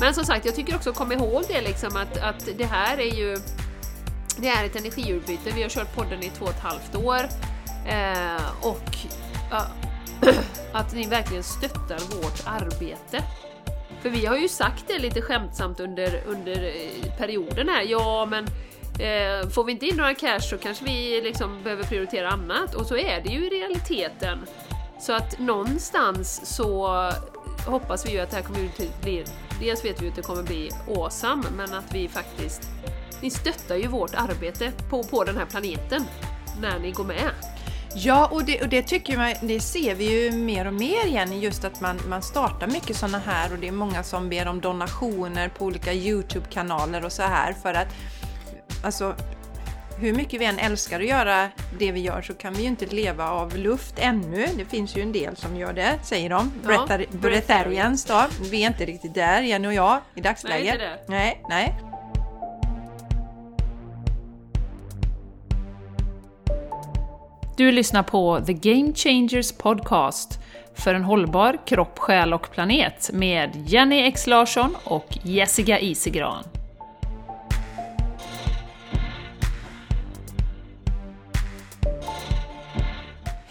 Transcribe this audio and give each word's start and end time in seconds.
Men 0.00 0.14
som 0.14 0.24
sagt, 0.24 0.46
jag 0.46 0.54
tycker 0.54 0.76
också 0.76 0.92
kom 0.92 1.12
ihåg 1.12 1.44
det 1.48 1.60
liksom 1.60 1.96
att, 1.96 2.22
att 2.22 2.48
det 2.58 2.64
här 2.64 2.98
är 2.98 3.14
ju 3.14 3.36
det 4.36 4.48
är 4.48 4.64
ett 4.64 4.76
energiutbyte. 4.76 5.50
Vi 5.54 5.62
har 5.62 5.68
kört 5.68 5.94
podden 5.94 6.22
i 6.22 6.30
två 6.30 6.44
och 6.44 6.50
ett 6.50 6.60
halvt 6.60 6.94
år 6.96 7.20
eh, 7.86 8.66
och 8.66 8.96
äh, 9.52 9.66
att 10.72 10.94
ni 10.94 11.06
verkligen 11.06 11.42
stöttar 11.42 11.98
vårt 12.22 12.42
arbete. 12.46 13.22
För 14.02 14.10
vi 14.10 14.26
har 14.26 14.36
ju 14.36 14.48
sagt 14.48 14.84
det 14.86 14.98
lite 14.98 15.22
skämtsamt 15.22 15.80
under, 15.80 16.22
under 16.26 16.64
eh, 16.64 17.16
perioden 17.18 17.68
här, 17.68 17.82
ja 17.82 18.26
men 18.26 18.44
eh, 19.00 19.48
får 19.48 19.64
vi 19.64 19.72
inte 19.72 19.86
in 19.86 19.96
några 19.96 20.14
cash 20.14 20.40
så 20.40 20.58
kanske 20.58 20.84
vi 20.84 21.20
liksom 21.24 21.62
behöver 21.62 21.84
prioritera 21.84 22.28
annat 22.28 22.74
och 22.74 22.86
så 22.86 22.96
är 22.96 23.20
det 23.20 23.28
ju 23.28 23.46
i 23.46 23.50
realiteten. 23.50 24.38
Så 25.00 25.12
att 25.12 25.38
någonstans 25.38 26.56
så 26.56 26.88
hoppas 27.66 28.06
vi 28.06 28.12
ju 28.12 28.20
att 28.20 28.30
det 28.30 28.36
här 28.36 28.42
communityt 28.42 29.02
blir, 29.02 29.24
dels 29.60 29.84
vet 29.84 30.02
vi 30.02 30.08
att 30.08 30.16
det 30.16 30.22
kommer 30.22 30.42
bli 30.42 30.70
awesome, 30.88 31.42
men 31.56 31.74
att 31.74 31.94
vi 31.94 32.08
faktiskt, 32.08 32.70
ni 33.22 33.30
stöttar 33.30 33.76
ju 33.76 33.86
vårt 33.86 34.14
arbete 34.14 34.72
på, 34.90 35.02
på 35.02 35.24
den 35.24 35.36
här 35.36 35.46
planeten 35.46 36.04
när 36.60 36.78
ni 36.78 36.90
går 36.90 37.04
med. 37.04 37.30
Ja, 37.96 38.28
och 38.32 38.44
det, 38.44 38.62
och 38.62 38.68
det 38.68 38.82
tycker 38.82 39.16
man, 39.16 39.34
det 39.42 39.60
ser 39.60 39.94
vi 39.94 40.22
ju 40.22 40.32
mer 40.32 40.66
och 40.66 40.74
mer 40.74 41.06
igen 41.06 41.40
just 41.40 41.64
att 41.64 41.80
man, 41.80 42.00
man 42.08 42.22
startar 42.22 42.66
mycket 42.66 42.96
sådana 42.96 43.18
här 43.18 43.52
och 43.52 43.58
det 43.58 43.68
är 43.68 43.72
många 43.72 44.02
som 44.02 44.28
ber 44.28 44.48
om 44.48 44.60
donationer 44.60 45.48
på 45.48 45.64
olika 45.64 45.92
Youtube-kanaler 45.92 47.04
och 47.04 47.12
så 47.12 47.22
här 47.22 47.52
för 47.52 47.74
att 47.74 47.88
alltså 48.84 49.14
hur 49.98 50.14
mycket 50.14 50.40
vi 50.40 50.44
än 50.44 50.58
älskar 50.58 51.00
att 51.00 51.06
göra 51.06 51.48
det 51.78 51.92
vi 51.92 52.00
gör 52.00 52.22
så 52.22 52.34
kan 52.34 52.52
vi 52.54 52.62
ju 52.62 52.68
inte 52.68 52.86
leva 52.86 53.30
av 53.30 53.56
luft 53.56 53.94
ännu. 53.98 54.46
Det 54.56 54.64
finns 54.64 54.96
ju 54.96 55.02
en 55.02 55.12
del 55.12 55.36
som 55.36 55.56
gör 55.56 55.72
det, 55.72 55.98
säger 56.02 56.30
de. 56.30 56.52
Ja, 56.68 56.98
Breatharians 57.10 58.04
då. 58.04 58.24
Vi 58.50 58.62
är 58.62 58.66
inte 58.66 58.84
riktigt 58.84 59.14
där, 59.14 59.42
Jenny 59.42 59.68
och 59.68 59.74
jag, 59.74 60.00
i 60.14 60.20
dagsläget. 60.20 60.64
Nej, 60.66 60.72
inte 60.72 60.84
det. 60.84 60.98
Nej, 61.08 61.42
nej. 61.48 61.74
Du 67.56 67.72
lyssnar 67.72 68.02
på 68.02 68.40
The 68.46 68.52
Game 68.52 68.92
Changers 68.94 69.52
Podcast 69.52 70.38
för 70.74 70.94
en 70.94 71.04
hållbar 71.04 71.58
kropp, 71.66 71.98
själ 71.98 72.34
och 72.34 72.50
planet 72.50 73.10
med 73.12 73.50
Jenny 73.66 74.02
X 74.02 74.26
Larsson 74.26 74.76
och 74.84 75.18
Jessica 75.22 75.78
Isigran. 75.78 76.44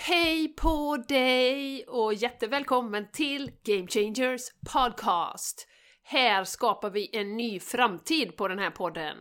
Hej 0.05 0.47
på 0.47 0.97
dig 1.07 1.85
och 1.87 2.13
jättevälkommen 2.13 3.07
till 3.11 3.51
Game 3.63 3.87
Changers 3.87 4.41
Podcast! 4.73 5.67
Här 6.03 6.43
skapar 6.43 6.89
vi 6.89 7.09
en 7.13 7.37
ny 7.37 7.59
framtid 7.59 8.37
på 8.37 8.47
den 8.47 8.59
här 8.59 8.69
podden. 8.69 9.17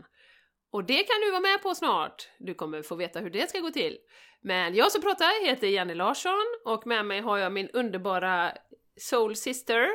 Och 0.72 0.84
det 0.84 1.02
kan 1.02 1.20
du 1.24 1.30
vara 1.30 1.41
med 1.41 1.62
på 1.62 1.74
snart. 1.74 2.28
Du 2.39 2.55
kommer 2.55 2.83
få 2.83 2.94
veta 2.94 3.20
hur 3.20 3.30
det 3.30 3.48
ska 3.50 3.58
gå 3.58 3.70
till. 3.70 3.97
Men 4.41 4.74
jag 4.74 4.92
som 4.92 5.02
pratar 5.02 5.47
heter 5.47 5.66
Jenny 5.66 5.94
Larsson 5.94 6.47
och 6.64 6.86
med 6.86 7.06
mig 7.06 7.20
har 7.20 7.39
jag 7.39 7.52
min 7.52 7.69
underbara 7.69 8.52
soul 8.96 9.36
sister. 9.36 9.80
Vad 9.80 9.91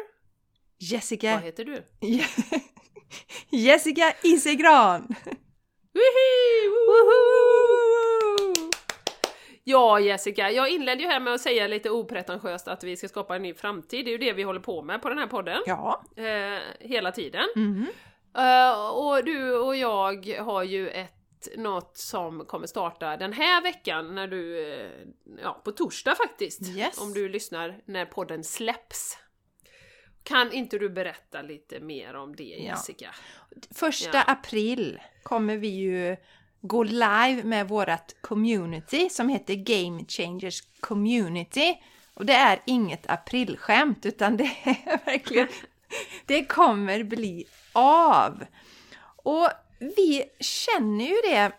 Jessica, 0.77 1.37
heter 1.37 1.65
du? 1.65 1.83
Jessica 3.57 4.13
Isigran! 4.23 5.15
Wihi! 5.93 6.67
Woho! 6.87 7.96
Ja 9.69 9.99
Jessica, 9.99 10.51
jag 10.51 10.69
inledde 10.69 11.03
ju 11.03 11.09
här 11.09 11.19
med 11.19 11.33
att 11.33 11.41
säga 11.41 11.67
lite 11.67 11.89
opretentiöst 11.89 12.67
att 12.67 12.83
vi 12.83 12.97
ska 12.97 13.07
skapa 13.07 13.35
en 13.35 13.41
ny 13.41 13.53
framtid. 13.53 14.05
Det 14.05 14.09
är 14.09 14.11
ju 14.11 14.17
det 14.17 14.33
vi 14.33 14.43
håller 14.43 14.59
på 14.59 14.81
med 14.81 15.01
på 15.01 15.09
den 15.09 15.17
här 15.17 15.27
podden. 15.27 15.61
Ja. 15.65 16.03
Eh, 16.15 16.59
hela 16.79 17.11
tiden. 17.11 17.43
Mhm. 17.55 17.87
Eh, 18.37 18.89
och 18.89 19.23
du 19.25 19.53
och 19.53 19.75
jag 19.75 20.27
har 20.39 20.63
ju 20.63 20.89
ett 20.89 21.47
något 21.57 21.97
som 21.97 22.45
kommer 22.45 22.67
starta 22.67 23.17
den 23.17 23.33
här 23.33 23.61
veckan 23.63 24.15
när 24.15 24.27
du, 24.27 24.73
eh, 24.73 24.89
ja 25.43 25.61
på 25.65 25.71
torsdag 25.71 26.15
faktiskt, 26.15 26.61
Yes. 26.77 27.01
om 27.01 27.13
du 27.13 27.29
lyssnar 27.29 27.81
när 27.85 28.05
podden 28.05 28.43
släpps. 28.43 29.17
Kan 30.23 30.51
inte 30.51 30.77
du 30.77 30.89
berätta 30.89 31.41
lite 31.41 31.79
mer 31.79 32.13
om 32.15 32.35
det 32.35 32.43
Ja. 32.43 32.63
Jessica? 32.63 33.09
Första 33.75 34.17
Ja. 34.17 34.23
april 34.27 34.99
kommer 35.23 35.57
vi 35.57 35.67
ju 35.67 36.17
gå 36.61 36.83
live 36.83 37.43
med 37.43 37.67
vårt 37.67 38.21
community 38.21 39.09
som 39.09 39.29
heter 39.29 39.55
Game 39.55 40.05
Changers 40.07 40.61
Community. 40.79 41.77
Och 42.13 42.25
det 42.25 42.33
är 42.33 42.61
inget 42.65 43.09
aprilskämt 43.09 44.05
utan 44.05 44.37
det 44.37 44.51
är 44.63 45.05
verkligen, 45.05 45.47
det 46.25 46.45
kommer 46.45 47.03
bli 47.03 47.45
av. 47.73 48.43
Och 49.23 49.49
vi 49.79 50.23
känner 50.39 51.05
ju 51.05 51.15
det 51.31 51.51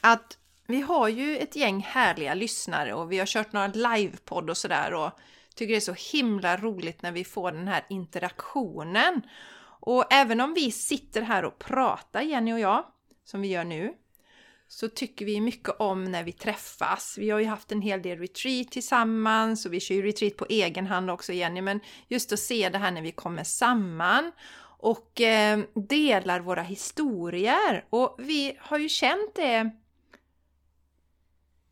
att 0.00 0.38
vi 0.66 0.80
har 0.80 1.08
ju 1.08 1.38
ett 1.38 1.56
gäng 1.56 1.80
härliga 1.80 2.34
lyssnare 2.34 2.94
och 2.94 3.12
vi 3.12 3.18
har 3.18 3.26
kört 3.26 3.52
några 3.52 3.66
livepodd 3.66 4.50
och 4.50 4.56
sådär 4.56 4.94
och 4.94 5.10
tycker 5.54 5.72
det 5.72 5.78
är 5.78 5.94
så 5.94 6.16
himla 6.16 6.56
roligt 6.56 7.02
när 7.02 7.12
vi 7.12 7.24
får 7.24 7.52
den 7.52 7.68
här 7.68 7.84
interaktionen. 7.88 9.22
Och 9.80 10.12
även 10.12 10.40
om 10.40 10.54
vi 10.54 10.72
sitter 10.72 11.22
här 11.22 11.44
och 11.44 11.58
pratar, 11.58 12.22
Jenny 12.22 12.52
och 12.52 12.60
jag, 12.60 12.84
som 13.24 13.40
vi 13.40 13.48
gör 13.48 13.64
nu, 13.64 13.94
så 14.72 14.88
tycker 14.88 15.24
vi 15.24 15.40
mycket 15.40 15.80
om 15.80 16.04
när 16.04 16.24
vi 16.24 16.32
träffas. 16.32 17.14
Vi 17.18 17.30
har 17.30 17.38
ju 17.38 17.46
haft 17.46 17.72
en 17.72 17.82
hel 17.82 18.02
del 18.02 18.18
retreat 18.18 18.70
tillsammans 18.70 19.66
och 19.66 19.72
vi 19.72 19.80
kör 19.80 19.94
ju 19.94 20.02
retreat 20.02 20.36
på 20.36 20.46
egen 20.48 20.86
hand 20.86 21.10
också 21.10 21.32
Jenny, 21.32 21.60
men 21.62 21.80
just 22.08 22.32
att 22.32 22.38
se 22.38 22.68
det 22.68 22.78
här 22.78 22.90
när 22.90 23.02
vi 23.02 23.12
kommer 23.12 23.44
samman 23.44 24.32
och 24.78 25.20
eh, 25.20 25.60
delar 25.74 26.40
våra 26.40 26.62
historier. 26.62 27.84
Och 27.90 28.16
vi 28.18 28.56
har 28.60 28.78
ju 28.78 28.88
känt 28.88 29.34
det 29.34 29.70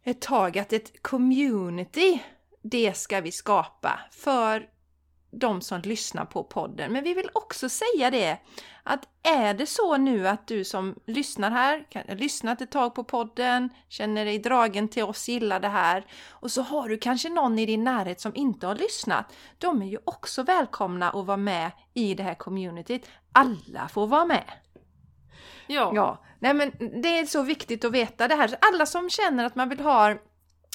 ett 0.05 0.21
tag 0.21 0.59
att 0.59 0.73
ett 0.73 1.03
community, 1.03 2.23
det 2.63 2.97
ska 2.97 3.21
vi 3.21 3.33
skapa 3.33 4.01
för 4.11 4.69
de 5.31 5.61
som 5.61 5.81
lyssnar 5.81 6.25
på 6.25 6.45
podden. 6.45 6.93
Men 6.93 7.05
vi 7.05 7.15
vill 7.15 7.31
också 7.33 7.69
säga 7.69 8.11
det 8.11 8.39
att 8.83 9.09
är 9.23 9.55
det 9.55 9.67
så 9.67 9.97
nu 9.97 10.29
att 10.29 10.47
du 10.47 10.65
som 10.65 10.95
lyssnar 11.07 11.51
här, 11.51 11.87
kan, 11.91 12.03
lyssnat 12.17 12.61
ett 12.61 12.71
tag 12.71 12.95
på 12.95 13.05
podden, 13.05 13.71
känner 13.89 14.25
dig 14.25 14.39
dragen 14.39 14.89
till 14.89 15.03
oss, 15.03 15.29
gillar 15.29 15.61
det 15.61 15.69
här 15.69 16.07
och 16.29 16.51
så 16.51 16.63
har 16.63 16.89
du 16.89 16.99
kanske 16.99 17.29
någon 17.29 17.59
i 17.59 17.67
din 17.67 17.85
närhet 17.85 18.21
som 18.21 18.37
inte 18.37 18.67
har 18.67 18.75
lyssnat. 18.75 19.37
De 19.59 19.83
är 19.83 19.87
ju 19.87 19.99
också 20.05 20.43
välkomna 20.43 21.11
att 21.11 21.27
vara 21.27 21.37
med 21.37 21.71
i 21.95 22.15
det 22.15 22.23
här 22.23 22.35
communityt. 22.35 23.07
Alla 23.33 23.89
får 23.89 24.07
vara 24.07 24.25
med. 24.25 24.45
Ja. 25.67 25.93
Ja, 25.95 26.25
nej 26.39 26.55
men 26.55 26.73
det 27.03 27.19
är 27.19 27.27
så 27.27 27.43
viktigt 27.43 27.85
att 27.85 27.93
veta 27.93 28.29
det 28.29 28.35
här. 28.35 28.55
Alla 28.61 28.87
som 28.87 29.11
känner 29.11 29.45
att 29.45 29.55
man 29.55 29.69
vill 29.69 29.81
ha 29.81 30.15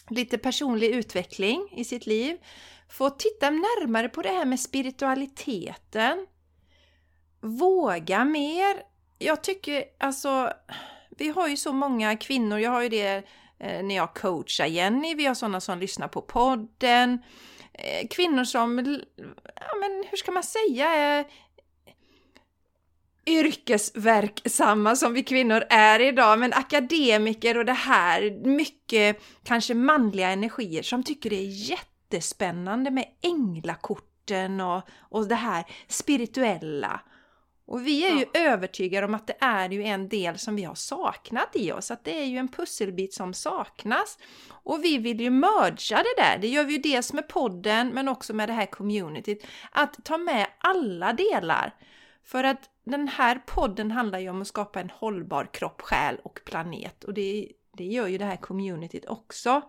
lite 0.10 0.38
personlig 0.38 0.90
utveckling 0.90 1.70
i 1.72 1.86
sitt 1.86 2.08
liv 2.08 2.38
Få 2.90 3.10
titta 3.10 3.50
närmare 3.50 4.10
på 4.10 4.22
det 4.22 4.30
här 4.30 4.46
med 4.46 4.60
spiritualiteten. 4.60 6.28
Våga 7.42 8.26
mer. 8.26 8.84
Jag 9.18 9.44
tycker 9.44 9.84
alltså, 10.00 10.54
vi 11.10 11.30
har 11.30 11.48
ju 11.48 11.58
så 11.58 11.74
många 11.74 12.18
kvinnor, 12.18 12.60
jag 12.60 12.72
har 12.72 12.82
ju 12.82 12.90
det 12.90 13.24
eh, 13.60 13.84
när 13.84 13.96
jag 13.96 14.14
coachar 14.14 14.66
Jenny, 14.66 15.16
vi 15.16 15.26
har 15.26 15.36
sådana 15.36 15.62
som 15.62 15.80
lyssnar 15.80 16.08
på 16.08 16.22
podden. 16.22 17.24
Eh, 17.74 18.08
kvinnor 18.08 18.44
som, 18.44 18.78
ja 19.56 19.76
men 19.80 20.04
hur 20.10 20.18
ska 20.18 20.32
man 20.32 20.44
säga, 20.44 20.90
är 20.90 21.26
yrkesverksamma 23.28 24.96
som 24.96 25.14
vi 25.14 25.24
kvinnor 25.24 25.64
är 25.70 26.00
idag, 26.00 26.40
men 26.40 26.54
akademiker 26.54 27.58
och 27.58 27.66
det 27.66 27.74
här, 27.74 28.48
mycket 28.48 29.22
kanske 29.44 29.74
manliga 29.74 30.30
energier 30.30 30.84
som 30.84 31.04
tycker 31.04 31.30
det 31.30 31.36
är 31.36 31.50
jättespännande 32.10 32.92
med 32.92 33.06
änglakorten 33.22 34.62
och, 34.62 34.82
och 35.00 35.28
det 35.28 35.36
här 35.36 35.66
spirituella. 35.88 37.02
Och 37.68 37.88
vi 37.88 38.06
är 38.06 38.20
ju 38.20 38.26
övertygade 38.34 39.06
om 39.06 39.14
att 39.14 39.28
det 39.28 39.38
är 39.40 39.70
ju 39.70 39.84
en 39.84 40.10
del 40.10 40.38
som 40.38 40.56
vi 40.56 40.64
har 40.64 40.76
saknat 40.76 41.56
i 41.56 41.72
oss, 41.72 41.92
att 41.92 42.04
det 42.04 42.20
är 42.20 42.26
ju 42.26 42.38
en 42.38 42.48
pusselbit 42.48 43.14
som 43.14 43.34
saknas. 43.34 44.18
Och 44.64 44.84
vi 44.84 44.98
vill 44.98 45.22
ju 45.22 45.30
mergea 45.30 45.98
det 45.98 46.22
där, 46.22 46.38
det 46.42 46.48
gör 46.48 46.64
vi 46.64 46.74
ju 46.74 46.80
dels 46.80 47.14
med 47.14 47.28
podden 47.28 47.90
men 47.90 48.08
också 48.08 48.34
med 48.34 48.50
det 48.50 48.54
här 48.54 48.66
communityt, 48.66 49.46
att 49.72 50.06
ta 50.06 50.18
med 50.18 50.48
alla 50.58 51.14
delar. 51.14 51.74
För 52.24 52.44
att 52.44 52.70
den 52.84 53.08
här 53.08 53.42
podden 53.46 53.92
handlar 53.92 54.20
ju 54.20 54.30
om 54.30 54.42
att 54.42 54.48
skapa 54.48 54.80
en 54.80 54.90
hållbar 54.90 55.50
kropp, 55.54 55.82
själ 55.82 56.18
och 56.24 56.40
planet 56.46 57.04
och 57.04 57.14
det, 57.14 57.52
det 57.78 57.86
gör 57.86 58.08
ju 58.08 58.18
det 58.18 58.26
här 58.26 58.38
communityt 58.38 59.06
också. 59.06 59.62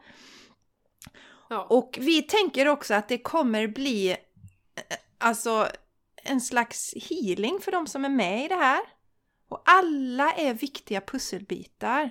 Ja. 1.48 1.66
Och 1.70 1.98
vi 2.00 2.22
tänker 2.22 2.68
också 2.68 2.94
att 2.94 3.08
det 3.08 3.18
kommer 3.18 3.66
bli 3.66 4.10
eh, 4.10 4.16
alltså 5.18 5.68
en 6.22 6.40
slags 6.40 6.94
healing 7.10 7.60
för 7.60 7.72
de 7.72 7.86
som 7.86 8.04
är 8.04 8.08
med 8.08 8.44
i 8.44 8.48
det 8.48 8.54
här. 8.54 8.80
Och 9.48 9.62
alla 9.64 10.32
är 10.32 10.54
viktiga 10.54 11.00
pusselbitar. 11.00 12.10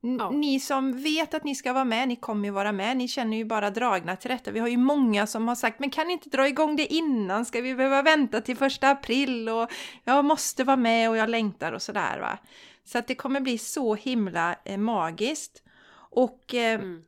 Ja. 0.00 0.30
Ni 0.30 0.60
som 0.60 1.02
vet 1.02 1.34
att 1.34 1.44
ni 1.44 1.54
ska 1.54 1.72
vara 1.72 1.84
med, 1.84 2.08
ni 2.08 2.16
kommer 2.16 2.48
ju 2.48 2.50
vara 2.50 2.72
med. 2.72 2.96
Ni 2.96 3.08
känner 3.08 3.36
ju 3.36 3.44
bara 3.44 3.70
dragna 3.70 4.16
till 4.16 4.30
detta. 4.30 4.50
Vi 4.50 4.60
har 4.60 4.68
ju 4.68 4.76
många 4.76 5.26
som 5.26 5.48
har 5.48 5.54
sagt, 5.54 5.80
men 5.80 5.90
kan 5.90 6.06
ni 6.06 6.12
inte 6.12 6.28
dra 6.30 6.48
igång 6.48 6.76
det 6.76 6.94
innan? 6.94 7.44
Ska 7.44 7.60
vi 7.60 7.74
behöva 7.74 8.02
vänta 8.02 8.40
till 8.40 8.56
första 8.56 8.90
april? 8.90 9.48
Och 9.48 9.70
jag 10.04 10.24
måste 10.24 10.64
vara 10.64 10.76
med 10.76 11.10
och 11.10 11.16
jag 11.16 11.30
längtar 11.30 11.72
och 11.72 11.82
sådär 11.82 12.20
va. 12.20 12.38
Så 12.84 12.98
att 12.98 13.06
det 13.06 13.14
kommer 13.14 13.40
bli 13.40 13.58
så 13.58 13.94
himla 13.94 14.56
eh, 14.64 14.78
magiskt. 14.78 15.62
Och 16.10 16.54
eh, 16.54 16.80
Mm 16.80 17.02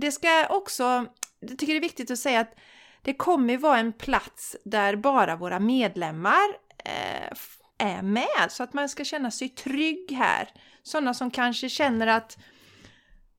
det 0.00 0.12
ska 0.12 0.46
också, 0.46 1.06
jag 1.40 1.58
tycker 1.58 1.72
det 1.72 1.78
är 1.78 1.80
viktigt 1.80 2.10
att 2.10 2.18
säga 2.18 2.40
att 2.40 2.54
det 3.02 3.14
kommer 3.14 3.56
vara 3.56 3.78
en 3.78 3.92
plats 3.92 4.56
där 4.64 4.96
bara 4.96 5.36
våra 5.36 5.60
medlemmar 5.60 6.48
eh, 6.84 7.36
är 7.78 8.02
med 8.02 8.46
så 8.48 8.62
att 8.62 8.72
man 8.72 8.88
ska 8.88 9.04
känna 9.04 9.30
sig 9.30 9.48
trygg 9.48 10.12
här. 10.12 10.48
Sådana 10.82 11.14
som 11.14 11.30
kanske 11.30 11.68
känner 11.68 12.06
att 12.06 12.38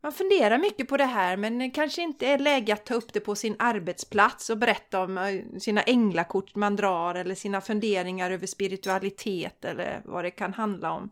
man 0.04 0.12
funderar 0.14 0.58
mycket 0.58 0.88
på 0.88 0.98
det 0.98 1.06
här 1.06 1.38
men 1.38 1.60
det 1.60 1.70
kanske 1.70 2.02
inte 2.02 2.28
är 2.28 2.40
läge 2.40 2.74
att 2.74 2.86
ta 2.86 2.94
upp 2.94 3.14
det 3.14 3.20
på 3.20 3.36
sin 3.36 3.56
arbetsplats 3.60 4.50
och 4.50 4.58
berätta 4.58 5.04
om 5.04 5.18
eh, 5.18 5.60
sina 5.60 5.82
änglakort 5.82 6.56
man 6.56 6.76
drar 6.76 7.16
eller 7.16 7.36
sina 7.36 7.62
funderingar 7.62 8.32
över 8.32 8.48
spiritualitet 8.48 9.66
eller 9.66 10.02
vad 10.06 10.26
det 10.26 10.32
kan 10.32 10.54
handla 10.54 10.92
om. 10.92 11.12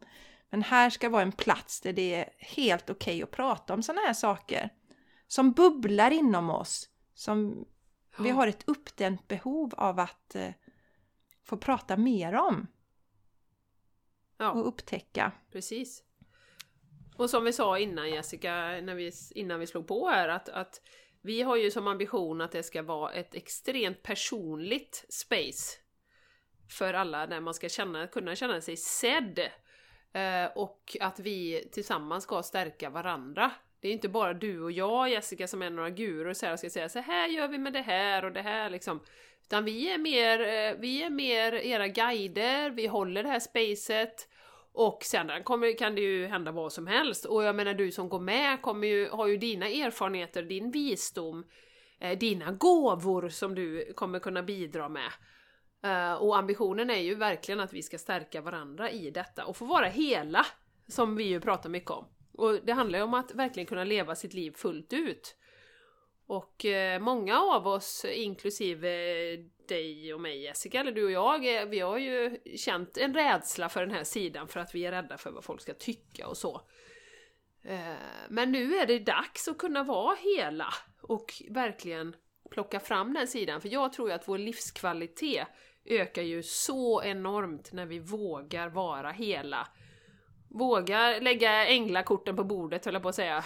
Men 0.49 0.63
här 0.63 0.89
ska 0.89 1.09
vara 1.09 1.21
en 1.21 1.31
plats 1.31 1.81
där 1.81 1.93
det 1.93 2.15
är 2.15 2.29
helt 2.37 2.89
okej 2.89 3.23
att 3.23 3.31
prata 3.31 3.73
om 3.73 3.83
sådana 3.83 4.01
här 4.01 4.13
saker. 4.13 4.69
Som 5.29 5.51
bubblar 5.51 6.11
inom 6.11 6.49
oss. 6.49 6.89
Som 7.13 7.65
vi 8.17 8.29
Ja. 8.29 8.35
har 8.35 8.47
ett 8.47 8.63
uppdämt 8.69 9.27
behov 9.27 9.73
av 9.77 9.99
att 9.99 10.35
eh, 10.35 10.51
få 11.43 11.57
prata 11.57 11.97
mer 11.97 12.33
om 12.33 12.67
Ja. 14.37 14.51
och 14.51 14.67
upptäcka. 14.67 15.31
Precis. 15.51 16.03
Och 17.17 17.29
som 17.29 17.43
vi 17.45 17.53
sa 17.53 17.79
innan 17.79 18.09
Jessica, 18.09 18.51
när 18.81 18.95
vi, 18.95 19.11
innan 19.35 19.59
vi 19.59 19.67
slog 19.67 19.87
på 19.87 20.09
här, 20.09 20.29
att, 20.29 20.49
att 20.49 20.81
vi 21.21 21.41
har 21.41 21.55
ju 21.55 21.71
som 21.71 21.87
ambition 21.87 22.41
att 22.41 22.51
det 22.51 22.63
ska 22.63 22.81
vara 22.83 23.11
ett 23.13 23.35
extremt 23.35 24.03
personligt 24.03 25.05
space 25.09 25.77
för 26.69 26.93
alla 26.93 27.27
där 27.27 27.39
man 27.39 27.53
ska 27.53 27.69
känna, 27.69 28.07
kunna 28.07 28.35
känna 28.35 28.61
sig 28.61 28.77
sedd. 28.77 29.39
Eh, 30.13 30.45
och 30.55 30.97
att 31.01 31.19
vi 31.19 31.69
tillsammans 31.71 32.23
ska 32.23 32.43
stärka 32.43 32.89
varandra. 32.89 33.51
Det 33.81 33.87
är 33.87 33.93
inte 33.93 34.09
bara 34.09 34.33
du 34.33 34.61
och 34.61 34.71
jag 34.71 35.09
Jessica 35.09 35.47
som 35.47 35.61
är 35.61 35.69
några 35.69 35.89
guror 35.89 36.33
så 36.33 36.45
här, 36.45 36.53
och 36.53 36.59
ska 36.59 36.69
säga 36.69 36.89
så 36.89 36.99
här 36.99 37.27
gör 37.27 37.47
vi 37.47 37.57
med 37.57 37.73
det 37.73 37.81
här 37.81 38.25
och 38.25 38.31
det 38.31 38.41
här 38.41 38.69
liksom. 38.69 38.99
Utan 39.43 39.65
vi 39.65 39.93
är 39.93 39.97
mer, 39.97 40.39
eh, 40.39 40.79
vi 40.79 41.03
är 41.03 41.09
mer 41.09 41.53
era 41.53 41.87
guider, 41.87 42.69
vi 42.69 42.87
håller 42.87 43.23
det 43.23 43.29
här 43.29 43.39
spacet 43.39 44.27
och 44.71 45.03
sen 45.03 45.43
kommer, 45.43 45.77
kan 45.77 45.95
det 45.95 46.01
ju 46.01 46.27
hända 46.27 46.51
vad 46.51 46.73
som 46.73 46.87
helst. 46.87 47.25
Och 47.25 47.43
jag 47.43 47.55
menar 47.55 47.73
du 47.73 47.91
som 47.91 48.09
går 48.09 48.19
med 48.19 48.61
kommer 48.61 48.87
ju, 48.87 49.09
har 49.09 49.27
ju 49.27 49.37
dina 49.37 49.67
erfarenheter, 49.67 50.43
din 50.43 50.71
visdom, 50.71 51.45
eh, 51.99 52.17
dina 52.17 52.51
gåvor 52.51 53.29
som 53.29 53.55
du 53.55 53.93
kommer 53.93 54.19
kunna 54.19 54.43
bidra 54.43 54.89
med. 54.89 55.11
Eh, 55.83 56.13
och 56.13 56.37
ambitionen 56.37 56.89
är 56.89 57.01
ju 57.01 57.15
verkligen 57.15 57.59
att 57.59 57.73
vi 57.73 57.83
ska 57.83 57.97
stärka 57.97 58.41
varandra 58.41 58.91
i 58.91 59.11
detta 59.11 59.45
och 59.45 59.57
få 59.57 59.65
vara 59.65 59.87
hela, 59.87 60.45
som 60.87 61.15
vi 61.15 61.23
ju 61.23 61.39
pratar 61.39 61.69
mycket 61.69 61.91
om. 61.91 62.05
Och 62.39 62.59
det 62.63 62.73
handlar 62.73 62.99
ju 62.99 63.03
om 63.03 63.13
att 63.13 63.31
verkligen 63.31 63.67
kunna 63.67 63.83
leva 63.83 64.15
sitt 64.15 64.33
liv 64.33 64.51
fullt 64.51 64.93
ut. 64.93 65.35
Och 66.27 66.65
eh, 66.65 66.99
många 66.99 67.39
av 67.39 67.67
oss, 67.67 68.05
inklusive 68.05 68.89
dig 69.67 70.13
och 70.13 70.21
mig 70.21 70.41
Jessica, 70.41 70.79
eller 70.79 70.91
du 70.91 71.05
och 71.05 71.11
jag, 71.11 71.55
eh, 71.55 71.65
vi 71.65 71.79
har 71.79 71.97
ju 71.97 72.37
känt 72.57 72.97
en 72.97 73.13
rädsla 73.13 73.69
för 73.69 73.81
den 73.81 73.91
här 73.91 74.03
sidan 74.03 74.47
för 74.47 74.59
att 74.59 74.75
vi 74.75 74.85
är 74.85 74.91
rädda 74.91 75.17
för 75.17 75.31
vad 75.31 75.43
folk 75.43 75.61
ska 75.61 75.73
tycka 75.73 76.27
och 76.27 76.37
så. 76.37 76.61
Eh, 77.63 77.79
men 78.29 78.51
nu 78.51 78.75
är 78.75 78.85
det 78.85 78.99
dags 78.99 79.47
att 79.47 79.57
kunna 79.57 79.83
vara 79.83 80.15
hela 80.15 80.73
och 81.01 81.33
verkligen 81.49 82.15
plocka 82.51 82.79
fram 82.79 83.13
den 83.13 83.27
sidan, 83.27 83.61
för 83.61 83.69
jag 83.69 83.93
tror 83.93 84.09
ju 84.09 84.15
att 84.15 84.27
vår 84.27 84.37
livskvalitet 84.37 85.47
ökar 85.85 86.21
ju 86.21 86.43
så 86.43 87.03
enormt 87.03 87.73
när 87.73 87.85
vi 87.85 87.99
vågar 87.99 88.69
vara 88.69 89.11
hela. 89.11 89.67
Våga 90.49 91.19
lägga 91.19 91.67
änglakorten 91.67 92.35
på 92.35 92.43
bordet 92.43 92.85
höll 92.85 92.93
jag 92.93 93.03
på 93.03 93.09
att 93.09 93.15
säga. 93.15 93.43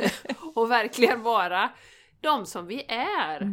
och 0.54 0.70
verkligen 0.70 1.22
vara 1.22 1.70
de 2.20 2.46
som 2.46 2.66
vi 2.66 2.84
är. 2.88 3.48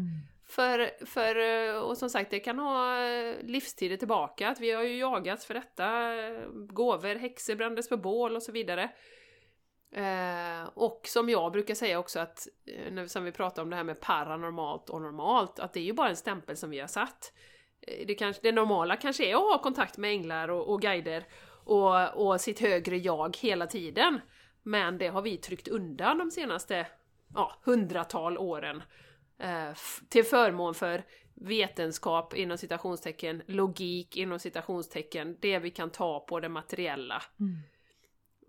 För, 0.46 1.06
för, 1.06 1.36
eh, 1.36 1.76
och 1.76 1.98
som 1.98 2.10
sagt, 2.10 2.32
det 2.32 2.40
kan 2.40 2.60
ha 2.60 2.98
livstider 3.42 3.98
tillbaka, 3.98 4.50
att 4.50 4.60
vi 4.60 4.72
har 4.72 4.84
ju 4.84 4.98
jagats 4.98 5.46
för 5.46 5.54
detta, 5.54 5.90
gåvor, 6.74 7.16
häxor 7.16 7.56
brändes 7.56 7.90
på 7.90 7.98
bål 7.98 8.36
och 8.36 8.44
så 8.44 8.52
vidare. 8.52 8.90
Eh, 9.96 10.70
och 10.74 11.02
som 11.04 11.30
jag 11.30 11.52
brukar 11.52 11.76
säga 11.76 12.00
också 12.00 12.20
att, 12.20 12.48
eh, 12.66 12.94
när, 12.94 13.08
som 13.08 13.24
vi 13.24 13.32
pratar 13.32 13.62
om 13.62 13.70
det 13.70 13.76
här 13.76 13.84
med 13.84 14.00
paranormalt 14.00 14.90
och 14.90 15.02
normalt, 15.02 15.60
att 15.60 15.74
det 15.74 15.80
är 15.80 15.84
ju 15.84 15.94
bara 15.94 16.10
en 16.10 16.16
stämpel 16.16 16.58
som 16.58 16.70
vi 16.70 16.80
har 16.80 16.88
satt. 16.88 17.34
Eh, 17.82 18.08
Det, 18.08 18.16
kanske, 18.16 18.42
det 18.44 18.52
normala 18.52 18.96
kanske 18.96 19.26
är 19.26 19.36
att 19.36 19.42
ha 19.42 19.62
kontakt 19.62 19.98
med 19.98 20.12
änglar 20.12 20.48
och, 20.48 20.70
och 20.74 20.82
guider 20.82 21.26
och, 21.66 22.28
och 22.28 22.42
sitt 22.42 22.60
högre 22.60 22.98
jag 22.98 23.38
hela 23.38 23.68
tiden. 23.68 24.20
Men 24.64 24.98
det 24.98 25.08
har 25.08 25.22
vi 25.22 25.38
tryckt 25.38 25.68
undan 25.68 26.18
de 26.18 26.32
senaste 26.32 26.88
ja, 27.34 27.60
hundratal 27.64 28.38
åren. 28.38 28.84
Eh, 29.38 29.74
till 30.10 30.24
förmån 30.24 30.74
för 30.74 31.04
vetenskap 31.34 32.34
inom 32.34 32.58
citationstecken, 32.58 33.42
logik 33.48 34.18
inom 34.18 34.40
citationstecken, 34.40 35.38
det 35.40 35.60
vi 35.60 35.72
kan 35.72 35.90
ta 35.90 36.20
på 36.20 36.40
det 36.40 36.50
materiella. 36.50 37.22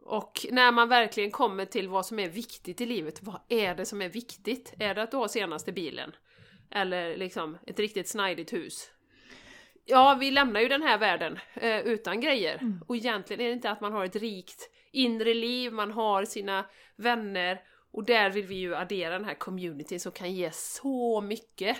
Och 0.06 0.46
när 0.50 0.72
man 0.72 0.88
verkligen 0.88 1.30
kommer 1.30 1.64
till 1.64 1.88
vad 1.88 2.06
som 2.06 2.18
är 2.18 2.28
viktigt 2.28 2.80
i 2.80 2.86
livet, 2.86 3.22
vad 3.22 3.40
är 3.48 3.74
det 3.74 3.86
som 3.86 4.02
är 4.02 4.08
viktigt? 4.08 4.74
Är 4.78 4.94
det 4.94 5.02
att 5.02 5.10
du 5.10 5.16
har 5.16 5.28
senaste 5.28 5.72
bilen? 5.72 6.12
Eller 6.70 7.16
liksom 7.16 7.58
ett 7.66 7.78
riktigt 7.78 8.08
snajdigt 8.08 8.52
hus? 8.52 8.90
Ja, 9.84 10.16
vi 10.20 10.30
lämnar 10.30 10.60
ju 10.60 10.68
den 10.68 10.82
här 10.82 10.98
världen 10.98 11.38
eh, 11.54 11.78
utan 11.80 12.20
grejer. 12.20 12.60
Och 12.86 12.96
egentligen 12.96 13.40
är 13.40 13.46
det 13.46 13.52
inte 13.52 13.70
att 13.70 13.80
man 13.80 13.92
har 13.92 14.04
ett 14.04 14.16
rikt 14.16 14.70
inre 14.92 15.34
liv, 15.34 15.72
man 15.72 15.90
har 15.90 16.24
sina 16.24 16.64
vänner 16.96 17.60
och 17.92 18.04
där 18.04 18.30
vill 18.30 18.46
vi 18.46 18.54
ju 18.54 18.76
addera 18.76 19.10
den 19.10 19.24
här 19.24 19.34
communityn 19.34 20.00
som 20.00 20.12
kan 20.12 20.32
ge 20.32 20.50
så 20.52 21.20
mycket 21.20 21.76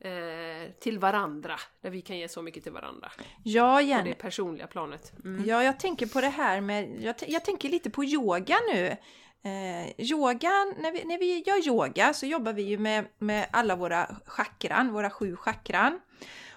eh, 0.00 0.72
till 0.80 0.98
varandra. 0.98 1.54
Där 1.80 1.90
vi 1.90 2.00
kan 2.00 2.18
ge 2.18 2.28
så 2.28 2.42
mycket 2.42 2.62
till 2.62 2.72
varandra. 2.72 3.12
Ja, 3.44 3.76
På 3.76 3.80
Jenny. 3.80 4.10
det 4.10 4.14
personliga 4.14 4.66
planet. 4.66 5.12
Mm. 5.24 5.44
Ja, 5.46 5.64
jag 5.64 5.80
tänker 5.80 6.06
på 6.06 6.20
det 6.20 6.28
här 6.28 6.60
med, 6.60 6.96
jag, 7.00 7.14
jag 7.26 7.44
tänker 7.44 7.68
lite 7.68 7.90
på 7.90 8.04
yoga 8.04 8.56
nu. 8.74 8.96
Eh, 9.42 10.00
yogan, 10.10 10.74
när 10.78 10.92
vi, 10.92 11.04
när 11.04 11.18
vi 11.18 11.42
gör 11.46 11.68
yoga 11.68 12.14
så 12.14 12.26
jobbar 12.26 12.52
vi 12.52 12.62
ju 12.62 12.78
med, 12.78 13.06
med 13.18 13.46
alla 13.50 13.76
våra 13.76 14.06
chakran, 14.26 14.92
våra 14.92 15.10
sju 15.10 15.36
chakran. 15.36 16.00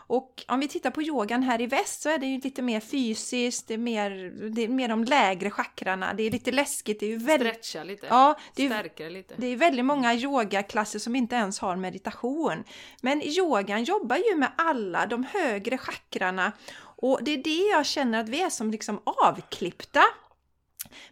Och 0.09 0.43
om 0.47 0.59
vi 0.59 0.67
tittar 0.67 0.91
på 0.91 1.01
yogan 1.01 1.43
här 1.43 1.61
i 1.61 1.65
väst 1.65 2.01
så 2.01 2.09
är 2.09 2.17
det 2.17 2.25
ju 2.25 2.39
lite 2.39 2.61
mer 2.61 2.79
fysiskt, 2.79 3.67
det 3.67 3.73
är 3.73 3.77
mer, 3.77 4.09
det 4.49 4.63
är 4.63 4.67
mer 4.67 4.87
de 4.87 5.03
lägre 5.03 5.51
chakrarna, 5.51 6.13
det 6.13 6.23
är 6.23 6.31
lite 6.31 6.51
läskigt, 6.51 6.99
det 6.99 7.05
är 7.05 7.09
ju 7.09 7.17
väldigt... 7.17 7.65
Stretcha 7.65 7.83
lite. 7.83 8.07
Ja, 8.09 8.39
det 8.55 8.65
är, 8.65 8.69
Stärka 8.69 9.09
lite. 9.09 9.35
det 9.37 9.47
är 9.47 9.55
väldigt 9.55 9.85
många 9.85 10.13
yogaklasser 10.13 10.99
som 10.99 11.15
inte 11.15 11.35
ens 11.35 11.59
har 11.59 11.75
meditation. 11.75 12.63
Men 13.01 13.21
yogan 13.21 13.83
jobbar 13.83 14.15
ju 14.15 14.35
med 14.35 14.51
alla 14.57 15.05
de 15.05 15.23
högre 15.23 15.77
chakrarna 15.77 16.51
och 16.81 17.19
det 17.23 17.31
är 17.31 17.43
det 17.43 17.69
jag 17.71 17.85
känner 17.85 18.19
att 18.19 18.29
vi 18.29 18.41
är 18.41 18.49
som 18.49 18.71
liksom 18.71 19.01
avklippta. 19.05 20.03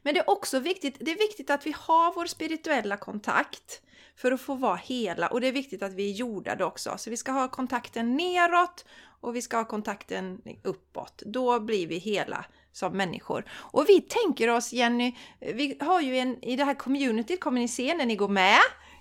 Men 0.01 0.13
det 0.13 0.19
är 0.19 0.29
också 0.29 0.59
viktigt, 0.59 0.97
det 0.99 1.11
är 1.11 1.17
viktigt 1.17 1.49
att 1.49 1.65
vi 1.65 1.75
har 1.77 2.13
vår 2.13 2.25
spirituella 2.25 2.97
kontakt 2.97 3.81
för 4.17 4.31
att 4.31 4.41
få 4.41 4.55
vara 4.55 4.75
hela 4.75 5.27
och 5.27 5.41
det 5.41 5.47
är 5.47 5.51
viktigt 5.51 5.83
att 5.83 5.93
vi 5.93 6.11
är 6.11 6.13
jordade 6.13 6.65
också. 6.65 6.93
Så 6.97 7.09
vi 7.09 7.17
ska 7.17 7.31
ha 7.31 7.47
kontakten 7.47 8.15
neråt 8.15 8.85
och 9.21 9.35
vi 9.35 9.41
ska 9.41 9.57
ha 9.57 9.65
kontakten 9.65 10.41
uppåt. 10.63 11.23
Då 11.25 11.59
blir 11.59 11.87
vi 11.87 11.97
hela 11.97 12.45
som 12.71 12.97
människor. 12.97 13.45
Och 13.51 13.85
vi 13.87 14.01
tänker 14.01 14.49
oss, 14.49 14.73
Jenny, 14.73 15.15
vi 15.39 15.77
har 15.79 16.01
ju 16.01 16.17
en, 16.17 16.43
i 16.43 16.55
det 16.55 16.63
här 16.63 16.73
communityt 16.73 17.39
kommer 17.39 17.61
ni 17.61 17.67
se 17.67 17.95
när 17.95 18.05
ni 18.05 18.15
går 18.15 18.27
med, 18.27 18.59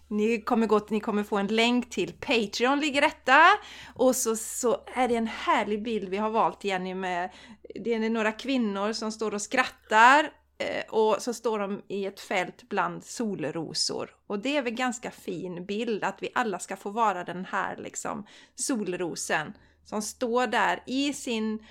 ni 0.09 0.41
kommer, 0.41 0.67
gå, 0.67 0.87
ni 0.91 1.01
kommer 1.01 1.23
få 1.23 1.37
en 1.37 1.47
länk 1.47 1.91
till 1.91 2.13
Patreon, 2.13 2.81
ligger 2.81 3.01
detta. 3.01 3.41
Och 3.95 4.17
så, 4.17 4.37
så 4.37 4.77
är 4.95 5.09
det 5.09 5.17
en 5.17 5.27
härlig 5.27 5.83
bild 5.83 6.09
vi 6.09 6.17
har 6.17 6.31
valt 6.31 6.65
Jenny 6.65 6.95
med, 6.95 7.31
det 7.75 7.95
är 7.95 8.11
några 8.11 8.33
kvinnor 8.33 8.93
som 8.93 9.13
står 9.13 9.35
och 9.35 9.43
skrattar 9.43 10.31
och 10.89 11.17
så 11.23 11.35
står 11.35 11.59
de 11.59 11.83
i 11.89 12.07
ett 12.07 12.21
fält 12.21 12.63
bland 12.69 13.05
solrosor. 13.05 14.17
Och 14.27 14.39
det 14.39 14.57
är 14.57 14.63
väl 14.63 14.73
ganska 14.73 15.11
fin 15.11 15.67
bild 15.67 16.05
att 16.05 16.23
vi 16.23 16.29
alla 16.35 16.59
ska 16.59 16.77
få 16.77 16.91
vara 16.91 17.25
den 17.25 17.45
här 17.45 17.77
liksom 17.77 18.27
solrosen 18.55 19.53
som 19.85 20.03
står 20.03 20.47
där 20.47 20.83
i 20.87 21.13
sin 21.13 21.67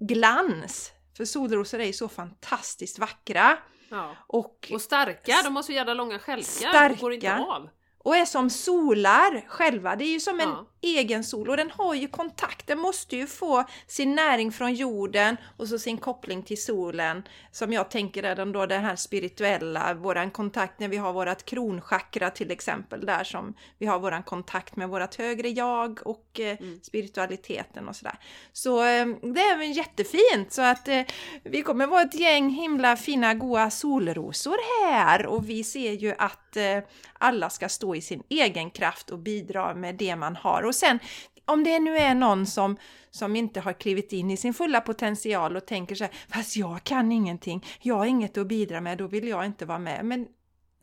glans. 0.00 0.92
För 1.16 1.24
solrosor 1.24 1.80
är 1.80 1.86
ju 1.86 1.92
så 1.92 2.08
fantastiskt 2.08 2.98
vackra. 2.98 3.58
Ja. 3.88 4.16
Och, 4.26 4.70
Och 4.72 4.80
starka, 4.80 5.40
de 5.44 5.56
har 5.56 5.62
så 5.62 5.72
jävla 5.72 5.94
långa 5.94 6.18
stjälkar. 6.18 6.44
Starka. 6.44 6.88
De 6.88 7.00
går 7.00 7.12
inte 7.12 7.36
av. 7.36 7.68
och 8.04 8.16
är 8.16 8.24
som 8.24 8.50
solar 8.50 9.44
själva. 9.48 9.96
Det 9.96 10.04
är 10.04 10.12
ju 10.12 10.20
som 10.20 10.40
en 10.40 10.48
Ja. 10.48 10.66
egen 10.80 11.24
sol 11.24 11.48
och 11.50 11.56
den 11.56 11.70
har 11.70 11.94
ju 11.94 12.08
kontakt. 12.08 12.66
Den 12.66 12.78
måste 12.78 13.16
ju 13.16 13.26
få 13.26 13.64
sin 13.86 14.14
näring 14.14 14.52
från 14.52 14.74
jorden 14.74 15.36
och 15.56 15.68
så 15.68 15.78
sin 15.78 15.98
koppling 15.98 16.42
till 16.42 16.62
solen. 16.62 17.22
Som 17.52 17.72
jag 17.72 17.90
tänker 17.90 18.22
är 18.22 18.36
den 18.36 18.52
då 18.52 18.66
den 18.66 18.84
här 18.84 18.96
spirituella, 18.96 19.94
våran 19.94 20.30
kontakt 20.30 20.80
när 20.80 20.88
vi 20.88 20.96
har 20.96 21.12
vårat 21.12 21.44
kronchakra 21.44 22.30
till 22.30 22.50
exempel. 22.50 23.06
Där 23.06 23.24
som 23.24 23.54
vi 23.78 23.86
har 23.86 23.98
våran 23.98 24.22
kontakt 24.22 24.76
med 24.76 24.88
vårat 24.88 25.14
högre 25.14 25.48
jag 25.48 26.06
och 26.06 26.40
eh, 26.40 26.56
spiritualiteten 26.82 27.88
och 27.88 27.96
sådär. 27.96 28.18
Så 28.52 28.78
eh, 28.84 29.06
det 29.06 29.40
är 29.40 29.58
väl 29.58 29.76
jättefint 29.76 30.52
så 30.52 30.62
att 30.62 30.88
eh, 30.88 31.02
vi 31.42 31.62
kommer 31.62 31.86
vara 31.86 32.02
ett 32.02 32.14
gäng 32.20 32.50
himla 32.50 32.96
fina 32.96 33.34
goa 33.34 33.70
solrosor 33.70 34.56
här 34.86 35.26
och 35.26 35.48
vi 35.48 35.64
ser 35.64 35.92
ju 35.92 36.14
att 36.18 36.56
eh, 36.56 36.78
alla 37.18 37.50
ska 37.50 37.68
stå 37.68 37.93
i 37.96 38.00
sin 38.00 38.22
egen 38.28 38.70
kraft 38.70 39.10
och 39.10 39.18
bidra 39.18 39.74
med 39.74 39.94
det 39.94 40.16
man 40.16 40.36
har. 40.36 40.62
Och 40.62 40.74
sen 40.74 40.98
om 41.44 41.64
det 41.64 41.78
nu 41.78 41.96
är 41.96 42.14
någon 42.14 42.46
som, 42.46 42.76
som 43.10 43.36
inte 43.36 43.60
har 43.60 43.72
klivit 43.72 44.12
in 44.12 44.30
i 44.30 44.36
sin 44.36 44.54
fulla 44.54 44.80
potential 44.80 45.56
och 45.56 45.66
tänker 45.66 45.94
så 45.94 46.04
här, 46.04 46.12
fast 46.28 46.56
jag 46.56 46.84
kan 46.84 47.12
ingenting, 47.12 47.64
jag 47.82 47.94
har 47.94 48.06
inget 48.06 48.38
att 48.38 48.46
bidra 48.46 48.80
med, 48.80 48.98
då 48.98 49.06
vill 49.06 49.28
jag 49.28 49.46
inte 49.46 49.66
vara 49.66 49.78
med. 49.78 50.04
Men 50.04 50.26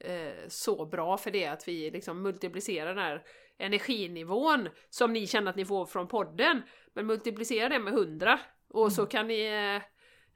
eh, 0.00 0.48
så 0.48 0.86
bra 0.86 1.18
för 1.18 1.30
det 1.30 1.46
att 1.46 1.68
vi 1.68 1.90
liksom 1.90 2.22
multiplicerar 2.22 2.94
den 2.94 3.04
här 3.04 3.22
energinivån 3.58 4.68
som 4.90 5.12
ni 5.12 5.26
känner 5.26 5.50
att 5.50 5.56
ni 5.56 5.64
får 5.64 5.86
från 5.86 6.08
podden, 6.08 6.62
men 6.94 7.06
multiplicera 7.06 7.68
det 7.68 7.78
med 7.78 7.92
100 7.92 8.40
och 8.68 8.92
så 8.92 9.06
kan 9.06 9.26
ni 9.26 9.40
eh, 9.44 9.82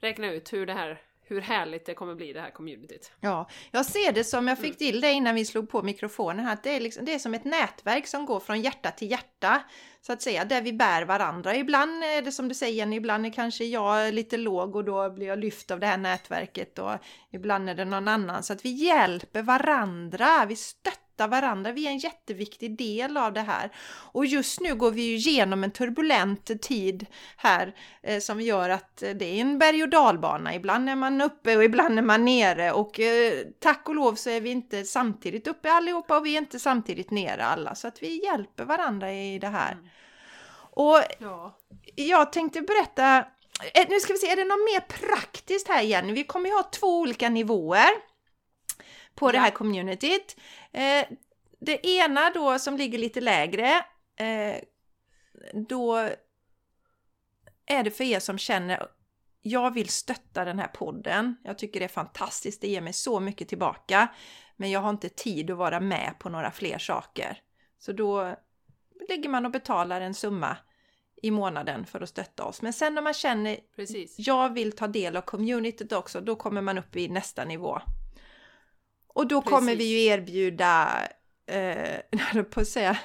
räkna 0.00 0.32
ut 0.32 0.52
hur 0.52 0.66
det 0.66 0.72
här 0.72 1.02
hur 1.30 1.40
härligt 1.40 1.87
det 1.87 1.94
kommer 1.94 2.14
bli 2.14 2.32
det 2.32 2.40
här 2.40 2.50
communityt. 2.50 3.12
Ja, 3.20 3.49
jag 3.70 3.87
ser 3.87 4.12
det 4.12 4.25
som, 4.25 4.49
jag 4.49 4.58
fick 4.58 4.78
till 4.78 5.00
det 5.00 5.12
innan 5.12 5.34
vi 5.34 5.44
slog 5.44 5.70
på 5.70 5.82
mikrofonen 5.82 6.44
här, 6.44 6.52
att 6.52 6.62
det 6.62 6.76
är, 6.76 6.80
liksom, 6.80 7.04
det 7.04 7.14
är 7.14 7.18
som 7.18 7.34
ett 7.34 7.44
nätverk 7.44 8.06
som 8.06 8.26
går 8.26 8.40
från 8.40 8.60
hjärta 8.60 8.90
till 8.90 9.10
hjärta, 9.10 9.62
så 10.00 10.12
att 10.12 10.22
säga, 10.22 10.44
där 10.44 10.62
vi 10.62 10.72
bär 10.72 11.02
varandra. 11.02 11.56
Ibland 11.56 12.04
är 12.04 12.22
det 12.22 12.32
som 12.32 12.49
du 12.49 12.54
säger 12.54 12.75
Jenny, 12.75 12.96
ibland 12.96 13.26
är 13.26 13.30
kanske 13.30 13.64
jag 13.64 14.14
lite 14.14 14.37
låg 14.37 14.76
och 14.76 14.84
då 14.84 15.10
blir 15.10 15.26
jag 15.26 15.38
lyft 15.38 15.70
av 15.70 15.80
det 15.80 15.87
här 15.87 15.99
nätverket 15.99 16.78
och 16.78 16.92
ibland 17.30 17.70
är 17.70 17.75
det 17.75 17.84
någon 17.84 18.08
annan. 18.08 18.42
Så 18.42 18.52
att 18.52 18.64
vi 18.64 18.70
hjälper 18.70 19.42
varandra, 19.42 20.46
vi 20.49 20.56
stöttar 20.56 21.09
varandra, 21.26 21.72
vi 21.72 21.86
är 21.86 21.90
en 21.90 21.98
jätteviktig 21.98 22.78
del 22.78 23.16
av 23.16 23.32
det 23.32 23.40
här. 23.40 23.70
Och 24.12 24.26
just 24.26 24.60
nu 24.60 24.74
går 24.74 24.90
vi 24.90 25.02
ju 25.02 25.14
igenom 25.16 25.64
en 25.64 25.70
turbulent 25.70 26.62
tid 26.62 27.06
här 27.36 27.74
eh, 28.02 28.20
som 28.20 28.40
gör 28.40 28.70
att 28.70 29.02
eh, 29.02 29.10
det 29.10 29.24
är 29.24 29.40
en 29.40 29.58
berg 29.58 29.82
och 29.82 29.88
dalbana. 29.88 30.54
Ibland 30.54 30.88
är 30.90 30.94
man 30.96 31.20
uppe 31.20 31.56
och 31.56 31.64
ibland 31.64 31.98
är 31.98 32.02
man 32.02 32.24
nere 32.24 32.72
och 32.72 33.00
eh, 33.00 33.32
tack 33.60 33.88
och 33.88 33.94
lov 33.94 34.14
så 34.14 34.30
är 34.30 34.40
vi 34.40 34.50
inte 34.50 34.84
samtidigt 34.84 35.46
uppe 35.46 35.72
allihopa 35.72 36.18
och 36.18 36.26
vi 36.26 36.34
är 36.34 36.38
inte 36.38 36.58
samtidigt 36.58 37.10
nere 37.10 37.44
alla 37.44 37.74
så 37.74 37.88
att 37.88 38.02
vi 38.02 38.24
hjälper 38.24 38.64
varandra 38.64 39.12
i 39.12 39.38
det 39.38 39.48
här. 39.48 39.76
Och 40.72 40.98
Ja. 41.18 41.56
jag 41.94 42.32
tänkte 42.32 42.60
berätta, 42.60 43.18
eh, 43.74 43.86
nu 43.88 44.00
ska 44.00 44.12
vi 44.12 44.18
se, 44.18 44.26
är 44.30 44.36
det 44.36 44.44
något 44.44 44.58
mer 44.74 44.80
praktiskt 44.80 45.68
här 45.68 45.82
igen? 45.82 46.14
Vi 46.14 46.24
kommer 46.24 46.48
ju 46.48 46.54
ha 46.54 46.62
två 46.62 47.00
olika 47.00 47.28
nivåer 47.28 47.90
på 49.14 49.30
det 49.32 49.36
Ja. 49.38 49.42
här 49.42 49.50
communityt. 49.50 50.36
Eh, 50.72 51.06
det 51.60 51.86
ena 51.86 52.30
då 52.30 52.58
som 52.58 52.76
ligger 52.76 52.98
lite 52.98 53.20
lägre, 53.20 53.84
eh, 54.16 54.56
då 55.68 55.96
är 57.66 57.84
det 57.84 57.90
för 57.90 58.04
er 58.04 58.20
som 58.20 58.38
känner 58.38 58.86
jag 59.42 59.74
vill 59.74 59.88
stötta 59.88 60.44
den 60.44 60.58
här 60.58 60.68
podden. 60.68 61.36
Jag 61.44 61.58
tycker 61.58 61.80
det 61.80 61.86
är 61.86 61.88
fantastiskt, 61.88 62.60
det 62.60 62.68
ger 62.68 62.80
mig 62.80 62.92
så 62.92 63.20
mycket 63.20 63.48
tillbaka. 63.48 64.08
Men 64.56 64.70
jag 64.70 64.80
har 64.80 64.90
inte 64.90 65.08
tid 65.08 65.50
att 65.50 65.58
vara 65.58 65.80
med 65.80 66.14
på 66.18 66.28
några 66.28 66.50
fler 66.50 66.78
saker. 66.78 67.38
Så 67.78 67.92
då 67.92 68.36
ligger 69.08 69.28
man 69.28 69.46
och 69.46 69.52
betalar 69.52 70.00
en 70.00 70.14
summa 70.14 70.56
i 71.22 71.30
månaden 71.30 71.86
för 71.86 72.00
att 72.00 72.08
stötta 72.08 72.44
oss. 72.44 72.62
Men 72.62 72.72
sen 72.72 72.94
när 72.94 73.02
man 73.02 73.14
känner 73.14 73.56
Precis. 73.76 74.14
jag 74.18 74.54
vill 74.54 74.72
ta 74.72 74.86
del 74.86 75.16
av 75.16 75.22
communityt 75.22 75.92
också, 75.92 76.20
då 76.20 76.36
kommer 76.36 76.60
man 76.60 76.78
upp 76.78 76.96
i 76.96 77.08
nästa 77.08 77.44
nivå. 77.44 77.80
Och 79.20 79.26
då 79.26 79.40
kommer 79.42 79.72
vi 79.72 79.76
Precis. 79.76 79.92
ju 79.92 80.04
erbjuda, 80.04 80.88
eh, 81.50 82.42
på 82.50 82.60
att 82.60 82.68
säga, 82.68 82.98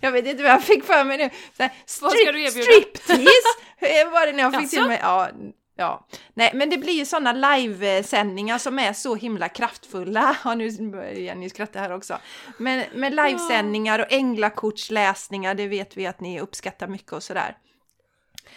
jag 0.00 0.12
vet 0.12 0.26
inte 0.26 0.42
vad 0.42 0.52
jag 0.52 0.62
fick 0.62 0.84
för 0.84 1.04
mig 1.04 1.18
nu. 1.18 1.30
Här, 1.58 1.70
strip- 1.86 2.32
du 2.32 2.42
erbjuda? 2.42 2.50
Striptease 2.50 4.10
var 4.10 4.26
det 4.26 4.32
när 4.32 4.42
jag 4.42 4.60
fick 4.60 4.70
till 4.70 4.86
mig. 4.86 4.98
Ja, 5.02 5.28
ja. 5.76 6.06
Nej, 6.34 6.50
men 6.54 6.70
det 6.70 6.78
blir 6.78 6.92
ju 6.92 7.06
sådana 7.06 7.56
livesändningar 7.56 8.58
som 8.58 8.78
är 8.78 8.92
så 8.92 9.14
himla 9.14 9.48
kraftfulla. 9.48 10.36
Ja, 10.44 10.54
nu 10.54 10.90
börjar 10.90 11.12
Jenny 11.12 11.50
skratta 11.50 11.78
här 11.78 11.92
också. 11.92 12.18
Men 12.58 12.84
med 12.94 13.14
livesändningar 13.14 13.98
och 13.98 14.12
änglakortsläsningar, 14.12 15.54
det 15.54 15.66
vet 15.68 15.96
vi 15.96 16.06
att 16.06 16.20
ni 16.20 16.40
uppskattar 16.40 16.86
mycket 16.88 17.12
och 17.12 17.22
sådär. 17.22 17.56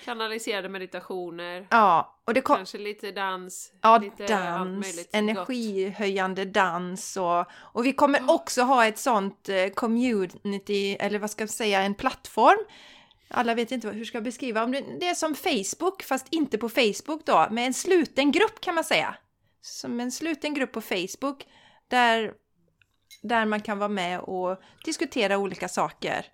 Kanaliserade 0.09 0.69
meditationer, 0.69 1.67
Ja, 1.69 2.15
och 2.25 2.33
det 2.33 2.41
kom, 2.41 2.55
kanske 2.55 2.77
lite 2.77 3.11
dans, 3.11 3.71
Ja, 3.81 3.97
lite 3.97 4.27
dans, 4.27 4.97
gott. 4.97 5.07
energihöjande 5.11 6.45
dans 6.45 7.17
och, 7.17 7.45
och 7.51 7.85
vi 7.85 7.93
kommer 7.93 8.31
också 8.31 8.61
ha 8.61 8.85
ett 8.85 8.97
sånt 8.97 9.49
eh, 9.49 9.67
community, 9.67 10.95
eller 10.99 11.19
vad 11.19 11.31
ska 11.31 11.41
jag 11.43 11.49
säga, 11.49 11.81
en 11.81 11.93
plattform. 11.95 12.57
Alla 13.27 13.53
vet 13.55 13.71
inte 13.71 13.89
hur 13.89 14.05
ska 14.05 14.15
jag 14.17 14.23
beskriva, 14.23 14.63
om 14.63 14.71
det, 14.71 14.83
det 14.99 15.07
är 15.07 15.15
som 15.15 15.35
Facebook 15.35 16.03
fast 16.03 16.27
inte 16.31 16.57
på 16.57 16.69
Facebook 16.69 17.25
då, 17.25 17.47
med 17.51 17.65
en 17.67 17.73
sluten 17.73 18.31
grupp 18.31 18.61
kan 18.61 18.75
man 18.75 18.83
säga. 18.83 19.15
Som 19.61 19.99
en 19.99 20.11
sluten 20.11 20.53
grupp 20.53 20.71
på 20.71 20.81
Facebook 20.81 21.47
där, 21.87 22.33
där 23.21 23.45
man 23.45 23.61
kan 23.61 23.79
vara 23.79 23.89
med 23.89 24.19
och 24.19 24.59
diskutera 24.85 25.37
olika 25.37 25.67
saker. 25.67 26.25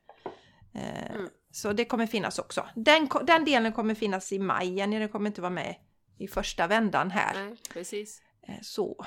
Eh, 0.75 1.15
Mm. 1.15 1.29
Så 1.55 1.73
det 1.73 1.85
kommer 1.85 2.07
finnas 2.07 2.39
också. 2.39 2.67
Den, 2.75 3.09
den 3.23 3.45
delen 3.45 3.73
kommer 3.73 3.95
finnas 3.95 4.31
i 4.31 4.39
maj, 4.39 4.73
Jenny, 4.73 4.99
den 4.99 5.09
kommer 5.09 5.27
inte 5.27 5.41
vara 5.41 5.51
med 5.51 5.75
i 6.17 6.27
första 6.27 6.67
vändan 6.67 7.11
här. 7.11 7.45
Nej, 7.45 7.57
precis. 7.73 8.21
Eh, 8.47 8.55
Så. 8.61 9.05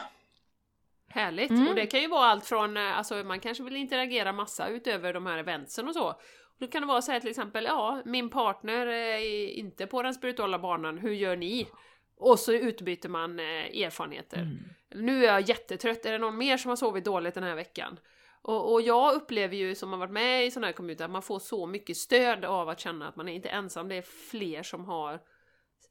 Härligt! 1.08 1.50
Mm. 1.50 1.68
Och 1.68 1.74
det 1.74 1.86
kan 1.86 2.00
ju 2.00 2.08
vara 2.08 2.26
allt 2.26 2.46
från, 2.46 2.76
eh, 2.76 2.98
alltså 2.98 3.14
man 3.14 3.40
kanske 3.40 3.64
vill 3.64 3.76
interagera 3.76 4.32
massa 4.32 4.68
utöver 4.68 5.12
de 5.12 5.26
här 5.26 5.38
eventsen 5.38 5.88
och 5.88 5.94
så. 5.94 6.20
Då 6.58 6.66
kan 6.66 6.82
det 6.82 6.88
vara 6.88 7.02
så 7.02 7.12
här 7.12 7.20
till 7.20 7.30
exempel, 7.30 7.64
ja, 7.64 8.02
min 8.04 8.30
partner 8.30 8.86
är 8.86 9.48
inte 9.48 9.86
på 9.86 10.02
den 10.02 10.14
spirituella 10.14 10.58
banan, 10.58 10.98
hur 10.98 11.12
gör 11.12 11.36
ni? 11.36 11.68
Och 12.16 12.38
så 12.38 12.52
utbyter 12.52 13.08
man 13.08 13.38
eh, 13.40 13.82
erfarenheter. 13.84 14.36
Mm. 14.36 14.58
Nu 14.94 15.24
är 15.24 15.32
jag 15.32 15.48
jättetrött, 15.48 16.06
är 16.06 16.12
det 16.12 16.18
någon 16.18 16.38
mer 16.38 16.56
som 16.56 16.68
har 16.68 16.76
sovit 16.76 17.04
dåligt 17.04 17.34
den 17.34 17.44
här 17.44 17.54
veckan? 17.54 17.98
Och, 18.42 18.72
och 18.72 18.82
jag 18.82 19.14
upplever 19.14 19.56
ju 19.56 19.74
som 19.74 19.92
har 19.92 19.98
varit 19.98 20.10
med 20.12 20.46
i 20.46 20.50
sådana 20.50 20.66
här 20.66 20.72
community 20.72 21.04
att 21.04 21.10
man 21.10 21.22
får 21.22 21.38
så 21.38 21.66
mycket 21.66 21.96
stöd 21.96 22.44
av 22.44 22.68
att 22.68 22.80
känna 22.80 23.08
att 23.08 23.16
man 23.16 23.28
är 23.28 23.32
inte 23.32 23.48
ensam, 23.48 23.88
det 23.88 23.94
är 23.94 24.02
fler 24.02 24.62
som 24.62 24.84
har 24.84 25.20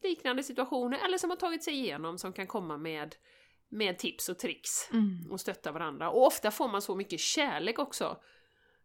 liknande 0.04 0.44
situationer 0.44 1.00
eller 1.06 1.18
som 1.18 1.30
har 1.30 1.38
tagit 1.38 1.64
sig 1.64 1.74
igenom 1.74 2.18
som 2.18 2.34
kan 2.34 2.48
komma 2.48 2.78
med, 2.78 3.16
med 3.70 4.00
tips 4.00 4.30
och 4.30 4.40
tricks 4.40 4.90
Mm. 4.94 5.32
och 5.32 5.40
stötta 5.40 5.72
varandra. 5.72 6.10
Och 6.10 6.26
ofta 6.28 6.52
får 6.52 6.68
man 6.68 6.82
så 6.82 6.96
mycket 6.96 7.20
kärlek 7.20 7.80
också. 7.80 8.18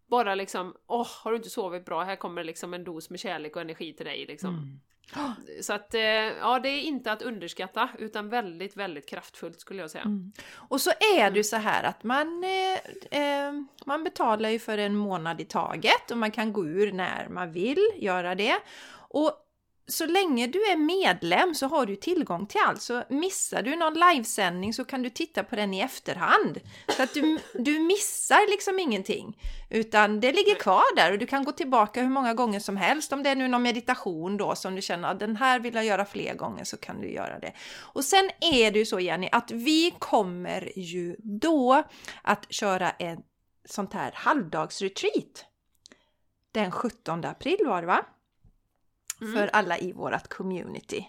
Bara 0.06 0.34
liksom, 0.34 0.76
åh, 0.86 1.08
har 1.24 1.30
du 1.30 1.36
inte 1.36 1.50
sovit 1.50 1.84
bra? 1.84 2.02
Här 2.02 2.16
kommer 2.16 2.44
liksom 2.44 2.74
en 2.74 2.84
dos 2.84 3.10
med 3.10 3.20
kärlek 3.20 3.56
och 3.56 3.62
energi 3.62 3.92
till 3.94 4.06
dig 4.06 4.26
liksom. 4.26 4.54
Mm. 4.54 4.80
Så 5.60 5.72
att, 5.72 5.94
eh, 5.94 6.00
ja 6.00 6.58
det 6.62 6.68
är 6.68 6.80
inte 6.80 7.12
att 7.12 7.22
underskatta 7.22 7.88
utan 7.98 8.28
väldigt, 8.28 8.76
väldigt 8.76 9.08
kraftfullt 9.08 9.60
skulle 9.60 9.80
jag 9.80 9.90
säga. 9.90 10.04
Mm. 10.04 10.32
Och 10.54 10.80
så 10.80 10.90
är 11.16 11.30
det 11.30 11.36
ju 11.36 11.44
så 11.44 11.56
här 11.56 11.82
att 11.82 12.04
man, 12.04 12.44
eh, 12.44 13.20
eh, 13.22 13.52
man 13.86 14.04
betalar 14.04 14.48
ju 14.48 14.58
för 14.58 14.78
en 14.78 14.96
månad 14.96 15.40
i 15.40 15.44
taget 15.44 16.10
och 16.10 16.18
man 16.18 16.30
kan 16.30 16.52
gå 16.52 16.66
ur 16.66 16.92
när 16.92 17.28
man 17.28 17.52
vill 17.52 17.88
göra 17.96 18.34
det. 18.34 18.58
Och 19.08 19.41
så 19.86 20.06
länge 20.06 20.46
du 20.46 20.58
är 20.64 20.76
medlem 20.76 21.54
så 21.54 21.66
har 21.66 21.86
du 21.86 21.96
tillgång 21.96 22.46
till 22.46 22.60
allt. 22.66 22.82
Så 22.82 23.02
missar 23.08 23.62
du 23.62 23.76
någon 23.76 23.94
livesändning 23.94 24.74
så 24.74 24.84
kan 24.84 25.02
du 25.02 25.10
titta 25.10 25.44
på 25.44 25.56
den 25.56 25.74
i 25.74 25.80
efterhand. 25.80 26.60
Så 26.96 27.02
att 27.02 27.14
du, 27.14 27.38
du 27.54 27.78
missar 27.78 28.50
liksom 28.50 28.78
ingenting. 28.78 29.38
Utan 29.70 30.20
det 30.20 30.32
ligger 30.32 30.54
kvar 30.54 30.96
där 30.96 31.12
och 31.12 31.18
du 31.18 31.26
kan 31.26 31.44
gå 31.44 31.52
tillbaka 31.52 32.02
hur 32.02 32.08
många 32.08 32.34
gånger 32.34 32.60
som 32.60 32.76
helst. 32.76 33.12
Om 33.12 33.22
det 33.22 33.30
är 33.30 33.36
nu 33.36 33.48
någon 33.48 33.62
meditation 33.62 34.36
då 34.36 34.54
som 34.54 34.74
du 34.74 34.82
känner 34.82 35.08
att 35.08 35.20
den 35.20 35.36
här 35.36 35.60
vill 35.60 35.74
jag 35.74 35.84
göra 35.84 36.04
fler 36.04 36.34
gånger 36.34 36.64
så 36.64 36.76
kan 36.76 37.00
du 37.00 37.12
göra 37.12 37.38
det. 37.38 37.52
Och 37.78 38.04
sen 38.04 38.30
är 38.40 38.70
det 38.70 38.78
ju 38.78 38.86
så 38.86 39.00
Jenny 39.00 39.28
att 39.32 39.50
vi 39.50 39.94
kommer 39.98 40.78
ju 40.78 41.16
då 41.18 41.82
att 42.22 42.46
köra 42.52 42.90
ett 42.90 43.18
sånt 43.64 43.92
här 43.92 44.12
halvdagsretreat. 44.14 45.44
Den 46.52 46.70
17 46.70 47.24
april 47.24 47.58
var 47.66 47.80
det 47.80 47.86
va? 47.86 48.04
Mm. 49.22 49.34
För 49.34 49.50
alla 49.52 49.78
i 49.78 49.92
vårat 49.92 50.28
community. 50.28 51.04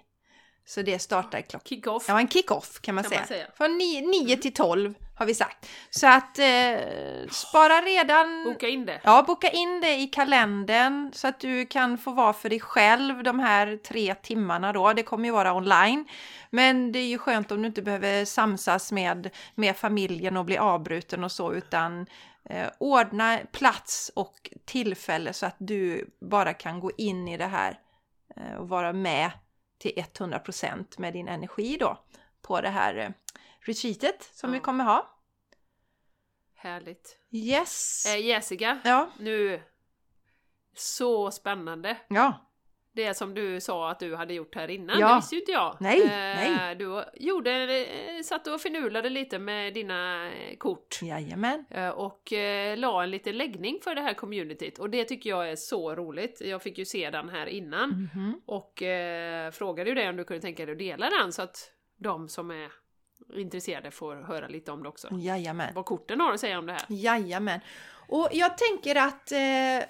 Så 0.65 0.82
det 0.82 1.00
startar 1.00 1.41
klockan 1.41 1.62
Kick-off. 1.65 2.05
Ja, 2.08 2.20
en 2.20 2.27
kick-off 2.27 2.82
kan 2.82 2.96
man 2.96 3.03
Kan 3.03 3.10
säga. 3.10 3.20
man 3.22 3.27
säga. 3.27 3.48
Från 3.58 3.77
9 3.77 4.38
till 4.38 4.53
12 4.53 4.93
har 5.15 5.25
vi 5.25 5.36
sagt. 5.36 5.70
Så 5.89 6.08
att 6.08 6.39
eh, 6.39 7.27
spara 7.32 7.82
redan... 7.82 8.43
Boka 8.43 8.67
in 8.67 8.86
det. 8.86 9.01
Ja, 9.03 9.24
boka 9.27 9.50
in 9.50 9.82
det 9.82 9.96
i 9.96 10.08
kalendern 10.08 11.12
så 11.13 11.27
att 11.27 11.39
du 11.39 11.65
kan 11.65 11.98
få 11.98 12.12
vara 12.12 12.34
för 12.34 12.50
dig 12.50 12.60
själv 12.60 13.24
de 13.24 13.39
här 13.39 13.77
tre 13.77 14.15
timmarna 14.15 14.74
då. 14.74 14.93
Det 14.93 15.03
kommer 15.03 15.25
ju 15.25 15.32
vara 15.32 15.53
online. 15.53 16.05
Men 16.50 16.91
det 16.91 17.00
är 17.00 17.08
ju 17.08 17.17
skönt 17.17 17.51
om 17.51 17.62
du 17.62 17.67
inte 17.67 17.82
behöver 17.82 18.25
samsas 18.25 18.91
med, 18.91 19.29
med 19.55 19.77
familjen 19.77 20.38
och 20.38 20.46
bli 20.46 20.58
avbruten 20.58 21.24
och 21.24 21.32
så 21.32 21.53
utan 21.53 22.05
eh, 22.50 22.67
ordna 22.79 23.39
plats 23.51 24.12
och 24.15 24.51
tillfälle 24.65 25.34
så 25.34 25.46
att 25.46 25.55
du 25.58 26.10
bara 26.32 26.53
kan 26.53 26.79
gå 26.79 26.91
in 26.98 27.27
i 27.27 27.38
det 27.38 27.46
här 27.46 27.79
och 28.59 28.69
vara 28.69 28.93
med 28.93 29.31
till 29.77 29.91
100% 29.91 30.99
med 30.99 31.13
din 31.13 31.27
energi 31.27 31.77
då 31.79 32.03
på 32.41 32.61
det 32.61 32.69
här 32.69 32.95
eh, 32.95 33.09
retreatet 33.59 34.29
som 34.33 34.49
Ja. 34.49 34.53
vi 34.53 34.59
kommer 34.59 34.83
ha. 34.83 35.09
Härligt. 36.55 37.17
Yes! 37.31 38.05
Eh, 38.05 38.25
Jessica, 38.25 38.79
Ja, 38.83 39.09
nu. 39.19 39.61
Så 40.75 41.31
spännande. 41.31 41.97
ja. 42.07 42.49
Det 42.95 43.13
som 43.17 43.33
du 43.33 43.62
sa 43.62 43.89
att 43.91 44.00
du 44.00 44.15
hade 44.15 44.33
gjort 44.33 44.55
här 44.55 44.69
innan, 44.69 45.00
Ja. 45.00 45.09
det 45.09 45.15
visste 45.15 45.35
ju 45.35 45.41
inte 45.41 45.51
jag. 45.51 45.77
Nej, 45.79 46.01
Eh, 46.01 46.07
nej. 46.09 46.75
Du 46.75 47.03
gjorde, 47.13 47.51
eh, 47.79 48.21
satt 48.23 48.47
och 48.47 48.62
finurlade 48.62 49.09
lite 49.09 49.39
med 49.39 49.73
dina 49.73 50.25
eh, 50.33 50.57
kort. 50.57 51.00
Jajamän. 51.01 51.65
Eh, 51.69 51.89
Och 51.89 52.33
eh, 52.33 52.77
la 52.77 53.03
en 53.03 53.12
liten 53.12 53.38
läggning 53.38 53.79
för 53.83 53.95
det 53.95 54.01
här 54.01 54.13
communityt 54.13 54.79
och 54.79 54.89
det 54.89 55.03
tycker 55.05 55.29
jag 55.29 55.50
är 55.51 55.55
så 55.55 55.95
roligt. 55.95 56.41
Jag 56.41 56.62
fick 56.62 56.77
ju 56.77 56.85
se 56.85 57.09
den 57.09 57.29
här 57.29 57.45
innan 57.47 57.89
Mhm. 58.13 58.41
och 58.45 58.83
eh, 58.83 59.51
frågade 59.51 59.89
ju 59.89 59.95
dig 59.95 60.09
om 60.09 60.15
du 60.15 60.23
kunde 60.23 60.41
tänka 60.41 60.65
dig 60.65 60.71
att 60.71 60.79
dela 60.79 61.09
den 61.09 61.31
så 61.33 61.41
att 61.41 61.71
de 61.97 62.29
som 62.29 62.51
är 62.51 62.71
intresserade 63.35 63.91
får 63.91 64.15
höra 64.15 64.47
lite 64.47 64.71
om 64.71 64.83
det 64.83 64.89
också. 64.89 65.07
Jajamän. 65.12 65.73
Vad 65.75 65.85
korten 65.85 66.19
har 66.19 66.33
att 66.33 66.39
säga 66.39 66.59
om 66.59 66.65
det 66.65 66.73
här. 66.73 66.81
Jajamän. 66.89 67.59
Och 68.07 68.29
jag 68.31 68.57
tänker 68.57 68.95
att 68.95 69.31
eh, 69.31 69.89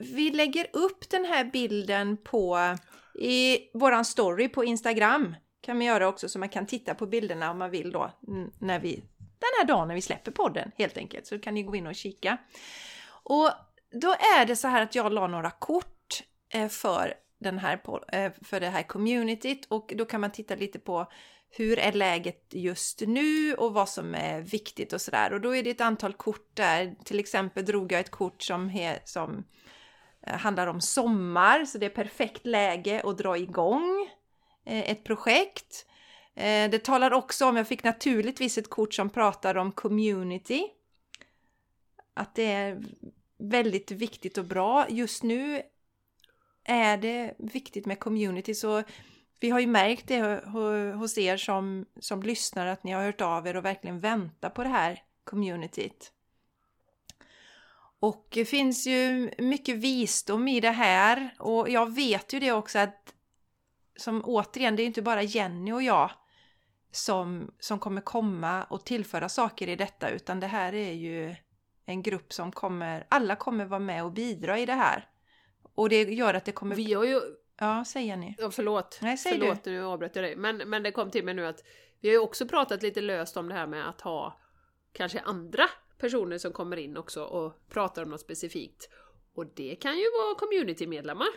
vi 0.00 0.30
lägger 0.30 0.66
upp 0.72 1.10
den 1.10 1.24
här 1.24 1.44
bilden 1.44 2.16
på 2.16 2.76
i 3.14 3.58
våran 3.74 4.04
story 4.04 4.48
på 4.48 4.64
Instagram. 4.64 5.36
Kan 5.60 5.78
vi 5.78 5.84
göra 5.84 6.08
också 6.08 6.28
så 6.28 6.38
man 6.38 6.48
kan 6.48 6.66
titta 6.66 6.94
på 6.94 7.06
bilderna 7.06 7.50
om 7.50 7.58
man 7.58 7.70
vill 7.70 7.92
då 7.92 8.10
när 8.58 8.78
vi 8.78 9.02
den 9.16 9.50
här 9.58 9.66
dagen 9.66 9.88
när 9.88 9.94
vi 9.94 10.02
släpper 10.02 10.32
podden 10.32 10.72
helt 10.76 10.96
enkelt. 10.96 11.26
Så 11.26 11.38
kan 11.38 11.54
ni 11.54 11.62
gå 11.62 11.76
in 11.76 11.86
och 11.86 11.94
kika. 11.94 12.38
Och 13.22 13.50
då 13.92 14.10
är 14.38 14.46
det 14.46 14.56
så 14.56 14.68
här 14.68 14.82
att 14.82 14.94
jag 14.94 15.12
la 15.12 15.26
några 15.26 15.50
kort 15.50 16.22
eh, 16.54 16.68
för 16.68 17.14
den 17.40 17.58
här 17.58 17.80
eh, 18.12 18.32
för 18.42 18.60
det 18.60 18.68
här 18.68 18.82
communityt 18.82 19.66
och 19.68 19.92
då 19.96 20.04
kan 20.04 20.20
man 20.20 20.32
titta 20.32 20.54
lite 20.54 20.78
på 20.78 21.06
hur 21.50 21.78
är 21.78 21.92
läget 21.92 22.46
just 22.50 23.00
nu 23.00 23.54
och 23.54 23.72
vad 23.74 23.88
som 23.88 24.14
är 24.14 24.40
viktigt 24.40 24.92
och 24.92 25.00
sådär. 25.00 25.32
Och 25.32 25.40
då 25.40 25.56
är 25.56 25.62
det 25.62 25.70
ett 25.70 25.80
antal 25.80 26.12
kort 26.12 26.50
där. 26.54 26.94
Till 27.04 27.18
exempel 27.18 27.64
drog 27.64 27.92
jag 27.92 28.00
ett 28.00 28.10
kort 28.10 28.42
som, 28.42 28.68
he, 28.68 28.98
som 29.04 29.36
eh, 29.36 29.42
Eh, 30.26 30.38
handlar 30.38 30.66
om 30.66 30.80
sommar, 30.80 31.64
så 31.64 31.78
det 31.78 31.86
är 31.86 31.90
perfekt 31.90 32.46
läge 32.46 33.02
att 33.04 33.18
dra 33.18 33.38
igång 33.38 34.10
eh, 34.64 34.90
ett 34.90 35.04
projekt. 35.04 35.86
Eh, 36.34 36.70
det 36.70 36.84
talar 36.84 37.12
också 37.12 37.46
om, 37.46 37.56
jag 37.56 37.68
fick 37.68 37.84
naturligtvis 37.84 38.58
ett 38.58 38.70
kort 38.70 38.94
som 38.94 39.10
pratar 39.10 39.54
om 39.56 39.72
community. 39.72 40.66
Att 42.14 42.34
det 42.34 42.52
är 42.52 42.82
väldigt 43.38 43.90
viktigt 43.90 44.38
och 44.38 44.44
bra. 44.44 44.86
Just 44.88 45.22
nu 45.22 45.62
är 46.64 46.96
det 46.96 47.34
viktigt 47.38 47.86
med 47.86 47.98
community 47.98 48.54
så 48.54 48.82
vi 49.40 49.50
har 49.50 49.60
ju 49.60 49.66
märkt 49.66 50.08
det 50.08 50.44
hos 50.96 51.18
er 51.18 51.36
som, 51.36 51.86
som 52.00 52.22
lyssnar 52.22 52.66
att 52.66 52.84
ni 52.84 52.92
har 52.92 53.02
hört 53.02 53.20
av 53.20 53.46
er 53.46 53.56
och 53.56 53.64
verkligen 53.64 54.00
väntar 54.00 54.50
på 54.50 54.62
det 54.62 54.68
här 54.68 55.02
communityt. 55.24 56.12
Och 58.00 58.26
det 58.30 58.44
finns 58.44 58.86
ju 58.86 59.30
mycket 59.38 59.76
visdom 59.76 60.48
i 60.48 60.60
det 60.60 60.70
här 60.70 61.34
och 61.38 61.70
jag 61.70 61.94
vet 61.94 62.32
ju 62.32 62.40
det 62.40 62.52
också 62.52 62.78
att 62.78 63.14
som 63.96 64.22
återigen, 64.24 64.76
det 64.76 64.82
är 64.82 64.86
inte 64.86 65.02
bara 65.02 65.22
Jenny 65.22 65.72
och 65.72 65.82
jag 65.82 66.10
som, 66.92 67.50
som 67.58 67.78
kommer 67.78 68.00
komma 68.00 68.64
och 68.64 68.84
tillföra 68.84 69.28
saker 69.28 69.68
i 69.68 69.76
detta 69.76 70.10
utan 70.10 70.40
det 70.40 70.46
här 70.46 70.74
är 70.74 70.92
ju 70.92 71.36
en 71.86 72.02
grupp 72.02 72.32
som 72.32 72.52
kommer, 72.52 73.06
alla 73.08 73.36
kommer 73.36 73.64
vara 73.64 73.80
med 73.80 74.04
och 74.04 74.12
bidra 74.12 74.58
i 74.58 74.66
det 74.66 74.74
här. 74.74 75.08
Och 75.74 75.88
det 75.88 76.02
gör 76.02 76.34
att 76.34 76.44
det 76.44 76.52
kommer... 76.52 76.76
Vi 76.76 76.92
har 76.92 77.04
ju, 77.04 77.20
Ja, 77.58 77.84
säg 77.86 78.06
Jenny. 78.06 78.34
ja, 78.38 78.50
förlåt, 78.50 78.98
Nej, 79.02 79.18
säg 79.18 79.32
förlåt 79.32 79.64
nu 79.64 79.84
avbröt 79.84 80.16
jag 80.16 80.24
dig, 80.24 80.36
men, 80.36 80.56
men 80.56 80.82
det 80.82 80.92
kom 80.92 81.10
till 81.10 81.24
mig 81.24 81.34
nu 81.34 81.46
att 81.46 81.60
vi 82.00 82.08
har 82.08 82.12
ju 82.12 82.18
också 82.18 82.48
pratat 82.48 82.82
lite 82.82 83.00
löst 83.00 83.36
om 83.36 83.48
det 83.48 83.54
här 83.54 83.66
med 83.66 83.88
att 83.88 84.00
ha 84.00 84.40
kanske 84.92 85.20
andra 85.20 85.64
personer 86.00 86.38
som 86.38 86.52
kommer 86.52 86.76
in 86.76 86.96
också 86.96 87.22
och 87.22 87.68
pratar 87.68 88.02
om 88.02 88.08
något 88.08 88.20
specifikt. 88.20 88.88
Och 89.34 89.46
det 89.46 89.76
kan 89.76 89.98
ju 89.98 90.04
vara 90.04 90.34
communitymedlemmar 90.34 91.28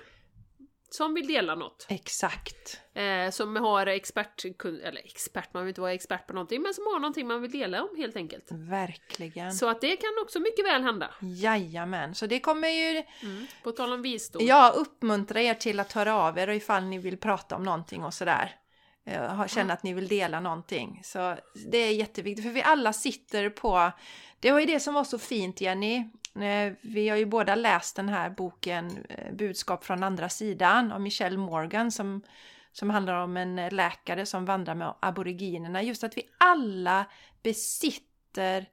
som 0.89 1.13
vill 1.13 1.27
dela 1.27 1.55
något. 1.55 1.85
Exakt. 1.89 2.79
Eh, 2.93 3.29
som 3.31 3.55
har 3.55 3.85
expert, 3.87 4.45
eller 4.63 5.05
expert, 5.05 5.53
man 5.53 5.63
vill 5.63 5.69
inte 5.69 5.81
vara 5.81 5.93
expert 5.93 6.27
på 6.27 6.33
någonting, 6.33 6.61
men 6.61 6.73
som 6.73 6.83
har 6.85 6.99
någonting 6.99 7.27
man 7.27 7.41
vill 7.41 7.51
dela 7.51 7.83
om 7.83 7.97
helt 7.97 8.15
enkelt. 8.15 8.45
Verkligen. 8.51 9.53
Så 9.53 9.69
att 9.69 9.81
det 9.81 9.95
kan 9.95 10.09
också 10.21 10.39
mycket 10.39 10.65
väl 10.65 10.81
hända. 10.81 11.13
Jajamän, 11.21 12.15
så 12.15 12.25
det 12.25 12.39
kommer 12.39 12.67
ju 12.67 13.03
Mm. 13.21 13.45
På 13.63 13.71
tal 13.71 13.93
om 13.93 14.01
visdom. 14.01 14.45
jag 14.45 14.75
uppmuntra 14.75 15.41
er 15.41 15.53
till 15.53 15.79
att 15.79 15.91
höra 15.91 16.15
av 16.15 16.37
er 16.37 16.47
och 16.47 16.55
ifall 16.55 16.83
ni 16.83 16.97
vill 16.97 17.17
prata 17.17 17.55
om 17.55 17.63
någonting 17.63 18.03
och 18.03 18.13
sådär. 18.13 18.55
Eh, 19.05 19.47
Känna 19.47 19.73
att 19.73 19.83
ni 19.83 19.93
vill 19.93 20.07
dela 20.07 20.39
någonting. 20.39 21.01
Så 21.03 21.35
det 21.71 21.77
är 21.77 21.93
jätteviktigt, 21.93 22.45
för 22.45 22.51
vi 22.51 22.63
alla 22.63 22.93
sitter 22.93 23.49
på... 23.49 23.91
Det 24.39 24.51
var 24.51 24.59
ju 24.59 24.65
det 24.65 24.79
som 24.79 24.93
var 24.93 25.03
så 25.03 25.17
fint 25.19 25.61
Jenny. 25.61 25.97
Eh, 26.35 26.73
Vi 26.81 27.09
har 27.09 27.17
ju 27.17 27.25
båda 27.25 27.55
läst 27.55 27.95
den 27.95 28.09
här 28.09 28.29
boken 28.29 29.05
eh, 29.09 29.33
Budskap 29.33 29.85
från 29.85 30.03
andra 30.03 30.29
sidan 30.29 30.91
av 30.91 31.01
Michelle 31.01 31.37
Morgan 31.37 31.91
som, 31.91 32.21
som 32.71 32.89
handlar 32.89 33.13
om 33.13 33.37
en 33.37 33.55
läkare 33.55 34.25
som 34.25 34.45
vandrar 34.45 34.75
med 34.75 34.93
aboriginerna. 34.99 35.81
Just 35.81 36.03
att 36.03 36.17
vi 36.17 36.29
alla 36.37 37.05
besitter 37.43 38.65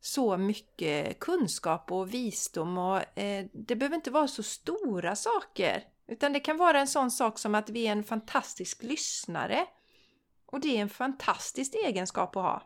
så 0.00 0.36
mycket 0.36 1.18
kunskap 1.18 1.92
och 1.92 2.14
visdom 2.14 2.78
och 2.78 3.18
eh, 3.18 3.46
det 3.52 3.76
behöver 3.76 3.96
inte 3.96 4.10
vara 4.10 4.28
så 4.28 4.42
stora 4.42 5.16
saker. 5.16 5.82
Utan 6.08 6.32
det 6.32 6.40
kan 6.40 6.56
vara 6.56 6.80
en 6.80 6.88
sån 6.88 7.10
sak 7.10 7.38
som 7.38 7.54
att 7.54 7.70
vi 7.70 7.86
är 7.86 7.92
en 7.92 8.04
fantastisk 8.04 8.82
lyssnare. 8.82 9.66
Och 10.46 10.60
det 10.60 10.76
är 10.76 10.80
en 10.80 10.88
fantastisk 10.88 11.74
egenskap 11.74 12.36
att 12.36 12.42
ha. 12.42 12.62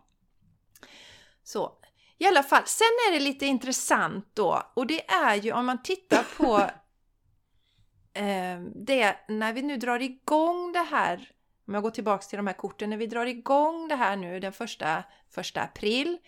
Så, 1.43 1.79
i 2.19 2.27
alla 2.27 2.43
fall. 2.43 2.63
Sen 2.67 2.87
är 3.09 3.13
det 3.13 3.21
lite 3.21 3.47
intressant 3.47 4.31
då 4.35 4.63
och 4.75 4.87
det 4.87 5.11
är 5.11 5.35
ju 5.35 5.53
om 5.53 5.67
man 5.67 5.83
tittar 5.83 6.27
på 6.37 6.59
eh, 8.21 8.61
det 8.87 9.17
när 9.29 9.53
vi 9.53 9.63
nu 9.63 9.77
drar 9.77 10.01
igång 10.03 10.73
det 10.73 10.87
här 10.91 11.33
om 11.69 11.75
jag 11.75 11.83
går 11.83 11.91
tillbaks 11.91 12.29
till 12.29 12.37
de 12.37 12.47
här 12.47 12.55
korten, 12.55 12.91
när 12.91 12.97
vi 12.97 13.07
drar 13.07 13.27
igång 13.27 13.89
det 13.89 13.95
här 13.95 14.17
nu 14.17 14.41
den 14.41 14.53
första, 14.53 15.05
första 15.31 15.61
april 15.61 16.19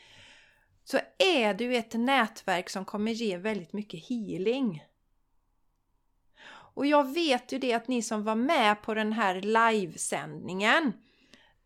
så 0.85 0.99
är 1.18 1.55
det 1.55 1.64
ju 1.64 1.77
ett 1.77 1.94
nätverk 1.94 2.70
som 2.70 2.85
kommer 2.85 3.12
ge 3.12 3.37
väldigt 3.37 3.73
mycket 3.73 4.09
healing. 4.09 4.83
Och 6.81 6.87
jag 6.87 7.14
vet 7.14 7.53
ju 7.53 7.59
det 7.59 7.73
att 7.73 7.88
ni 7.88 8.03
som 8.03 8.25
var 8.25 8.35
med 8.35 8.83
på 8.83 8.95
den 8.95 9.12
här 9.12 9.40
livesändningen 9.40 10.93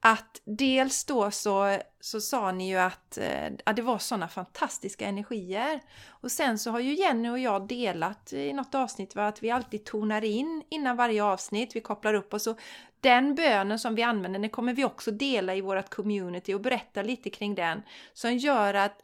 att 0.01 0.41
dels 0.45 1.05
då 1.05 1.31
så, 1.31 1.79
så 2.01 2.21
sa 2.21 2.53
ni 2.53 2.69
ju 2.69 2.77
att 2.77 3.19
eh, 3.19 3.53
att 3.65 3.77
det 3.77 3.83
var 3.83 3.99
sådana 3.99 4.29
fantastiska 4.29 5.07
energier. 5.07 5.81
Och 6.09 6.33
sen 6.33 6.59
så 6.59 6.71
har 6.71 6.81
ju 6.81 6.95
Jenny 6.95 7.29
och 7.29 7.39
jag 7.39 7.69
delat 7.69 8.33
i 8.33 8.53
något 8.53 8.75
avsnitt 8.75 9.15
va, 9.15 9.27
att 9.27 9.43
vi 9.43 9.51
alltid 9.51 9.85
tonar 9.85 10.25
in 10.25 10.63
innan 10.69 10.97
varje 10.97 11.25
avsnitt. 11.25 11.77
Vi 11.77 11.81
kopplar 11.81 12.15
upp 12.15 12.35
oss 12.35 12.47
och 12.47 12.59
den 13.01 13.35
bönen 13.35 13.79
som 13.79 13.95
vi 13.95 14.03
använder 14.03 14.41
den 14.41 14.51
kommer 14.51 14.75
vi 14.75 14.85
också 14.85 15.11
dela 15.11 15.55
i 15.55 15.61
vårt 15.61 15.91
community 15.95 16.55
och 16.55 16.61
berätta 16.61 17.03
lite 17.03 17.31
kring 17.31 17.55
den. 17.55 17.83
Som 18.13 18.37
gör 18.37 18.75
att 18.75 19.03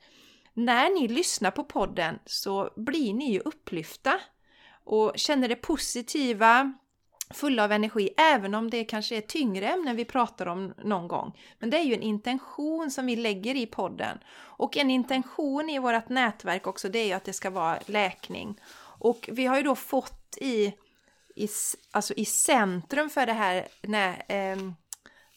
när 0.54 1.00
ni 1.00 1.08
lyssnar 1.08 1.50
på 1.50 1.64
podden 1.64 2.18
så 2.26 2.70
blir 2.76 3.14
ni 3.14 3.32
ju 3.32 3.40
upplyfta 3.40 4.20
och 4.90 5.12
känner 5.16 5.48
det 5.48 5.56
positiva, 5.56 6.72
fulla 7.30 7.64
av 7.64 7.72
energi, 7.72 8.10
även 8.16 8.54
om 8.54 8.70
det 8.70 8.84
kanske 8.84 9.16
är 9.16 9.20
tyngre 9.20 9.68
ämnen 9.68 9.96
vi 9.96 10.04
pratar 10.04 10.46
om 10.46 10.74
någon 10.84 11.08
gång. 11.08 11.38
Men 11.58 11.70
det 11.70 11.76
är 11.76 11.82
ju 11.82 11.94
en 11.94 12.02
intention 12.02 12.90
som 12.90 13.06
vi 13.06 13.16
lägger 13.16 13.54
i 13.54 13.66
podden. 13.66 14.18
Och 14.36 14.76
en 14.76 14.90
intention 14.90 15.70
i 15.70 15.78
vårt 15.78 16.08
nätverk 16.08 16.66
också, 16.66 16.88
det 16.88 16.98
är 16.98 17.06
ju 17.06 17.12
att 17.12 17.24
det 17.24 17.32
ska 17.32 17.50
vara 17.50 17.78
läkning. 17.86 18.60
Och 18.98 19.28
vi 19.32 19.46
har 19.46 19.56
ju 19.56 19.62
då 19.62 19.74
fått 19.74 20.38
i, 20.40 20.72
i, 21.36 21.48
alltså 21.90 22.14
i 22.14 22.24
centrum 22.24 23.10
för 23.10 23.26
det 23.26 23.32
här, 23.32 23.68
nej, 23.82 24.24
ehm, 24.28 24.74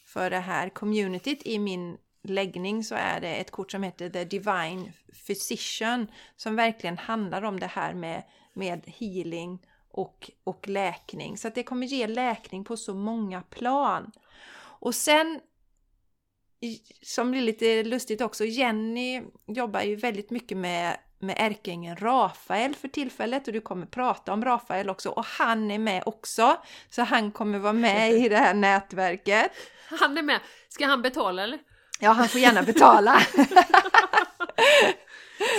för 0.06 0.30
det 0.30 0.40
här 0.40 0.70
communityt 0.70 1.42
i 1.46 1.60
min 1.60 1.98
läggning 2.24 2.84
så 2.84 2.96
är 2.96 3.22
det 3.22 3.36
ett 3.36 3.52
kort 3.52 3.72
som 3.72 3.84
heter 3.84 4.10
The 4.10 4.24
Divine 4.24 4.92
Physician 5.28 6.08
som 6.36 6.56
verkligen 6.56 6.98
handlar 6.98 7.42
om 7.44 7.60
det 7.60 7.68
här 7.68 7.94
med, 7.94 8.24
med 8.54 8.82
healing 8.86 9.60
och, 9.92 10.32
och 10.44 10.68
läkning. 10.68 11.38
Så 11.38 11.48
att 11.48 11.56
det 11.56 11.64
kommer 11.64 11.88
ge 11.88 12.08
läkning 12.08 12.64
på 12.64 12.78
så 12.78 12.94
många 12.94 13.42
plan. 13.42 14.12
Och 14.60 14.96
sen, 14.96 15.40
som 17.02 17.32
blir 17.32 17.42
lite 17.42 17.84
lustigt 17.84 18.22
också, 18.22 18.46
Jenny 18.46 19.22
jobbar 19.48 19.82
ju 19.82 19.96
väldigt 19.96 20.30
mycket 20.30 20.58
med, 20.58 20.98
med 21.20 21.36
ärkeängeln 21.40 21.98
Rafael 21.98 22.76
för 22.76 22.88
tillfället 22.88 23.48
och 23.48 23.54
du 23.54 23.62
kommer 23.62 23.86
prata 23.86 24.34
om 24.34 24.46
Rafael 24.46 24.90
också 24.90 25.10
och 25.10 25.26
han 25.26 25.72
är 25.72 25.80
med 25.80 26.04
också. 26.06 26.58
Så 26.90 27.02
han 27.02 27.32
kommer 27.32 27.60
vara 27.60 27.74
med 27.74 28.14
i 28.14 28.30
det 28.30 28.38
här 28.38 28.54
nätverket. 28.54 29.52
Han 29.86 30.18
är 30.18 30.22
med. 30.22 30.40
Ska 30.70 30.86
han 30.86 31.02
betala 31.02 31.44
eller? 31.44 31.60
Ja, 32.00 32.12
han 32.12 32.30
får 32.30 32.42
gärna 32.42 32.64
betala. 32.64 33.22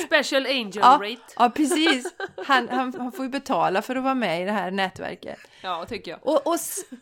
Special 0.07 0.47
angel 0.47 0.73
ja, 0.77 1.01
rate. 1.03 1.33
Ja, 1.37 1.51
precis. 1.51 2.15
Han, 2.37 2.69
han, 2.69 2.95
han, 2.95 3.13
får 3.13 3.25
ju 3.25 3.31
betala 3.31 3.83
för 3.83 3.97
att 3.97 4.03
vara 4.05 4.15
med 4.15 4.43
i 4.43 4.45
det 4.45 4.53
här 4.53 4.71
nätverket. 4.71 5.39
Ja, 5.63 5.87
tycker 5.89 6.11
jag. 6.11 6.21
Och, 6.23 6.47
och, 6.47 6.59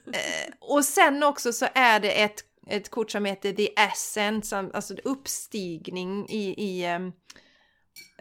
eh, 0.07 0.55
och 0.61 0.85
sen 0.85 1.23
också 1.23 1.53
så 1.53 1.66
är 1.75 2.01
det 2.01 2.23
ett, 2.23 2.45
ett 2.66 2.90
kort 2.90 3.11
som 3.11 3.25
heter 3.25 3.53
The 3.53 3.81
Essence, 3.81 4.71
alltså 4.75 4.95
uppstigning 5.05 6.27
i, 6.29 6.55
i 6.57 6.85
ehm, 6.85 7.12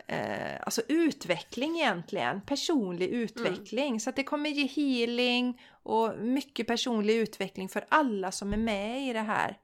eh, 0.07 0.61
alltså 0.63 0.81
utveckling 0.87 1.79
egentligen, 1.79 2.41
personlig 2.41 3.09
utveckling. 3.09 3.87
Mm. 3.87 3.99
Så 3.99 4.09
att 4.09 4.15
det 4.15 4.23
kommer 4.23 4.49
ge 4.49 4.67
healing 4.67 5.61
och 5.83 6.17
mycket 6.19 6.67
personlig 6.67 7.15
utveckling 7.15 7.69
för 7.69 7.85
alla 7.89 8.31
som 8.31 8.53
är 8.53 8.57
med 8.57 9.09
i 9.09 9.13
det 9.13 9.19
här 9.19 9.57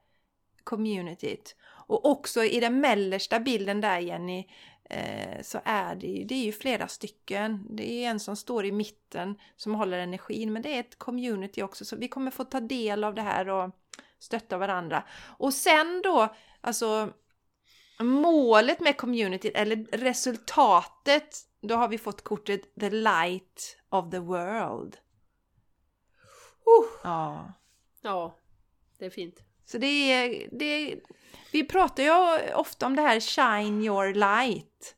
communityt. 0.64 1.56
Och 1.88 2.06
också 2.06 2.44
i 2.44 2.60
den 2.60 2.80
mellersta 2.80 3.40
bilden 3.40 3.80
där 3.80 3.98
Jenny, 3.98 4.46
eh, 4.88 5.42
så 5.42 5.60
är 5.64 5.94
det 5.94 6.06
ju, 6.06 6.24
det 6.24 6.34
är 6.34 6.44
ju 6.44 6.52
flera 6.52 6.88
stycken. 6.88 7.66
Det 7.76 8.04
är 8.04 8.10
en 8.10 8.20
som 8.20 8.36
står 8.36 8.64
i 8.64 8.72
mitten 8.72 9.38
som 9.56 9.74
håller 9.74 9.98
energin, 9.98 10.52
men 10.52 10.62
det 10.62 10.76
är 10.76 10.80
ett 10.80 10.98
community 10.98 11.62
också, 11.62 11.84
så 11.84 11.96
vi 11.96 12.08
kommer 12.08 12.30
få 12.30 12.44
ta 12.44 12.60
del 12.60 13.04
av 13.04 13.14
det 13.14 13.22
här 13.22 13.48
och 13.48 13.70
stötta 14.18 14.58
varandra. 14.58 15.04
Och 15.38 15.54
sen 15.54 16.02
då, 16.02 16.34
alltså 16.60 17.12
målet 18.00 18.80
med 18.80 18.96
community, 18.96 19.48
eller 19.48 19.76
resultatet, 19.92 21.36
då 21.60 21.74
har 21.74 21.88
vi 21.88 21.98
fått 21.98 22.24
kortet 22.24 22.74
The 22.80 22.90
Light 22.90 23.78
of 23.88 24.10
the 24.10 24.18
World. 24.18 24.96
Uh. 26.68 26.88
Ja. 27.02 27.52
Ja, 28.00 28.38
det 28.98 29.06
är 29.06 29.10
fint. 29.10 29.47
Så 29.70 29.78
det 29.78 29.86
är, 29.86 30.48
det 30.52 30.64
är, 30.64 31.00
vi 31.52 31.64
pratar 31.64 32.02
ju 32.02 32.10
ofta 32.54 32.86
om 32.86 32.96
det 32.96 33.02
här 33.02 33.20
shine 33.20 33.84
your 33.84 34.14
light. 34.14 34.96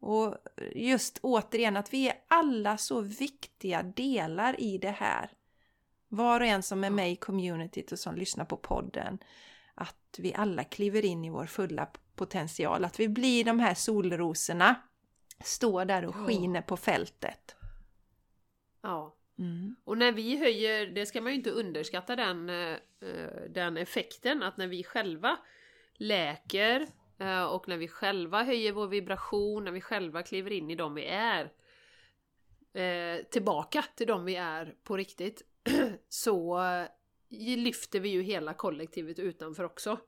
Och 0.00 0.36
just 0.74 1.18
återigen 1.22 1.76
att 1.76 1.92
vi 1.92 2.08
är 2.08 2.14
alla 2.28 2.76
så 2.78 3.00
viktiga 3.00 3.82
delar 3.82 4.60
i 4.60 4.78
det 4.78 4.90
här. 4.90 5.30
Var 6.08 6.40
och 6.40 6.46
en 6.46 6.62
som 6.62 6.84
är 6.84 6.90
med 6.90 7.12
i 7.12 7.16
communityt 7.16 7.92
och 7.92 7.98
som 7.98 8.14
lyssnar 8.14 8.44
på 8.44 8.56
podden. 8.56 9.18
Att 9.74 10.18
vi 10.18 10.34
alla 10.34 10.64
kliver 10.64 11.04
in 11.04 11.24
i 11.24 11.30
vår 11.30 11.46
fulla 11.46 11.88
potential. 12.16 12.84
Att 12.84 13.00
vi 13.00 13.08
blir 13.08 13.44
de 13.44 13.60
här 13.60 13.74
solrosorna. 13.74 14.74
Står 15.44 15.84
där 15.84 16.04
och 16.04 16.14
skiner 16.14 16.62
på 16.62 16.76
fältet. 16.76 17.56
Ja. 18.82 19.14
Mm. 19.38 19.76
Och 19.84 19.98
när 19.98 20.12
vi 20.12 20.36
höjer, 20.36 20.86
det 20.86 21.06
ska 21.06 21.20
man 21.20 21.32
ju 21.32 21.38
inte 21.38 21.50
underskatta 21.50 22.16
den, 22.16 22.48
eh, 22.50 22.72
eh, 23.00 23.42
den 23.48 23.76
effekten, 23.76 24.42
att 24.42 24.56
när 24.56 24.66
vi 24.66 24.84
själva 24.84 25.36
läker 25.94 26.86
eh, 27.18 27.44
och 27.44 27.68
när 27.68 27.76
vi 27.76 27.88
själva 27.88 28.42
höjer 28.42 28.72
vår 28.72 28.86
vibration, 28.86 29.64
när 29.64 29.72
vi 29.72 29.80
själva 29.80 30.22
kliver 30.22 30.50
in 30.50 30.70
i 30.70 30.74
dem 30.74 30.94
vi 30.94 31.06
är, 31.06 31.52
tillbaka 33.30 33.84
till 33.94 34.06
dem 34.06 34.24
vi 34.24 34.36
är 34.36 34.74
på 34.84 34.96
riktigt, 34.96 35.42
så 36.08 36.60
lyfter 37.56 38.00
vi 38.00 38.08
ju 38.08 38.22
hela 38.22 38.54
kollektivet 38.54 39.18
utanför 39.18 39.64
också. 39.64 40.00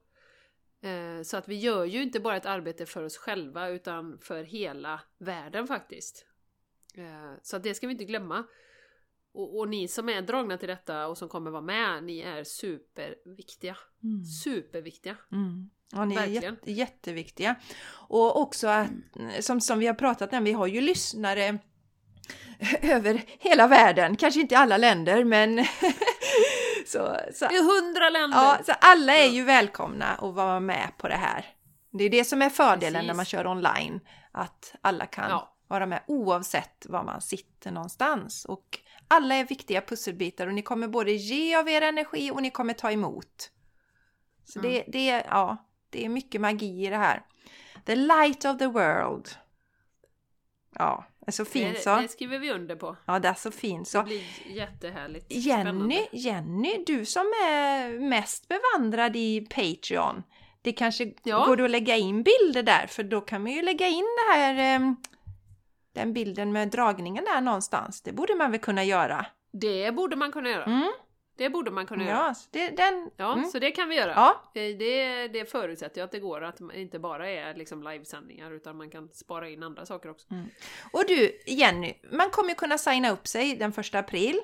Så 1.23 1.37
att 1.37 1.47
vi 1.47 1.55
gör 1.55 1.85
ju 1.85 2.03
inte 2.03 2.19
bara 2.19 2.37
ett 2.37 2.45
arbete 2.45 2.85
för 2.85 3.03
oss 3.03 3.17
själva 3.17 3.69
utan 3.69 4.19
för 4.19 4.43
hela 4.43 5.01
världen 5.17 5.67
faktiskt. 5.67 6.25
Så 7.41 7.57
att 7.57 7.63
det 7.63 7.73
ska 7.73 7.87
vi 7.87 7.93
inte 7.93 8.05
glömma. 8.05 8.43
Och, 9.37 9.59
och, 9.59 9.69
ni 9.69 9.87
som 9.87 10.09
är 10.09 10.21
dragna 10.21 10.57
till 10.57 10.67
detta 10.67 11.07
och 11.07 11.17
som 11.17 11.29
kommer 11.29 11.51
vara 11.51 11.61
med, 11.61 12.03
ni 12.03 12.19
är 12.19 12.43
superviktiga. 12.43 13.77
Mm. 14.03 14.25
Superviktiga. 14.25 15.15
Mm. 15.31 15.69
Ja, 15.91 16.05
ni 16.05 16.15
Verkligen. 16.15 16.43
är 16.43 16.51
jätte, 16.51 16.71
jätteviktiga. 16.71 17.55
Och 17.89 18.41
också 18.41 18.67
att, 18.67 18.87
som, 19.39 19.61
som 19.61 19.79
vi 19.79 19.87
har 19.87 19.93
pratat 19.93 20.33
om, 20.33 20.43
vi 20.43 20.51
har 20.51 20.67
ju 20.67 20.81
lyssnare 20.81 21.57
över 22.81 23.21
hela 23.27 23.67
världen, 23.67 24.15
kanske 24.15 24.41
inte 24.41 24.57
alla 24.57 24.77
länder 24.77 25.23
men 25.23 25.57
så, 26.85 27.17
så, 27.33 27.45
I 27.45 27.61
hundra 27.61 28.09
länder! 28.09 28.37
Ja, 28.37 28.57
så 28.65 28.71
alla 28.71 29.13
är 29.13 29.29
ju 29.29 29.43
välkomna 29.43 30.05
att 30.05 30.33
vara 30.33 30.59
med 30.59 30.91
på 30.97 31.07
det 31.07 31.15
här. 31.15 31.45
Det 31.91 32.03
är 32.03 32.09
det 32.09 32.23
som 32.23 32.41
är 32.41 32.49
fördelen 32.49 32.93
Precis. 32.93 33.07
när 33.07 33.13
man 33.13 33.25
kör 33.25 33.47
online, 33.47 33.99
att 34.31 34.75
alla 34.81 35.05
kan 35.05 35.29
ja. 35.29 35.55
vara 35.67 35.85
med 35.85 36.03
oavsett 36.07 36.85
var 36.89 37.03
man 37.03 37.21
sitter 37.21 37.71
någonstans. 37.71 38.45
Och 38.45 38.79
alla 39.07 39.35
är 39.35 39.45
viktiga 39.45 39.81
pusselbitar 39.81 40.47
och 40.47 40.53
ni 40.53 40.61
kommer 40.61 40.87
både 40.87 41.11
ge 41.11 41.55
av 41.55 41.69
er 41.69 41.81
energi 41.81 42.31
och 42.31 42.41
ni 42.41 42.49
kommer 42.49 42.73
ta 42.73 42.91
emot. 42.91 43.51
Så 44.45 44.59
mm. 44.59 44.71
det, 44.71 44.83
det, 44.87 45.09
är, 45.09 45.25
ja, 45.29 45.57
det 45.89 46.05
är 46.05 46.09
mycket 46.09 46.41
magi 46.41 46.85
i 46.85 46.89
det 46.89 46.97
här. 46.97 47.25
The 47.85 47.95
light 47.95 48.45
of 48.45 48.57
the 48.57 48.67
world. 48.67 49.29
Ja, 50.75 51.05
det 51.19 51.29
är 51.29 51.31
så 51.31 51.45
fint 51.45 51.75
det, 51.75 51.81
så. 51.81 51.95
Det 51.95 52.07
skriver 52.07 52.39
vi 52.39 52.51
under 52.51 52.75
på. 52.75 52.97
Ja, 53.05 53.19
det 53.19 53.27
är 53.27 53.33
så 53.33 53.51
fint 53.51 53.87
så. 53.87 53.97
Det 53.97 54.05
blir 54.05 54.23
jättehärligt. 54.45 55.25
Jenny, 55.29 55.63
Spännande. 55.63 56.07
Jenny, 56.11 56.83
du 56.85 57.05
som 57.05 57.25
är 57.25 57.99
mest 57.99 58.47
bevandrad 58.47 59.15
i 59.15 59.41
Patreon. 59.41 60.23
Det 60.61 60.71
kanske 60.71 61.13
ja. 61.23 61.45
går 61.45 61.61
att 61.61 61.71
lägga 61.71 61.95
in 61.95 62.23
bilder 62.23 62.63
där 62.63 62.87
för 62.87 63.03
då 63.03 63.21
kan 63.21 63.43
man 63.43 63.51
ju 63.51 63.61
lägga 63.61 63.87
in 63.87 64.05
det 64.17 64.33
här 64.33 64.75
eh, 64.75 64.93
den 65.97 66.13
bilden 66.13 66.51
med 66.51 66.69
dragningen 66.69 67.25
där 67.25 67.41
någonstans. 67.41 68.01
Det 68.01 68.11
borde 68.11 68.35
man 68.35 68.51
väl 68.51 68.59
kunna 68.59 68.83
göra? 68.83 69.25
Det 69.51 69.91
borde 69.91 70.15
man 70.15 70.31
kunna 70.31 70.49
göra. 70.49 70.63
Mm. 70.63 70.91
Det 71.37 71.49
borde 71.49 71.71
man 71.71 71.85
kunna 71.85 72.03
ja, 72.03 72.09
göra. 72.09 72.35
Det, 72.51 72.69
den, 72.69 73.09
ja, 73.17 73.33
mm. 73.33 73.45
så 73.45 73.59
det 73.59 73.71
kan 73.71 73.89
vi 73.89 73.95
göra. 73.95 74.13
Ja. 74.15 74.51
Eh, 74.61 74.77
det, 74.77 75.27
det 75.27 75.51
förutsätter 75.51 76.01
ju 76.01 76.05
att 76.05 76.11
det 76.11 76.19
går, 76.19 76.43
att 76.43 76.57
det 76.57 76.81
inte 76.81 76.99
bara 76.99 77.29
är 77.29 77.53
liksom 77.55 77.83
livesändningar 77.83 78.51
utan 78.51 78.77
man 78.77 78.89
kan 78.89 79.09
spara 79.13 79.49
in 79.49 79.63
andra 79.63 79.85
saker 79.85 80.09
också. 80.09 80.27
Mm. 80.31 80.45
Och 80.91 81.03
du 81.07 81.39
Jenny, 81.45 81.93
man 82.11 82.29
kommer 82.29 82.49
ju 82.49 82.55
kunna 82.55 82.77
signa 82.77 83.11
upp 83.11 83.27
sig 83.27 83.55
den 83.55 83.71
första 83.71 83.99
april. 83.99 84.39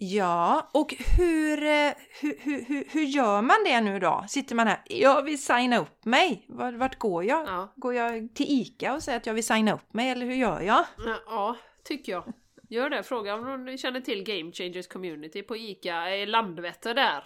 Ja, 0.00 0.70
och 0.74 0.94
hur, 1.16 1.62
eh, 1.62 1.92
hur, 2.20 2.38
hur, 2.40 2.92
hur, 2.92 3.02
gör 3.02 3.42
man 3.42 3.56
det 3.64 3.80
nu 3.80 3.98
då? 3.98 4.24
Sitter 4.28 4.54
man 4.54 4.66
här, 4.66 4.82
jag 4.86 5.22
vill 5.22 5.42
signa 5.42 5.78
upp 5.78 6.04
mig. 6.04 6.44
Vart, 6.48 6.74
vart 6.74 6.98
går 6.98 7.24
jag? 7.24 7.48
Ja. 7.48 7.72
Går 7.76 7.94
jag 7.94 8.34
till 8.34 8.46
ICA 8.48 8.94
och 8.94 9.02
säger 9.02 9.18
att 9.18 9.26
jag 9.26 9.34
vill 9.34 9.46
signa 9.46 9.74
upp 9.74 9.94
mig 9.94 10.10
eller 10.10 10.26
hur 10.26 10.34
gör 10.34 10.60
jag? 10.60 10.84
Ja, 11.26 11.56
tycker 11.84 12.12
jag. 12.12 12.32
Gör 12.68 12.90
det. 12.90 13.02
Fråga 13.02 13.34
om 13.34 13.64
du 13.64 13.78
känner 13.78 14.00
till 14.00 14.22
Game 14.22 14.52
Changers 14.52 14.88
Community 14.88 15.42
på 15.42 15.56
ICA 15.56 16.16
i 16.16 16.26
Landvetter 16.26 16.94
där. 16.94 17.24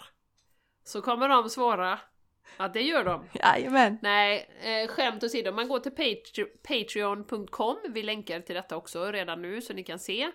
Så 0.85 1.03
kommer 1.03 1.29
de 1.29 1.49
svara 1.49 1.99
att 2.57 2.75
det 2.75 2.83
gör 2.83 3.05
de. 3.05 3.25
Jajamän. 3.33 3.99
Nej, 4.03 4.49
eh, 4.63 4.89
skämt 4.89 5.25
åsido. 5.25 5.53
Man 5.53 5.69
går 5.69 5.81
till 5.81 6.47
patreon.com. 6.63 7.77
Vi 7.89 8.03
länkar 8.03 8.41
till 8.41 8.55
detta 8.55 8.77
också 8.77 9.05
redan 9.13 9.43
nu 9.43 9.61
så 9.61 9.73
ni 9.73 9.85
kan 9.85 9.99
se. 9.99 10.33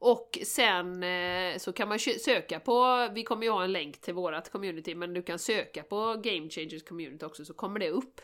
Och 0.00 0.38
sen 0.44 1.02
eh, 1.02 1.58
så 1.58 1.72
kan 1.72 1.88
man 1.88 1.98
söka 1.98 2.60
på, 2.60 3.08
vi 3.14 3.24
kommer 3.24 3.42
ju 3.42 3.50
ha 3.50 3.64
en 3.64 3.72
länk 3.72 4.00
till 4.00 4.14
vårat 4.14 4.52
community, 4.52 4.94
men 4.94 5.14
du 5.14 5.22
kan 5.22 5.38
söka 5.38 5.82
på 5.82 6.20
Game 6.24 6.50
Changers 6.50 6.84
Community 6.84 7.24
också 7.26 7.44
så 7.44 7.54
kommer 7.54 7.80
det 7.80 7.90
upp. 7.90 8.20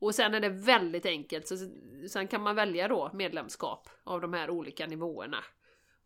Och 0.00 0.14
sen 0.14 0.34
är 0.34 0.40
det 0.40 0.48
väldigt 0.48 1.06
enkelt, 1.06 1.48
så 1.48 1.56
sen 2.10 2.28
kan 2.28 2.42
man 2.42 2.56
välja 2.56 2.88
då 2.88 3.10
medlemskap 3.14 3.88
av 4.04 4.20
de 4.20 4.32
här 4.32 4.50
olika 4.50 4.86
nivåerna. 4.86 5.44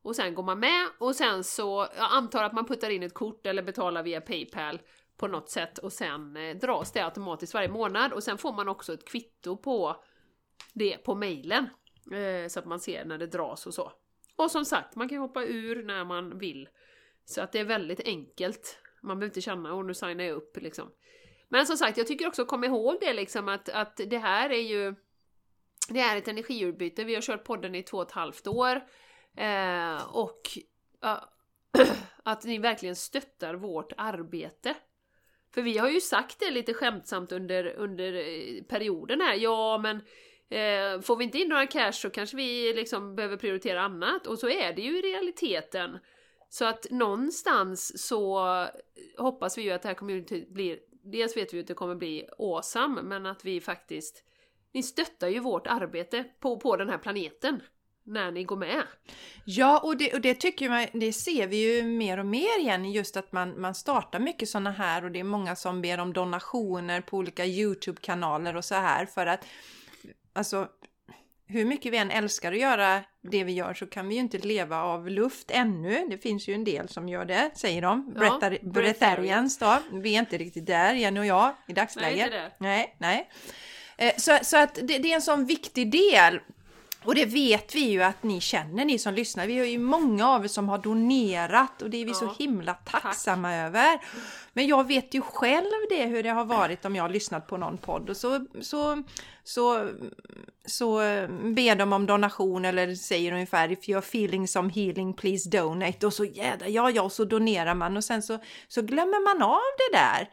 Och 0.02 0.16
sen 0.16 0.34
går 0.34 0.42
man 0.42 0.60
med 0.60 0.88
och 0.98 1.16
sen 1.16 1.44
så, 1.44 1.88
jag 1.96 2.12
antar 2.12 2.44
att 2.44 2.52
man 2.52 2.66
puttar 2.66 2.90
in 2.90 3.02
ett 3.02 3.14
kort 3.14 3.46
eller 3.46 3.62
betalar 3.62 4.02
via 4.02 4.20
Paypal 4.20 4.80
på 5.16 5.28
något 5.28 5.50
sätt 5.50 5.78
och 5.78 5.92
sen 5.92 6.36
eh, 6.36 6.56
dras 6.56 6.92
det 6.92 7.04
automatiskt 7.04 7.54
varje 7.54 7.68
månad 7.68 8.12
och 8.12 8.22
sen 8.22 8.38
får 8.38 8.52
man 8.52 8.68
också 8.68 8.92
ett 8.92 9.08
kvitto 9.08 9.56
på 9.56 10.04
det 10.72 10.96
på 10.96 11.14
mejlen. 11.14 11.68
Eh, 12.12 12.48
så 12.48 12.58
att 12.58 12.66
man 12.66 12.80
ser 12.80 13.04
när 13.04 13.18
det 13.18 13.26
dras 13.26 13.66
och 13.66 13.74
så. 13.74 13.92
Och 14.42 14.50
som 14.50 14.64
sagt, 14.64 14.96
man 14.96 15.08
kan 15.08 15.18
hoppa 15.18 15.44
ur 15.44 15.82
när 15.82 16.04
man 16.04 16.38
vill. 16.38 16.68
Så 17.24 17.40
att 17.40 17.52
det 17.52 17.58
är 17.58 17.64
väldigt 17.64 18.00
enkelt. 18.00 18.78
Man 19.02 19.18
behöver 19.18 19.30
inte 19.30 19.40
känna, 19.40 19.74
och 19.74 19.84
nu 19.84 19.94
signar 19.94 20.24
jag 20.24 20.36
upp 20.36 20.56
liksom. 20.56 20.90
Men 21.48 21.66
som 21.66 21.76
sagt, 21.76 21.98
jag 21.98 22.06
tycker 22.06 22.28
också 22.28 22.44
kom 22.44 22.64
ihåg 22.64 22.96
det 23.00 23.12
liksom 23.12 23.48
att, 23.48 23.68
att 23.68 24.00
det 24.06 24.18
här 24.18 24.50
är 24.50 24.62
ju 24.62 24.94
det 25.88 26.00
är 26.00 26.16
ett 26.16 26.28
energiutbyte. 26.28 27.04
Vi 27.04 27.14
har 27.14 27.22
kört 27.22 27.44
podden 27.44 27.74
i 27.74 27.82
två 27.82 27.96
och 27.96 28.06
ett 28.06 28.12
halvt 28.12 28.46
år. 28.46 28.76
Eh, 29.36 30.16
och 30.16 30.40
ja, 31.00 31.32
att 32.22 32.44
ni 32.44 32.58
verkligen 32.58 32.96
stöttar 32.96 33.54
vårt 33.54 33.92
arbete. 33.96 34.74
För 35.54 35.62
vi 35.62 35.78
har 35.78 35.88
ju 35.88 36.00
sagt 36.00 36.40
det 36.40 36.50
lite 36.50 36.74
skämtsamt 36.74 37.32
under, 37.32 37.66
under 37.76 38.12
eh, 38.12 38.62
perioden 38.62 39.20
här. 39.20 39.34
Ja, 39.34 39.78
men 39.78 40.00
eh, 40.52 41.00
får 41.00 41.16
vi 41.16 41.24
inte 41.24 41.38
in 41.38 41.48
några 41.48 41.66
cash 41.66 41.92
så 41.92 42.10
kanske 42.10 42.36
vi 42.36 42.72
liksom 42.72 43.16
behöver 43.16 43.36
prioritera 43.36 43.82
annat. 43.82 44.26
Och 44.26 44.38
så 44.38 44.48
är 44.48 44.72
det 44.72 44.82
ju 44.82 44.98
i 44.98 45.02
realiteten. 45.02 45.98
Så 46.48 46.64
att 46.64 46.86
någonstans 46.90 48.06
så 48.06 48.40
hoppas 49.18 49.58
vi 49.58 49.62
ju 49.62 49.70
att 49.70 49.82
det 49.82 49.88
här 49.88 49.94
communityt 49.94 50.48
blir... 50.48 50.78
Dels 51.04 51.36
vet 51.36 51.54
vi 51.54 51.60
att 51.60 51.66
det 51.66 51.74
kommer 51.74 51.94
bli 51.94 52.28
awesome, 52.38 53.02
men 53.02 53.26
att 53.26 53.44
vi 53.44 53.60
faktiskt... 53.60 54.24
Ni 54.74 54.82
stöttar 54.82 55.28
ju 55.28 55.38
vårt 55.38 55.66
arbete 55.66 56.24
på, 56.40 56.56
på 56.56 56.76
den 56.76 56.88
här 56.88 56.98
planeten 56.98 57.62
när 58.04 58.30
ni 58.30 58.44
går 58.44 58.56
med. 58.56 58.82
Ja, 59.44 59.80
och 59.84 59.96
det, 59.96 60.14
och 60.14 60.20
det 60.20 60.34
tycker 60.34 60.68
man, 60.68 60.86
det 60.92 61.12
ser 61.12 61.46
vi 61.46 61.56
ju 61.56 61.82
mer 61.82 62.18
och 62.18 62.26
mer 62.26 62.58
igen, 62.58 62.92
just 62.92 63.16
att 63.16 63.32
man, 63.32 63.60
man 63.60 63.74
startar 63.74 64.18
mycket 64.18 64.48
sådana 64.48 64.70
här 64.70 65.04
och 65.04 65.10
det 65.10 65.20
är 65.20 65.24
många 65.24 65.56
som 65.56 65.82
ber 65.82 66.00
om 66.00 66.12
donationer 66.12 67.00
på 67.00 67.16
olika 67.16 67.46
YouTube-kanaler 67.46 68.56
och 68.56 68.64
så 68.64 68.74
här 68.74 69.06
för 69.06 69.26
att 69.26 69.46
alltså 70.32 70.68
hur 71.46 71.64
mycket 71.64 71.92
vi 71.92 71.96
än 71.96 72.10
älskar 72.10 72.52
att 72.52 72.58
göra 72.58 73.00
det 73.22 73.44
vi 73.44 73.52
gör 73.52 73.74
så 73.74 73.86
kan 73.86 74.08
vi 74.08 74.14
ju 74.14 74.20
inte 74.20 74.38
leva 74.38 74.82
av 74.82 75.08
luft 75.08 75.50
ännu. 75.50 76.06
Det 76.10 76.18
finns 76.18 76.48
ju 76.48 76.54
en 76.54 76.64
del 76.64 76.88
som 76.88 77.08
gör 77.08 77.24
det, 77.24 77.50
säger 77.54 77.82
de. 77.82 78.14
Ja, 78.20 78.50
Breatharians 78.62 79.58
då. 79.58 79.78
Vi 79.92 80.14
är 80.14 80.18
inte 80.18 80.38
riktigt 80.38 80.66
där, 80.66 80.94
Jenny 80.94 81.20
och 81.20 81.26
jag, 81.26 81.54
i 81.68 81.72
dagsläget. 81.72 82.30
Nej. 82.32 82.50
Nej, 82.58 82.96
nej. 82.98 83.28
Eh, 83.96 84.12
Så, 84.16 84.38
så 84.42 84.56
att 84.56 84.74
det, 84.74 84.98
det 84.98 85.10
är 85.10 85.14
en 85.14 85.22
sån 85.22 85.46
viktig 85.46 85.90
del. 85.90 86.40
Och 87.04 87.14
det 87.14 87.24
vet 87.24 87.74
vi 87.74 87.80
ju 87.80 88.02
att 88.02 88.22
ni 88.22 88.40
känner, 88.40 88.84
ni 88.84 88.98
som 88.98 89.14
lyssnar. 89.14 89.46
Vi 89.46 89.58
har 89.58 89.66
ju 89.66 89.78
många 89.78 90.28
av 90.28 90.44
er 90.44 90.48
som 90.48 90.68
har 90.68 90.78
donerat 90.78 91.82
och 91.82 91.90
det 91.90 91.96
är 91.96 92.04
vi 92.04 92.10
Ja, 92.10 92.14
så 92.16 92.34
himla 92.38 92.74
tacksamma 92.74 93.54
över. 93.56 94.00
Men 94.52 94.66
jag 94.66 94.86
vet 94.86 95.14
ju 95.14 95.20
själv 95.20 95.70
det 95.90 96.04
hur 96.04 96.22
det 96.22 96.28
har 96.28 96.44
varit 96.44 96.84
om 96.84 96.96
jag 96.96 97.04
har 97.04 97.08
lyssnat 97.08 97.46
på 97.46 97.56
någon 97.56 97.78
podd 97.78 98.10
och 98.10 98.16
så, 98.16 98.46
så, 98.60 99.02
så, 99.44 99.88
så 100.66 100.96
ber 101.42 101.74
de 101.76 101.92
om 101.92 102.06
donation 102.06 102.64
eller 102.64 102.94
säger 102.94 103.32
ungefär 103.32 103.72
if 103.72 103.78
you're 103.78 103.98
feeling 103.98 104.48
some 104.48 104.72
healing 104.72 105.12
please 105.14 105.48
donate 105.48 106.06
och 106.06 106.12
så 106.12 106.24
jädra 106.24 106.68
ja 106.68 106.90
ja 106.90 107.02
och 107.02 107.12
så 107.12 107.24
donerar 107.24 107.74
man 107.74 107.96
och 107.96 108.04
sen 108.04 108.22
så, 108.22 108.38
så 108.68 108.82
glömmer 108.82 109.34
man 109.34 109.42
av 109.48 109.60
det 109.78 109.96
där. 109.98 110.28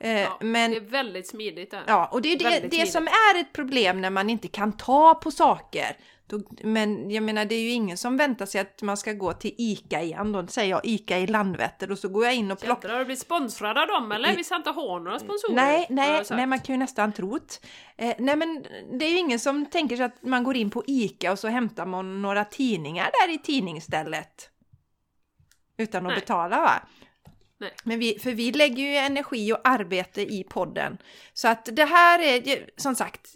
Eh, 0.00 0.20
Ja, 0.20 0.38
men 0.40 0.70
Det 0.70 0.76
är 0.76 0.80
väldigt 0.80 1.28
smidigt 1.28 1.70
där. 1.70 1.82
Ja, 1.86 2.08
och 2.12 2.22
det 2.22 2.32
är 2.32 2.38
det, 2.38 2.68
det 2.68 2.86
som 2.86 3.06
är 3.06 3.40
ett 3.40 3.52
problem 3.52 4.00
när 4.00 4.10
man 4.10 4.30
inte 4.30 4.48
kan 4.48 4.72
ta 4.76 5.14
på 5.14 5.30
saker. 5.30 5.96
Då, 6.30 6.40
men 6.62 7.10
jag 7.10 7.22
menar, 7.22 7.44
det 7.44 7.54
är 7.54 7.60
ju 7.60 7.70
ingen 7.70 7.96
som 7.96 8.16
väntar 8.16 8.46
sig 8.46 8.60
att 8.60 8.82
man 8.82 8.96
ska 8.96 9.12
gå 9.12 9.32
till 9.32 9.54
ICA 9.58 10.02
igen. 10.02 10.32
Då 10.32 10.46
säger 10.46 10.70
jag 10.70 10.80
ICA 10.84 11.18
i 11.18 11.26
Landvetter 11.26 11.90
och 11.90 11.98
så 11.98 12.08
går 12.08 12.24
jag 12.24 12.34
in 12.34 12.50
och 12.50 12.60
plockar... 12.60 12.88
Har 12.88 12.98
du 12.98 13.04
blivit 13.04 13.20
sponsrad 13.20 13.78
av 13.78 13.86
dem 13.86 14.12
eller? 14.12 14.36
Vi 14.36 14.44
ska 14.44 14.56
inte 14.56 14.70
ha 14.70 14.98
några 14.98 15.18
sponsorer. 15.18 15.54
Nej, 15.54 15.86
nej, 15.90 16.22
nej, 16.30 16.46
man 16.46 16.60
kan 16.60 16.74
ju 16.74 16.78
nästan 16.78 17.12
trott. 17.12 17.66
Eh, 17.96 18.14
nej, 18.18 18.36
men 18.36 18.64
det 18.98 19.04
är 19.04 19.10
ju 19.10 19.18
ingen 19.18 19.38
som 19.38 19.66
tänker 19.66 19.96
sig 19.96 20.04
att 20.04 20.22
man 20.22 20.44
går 20.44 20.56
in 20.56 20.70
på 20.70 20.84
ICA 20.86 21.32
och 21.32 21.38
så 21.38 21.48
hämtar 21.48 21.86
man 21.86 22.22
några 22.22 22.44
tidningar 22.44 23.10
där 23.26 23.34
i 23.34 23.38
tidningsstället. 23.38 24.50
Utan 25.76 26.06
att 26.06 26.12
Nej. 26.12 26.20
betala 26.20 26.60
va? 26.60 26.82
Nej. 27.60 27.70
Men 27.84 27.98
vi, 27.98 28.18
för 28.18 28.30
vi 28.32 28.52
lägger 28.52 28.82
ju 28.82 28.96
energi 28.96 29.52
och 29.52 29.58
arbete 29.64 30.22
i 30.22 30.44
podden. 30.50 30.98
Så 31.32 31.48
att 31.48 31.68
det 31.72 31.84
här 31.84 32.18
är 32.18 32.42
ju, 32.42 32.66
som 32.76 32.94
sagt, 32.94 33.32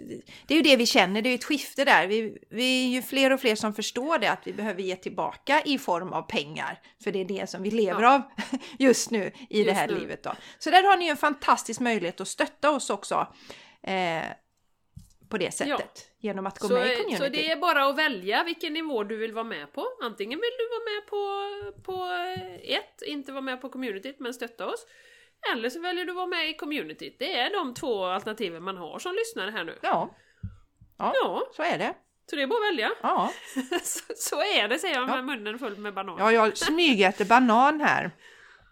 det 0.46 0.54
är 0.54 0.56
ju 0.56 0.62
det 0.62 0.76
vi 0.76 0.86
känner, 0.86 1.22
det 1.22 1.28
är 1.28 1.30
ju 1.30 1.34
ett 1.34 1.44
skifte 1.44 1.84
där. 1.84 2.06
Vi, 2.06 2.38
vi 2.50 2.84
är 2.84 2.88
ju 2.88 3.02
fler 3.02 3.32
och 3.32 3.40
fler 3.40 3.54
som 3.54 3.74
förstår 3.74 4.18
det, 4.18 4.30
att 4.30 4.46
vi 4.46 4.52
behöver 4.52 4.82
ge 4.82 4.96
tillbaka 4.96 5.62
i 5.64 5.78
form 5.78 6.12
av 6.12 6.22
pengar. 6.22 6.80
För 7.04 7.12
det 7.12 7.20
är 7.20 7.24
det 7.24 7.50
som 7.50 7.62
vi 7.62 7.70
lever 7.70 8.02
Ja. 8.02 8.14
av 8.14 8.22
just 8.78 9.10
nu 9.10 9.32
i 9.50 9.62
det 9.62 9.68
Just 9.68 9.72
här 9.80 9.88
nu. 9.88 9.98
livet 9.98 10.22
då. 10.22 10.32
Så 10.58 10.70
där 10.70 10.82
har 10.82 10.96
ni 10.96 11.04
ju 11.04 11.10
en 11.10 11.16
fantastisk 11.16 11.80
möjlighet 11.80 12.20
att 12.20 12.28
stötta 12.28 12.70
oss 12.70 12.90
också. 12.90 13.26
Eh, 13.82 14.22
på 15.28 15.38
det 15.38 15.54
sättet. 15.54 16.10
Genom 16.20 16.46
att 16.46 16.58
gå 16.58 16.68
så, 16.68 16.74
med 16.74 16.92
i 16.92 16.96
community. 16.96 17.16
så 17.16 17.28
det 17.28 17.50
är 17.50 17.56
bara 17.56 17.84
att 17.86 17.98
välja 17.98 18.44
vilken 18.44 18.72
nivå 18.72 19.04
du 19.04 19.16
vill 19.16 19.32
vara 19.32 19.44
med 19.44 19.72
på. 19.72 19.86
Antingen 20.02 20.38
vill 20.40 20.50
du 20.58 20.68
vara 20.68 20.84
med 20.94 21.06
på, 21.06 21.82
på 21.82 21.94
ett, 22.72 23.02
inte 23.06 23.32
vara 23.32 23.42
med 23.42 23.60
på 23.60 23.68
communityt 23.68 24.20
men 24.20 24.34
stötta 24.34 24.66
oss. 24.66 24.86
Eller 25.52 25.70
så 25.70 25.80
väljer 25.80 26.04
du 26.04 26.10
att 26.10 26.16
vara 26.16 26.26
med 26.26 26.50
i 26.50 26.54
communityt. 26.54 27.16
Det 27.18 27.38
är 27.38 27.52
de 27.52 27.74
två 27.74 28.04
alternativen 28.04 28.62
man 28.62 28.76
har 28.76 28.98
som 28.98 29.14
lyssnare 29.14 29.50
här 29.50 29.64
nu. 29.64 29.78
Ja. 29.82 30.14
ja, 30.98 31.12
Ja, 31.22 31.42
så 31.56 31.62
är 31.62 31.78
det. 31.78 31.94
så 32.30 32.36
det 32.36 32.42
är 32.42 32.46
bara 32.46 32.66
att 32.66 32.72
välja. 32.72 32.90
Ja. 33.02 33.32
så, 33.82 34.00
så 34.16 34.36
är 34.40 34.68
det 34.68 34.78
säger 34.78 34.94
jag 34.94 35.08
Ja. 35.08 35.14
med 35.16 35.24
munnen 35.24 35.58
full 35.58 35.76
med 35.78 35.94
banan. 35.94 36.16
ja, 36.18 36.32
jag 36.32 36.56
smygäter 36.58 37.24
banan 37.24 37.80
här. 37.80 38.10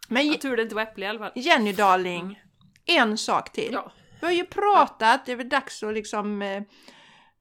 Men 0.08 0.26
Jag 0.26 0.40
tur 0.40 0.56
det 0.56 0.62
inte 0.62 0.74
var 0.74 0.82
äpple 0.82 1.04
i 1.06 1.08
alla 1.08 1.18
fall. 1.18 1.32
Jenny 1.34 1.72
Darling, 1.72 2.40
en 2.86 3.18
sak 3.18 3.52
till. 3.52 3.70
Ja. 3.72 3.92
Vi 4.20 4.26
har 4.26 4.32
ju 4.34 4.44
pratat, 4.44 5.26
det 5.26 5.32
är 5.32 5.36
väl 5.36 5.48
dags 5.48 5.82
att 5.82 5.94
liksom... 5.94 6.42
Eh, 6.42 6.62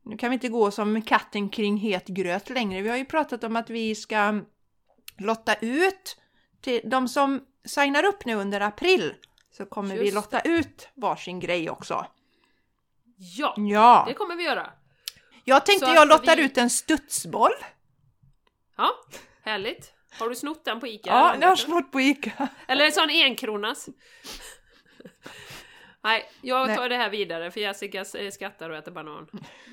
nu 0.03 0.17
kan 0.17 0.29
vi 0.29 0.33
inte 0.33 0.47
gå 0.49 0.71
som 0.71 1.01
katten 1.01 1.49
kring 1.49 1.77
het 1.77 2.07
gröt 2.07 2.49
längre. 2.49 2.81
Vi 2.81 2.89
har 2.89 2.97
ju 2.97 3.05
pratat 3.05 3.43
om 3.43 3.55
att 3.55 3.69
vi 3.69 3.95
ska 3.95 4.41
lotta 5.17 5.55
ut 5.61 6.17
till 6.61 6.81
de 6.83 7.07
som 7.07 7.41
signar 7.65 8.03
upp 8.05 8.25
nu 8.25 8.35
under 8.35 8.61
april. 8.61 9.13
Så 9.57 9.65
kommer 9.65 9.95
vi 9.95 10.01
Just 10.03 10.15
lotta 10.15 10.39
ut 10.41 10.89
varsin 10.95 11.39
grej 11.39 11.69
också. 11.69 12.05
Ja, 13.17 13.53
Ja! 13.57 14.03
det 14.07 14.13
kommer 14.13 14.35
vi 14.35 14.43
göra. 14.43 14.71
Jag 15.43 15.65
tänkte 15.65 15.85
så 15.85 15.93
jag 15.93 16.07
lottar 16.07 16.35
vi- 16.35 16.43
ut 16.43 16.57
en 16.57 16.69
studsboll. 16.69 17.51
Ja, 18.77 18.89
härligt. 19.43 19.93
Har 20.19 20.29
du 20.29 20.35
snott 20.35 20.65
den 20.65 20.79
på 20.79 20.87
Ica? 20.87 21.09
Ja, 21.09 21.35
jag 21.41 21.47
har 21.47 21.55
snott 21.55 21.91
på 21.91 22.01
Ica. 22.01 22.47
Eller 22.67 22.85
en 22.85 22.91
sån 22.91 23.09
enkronas. 23.09 23.89
Nej, 26.03 26.29
jag 26.41 26.67
Nej. 26.67 26.77
tar 26.77 26.89
det 26.89 26.95
här 26.95 27.09
vidare 27.09 27.51
för 27.51 27.59
Jessica 27.59 28.05
eh, 28.17 28.31
skrattar 28.31 28.69
och 28.69 28.75
äter 28.75 28.91
banan. 28.91 29.27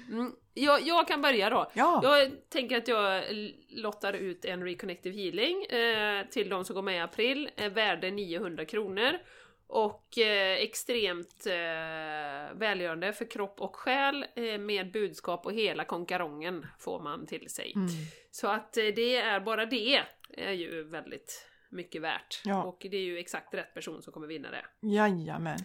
Mm. 0.09 0.33
Jag, 0.55 0.81
jag 0.81 1.09
kan 1.09 1.23
börja 1.23 1.51
då. 1.51 1.71
Ja. 1.75 2.01
Jag 2.03 2.33
tänker 2.49 2.77
att 2.77 2.89
jag 2.89 3.25
lottar 3.69 4.13
ut 4.13 4.45
en 4.45 4.65
Reconnective 4.65 5.17
Healing 5.17 5.65
eh, 5.65 6.27
till 6.27 6.49
de 6.49 6.65
som 6.65 6.75
går 6.75 6.83
med 6.83 6.97
i 6.97 7.01
april, 7.01 7.51
eh, 7.57 7.73
värde 7.73 8.11
900 8.11 8.65
kronor. 8.65 9.19
Och 9.67 10.19
eh, 10.19 10.57
extremt 10.63 11.47
eh, 11.47 12.59
välgörande 12.59 13.13
för 13.13 13.31
kropp 13.31 13.61
och 13.61 13.77
själ 13.77 14.27
eh, 14.35 14.59
med 14.59 14.93
budskap 14.93 15.47
och 15.47 15.53
hela 15.53 15.85
konkarongen 15.85 16.67
får 16.79 17.01
man 17.01 17.27
till 17.27 17.51
sig. 17.51 17.73
Mm. 17.77 17.89
Så 18.31 18.49
att 18.49 18.77
eh, 18.77 18.85
det 18.85 19.17
är 19.17 19.41
bara 19.41 19.67
det 19.67 20.03
är 20.37 20.53
ju 20.53 20.83
väldigt 20.83 21.49
mycket 21.71 22.03
värt. 22.03 22.41
Ja. 22.45 22.63
Och 22.63 22.87
det 22.91 22.97
är 22.97 23.03
ju 23.03 23.19
exakt 23.19 23.55
rätt 23.55 23.75
person 23.75 24.03
som 24.03 24.13
kommer 24.13 24.27
vinna 24.27 24.49
det. 24.51 24.65
Jajamän. 24.89 25.59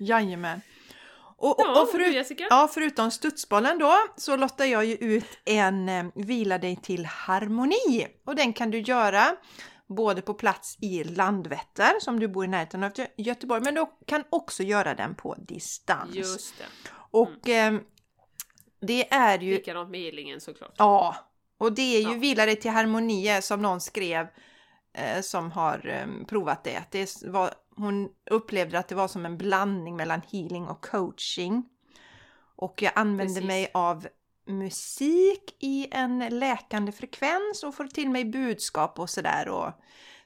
Jajamän. 0.00 0.60
Och, 1.42 1.54
Ja, 1.58 1.82
och 1.82 1.90
förut, 1.90 2.14
Jessica? 2.14 2.46
ja, 2.50 2.68
förutom 2.74 3.10
studsbollen 3.10 3.78
då 3.78 3.94
så 4.16 4.36
lottar 4.36 4.64
jag 4.64 4.84
ju 4.84 4.94
ut 4.94 5.26
en 5.44 5.88
eh, 5.88 6.04
Vila 6.14 6.58
dig 6.58 6.76
till 6.76 7.06
harmoni. 7.06 8.06
Och 8.26 8.34
den 8.36 8.52
kan 8.52 8.70
du 8.70 8.80
göra 8.80 9.36
både 9.88 10.22
på 10.22 10.34
plats 10.34 10.76
i 10.80 11.04
Landvetter 11.04 12.00
som 12.00 12.20
du 12.20 12.28
bor 12.28 12.44
i 12.44 12.48
närheten 12.48 12.82
av 12.84 12.92
Gö- 12.92 13.06
Göteborg 13.16 13.60
men 13.64 13.74
du 13.74 13.86
kan 14.06 14.24
också 14.30 14.62
göra 14.62 14.94
den 14.94 15.14
på 15.14 15.34
distans. 15.38 16.14
Just 16.14 16.58
det. 16.58 16.64
Och 17.10 17.48
eh, 17.48 17.74
det 18.80 19.12
är 19.12 19.38
ju 19.38 19.54
Likadant 19.54 19.90
med 19.90 20.00
healingen 20.00 20.40
såklart. 20.40 20.74
Ja, 20.76 21.16
och 21.58 21.72
det 21.72 21.96
är 21.96 22.00
ju 22.00 22.12
Ja. 22.12 22.18
Vila 22.18 22.46
dig 22.46 22.56
till 22.56 22.70
harmoni 22.70 23.38
som 23.42 23.62
någon 23.62 23.80
skrev 23.80 24.26
eh, 24.94 25.20
som 25.22 25.52
har 25.52 25.86
eh, 25.88 26.26
provat 26.26 26.64
det. 26.64 26.82
Det 26.90 27.22
var, 27.26 27.50
hon 27.76 28.08
upplevde 28.30 28.78
att 28.78 28.88
det 28.88 28.94
var 28.94 29.08
som 29.08 29.26
en 29.26 29.38
blandning 29.38 29.96
mellan 29.96 30.20
healing 30.32 30.68
och 30.68 30.84
coaching. 30.84 31.64
Och 32.56 32.82
jag 32.82 32.92
använde 32.94 33.34
Precis. 33.34 33.46
mig 33.46 33.70
av 33.74 34.06
musik 34.46 35.56
i 35.60 35.88
en 35.90 36.18
läkande 36.18 36.92
frekvens 36.92 37.62
och 37.64 37.74
får 37.74 37.84
till 37.84 38.10
mig 38.10 38.24
budskap 38.24 38.98
och 38.98 39.10
sådär. 39.10 39.72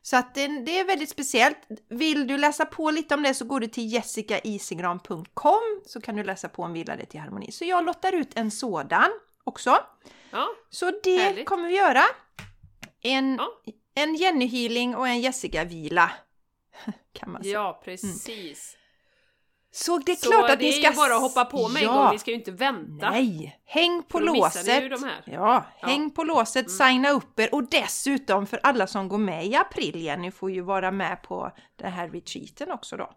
Så 0.03 0.17
att 0.17 0.35
det, 0.35 0.47
det 0.47 0.79
är 0.79 0.85
väldigt 0.85 1.09
speciellt. 1.11 1.59
Vill 1.89 2.27
du 2.27 2.39
läsa 2.39 2.65
på 2.65 2.91
lite 2.91 3.15
om 3.15 3.23
det 3.23 3.35
så 3.35 3.45
går 3.45 3.61
du 3.61 3.67
till 3.67 3.93
jessicaisigran.com 3.93 5.61
så 5.87 6.01
kan 6.01 6.17
du 6.17 6.25
läsa 6.25 6.49
på 6.49 6.63
om 6.63 6.73
Vila 6.73 6.97
det 6.97 7.07
till 7.07 7.21
harmoni. 7.21 7.53
Så 7.53 7.65
jag 7.65 7.85
lottar 7.85 8.13
ut 8.13 8.39
en 8.39 8.51
sådan 8.51 9.11
också. 9.45 9.77
Ja, 10.31 10.49
Så 10.71 10.91
det 11.03 11.17
Härligt. 11.19 11.47
kommer 11.47 11.69
vi 11.69 11.77
göra. 11.77 12.03
En, 13.03 13.35
Ja. 13.37 13.49
en 13.95 14.15
Jenny-healing 14.17 14.95
och 14.97 15.09
en 15.09 15.21
Jessica-vila. 15.21 16.11
Kan 17.15 17.33
man 17.33 17.43
säga. 17.43 17.53
ja 17.53 17.81
precis. 17.85 18.77
Så 19.71 19.99
det 19.99 20.13
är 20.13 20.17
Så 20.17 20.31
klart 20.31 20.51
att 20.51 20.59
det 20.59 20.65
ni 20.65 20.69
är 20.69 20.73
ska... 20.83 20.91
ju 20.91 20.97
bara 20.97 21.15
att 21.15 21.21
hoppa 21.23 21.45
på 21.45 21.67
en 21.77 21.83
ja. 21.83 21.93
gång, 21.93 22.13
vi 22.13 22.19
ska 22.19 22.31
ju 22.31 22.37
inte 22.37 22.51
vänta. 22.51 23.11
Nej! 23.11 23.59
Häng 23.65 24.03
på 24.03 24.19
ni 24.21 24.27
låset! 24.27 24.67
Ja, 24.67 25.23
Ja. 25.27 25.65
Mm. 25.83 25.91
häng 25.91 26.11
på 26.11 26.25
låset, 26.25 26.71
signa 26.71 27.11
upp 27.11 27.41
er 27.41 27.55
och 27.55 27.69
dessutom 27.71 28.47
för 28.47 28.61
alla 28.63 28.87
som 28.87 29.09
går 29.09 29.19
med 29.19 29.47
i 29.47 29.57
april, 29.57 30.03
Jenny 30.03 30.31
får 30.31 30.51
ju 30.51 30.61
vara 30.61 30.91
med 30.91 31.23
på 31.23 31.53
den 31.77 31.93
här 31.93 32.09
retreaten 32.09 32.71
också 32.71 32.97
då. 32.97 33.11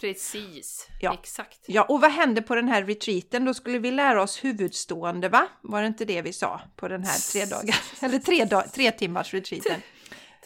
Precis, 0.00 0.88
Ja. 1.00 1.14
exakt. 1.14 1.58
Ja, 1.66 1.82
och 1.82 2.00
vad 2.00 2.10
händer 2.10 2.42
på 2.42 2.54
den 2.54 2.68
här 2.68 2.84
retreaten? 2.84 3.44
Då 3.44 3.54
skulle 3.54 3.78
vi 3.78 3.90
lära 3.90 4.22
oss 4.22 4.44
huvudstående, 4.44 5.28
va? 5.28 5.48
Var 5.62 5.80
det 5.80 5.86
inte 5.86 6.04
det 6.04 6.22
vi 6.22 6.32
sa 6.32 6.60
på 6.76 6.88
den 6.88 7.04
här 7.04 7.32
tre 7.32 7.44
dagar 7.44 7.76
eller 8.04 8.18
tre, 8.18 8.44
dag, 8.44 8.64
tre 8.72 8.90
timmars 8.90 9.34
retreaten? 9.34 9.80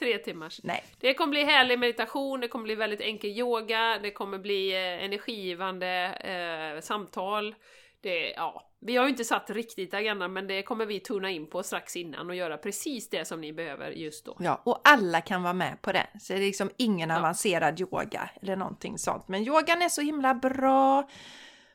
Tre 0.02 0.18
timmars. 0.18 0.60
Nej. 0.62 0.84
Det 1.00 1.14
kommer 1.14 1.30
bli 1.30 1.44
härlig 1.44 1.78
meditation, 1.78 2.40
det 2.40 2.48
kommer 2.48 2.62
bli 2.64 2.74
väldigt 2.74 3.00
enkel 3.00 3.30
yoga, 3.30 3.98
det 4.02 4.10
kommer 4.10 4.38
bli 4.38 4.72
eh, 4.72 5.04
energigivande 5.04 5.88
eh, 6.76 6.80
samtal. 6.80 7.54
Det, 8.00 8.30
ja, 8.30 8.68
vi 8.80 8.96
har 8.96 9.04
ju 9.04 9.10
inte 9.10 9.24
satt 9.24 9.50
riktigt 9.50 9.94
agendan 9.94 10.32
men 10.32 10.46
det 10.46 10.62
kommer 10.62 10.86
vi 10.86 11.00
tuna 11.00 11.30
in 11.30 11.46
på 11.50 11.62
strax 11.62 11.96
innan 11.96 12.28
och 12.30 12.36
göra 12.36 12.56
precis 12.58 13.08
det 13.10 13.24
som 13.24 13.40
ni 13.40 13.52
behöver 13.52 13.90
just 13.90 14.24
då. 14.24 14.36
Ja, 14.40 14.62
och 14.64 14.80
alla 14.84 15.20
kan 15.20 15.42
vara 15.42 15.52
med 15.52 15.82
på 15.82 15.92
det. 15.92 16.06
Så 16.20 16.32
det 16.32 16.38
är 16.38 16.42
liksom 16.42 16.70
ingen 16.76 17.10
Ja. 17.10 17.18
avancerad 17.18 17.80
yoga 17.80 18.30
eller 18.42 18.56
någonting 18.56 18.98
sånt. 18.98 19.28
Men 19.28 19.42
yogan 19.42 19.82
är 19.82 19.88
så 19.88 20.00
himla 20.00 20.34
bra 20.34 21.08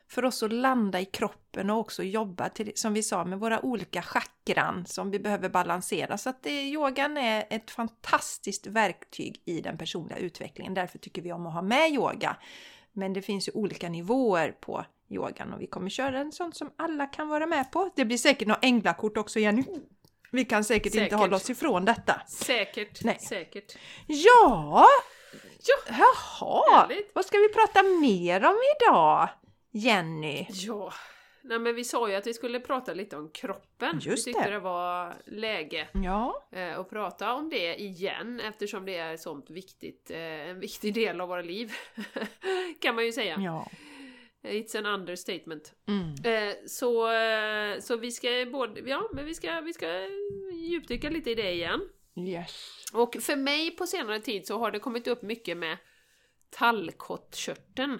för 0.08 0.24
oss 0.24 0.42
att 0.42 0.52
landa 0.52 1.00
i 1.00 1.04
kroppen 1.04 1.70
och 1.70 1.78
också 1.78 2.02
jobba 2.02 2.48
till, 2.48 2.72
som 2.74 2.94
vi 2.94 3.02
sa, 3.02 3.24
med 3.24 3.38
våra 3.40 3.60
olika 3.64 4.02
chakran 4.02 4.86
som 4.86 5.10
vi 5.10 5.18
behöver 5.18 5.48
balansera. 5.48 6.18
Så 6.18 6.30
att 6.30 6.42
det, 6.42 6.62
yogan 6.62 7.16
är 7.16 7.46
ett 7.50 7.70
fantastiskt 7.70 8.66
verktyg 8.66 9.42
i 9.44 9.60
den 9.60 9.78
personliga 9.78 10.18
utvecklingen. 10.18 10.74
Därför 10.74 10.98
tycker 10.98 11.22
vi 11.22 11.32
om 11.32 11.46
att 11.46 11.54
ha 11.54 11.62
med 11.62 11.90
yoga. 11.90 12.36
Men 12.92 13.12
det 13.12 13.22
finns 13.22 13.48
ju 13.48 13.52
olika 13.52 13.88
nivåer 13.88 14.52
på 14.60 14.84
yogan 15.10 15.52
och 15.52 15.60
vi 15.60 15.66
kommer 15.66 15.90
köra 15.90 16.18
en 16.18 16.32
sån 16.32 16.52
som 16.52 16.70
alla 16.76 17.06
kan 17.06 17.28
vara 17.28 17.46
med 17.46 17.72
på. 17.72 17.90
Det 17.96 18.04
blir 18.04 18.18
säkert 18.18 18.48
några 18.48 18.60
änglakort 18.62 19.16
också 19.16 19.38
Jenny. 19.40 19.64
Vi 20.32 20.44
kan 20.44 20.64
säkert, 20.64 20.86
inte 20.86 20.98
Säkert. 20.98 21.18
hålla 21.18 21.36
oss 21.36 21.50
ifrån 21.50 21.84
detta. 21.84 22.20
Säkert, 22.28 23.04
Nej. 23.04 23.18
säkert. 23.20 23.76
Ja, 24.06 24.86
Ja, 25.60 25.94
jaha, 25.98 26.62
Härligt. 26.80 27.10
vad 27.14 27.24
ska 27.24 27.38
vi 27.38 27.48
prata 27.48 27.82
mer 27.82 28.44
om 28.44 28.56
idag? 28.80 29.28
Jenny? 29.78 30.46
ja. 30.50 30.92
Nej 31.42 31.58
men 31.58 31.74
vi 31.74 31.84
sa 31.84 32.08
ju 32.08 32.14
att 32.14 32.26
vi 32.26 32.34
skulle 32.34 32.60
prata 32.60 32.94
lite 32.94 33.16
om 33.16 33.30
kroppen. 33.30 34.00
Just 34.02 34.26
vi 34.26 34.32
tyckte 34.32 34.48
det. 34.48 34.54
det 34.54 34.58
var 34.58 35.14
läge 35.26 35.88
Ja, 36.04 36.48
eh, 36.52 36.78
att 36.78 36.90
prata 36.90 37.34
om 37.34 37.50
det 37.50 37.80
igen 37.80 38.40
eftersom 38.40 38.86
det 38.86 38.96
är 38.96 39.16
sånt 39.16 39.50
viktigt, 39.50 40.10
eh, 40.10 40.18
en 40.18 40.60
viktig 40.60 40.94
del 40.94 41.20
av 41.20 41.28
våra 41.28 41.42
liv. 41.42 41.72
kan 42.80 42.94
man 42.94 43.04
ju 43.04 43.12
säga. 43.12 43.36
ja. 43.38 43.68
It's 44.42 44.78
an 44.78 44.86
understatement. 44.86 45.72
Mm. 45.86 46.14
Eh, 46.24 46.54
så, 46.66 47.08
så 47.80 47.96
vi 47.96 48.10
ska 48.10 48.28
både, 48.52 48.80
ja 48.80 49.08
men 49.12 49.24
vi 49.24 49.34
ska, 49.34 49.60
vi 49.60 49.72
ska 49.72 49.86
djupdyka 50.52 51.10
lite 51.10 51.30
i 51.30 51.34
det 51.34 51.52
igen. 51.52 51.80
Yes. 52.16 52.84
Och 52.92 53.16
för 53.20 53.36
mig 53.36 53.70
på 53.70 53.86
senare 53.86 54.20
tid 54.20 54.46
så 54.46 54.58
har 54.58 54.70
det 54.70 54.78
kommit 54.78 55.06
upp 55.06 55.22
mycket 55.22 55.56
med 55.56 55.76
tallkottkörteln. 56.50 57.98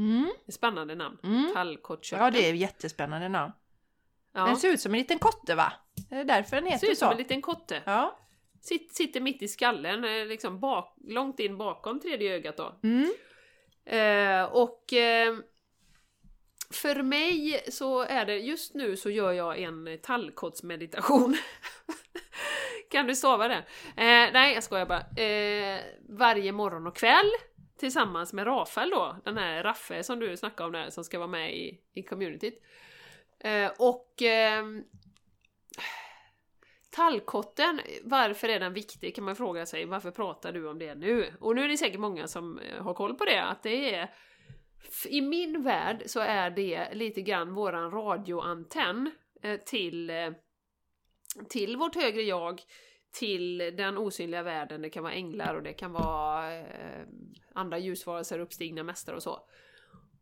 Mm. 0.00 0.30
Spännande 0.48 0.94
namn. 0.94 1.18
Mm. 1.22 1.50
Tallkottkörteln. 1.54 2.24
Ja, 2.24 2.30
det 2.30 2.48
är 2.48 2.54
jättespännande 2.54 3.28
namn. 3.28 3.52
Ja. 4.32 4.44
Den 4.46 4.56
ser 4.56 4.68
ut 4.68 4.80
som 4.80 4.94
en 4.94 4.98
liten 4.98 5.18
kotte 5.18 5.54
va? 5.54 5.72
Är 6.10 6.16
det 6.16 6.24
därför 6.24 6.56
den 6.56 6.64
ser 6.64 6.72
heter 6.72 6.90
ut 6.90 6.98
som 6.98 7.08
så? 7.08 7.12
en 7.12 7.18
liten 7.18 7.42
kotte. 7.42 7.82
Ja. 7.84 8.18
Sitt, 8.60 8.94
sitter 8.94 9.20
mitt 9.20 9.42
i 9.42 9.48
skallen, 9.48 10.04
eh, 10.04 10.26
liksom 10.26 10.60
bak, 10.60 10.96
långt 11.08 11.40
in 11.40 11.58
bakom 11.58 12.00
tredje 12.00 12.34
ögat 12.34 12.56
då. 12.56 12.78
Mm. 12.82 13.12
Eh, 13.84 14.44
och 14.44 14.92
eh, 14.92 15.36
för 16.70 17.02
mig 17.02 17.64
så 17.68 18.00
är 18.00 18.26
det, 18.26 18.38
just 18.38 18.74
nu 18.74 18.96
så 18.96 19.10
gör 19.10 19.32
jag 19.32 19.58
en 19.58 19.98
tallkottsmeditation. 20.02 21.36
kan 22.90 23.06
du 23.06 23.14
stava 23.14 23.48
det? 23.48 23.64
Eh, 23.96 24.32
nej, 24.32 24.54
jag 24.54 24.64
skojar 24.64 24.86
bara. 24.86 25.22
Eh, 25.24 25.80
varje 26.08 26.52
morgon 26.52 26.86
och 26.86 26.96
kväll 26.96 27.30
tillsammans 27.80 28.32
med 28.32 28.46
Rafael 28.46 28.90
då, 28.90 29.16
den 29.24 29.38
här 29.38 29.62
Raffe 29.62 30.02
som 30.02 30.20
du 30.20 30.36
snackade 30.36 30.66
om 30.66 30.72
där 30.72 30.90
som 30.90 31.04
ska 31.04 31.18
vara 31.18 31.28
med 31.28 31.56
i, 31.56 31.80
i 31.94 32.02
communityt. 32.02 32.62
Eh, 33.38 33.70
och 33.78 34.22
eh, 34.22 34.64
Tallkotten, 36.90 37.80
varför 38.02 38.48
är 38.48 38.60
den 38.60 38.72
viktig 38.72 39.14
kan 39.14 39.24
man 39.24 39.36
fråga 39.36 39.66
sig. 39.66 39.84
Varför 39.84 40.10
pratar 40.10 40.52
du 40.52 40.68
om 40.68 40.78
det 40.78 40.94
nu? 40.94 41.32
Och 41.40 41.56
nu 41.56 41.64
är 41.64 41.68
det 41.68 41.76
säkert 41.76 42.00
många 42.00 42.26
som 42.26 42.58
eh, 42.58 42.82
har 42.82 42.94
koll 42.94 43.14
på 43.14 43.24
det, 43.24 43.42
att 43.42 43.62
det 43.62 43.94
är... 43.94 44.10
I 45.08 45.20
min 45.20 45.62
värld 45.62 46.02
så 46.06 46.20
är 46.20 46.50
det 46.50 46.94
lite 46.94 47.20
grann 47.20 47.54
våran 47.54 47.90
radioantenn 47.90 49.10
eh, 49.42 49.60
till, 49.60 50.10
eh, 50.10 50.32
till 51.48 51.76
vårt 51.76 51.94
högre 51.94 52.22
jag, 52.22 52.60
till 53.12 53.58
den 53.58 53.98
osynliga 53.98 54.42
världen. 54.42 54.82
Det 54.82 54.90
kan 54.90 55.02
vara 55.02 55.12
änglar 55.12 55.54
och 55.54 55.62
det 55.62 55.72
kan 55.72 55.92
vara 55.92 56.54
eh, 56.58 57.06
andra 57.54 57.78
ljusvarelser, 57.78 58.38
uppstigna 58.38 58.82
mästare 58.82 59.16
och 59.16 59.22
så. 59.22 59.40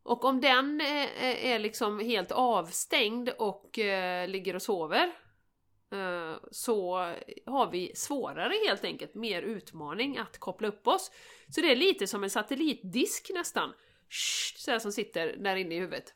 Och 0.03 0.25
om 0.25 0.41
den 0.41 0.81
eh, 0.81 1.47
är 1.47 1.59
liksom 1.59 2.01
helt 2.01 2.33
avstängd 2.33 3.29
och 3.29 3.79
eh, 3.79 4.29
ligger 4.29 4.55
och 4.55 4.63
sover 4.63 5.13
eh, 5.93 6.37
så 6.51 6.97
har 7.47 7.71
vi 7.71 7.93
svårare 7.95 8.55
helt 8.67 8.85
enkelt, 8.85 9.15
mer 9.15 9.43
utmaning 9.43 10.19
att 10.19 10.39
koppla 10.39 10.69
upp 10.69 10.87
oss. 10.87 11.11
Så 11.49 11.61
det 11.61 11.73
är 11.73 11.77
lite 11.77 12.07
som 12.07 12.25
en 12.25 12.31
satellitdisk 12.31 13.31
nästan, 13.35 13.73
så 14.57 14.71
här 14.71 14.79
som 14.79 14.93
sitter 14.93 15.37
där 15.37 15.57
inne 15.57 15.75
i 15.75 15.79
huvudet. 15.79 16.15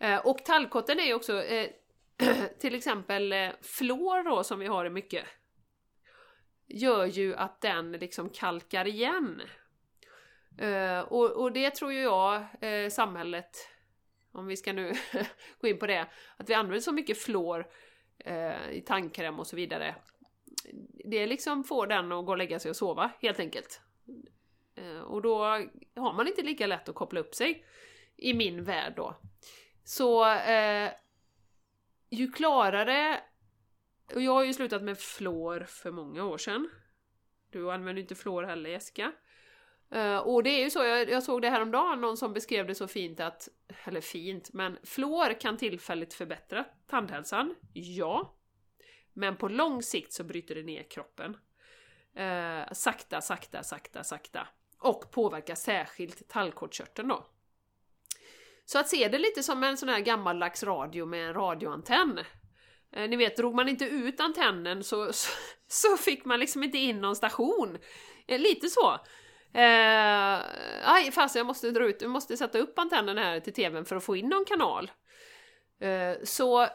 Eh, 0.00 0.26
Och 0.26 0.44
tallkotten 0.44 1.00
är 1.00 1.04
ju 1.04 1.14
också 1.14 1.42
eh, 1.42 1.70
till 2.60 2.74
exempel 2.74 3.32
eh, 3.32 3.48
fluor 3.62 4.24
då 4.24 4.44
som 4.44 4.58
vi 4.58 4.66
har 4.66 4.84
i 4.84 4.90
mycket 4.90 5.24
gör 6.72 7.06
ju 7.06 7.34
att 7.34 7.60
den 7.60 7.92
liksom 7.92 8.28
kalkar 8.28 8.86
igen. 8.86 9.42
Eh, 10.58 11.00
och, 11.00 11.30
och 11.30 11.52
det 11.52 11.70
tror 11.70 11.92
ju 11.92 12.00
jag 12.00 12.46
eh, 12.60 12.90
samhället, 12.90 13.68
om 14.32 14.46
vi 14.46 14.56
ska 14.56 14.72
nu 14.72 14.92
gå 15.60 15.68
in 15.68 15.78
på 15.78 15.86
det, 15.86 16.06
att 16.36 16.50
vi 16.50 16.54
använder 16.54 16.80
så 16.80 16.92
mycket 16.92 17.18
fluor 17.18 17.66
eh, 18.18 18.70
i 18.70 18.82
tandkräm 18.86 19.38
och 19.38 19.46
så 19.46 19.56
vidare. 19.56 19.94
Det 21.04 21.26
liksom 21.26 21.64
får 21.64 21.86
den 21.86 22.12
att 22.12 22.26
gå 22.26 22.32
och 22.32 22.38
lägga 22.38 22.58
sig 22.58 22.68
och 22.68 22.76
sova 22.76 23.10
helt 23.20 23.40
enkelt. 23.40 23.80
Eh, 24.74 25.00
och 25.00 25.22
då 25.22 25.44
har 25.96 26.12
man 26.12 26.28
inte 26.28 26.42
lika 26.42 26.66
lätt 26.66 26.88
att 26.88 26.94
koppla 26.94 27.20
upp 27.20 27.34
sig 27.34 27.64
i 28.16 28.34
min 28.34 28.64
värld 28.64 28.92
då. 28.96 29.16
Så 29.84 30.34
eh, 30.34 30.90
ju 32.10 32.32
klarare 32.32 33.20
och 34.14 34.22
jag 34.22 34.32
har 34.32 34.44
ju 34.44 34.54
slutat 34.54 34.82
med 34.82 34.98
fluor 34.98 35.60
för 35.68 35.90
många 35.90 36.24
år 36.24 36.38
sedan. 36.38 36.70
Du 37.50 37.72
använder 37.72 38.02
inte 38.02 38.14
fluor 38.14 38.42
heller 38.42 38.70
Jessica. 38.70 39.12
Uh, 39.94 40.16
och 40.16 40.42
det 40.42 40.50
är 40.50 40.64
ju 40.64 40.70
så, 40.70 40.84
jag, 40.84 41.10
jag 41.10 41.22
såg 41.22 41.42
det 41.42 41.50
här 41.50 41.60
om 41.60 41.70
dagen 41.70 42.00
någon 42.00 42.16
som 42.16 42.32
beskrev 42.32 42.66
det 42.66 42.74
så 42.74 42.88
fint 42.88 43.20
att, 43.20 43.48
eller 43.84 44.00
fint, 44.00 44.52
men 44.52 44.78
fluor 44.84 45.40
kan 45.40 45.56
tillfälligt 45.56 46.14
förbättra 46.14 46.64
tandhälsan, 46.86 47.54
ja. 47.72 48.36
Men 49.12 49.36
på 49.36 49.48
lång 49.48 49.82
sikt 49.82 50.12
så 50.12 50.24
bryter 50.24 50.54
det 50.54 50.62
ner 50.62 50.82
kroppen. 50.82 51.36
Uh, 52.18 52.72
sakta, 52.72 53.20
sakta, 53.20 53.62
sakta, 53.62 54.04
sakta. 54.04 54.48
Och 54.78 55.10
påverkar 55.10 55.54
särskilt 55.54 56.28
tallkottkörteln 56.28 57.08
då. 57.08 57.26
Så 58.64 58.78
att 58.78 58.88
se 58.88 59.08
det 59.08 59.18
lite 59.18 59.42
som 59.42 59.64
en 59.64 59.76
sån 59.76 59.88
här 59.88 60.00
gammaldags 60.00 60.62
radio 60.62 61.06
med 61.06 61.28
en 61.28 61.34
radioantenn. 61.34 62.20
Eh, 62.92 63.08
ni 63.08 63.16
vet, 63.16 63.36
drog 63.36 63.54
man 63.54 63.68
inte 63.68 63.84
ut 63.84 64.20
antennen 64.20 64.84
så, 64.84 65.12
så, 65.12 65.30
så 65.68 65.96
fick 65.96 66.24
man 66.24 66.40
liksom 66.40 66.62
inte 66.62 66.78
in 66.78 67.00
någon 67.00 67.16
station. 67.16 67.78
Eh, 68.26 68.38
lite 68.38 68.68
så. 68.68 68.92
Eh, 69.54 70.40
aj, 70.84 71.10
fast 71.12 71.36
jag 71.36 71.46
måste 71.46 71.70
dra 71.70 71.84
ut, 71.84 72.02
jag 72.02 72.10
måste 72.10 72.36
sätta 72.36 72.58
upp 72.58 72.78
antennen 72.78 73.18
här 73.18 73.40
till 73.40 73.52
tvn 73.52 73.84
för 73.84 73.96
att 73.96 74.04
få 74.04 74.16
in 74.16 74.28
någon 74.28 74.44
kanal. 74.44 74.90
Eh, 75.80 76.14
så 76.24 76.62
eh, 76.62 76.68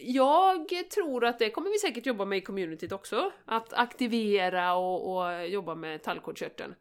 jag 0.00 0.68
tror 0.94 1.24
att 1.24 1.38
det 1.38 1.50
kommer 1.50 1.70
vi 1.70 1.78
säkert 1.78 2.06
jobba 2.06 2.24
med 2.24 2.38
i 2.38 2.40
communityt 2.40 2.92
också. 2.92 3.32
Att 3.44 3.72
aktivera 3.72 4.74
och, 4.74 5.16
och 5.16 5.48
jobba 5.48 5.74
med 5.74 6.02
tallkottkörteln. 6.02 6.74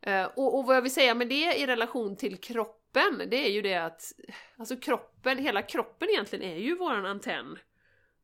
Eh, 0.00 0.24
och, 0.24 0.58
och 0.58 0.66
vad 0.66 0.76
jag 0.76 0.82
vill 0.82 0.94
säga 0.94 1.14
med 1.14 1.28
det 1.28 1.54
i 1.54 1.66
relation 1.66 2.16
till 2.16 2.36
kroppen 2.36 2.84
kroppen, 2.94 3.30
det 3.30 3.46
är 3.46 3.50
ju 3.50 3.62
det 3.62 3.74
att 3.74 4.12
alltså 4.56 4.76
kroppen, 4.76 5.38
hela 5.38 5.62
kroppen 5.62 6.08
egentligen 6.10 6.50
är 6.50 6.58
ju 6.58 6.76
våran 6.76 7.06
antenn 7.06 7.58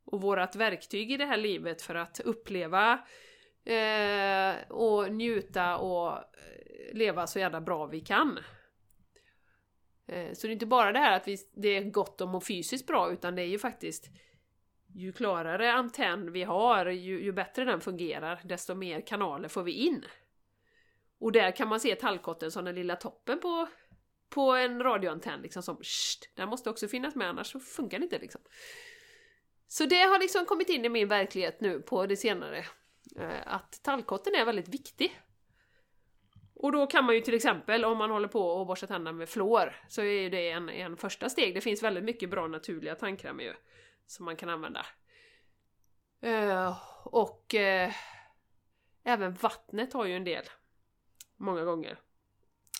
och 0.04 0.20
vårat 0.20 0.56
verktyg 0.56 1.12
i 1.12 1.16
det 1.16 1.26
här 1.26 1.36
livet 1.36 1.82
för 1.82 1.94
att 1.94 2.20
uppleva 2.20 2.92
eh, 3.64 4.70
och 4.70 5.12
njuta 5.12 5.76
och 5.76 6.12
eh, 6.12 6.92
leva 6.92 7.26
så 7.26 7.38
jävla 7.38 7.60
bra 7.60 7.86
vi 7.86 8.00
kan. 8.00 8.38
Eh, 10.06 10.32
så 10.32 10.46
det 10.46 10.50
är 10.50 10.52
inte 10.52 10.66
bara 10.66 10.92
det 10.92 10.98
här 10.98 11.16
att 11.16 11.28
vi, 11.28 11.36
det 11.52 11.68
är 11.68 11.82
gott 11.82 12.20
om 12.20 12.34
och 12.34 12.46
fysiskt 12.46 12.86
bra 12.86 13.12
utan 13.12 13.34
det 13.34 13.42
är 13.42 13.46
ju 13.46 13.58
faktiskt 13.58 14.10
ju 14.94 15.12
klarare 15.12 15.72
antenn 15.72 16.32
vi 16.32 16.42
har, 16.42 16.86
ju, 16.86 17.22
ju 17.22 17.32
bättre 17.32 17.64
den 17.64 17.80
fungerar, 17.80 18.40
desto 18.44 18.74
mer 18.74 19.00
kanaler 19.00 19.48
får 19.48 19.62
vi 19.62 19.72
in. 19.72 20.04
Och 21.18 21.32
där 21.32 21.56
kan 21.56 21.68
man 21.68 21.80
se 21.80 21.94
tallkotten 21.94 22.50
som 22.50 22.64
den 22.64 22.74
lilla 22.74 22.96
toppen 22.96 23.40
på, 23.40 23.68
på 24.28 24.52
en 24.52 24.82
radioantenn, 24.82 25.42
liksom 25.42 25.62
som 25.62 25.76
sht, 25.82 26.30
den 26.34 26.48
måste 26.48 26.70
också 26.70 26.88
finnas 26.88 27.14
med 27.14 27.28
annars 27.28 27.52
så 27.52 27.60
funkar 27.60 27.98
det 27.98 28.04
inte 28.04 28.18
liksom. 28.18 28.40
Så 29.70 29.84
det 29.84 30.00
har 30.00 30.18
liksom 30.18 30.46
kommit 30.46 30.68
in 30.68 30.84
i 30.84 30.88
min 30.88 31.08
verklighet 31.08 31.60
nu 31.60 31.80
på 31.80 32.06
det 32.06 32.16
senare, 32.16 32.58
eh, 33.16 33.40
att 33.46 33.82
tallkotten 33.82 34.34
är 34.34 34.44
väldigt 34.44 34.68
viktig. 34.68 35.20
Och 36.54 36.72
då 36.72 36.86
kan 36.86 37.04
man 37.04 37.14
ju 37.14 37.20
till 37.20 37.34
exempel, 37.34 37.84
om 37.84 37.98
man 37.98 38.10
håller 38.10 38.28
på 38.28 38.50
och 38.50 38.66
borstar 38.66 38.86
tänderna 38.86 39.18
med 39.18 39.28
fluor, 39.28 39.76
så 39.88 40.02
är 40.02 40.30
det 40.30 40.50
en, 40.50 40.68
en 40.68 40.96
första 40.96 41.28
steg. 41.28 41.54
Det 41.54 41.60
finns 41.60 41.82
väldigt 41.82 42.04
mycket 42.04 42.30
bra 42.30 42.46
naturliga 42.46 42.94
tandkrämer 42.94 43.44
ju, 43.44 43.54
som 44.06 44.24
man 44.24 44.36
kan 44.36 44.48
använda. 44.48 44.86
Uh, 46.24 46.78
och 47.04 47.54
uh, 47.54 47.94
även 49.04 49.34
vattnet 49.34 49.92
har 49.92 50.04
ju 50.04 50.16
en 50.16 50.24
del, 50.24 50.44
många 51.36 51.64
gånger. 51.64 51.98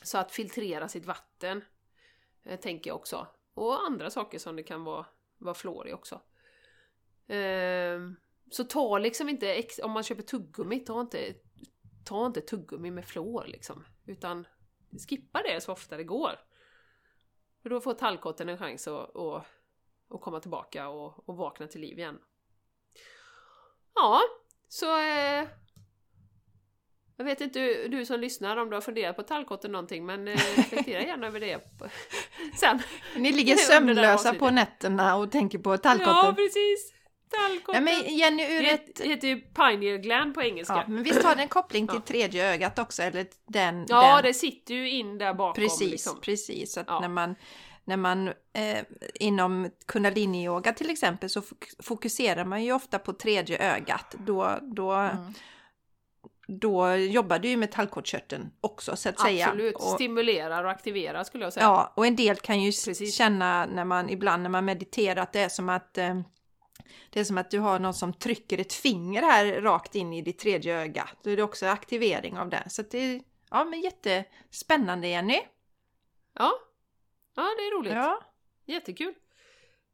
Så 0.03 0.18
att 0.18 0.32
filtrera 0.32 0.88
sitt 0.88 1.07
vatten, 1.07 1.64
uh, 2.47 2.57
tänker 2.57 2.91
jag 2.91 2.97
också. 2.97 3.26
Och 3.55 3.86
andra 3.86 4.11
saker 4.11 4.38
som 4.38 4.57
det 4.57 4.62
kan 4.62 4.84
vara, 4.84 5.07
vara 5.38 5.55
fluor 5.55 5.88
i 5.88 5.93
också 5.93 6.20
så 8.51 8.64
ta 8.64 8.99
liksom 8.99 9.28
inte, 9.28 9.64
om 9.83 9.91
man 9.91 10.03
köper 10.03 10.22
tuggummi, 10.22 10.81
ta 10.81 11.01
inte 11.01 11.35
ta 12.05 12.26
inte 12.26 12.41
tuggummi 12.41 12.91
med 12.91 13.05
fluor 13.05 13.45
liksom. 13.47 13.85
Utan 14.07 14.47
skippa 15.09 15.43
det 15.43 15.61
så 15.61 15.72
ofta 15.72 15.97
det 15.97 16.05
går. 16.05 16.39
För 17.62 17.70
då 17.70 17.81
får 17.81 17.95
tallkotten 17.95 18.49
en 18.49 18.59
chans 18.59 18.89
att, 18.89 19.16
att, 19.16 19.47
att 20.11 20.20
komma 20.20 20.41
tillbaka 20.41 20.89
och, 20.89 21.28
och 21.28 21.37
vakna 21.37 21.66
till 21.66 21.81
liv 21.81 21.99
igen. 21.99 22.18
Ja, 23.95 24.20
så... 24.68 24.99
Eh, 24.99 25.49
jag 27.16 27.24
vet 27.24 27.41
inte 27.41 27.59
du, 27.59 27.89
du 27.89 28.07
som 28.07 28.20
lyssnar 28.20 28.57
om 28.57 28.70
du 28.70 28.76
har 28.76 28.81
funderat 28.81 29.16
på 29.16 29.22
tallkotten 29.22 29.72
någonting 29.72 30.07
men 30.07 30.28
eh, 30.28 30.33
reflektera 30.57 31.03
gärna 31.03 31.26
över 31.26 31.41
det 31.41 31.61
sen. 32.57 32.83
Ni 33.16 33.33
ligger 33.33 33.57
sömnlösa 33.57 34.35
på 34.35 34.51
nätterna 34.51 35.16
och 35.16 35.33
tänker 35.33 35.59
på 35.59 35.76
tallkotten. 35.76 36.14
Ja, 36.14 36.35
precis! 36.37 36.99
Ja, 37.72 37.81
men 37.81 38.16
Jenny, 38.16 38.43
ur 38.43 38.62
det 38.62 38.70
ett... 38.70 39.01
heter 39.01 39.28
ju 39.28 39.41
pineal 39.41 39.99
gland 39.99 40.35
på 40.35 40.43
engelska. 40.43 40.74
Ja, 40.74 40.85
men 40.89 41.03
visst 41.03 41.22
har 41.22 41.35
det 41.35 41.43
en 41.43 41.49
koppling 41.49 41.87
till 41.87 42.01
tredje 42.01 42.53
ögat 42.53 42.78
också? 42.78 43.03
Eller 43.03 43.26
den, 43.47 43.87
ja, 43.89 44.14
den... 44.14 44.24
det 44.24 44.35
sitter 44.35 44.74
ju 44.74 44.91
in 44.91 45.18
där 45.18 45.35
bakom. 45.35 45.62
Precis, 45.62 45.91
liksom. 45.91 46.20
precis. 46.20 46.72
Så 46.72 46.81
att 46.81 46.87
ja. 46.89 47.01
när 47.01 47.09
man, 47.09 47.35
när 47.85 47.97
man 47.97 48.28
eh, 48.28 48.85
inom 49.14 49.70
kundalini-yoga 49.87 50.72
till 50.72 50.91
exempel 50.91 51.31
så 51.31 51.43
fokuserar 51.83 52.45
man 52.45 52.64
ju 52.64 52.72
ofta 52.72 52.99
på 52.99 53.12
tredje 53.12 53.74
ögat. 53.74 54.14
Då, 54.18 54.59
då, 54.62 54.93
mm. 54.93 55.35
då 56.47 56.95
jobbar 56.95 57.39
du 57.39 57.49
ju 57.49 57.57
med 57.57 57.72
tallkottkörteln 57.72 58.51
också 58.61 58.97
så 58.97 59.09
att 59.09 59.14
Absolut. 59.14 59.33
säga. 59.33 59.47
Absolut, 59.47 59.83
stimulerar 59.83 60.64
och 60.64 60.70
aktiverar 60.70 61.24
skulle 61.24 61.45
jag 61.45 61.53
säga. 61.53 61.64
Ja, 61.64 61.93
och 61.97 62.07
en 62.07 62.16
del 62.16 62.37
kan 62.37 62.61
ju 62.61 62.70
precis. 62.70 63.14
känna 63.14 63.66
när 63.66 63.85
man 63.85 64.11
ibland 64.11 64.43
när 64.43 64.51
man 64.51 64.64
mediterar 64.64 65.22
att 65.22 65.33
det 65.33 65.41
är 65.41 65.49
som 65.49 65.68
att 65.68 65.99
eh, 65.99 66.20
det 67.11 67.20
är 67.20 67.24
som 67.24 67.38
att 67.38 67.51
du 67.51 67.59
har 67.59 67.78
någon 67.78 67.95
som 67.95 68.12
trycker 68.12 68.59
ett 68.59 68.72
finger 68.72 69.22
här 69.22 69.61
rakt 69.61 69.95
in 69.95 70.12
i 70.12 70.22
ditt 70.22 70.38
tredje 70.38 70.76
öga. 70.76 71.09
Då 71.22 71.30
är 71.30 71.36
det 71.36 71.43
också 71.43 71.66
aktivering 71.66 72.38
av 72.38 72.51
det. 72.51 72.64
Så 72.68 72.82
det 72.82 72.99
är 72.99 73.20
ja, 73.51 73.64
men 73.64 73.80
jättespännande 73.80 75.09
Jenny. 75.09 75.41
Ja, 76.34 76.53
ja 77.36 77.43
det 77.43 77.62
är 77.62 77.78
roligt. 77.78 77.93
Ja. 77.93 78.20
Jättekul. 78.66 79.14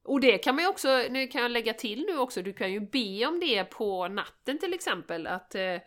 Och 0.04 0.20
det 0.20 0.38
kan 0.38 0.54
man 0.54 0.64
ju 0.64 0.70
också, 0.70 1.04
nu 1.10 1.26
kan 1.28 1.42
jag 1.42 1.50
lägga 1.50 1.74
till 1.74 2.06
nu 2.06 2.18
också, 2.18 2.42
du 2.42 2.52
kan 2.52 2.72
ju 2.72 2.80
be 2.80 3.26
om 3.26 3.40
det 3.40 3.64
på 3.64 4.08
natten 4.08 4.58
till 4.58 4.74
exempel. 4.74 5.26
Att 5.26 5.54
eh, 5.54 5.62
eh 5.62 5.80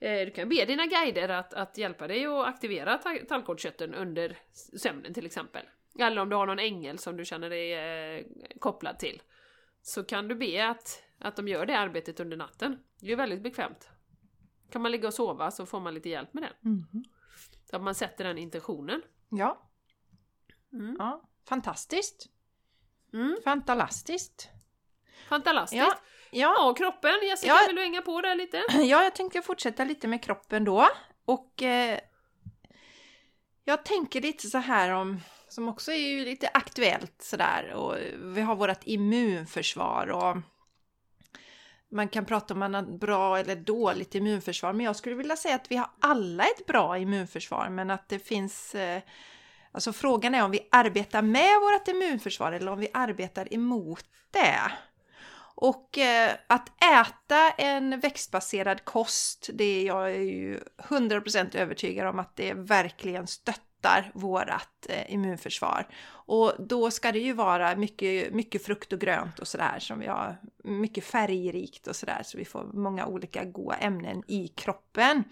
du 0.00 0.30
kan 0.30 0.48
be 0.48 0.64
dina 0.64 0.86
guider 0.86 1.28
att, 1.28 1.54
att 1.54 1.78
hjälpa 1.78 2.06
dig 2.06 2.26
att 2.26 2.46
aktivera 2.46 2.98
tallkottkörteln 3.28 3.94
under 3.94 4.38
sömnen 4.76 5.14
till 5.14 5.26
exempel. 5.26 5.62
Eller 5.98 6.22
om 6.22 6.28
du 6.28 6.36
har 6.36 6.46
någon 6.46 6.58
ängel 6.58 6.98
som 6.98 7.16
du 7.16 7.24
känner 7.24 7.50
dig 7.50 7.72
eh, 7.72 8.24
kopplad 8.58 8.98
till 8.98 9.22
så 9.82 10.04
kan 10.04 10.28
du 10.28 10.34
be 10.34 10.68
att, 10.68 11.02
att 11.18 11.36
de 11.36 11.48
gör 11.48 11.66
det 11.66 11.78
arbetet 11.78 12.20
under 12.20 12.36
natten. 12.36 12.82
Det 13.00 13.12
är 13.12 13.16
väldigt 13.16 13.42
bekvämt. 13.42 13.88
Kan 14.70 14.82
man 14.82 14.92
ligga 14.92 15.08
och 15.08 15.14
sova 15.14 15.50
så 15.50 15.66
får 15.66 15.80
man 15.80 15.94
lite 15.94 16.08
hjälp 16.08 16.34
med 16.34 16.42
det. 16.42 16.68
Mm. 16.68 16.84
Så 17.70 17.76
att 17.76 17.82
man 17.82 17.94
sätter 17.94 18.24
den 18.24 18.38
intentionen. 18.38 19.02
Ja. 19.28 19.70
Mm. 20.72 20.96
ja. 20.98 21.22
Fantastiskt. 21.48 22.28
Mm. 23.12 23.36
Fantastiskt. 23.44 24.48
Fantastiskt. 25.28 25.82
Ja. 25.82 25.94
Ja. 26.30 26.70
och 26.70 26.76
kroppen, 26.76 27.12
Jessica, 27.22 27.52
ja. 27.52 27.64
vill 27.66 27.76
du 27.76 27.82
hänga 27.82 28.02
på 28.02 28.20
där 28.20 28.34
lite? 28.34 28.64
Ja, 28.72 29.02
jag 29.02 29.14
tänkte 29.14 29.42
fortsätta 29.42 29.84
lite 29.84 30.08
med 30.08 30.24
kroppen 30.24 30.64
då. 30.64 30.88
Och 31.24 31.62
eh, 31.62 31.98
jag 33.64 33.84
tänker 33.84 34.20
lite 34.20 34.46
så 34.46 34.58
här 34.58 34.90
om 34.90 35.20
som 35.52 35.68
också 35.68 35.92
är 35.92 36.08
ju 36.08 36.24
lite 36.24 36.50
aktuellt 36.54 37.22
sådär. 37.22 37.72
Och 37.74 37.96
vi 38.22 38.40
har 38.40 38.56
vårt 38.56 38.84
immunförsvar 38.84 40.06
och 40.06 40.36
man 41.90 42.08
kan 42.08 42.24
prata 42.24 42.54
om 42.54 42.60
man 42.60 42.74
har 42.74 42.82
bra 42.82 43.38
eller 43.38 43.56
dåligt 43.56 44.14
immunförsvar, 44.14 44.72
men 44.72 44.86
jag 44.86 44.96
skulle 44.96 45.16
vilja 45.16 45.36
säga 45.36 45.54
att 45.54 45.70
vi 45.70 45.76
har 45.76 45.90
alla 46.00 46.44
ett 46.44 46.66
bra 46.66 46.98
immunförsvar, 46.98 47.68
men 47.68 47.90
att 47.90 48.08
det 48.08 48.18
finns 48.18 48.74
eh, 48.74 49.02
Alltså 49.74 49.92
frågan 49.92 50.34
är 50.34 50.44
om 50.44 50.50
vi 50.50 50.68
arbetar 50.70 51.22
med 51.22 51.60
vårt 51.60 51.88
immunförsvar 51.88 52.52
eller 52.52 52.72
om 52.72 52.78
vi 52.78 52.88
arbetar 52.94 53.54
emot 53.54 54.04
det. 54.30 54.72
Och 55.54 55.98
eh, 55.98 56.32
att 56.46 56.68
äta 56.82 57.50
en 57.50 58.00
växtbaserad 58.00 58.84
kost, 58.84 59.50
det 59.52 59.64
är 59.64 59.86
jag 59.86 60.16
ju 60.16 60.60
100% 60.78 61.56
övertygad 61.56 62.06
om 62.06 62.18
att 62.18 62.36
det 62.36 62.54
verkligen 62.54 63.26
stöttar 63.26 63.71
stöttar 63.82 64.10
vårat 64.14 64.86
eh, 64.88 65.12
immunförsvar. 65.12 65.88
Och 66.10 66.52
då 66.58 66.90
ska 66.90 67.12
det 67.12 67.18
ju 67.18 67.32
vara 67.32 67.76
mycket, 67.76 68.34
mycket 68.34 68.64
frukt 68.64 68.92
och 68.92 69.00
grönt 69.00 69.38
och 69.38 69.48
sådär 69.48 69.78
som 69.78 69.98
vi 69.98 70.06
har, 70.06 70.36
mycket 70.64 71.04
färgrikt 71.04 71.86
och 71.86 71.96
sådär 71.96 72.22
så 72.24 72.38
vi 72.38 72.44
får 72.44 72.64
många 72.64 73.06
olika 73.06 73.44
goda 73.44 73.76
ämnen 73.76 74.22
i 74.26 74.48
kroppen. 74.48 75.24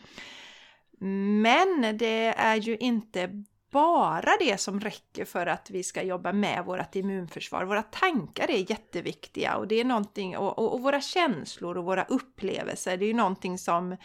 Men 1.42 1.98
det 1.98 2.34
är 2.36 2.56
ju 2.56 2.76
inte 2.76 3.44
bara 3.70 4.30
det 4.40 4.60
som 4.60 4.80
räcker 4.80 5.24
för 5.24 5.46
att 5.46 5.70
vi 5.70 5.82
ska 5.82 6.02
jobba 6.02 6.32
med 6.32 6.64
vårt 6.64 6.96
immunförsvar. 6.96 7.64
Våra 7.64 7.82
tankar 7.82 8.50
är 8.50 8.70
jätteviktiga 8.70 9.56
och 9.56 9.68
det 9.68 9.80
är 9.80 9.84
någonting, 9.84 10.36
och, 10.36 10.58
och, 10.58 10.72
och 10.74 10.80
våra 10.80 11.00
känslor 11.00 11.78
och 11.78 11.84
våra 11.84 12.04
upplevelser, 12.04 12.96
det 12.96 13.04
är 13.04 13.08
ju 13.08 13.14
någonting 13.14 13.58
som, 13.58 13.96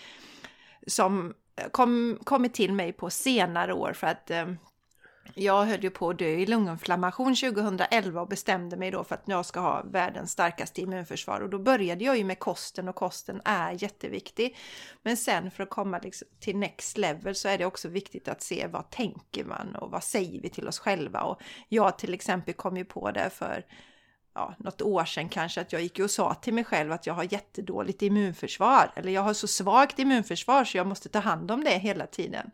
som 0.87 1.33
kom, 1.72 2.20
kommit 2.24 2.53
till 2.53 2.74
mig 2.74 2.93
på 2.93 3.10
senare 3.10 3.74
år 3.74 3.93
för 3.93 4.08
att 4.08 4.32
eh, 4.32 4.45
jag 5.34 5.66
höll 5.66 5.84
ju 5.84 5.89
på 5.89 6.10
att 6.10 6.20
dö 6.20 6.26
i 6.26 6.45
lunginflammation 6.45 7.36
2011 7.36 8.22
och 8.22 8.28
bestämde 8.28 8.78
mig 8.78 8.91
då 8.91 9.03
för 9.03 9.16
att 9.16 9.24
jag 9.26 9.45
ska 9.45 9.60
ha 9.60 9.84
världens 9.91 10.32
starkaste 10.32 10.82
immunförsvar 10.82 11.39
och 11.39 11.49
då 11.49 11.60
började 11.60 12.03
jag 12.06 12.18
ju 12.18 12.24
med 12.24 12.39
kosten 12.39 12.89
och 12.89 12.95
kosten 12.95 13.41
är 13.45 13.84
jätteviktig. 13.84 14.58
Men 15.03 15.18
sen 15.18 15.51
för 15.51 15.64
att 15.64 15.70
komma 15.70 15.99
liksom 15.99 16.28
till 16.39 16.58
next 16.58 16.97
level 16.97 17.36
så 17.36 17.47
är 17.47 17.58
det 17.58 17.66
också 17.66 17.88
viktigt 17.88 18.28
att 18.28 18.41
se 18.41 18.68
vad 18.68 18.89
tänker 18.89 19.43
man 19.43 19.76
och 19.76 19.91
vad 19.91 20.03
säger 20.03 20.41
vi 20.41 20.49
till 20.49 20.68
oss 20.68 20.80
själva 20.80 21.22
och 21.22 21.41
jag 21.70 21.97
till 21.97 22.14
exempel 22.14 22.53
kom 22.53 22.78
ju 22.78 22.86
på 22.86 23.12
det 23.12 23.30
för 23.30 23.66
ja, 24.36 24.55
något 24.57 24.81
år 24.81 25.05
sedan 25.05 25.29
kanske 25.29 25.61
att 25.61 25.73
jag 25.73 25.81
gick 25.81 25.99
och 25.99 26.11
sa 26.11 26.33
till 26.33 26.53
mig 26.53 26.63
själv 26.63 26.91
att 26.91 27.07
jag 27.07 27.13
har 27.13 27.33
jättedåligt 27.33 28.01
immunförsvar 28.01 28.91
eller 28.95 29.11
jag 29.11 29.21
har 29.21 29.33
så 29.33 29.47
svagt 29.47 29.99
immunförsvar 29.99 30.65
så 30.65 30.77
jag 30.77 30.88
måste 30.88 31.09
ta 31.09 31.19
hand 31.19 31.51
om 31.51 31.63
det 31.63 31.77
hela 31.77 32.07
tiden. 32.07 32.51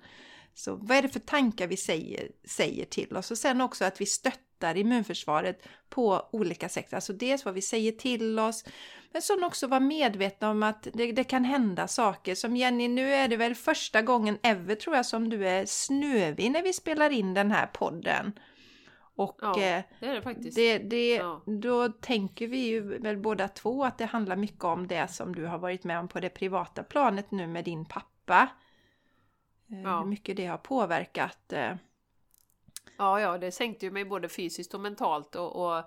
Så 0.53 0.75
vad 0.75 0.97
är 0.97 1.01
det 1.01 1.09
för 1.09 1.19
tankar 1.19 1.67
vi 1.67 1.77
säger, 1.77 2.27
säger 2.47 2.85
till 2.85 3.17
oss 3.17 3.31
och 3.31 3.37
sen 3.37 3.61
också 3.61 3.85
att 3.85 4.01
vi 4.01 4.05
stöttar 4.05 4.77
immunförsvaret 4.77 5.63
på 5.89 6.29
olika 6.31 6.69
sätt. 6.69 6.93
Alltså 6.93 7.13
dels 7.13 7.45
vad 7.45 7.53
vi 7.53 7.61
säger 7.61 7.91
till 7.91 8.39
oss 8.39 8.63
men 9.13 9.21
sen 9.21 9.43
också 9.43 9.67
vara 9.67 9.79
medvetna 9.79 10.49
om 10.49 10.63
att 10.63 10.87
det, 10.93 11.11
det, 11.11 11.23
kan 11.23 11.45
hända 11.45 11.87
saker. 11.87 12.35
Som 12.35 12.55
Jenny, 12.55 12.87
nu 12.87 13.13
är 13.13 13.27
det 13.27 13.37
väl 13.37 13.55
första 13.55 14.01
gången 14.01 14.37
ever 14.43 14.75
tror 14.75 14.95
jag 14.95 15.05
som 15.05 15.29
du 15.29 15.47
är 15.47 15.65
snövig 15.65 16.51
när 16.51 16.63
vi 16.63 16.73
spelar 16.73 17.09
in 17.09 17.33
den 17.33 17.51
här 17.51 17.67
podden. 17.67 18.33
Och 19.15 19.39
ja, 19.41 19.49
eh, 19.49 19.83
det 19.99 20.05
är 20.05 20.15
det 20.15 20.21
faktiskt. 20.21 20.55
Det, 20.55 20.77
det, 20.77 21.15
ja. 21.15 21.41
Då 21.45 21.89
tänker 21.89 22.47
vi 22.47 22.57
ju 22.57 22.99
väl 22.99 23.17
båda 23.17 23.47
två 23.47 23.83
att 23.83 23.97
det 23.97 24.05
handlar 24.05 24.35
mycket 24.35 24.63
om 24.63 24.87
det 24.87 25.07
som 25.07 25.35
du 25.35 25.45
har 25.45 25.57
varit 25.57 25.83
med 25.83 25.99
om 25.99 26.07
på 26.07 26.19
det 26.19 26.29
privata 26.29 26.83
planet 26.83 27.31
nu 27.31 27.47
med 27.47 27.65
din 27.65 27.85
pappa. 27.85 28.49
Eh, 29.71 29.81
ja. 29.81 29.99
Hur 29.99 30.05
mycket 30.05 30.37
det 30.37 30.45
har 30.45 30.57
påverkat. 30.57 31.53
Eh. 31.53 31.75
Ja, 32.97 33.19
ja, 33.19 33.37
det 33.37 33.51
sänkte 33.51 33.85
ju 33.85 33.91
mig 33.91 34.05
både 34.05 34.29
fysiskt 34.29 34.73
och 34.73 34.81
mentalt 34.81 35.35
och, 35.35 35.77
och 35.77 35.83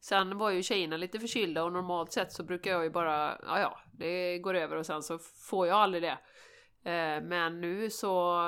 sen 0.00 0.38
var 0.38 0.50
ju 0.50 0.62
tjejerna 0.62 0.96
lite 0.96 1.20
förkylda 1.20 1.64
och 1.64 1.72
normalt 1.72 2.12
sett 2.12 2.32
så 2.32 2.42
brukar 2.42 2.70
jag 2.70 2.84
ju 2.84 2.90
bara, 2.90 3.38
ja 3.46 3.60
ja, 3.60 3.78
det 3.92 4.38
går 4.38 4.54
över 4.54 4.76
och 4.76 4.86
sen 4.86 5.02
så 5.02 5.18
får 5.18 5.66
jag 5.66 5.76
aldrig 5.76 6.02
det. 6.02 6.18
Men 7.22 7.60
nu 7.60 7.90
så 7.90 8.42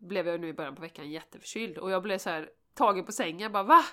blev 0.00 0.28
jag 0.28 0.40
nu 0.40 0.48
i 0.48 0.52
början 0.52 0.74
på 0.74 0.82
veckan 0.82 1.10
jätteförkyld 1.10 1.78
och 1.78 1.90
jag 1.90 2.02
blev 2.02 2.18
så 2.18 2.30
här 2.30 2.50
tagen 2.74 3.04
på 3.04 3.12
sängen 3.12 3.52
bara 3.52 3.62
va? 3.62 3.84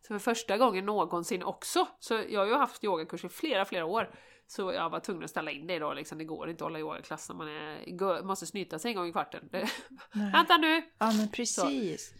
Så 0.00 0.08
för 0.08 0.18
första 0.18 0.58
gången 0.58 0.86
någonsin 0.86 1.42
också. 1.42 1.88
Så 1.98 2.14
jag 2.28 2.40
har 2.40 2.46
ju 2.46 2.54
haft 2.54 2.84
yogakurs 2.84 3.24
i 3.24 3.28
flera, 3.28 3.64
flera 3.64 3.84
år. 3.84 4.10
Så 4.46 4.72
jag 4.72 4.90
var 4.90 5.00
tvungen 5.00 5.24
att 5.24 5.30
ställa 5.30 5.50
in 5.50 5.66
det 5.66 5.74
idag 5.74 5.96
liksom. 5.96 6.18
Det 6.18 6.24
går 6.24 6.50
inte 6.50 6.64
att 6.64 6.66
hålla 6.66 6.78
yogaklass 6.78 7.28
när 7.28 7.36
man 7.36 7.48
är, 7.48 8.22
måste 8.22 8.46
snyta 8.46 8.78
sig 8.78 8.90
en 8.90 8.96
gång 8.96 9.08
i 9.08 9.12
kvarten. 9.12 9.48
Vänta 10.32 10.56
nu! 10.56 10.82
Ja 10.98 11.12
men 11.12 11.30
precis. 11.30 12.08
Så. 12.08 12.14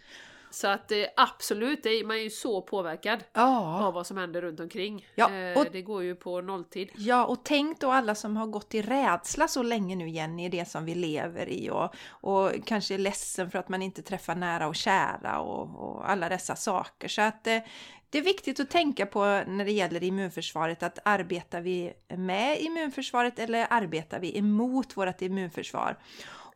Så 0.57 0.69
att 0.69 0.93
eh, 0.93 0.99
absolut, 1.17 1.83
det, 1.83 2.05
man 2.07 2.17
är 2.17 2.21
ju 2.21 2.31
så 2.31 2.63
påverkad 2.63 3.25
ja. 3.33 3.85
av 3.87 3.95
vad 3.95 4.07
som 4.07 4.17
händer 4.17 4.43
runt 4.43 4.61
omkring. 4.61 5.07
Ja, 5.15 5.33
eh, 5.33 5.59
och, 5.59 5.67
det 5.73 5.83
går 5.83 6.03
ju 6.03 6.15
på 6.15 6.41
nolltid. 6.41 6.89
Ja, 6.95 7.25
och 7.25 7.45
tänk 7.45 7.81
då 7.81 7.91
alla 7.91 8.15
som 8.15 8.37
har 8.37 8.47
gått 8.47 8.75
i 8.75 8.83
rädsla 8.83 9.49
så 9.49 9.63
länge 9.63 9.97
nu 9.97 10.09
Jenny, 10.09 10.49
det 10.49 10.69
som 10.69 10.85
vi 10.85 10.95
lever 10.95 11.49
i 11.49 11.71
och, 11.71 11.95
och 12.09 12.53
kanske 12.65 12.95
är 12.95 12.99
ledsen 12.99 13.51
för 13.51 13.59
att 13.59 13.69
man 13.69 13.83
inte 13.83 14.03
träffar 14.03 14.35
nära 14.35 14.69
och 14.69 14.77
kära 14.77 15.41
och, 15.41 15.89
och 15.89 16.11
alla 16.11 16.29
dessa 16.29 16.57
saker. 16.57 17.09
Så 17.09 17.23
att 17.23 17.47
eh, 17.47 17.59
det 18.11 18.19
är 18.19 18.23
viktigt 18.23 18.61
att 18.61 18.71
tänka 18.71 19.07
på 19.07 19.25
när 19.47 19.65
det 19.65 19.73
gäller 19.73 20.03
immunförsvaret 20.03 20.83
att 20.83 20.99
arbetar 21.05 21.61
vi 21.61 21.93
med 22.09 22.61
immunförsvaret 22.61 23.39
eller 23.39 23.67
arbetar 23.71 24.21
vi 24.21 24.39
emot 24.39 24.97
vårt 24.97 25.23
immunförsvar? 25.23 25.97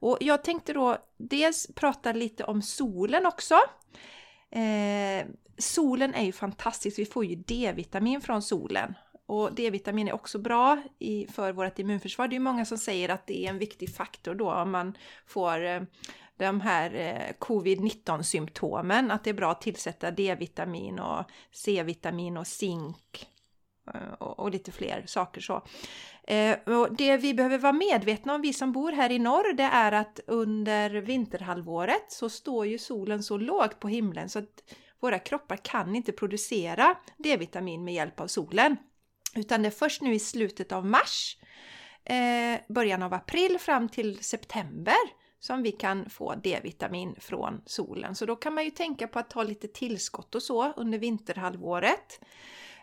Och 0.00 0.18
jag 0.20 0.44
tänkte 0.44 0.72
då 0.72 0.98
dels 1.16 1.66
prata 1.74 2.12
lite 2.12 2.44
om 2.44 2.62
solen 2.62 3.26
också. 3.26 3.54
Eh, 4.50 5.26
solen 5.58 6.14
är 6.14 6.24
ju 6.24 6.32
fantastisk, 6.32 6.98
vi 6.98 7.06
får 7.06 7.24
ju 7.24 7.34
D-vitamin 7.36 8.20
från 8.20 8.42
solen. 8.42 8.94
Och 9.26 9.54
D-vitamin 9.54 10.08
är 10.08 10.12
också 10.12 10.38
bra 10.38 10.82
i, 10.98 11.26
för 11.26 11.52
vårt 11.52 11.78
immunförsvar. 11.78 12.28
Det 12.28 12.36
är 12.36 12.40
många 12.40 12.64
som 12.64 12.78
säger 12.78 13.08
att 13.08 13.26
det 13.26 13.46
är 13.46 13.50
en 13.50 13.58
viktig 13.58 13.94
faktor 13.94 14.34
då 14.34 14.52
om 14.52 14.70
man 14.70 14.96
får 15.26 15.64
eh, 15.64 15.82
de 16.36 16.60
här 16.60 16.94
eh, 16.94 17.34
covid-19 17.38 18.22
symptomen, 18.22 19.10
att 19.10 19.24
det 19.24 19.30
är 19.30 19.34
bra 19.34 19.50
att 19.50 19.60
tillsätta 19.60 20.10
D-vitamin 20.10 20.98
och 20.98 21.24
C-vitamin 21.52 22.36
och 22.36 22.46
zink 22.46 23.26
Eh, 23.94 24.12
och, 24.12 24.50
lite 24.50 24.72
fler 24.72 25.04
saker 25.06 25.40
så. 25.40 25.62
Eh, 26.26 26.58
och 26.66 26.96
det 26.96 27.16
vi 27.16 27.34
behöver 27.34 27.58
vara 27.58 27.72
medvetna 27.72 28.34
om, 28.34 28.40
vi 28.42 28.52
som 28.52 28.72
bor 28.72 28.92
här 28.92 29.12
i 29.12 29.18
norr, 29.18 29.52
det 29.52 29.62
är 29.62 29.92
att 29.92 30.20
under 30.26 30.90
vinterhalvåret 30.90 32.12
så 32.12 32.28
står 32.28 32.66
ju 32.66 32.78
solen 32.78 33.22
så 33.22 33.36
lågt 33.36 33.80
på 33.80 33.88
himlen 33.88 34.28
så 34.28 34.38
att 34.38 34.74
våra 35.00 35.18
kroppar 35.18 35.56
kan 35.56 35.96
inte 35.96 36.12
producera 36.12 36.96
D-vitamin 37.16 37.84
med 37.84 37.94
hjälp 37.94 38.20
av 38.20 38.26
solen. 38.26 38.76
Utan 39.34 39.62
det 39.62 39.68
är 39.68 39.70
först 39.70 40.02
nu 40.02 40.14
i 40.14 40.18
slutet 40.18 40.72
av 40.72 40.86
mars, 40.86 41.36
eh, 42.04 42.60
början 42.68 43.02
av 43.02 43.14
april 43.14 43.58
fram 43.58 43.88
till 43.88 44.24
september 44.24 45.20
som 45.40 45.62
vi 45.62 45.72
kan 45.72 46.10
få 46.10 46.34
D-vitamin 46.34 47.14
från 47.20 47.62
solen. 47.66 48.14
Så 48.14 48.26
då 48.26 48.36
kan 48.36 48.54
man 48.54 48.64
ju 48.64 48.70
tänka 48.70 49.08
på 49.08 49.18
att 49.18 49.30
ta 49.30 49.42
lite 49.42 49.68
tillskott 49.68 50.34
och 50.34 50.42
så 50.42 50.72
under 50.72 50.98
vinterhalvåret. 50.98 52.20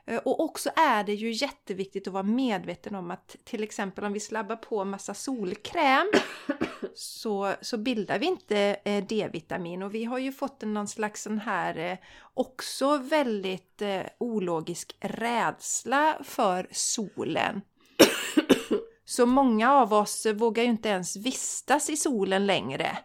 Eh, 0.07 0.17
och 0.17 0.39
också 0.39 0.69
är 0.75 1.03
det 1.03 1.13
ju 1.13 1.31
jätteviktigt 1.31 2.07
att 2.07 2.13
vara 2.13 2.23
medveten 2.23 2.95
om 2.95 3.11
att 3.11 3.35
till 3.43 3.63
exempel 3.63 4.03
om 4.03 4.13
vi 4.13 4.19
slabbar 4.19 4.55
på 4.55 4.85
massa 4.85 5.13
solkräm 5.13 6.07
så, 6.95 7.53
så 7.61 7.77
bildar 7.77 8.19
vi 8.19 8.25
inte 8.25 8.77
eh, 8.83 9.05
D-vitamin 9.05 9.83
och 9.83 9.95
vi 9.95 10.05
har 10.05 10.17
ju 10.17 10.31
fått 10.31 10.61
någon 10.61 10.87
slags 10.87 11.23
sån 11.23 11.39
här 11.39 11.77
eh, 11.77 11.97
också 12.33 12.97
väldigt 12.97 13.81
ologisk 14.17 14.95
rädsla 14.99 16.17
för 16.23 16.67
solen. 16.71 17.61
Så 19.05 19.25
många 19.25 19.73
av 19.73 19.93
oss 19.93 20.25
vågar 20.25 20.63
ju 20.63 20.69
inte 20.69 20.89
ens 20.89 21.15
vistas 21.15 21.89
i 21.89 21.97
solen 21.97 22.45
längre. 22.45 22.97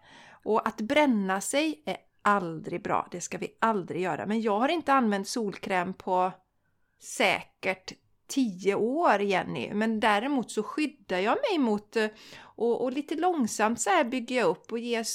Och 0.45 0.69
att 0.69 0.81
bränna 0.81 1.41
sig 1.41 1.83
är 1.87 1.97
aldrig 2.23 2.83
bra, 2.83 3.09
det 3.11 3.21
ska 3.21 3.39
vi 3.39 3.57
aldrig 3.61 4.03
göra. 4.03 4.27
Men 4.27 4.41
jag 4.41 4.59
har 4.59 4.69
inte 4.69 4.93
använt 4.93 5.29
solkräm 5.29 5.95
på 5.95 6.33
säkert 7.03 7.93
tio 8.27 8.75
år 8.75 9.21
Jenny, 9.21 9.75
men 9.75 10.01
däremot 10.01 10.51
så 10.51 10.63
skyddar 10.63 11.19
jag 11.19 11.39
mig 11.51 11.59
mot 11.59 11.97
eh, 11.97 12.07
och, 12.41 12.83
och 12.83 12.93
lite 12.93 13.15
långsamt 13.15 13.81
så 13.81 13.91
här 13.91 14.05
bygger 14.05 14.37
jag 14.37 14.49
upp 14.49 14.73
och 14.73 14.79
ger 14.79 15.07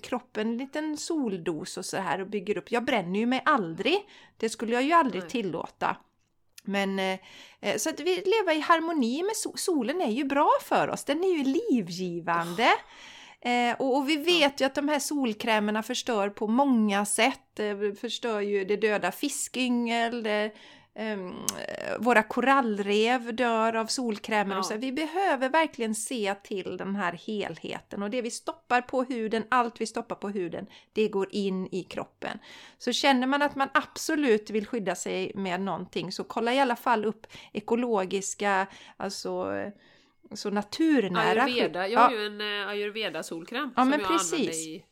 kroppen 0.00 0.48
en 0.48 0.58
liten 0.58 0.96
soldos 0.96 1.76
och 1.76 1.84
så 1.84 1.96
här 1.96 2.20
och 2.20 2.26
bygger 2.26 2.58
upp. 2.58 2.72
Jag 2.72 2.84
bränner 2.84 3.20
ju 3.20 3.26
mig 3.26 3.42
aldrig. 3.44 3.98
Det 4.36 4.48
skulle 4.48 4.72
jag 4.72 4.82
ju 4.82 4.92
aldrig 4.92 5.28
tillåta. 5.28 5.96
Men 6.64 6.98
eh, 6.98 7.18
eh 7.60 7.76
så 7.76 7.90
att 7.90 8.00
vi 8.00 8.16
lever 8.16 8.56
i 8.56 8.60
harmoni 8.60 9.22
med 9.22 9.36
so 9.36 9.52
solen 9.56 10.00
är 10.00 10.10
ju 10.10 10.24
bra 10.24 10.50
för 10.62 10.88
oss. 10.88 11.04
Den 11.04 11.24
är 11.24 11.38
ju 11.38 11.44
livgivande. 11.44 12.68
Eh, 13.40 13.76
och, 13.78 13.96
och, 13.96 14.08
vi 14.08 14.16
vet 14.16 14.60
ju 14.60 14.64
att 14.64 14.74
de 14.74 14.88
här 14.88 14.98
solkrämerna 14.98 15.82
förstör 15.82 16.30
på 16.30 16.46
många 16.46 17.04
sätt. 17.04 17.60
Eh, 17.60 17.92
förstör 18.00 18.40
ju 18.40 18.64
det 18.64 18.76
döda 18.76 19.12
fiskyngel, 19.12 20.22
det 20.22 20.52
våra 21.98 22.22
korallrev 22.22 23.34
dör 23.34 23.76
av 23.76 23.86
solkrämer 23.86 24.54
ja. 24.54 24.58
och 24.58 24.66
så. 24.66 24.76
Vi 24.76 24.92
behöver 24.92 25.48
verkligen 25.48 25.94
se 25.94 26.34
till 26.34 26.76
den 26.76 26.96
här 26.96 27.12
helheten 27.12 28.02
och 28.02 28.10
det 28.10 28.22
vi 28.22 28.30
stoppar 28.30 28.80
på 28.80 29.02
huden, 29.02 29.44
allt 29.48 29.80
vi 29.80 29.86
stoppar 29.86 30.16
på 30.16 30.28
huden, 30.28 30.66
det 30.92 31.08
går 31.08 31.28
in 31.30 31.68
i 31.72 31.82
kroppen. 31.82 32.38
Så 32.78 32.92
känner 32.92 33.26
man 33.26 33.42
att 33.42 33.54
man 33.54 33.68
absolut 33.74 34.50
vill 34.50 34.66
skydda 34.66 34.94
sig 34.94 35.32
med 35.34 35.60
någonting 35.60 36.12
så 36.12 36.24
kolla 36.24 36.54
i 36.54 36.60
alla 36.60 36.76
fall 36.76 37.04
upp 37.04 37.26
ekologiska, 37.52 38.66
alltså 38.96 39.52
så 40.34 40.50
naturnära. 40.50 41.42
Ayurveda, 41.42 41.88
jag 41.88 42.00
har 42.00 42.10
ja. 42.10 42.18
ju 42.18 42.26
en 42.26 42.40
uh, 42.40 42.68
ayurveda 42.68 43.22
solkräm 43.22 43.72
ja, 43.76 43.82
som 43.82 43.92
jag 43.92 44.08
precis. 44.08 44.32
använder 44.32 44.52
i 44.52 44.84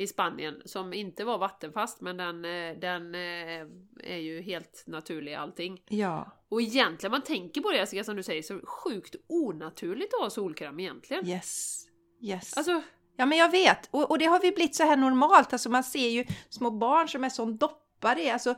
i 0.00 0.06
Spanien 0.06 0.62
som 0.64 0.92
inte 0.92 1.24
var 1.24 1.38
vattenfast 1.38 2.00
men 2.00 2.16
den, 2.16 2.44
eh, 2.44 2.78
den 2.78 3.14
eh, 3.14 3.66
är 4.02 4.16
ju 4.16 4.42
helt 4.42 4.84
naturlig 4.86 5.34
allting. 5.34 5.82
Ja. 5.88 6.30
Och 6.48 6.62
egentligen, 6.62 7.10
man 7.10 7.22
tänker 7.22 7.60
på 7.60 7.70
det 7.70 7.76
Jessica 7.76 8.04
som 8.04 8.16
du 8.16 8.22
säger, 8.22 8.42
så 8.42 8.60
sjukt 8.64 9.16
onaturligt 9.28 10.14
att 10.14 10.20
ha 10.20 10.30
solkräm 10.30 10.80
egentligen. 10.80 11.26
Yes. 11.26 11.82
Yes. 12.22 12.56
Alltså, 12.56 12.82
Ja 13.16 13.26
men 13.26 13.38
jag 13.38 13.50
vet, 13.50 13.88
och, 13.90 14.10
och 14.10 14.18
det 14.18 14.24
har 14.24 14.40
vi 14.40 14.52
blivit 14.52 14.74
så 14.74 14.84
här 14.84 14.96
normalt, 14.96 15.52
alltså 15.52 15.70
man 15.70 15.84
ser 15.84 16.08
ju 16.08 16.24
små 16.48 16.70
barn 16.70 17.08
som 17.08 17.24
är 17.24 17.28
som 17.28 17.56
doppare, 17.56 18.32
alltså 18.32 18.54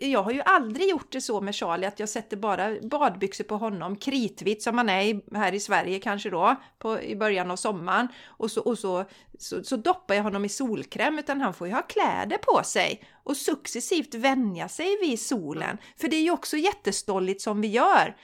jag 0.00 0.22
har 0.22 0.30
ju 0.30 0.40
aldrig 0.40 0.88
gjort 0.88 1.12
det 1.12 1.20
så 1.20 1.40
med 1.40 1.54
Charlie 1.54 1.86
att 1.86 2.00
jag 2.00 2.08
sätter 2.08 2.36
bara 2.36 2.76
badbyxor 2.82 3.44
på 3.44 3.56
honom, 3.56 3.96
kritvitt 3.96 4.62
som 4.62 4.76
man 4.76 4.88
är 4.88 5.36
här 5.36 5.52
i 5.54 5.60
Sverige 5.60 5.98
kanske 5.98 6.30
då, 6.30 6.56
på, 6.78 7.02
i 7.02 7.16
början 7.16 7.50
av 7.50 7.56
sommaren. 7.56 8.08
Och, 8.26 8.50
så, 8.50 8.60
och 8.60 8.78
så, 8.78 9.04
så, 9.38 9.64
så 9.64 9.76
doppar 9.76 10.14
jag 10.14 10.22
honom 10.22 10.44
i 10.44 10.48
solkräm, 10.48 11.18
utan 11.18 11.40
han 11.40 11.54
får 11.54 11.66
ju 11.66 11.74
ha 11.74 11.82
kläder 11.82 12.38
på 12.38 12.62
sig 12.64 13.04
och 13.24 13.36
successivt 13.36 14.14
vänja 14.14 14.68
sig 14.68 14.98
vid 15.00 15.20
solen. 15.20 15.78
För 16.00 16.08
det 16.08 16.16
är 16.16 16.22
ju 16.22 16.30
också 16.30 16.56
jättestolligt 16.56 17.40
som 17.40 17.60
vi 17.60 17.68
gör. 17.68 18.16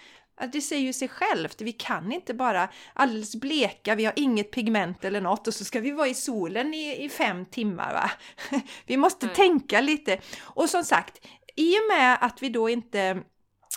Det 0.52 0.60
säger 0.60 0.82
ju 0.82 0.92
sig 0.92 1.08
självt, 1.08 1.60
vi 1.60 1.72
kan 1.72 2.12
inte 2.12 2.34
bara 2.34 2.68
alldeles 2.92 3.36
bleka, 3.36 3.94
vi 3.94 4.04
har 4.04 4.12
inget 4.16 4.50
pigment 4.50 5.04
eller 5.04 5.20
något 5.20 5.46
och 5.46 5.54
så 5.54 5.64
ska 5.64 5.80
vi 5.80 5.90
vara 5.90 6.08
i 6.08 6.14
solen 6.14 6.74
i, 6.74 7.04
i 7.04 7.08
fem 7.08 7.46
timmar. 7.46 7.92
Va? 7.92 8.10
Vi 8.86 8.96
måste 8.96 9.26
mm. 9.26 9.34
tänka 9.34 9.80
lite. 9.80 10.18
Och 10.40 10.70
som 10.70 10.84
sagt, 10.84 11.26
i 11.56 11.74
och 11.74 11.88
med 11.88 12.18
att 12.20 12.42
vi 12.42 12.48
då 12.48 12.68
inte 12.68 13.22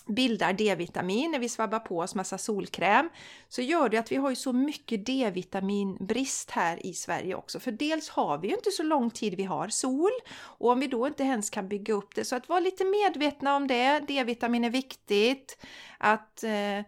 bildar 0.07 0.53
D-vitamin 0.53 1.31
när 1.31 1.39
vi 1.39 1.49
svabbar 1.49 1.79
på 1.79 1.99
oss 1.99 2.15
massa 2.15 2.37
solkräm 2.37 3.09
så 3.49 3.61
gör 3.61 3.89
det 3.89 3.97
att 3.97 4.11
vi 4.11 4.15
har 4.15 4.29
ju 4.29 4.35
så 4.35 4.53
mycket 4.53 5.05
D-vitaminbrist 5.05 6.51
här 6.51 6.85
i 6.85 6.93
Sverige 6.93 7.35
också. 7.35 7.59
För 7.59 7.71
dels 7.71 8.09
har 8.09 8.37
vi 8.37 8.47
ju 8.47 8.55
inte 8.55 8.71
så 8.71 8.83
lång 8.83 9.09
tid 9.09 9.35
vi 9.35 9.43
har 9.43 9.67
sol 9.67 10.11
och 10.35 10.71
om 10.71 10.79
vi 10.79 10.87
då 10.87 11.07
inte 11.07 11.23
ens 11.23 11.49
kan 11.49 11.67
bygga 11.67 11.93
upp 11.93 12.15
det 12.15 12.25
så 12.25 12.35
att 12.35 12.49
vara 12.49 12.59
lite 12.59 12.85
medvetna 12.85 13.55
om 13.55 13.67
det. 13.67 13.99
D-vitamin 13.99 14.63
är 14.63 14.69
viktigt. 14.69 15.65
Att 15.97 16.43
eh, 16.43 16.81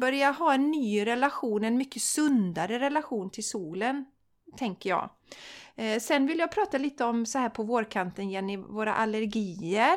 börja 0.00 0.30
ha 0.30 0.54
en 0.54 0.70
ny 0.70 1.06
relation, 1.06 1.64
en 1.64 1.76
mycket 1.76 2.02
sundare 2.02 2.78
relation 2.78 3.30
till 3.30 3.48
solen 3.48 4.04
tänker 4.56 4.90
jag. 4.90 5.10
Eh, 5.76 6.00
sen 6.00 6.26
vill 6.26 6.38
jag 6.38 6.52
prata 6.52 6.78
lite 6.78 7.04
om 7.04 7.26
så 7.26 7.38
här 7.38 7.48
på 7.48 7.62
vårkanten 7.62 8.30
Jenny, 8.30 8.56
våra 8.56 8.94
allergier. 8.94 9.96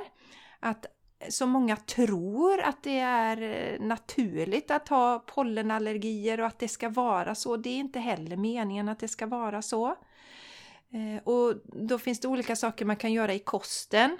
Att 0.59 0.85
så 1.29 1.45
många 1.45 1.75
tror 1.75 2.61
att 2.61 2.83
det 2.83 2.99
är 2.99 3.41
eh, 3.41 3.79
naturligt 3.79 4.71
att 4.71 4.87
ha 4.87 5.19
pollenallergier 5.19 6.39
och 6.39 6.47
att 6.47 6.59
det 6.59 6.67
ska 6.67 6.89
vara 6.89 7.35
så. 7.35 7.57
Det 7.57 7.69
är 7.69 7.77
inte 7.77 7.99
heller 7.99 8.37
meningen 8.37 8.89
att 8.89 8.99
det 8.99 9.07
ska 9.07 9.25
vara 9.25 9.61
så. 9.61 9.87
Eh, 10.91 11.23
och 11.23 11.55
då 11.65 11.99
finns 11.99 12.19
det 12.19 12.27
olika 12.27 12.55
saker 12.55 12.85
man 12.85 12.95
kan 12.95 13.13
göra 13.13 13.33
i 13.33 13.39
kosten. 13.39 14.17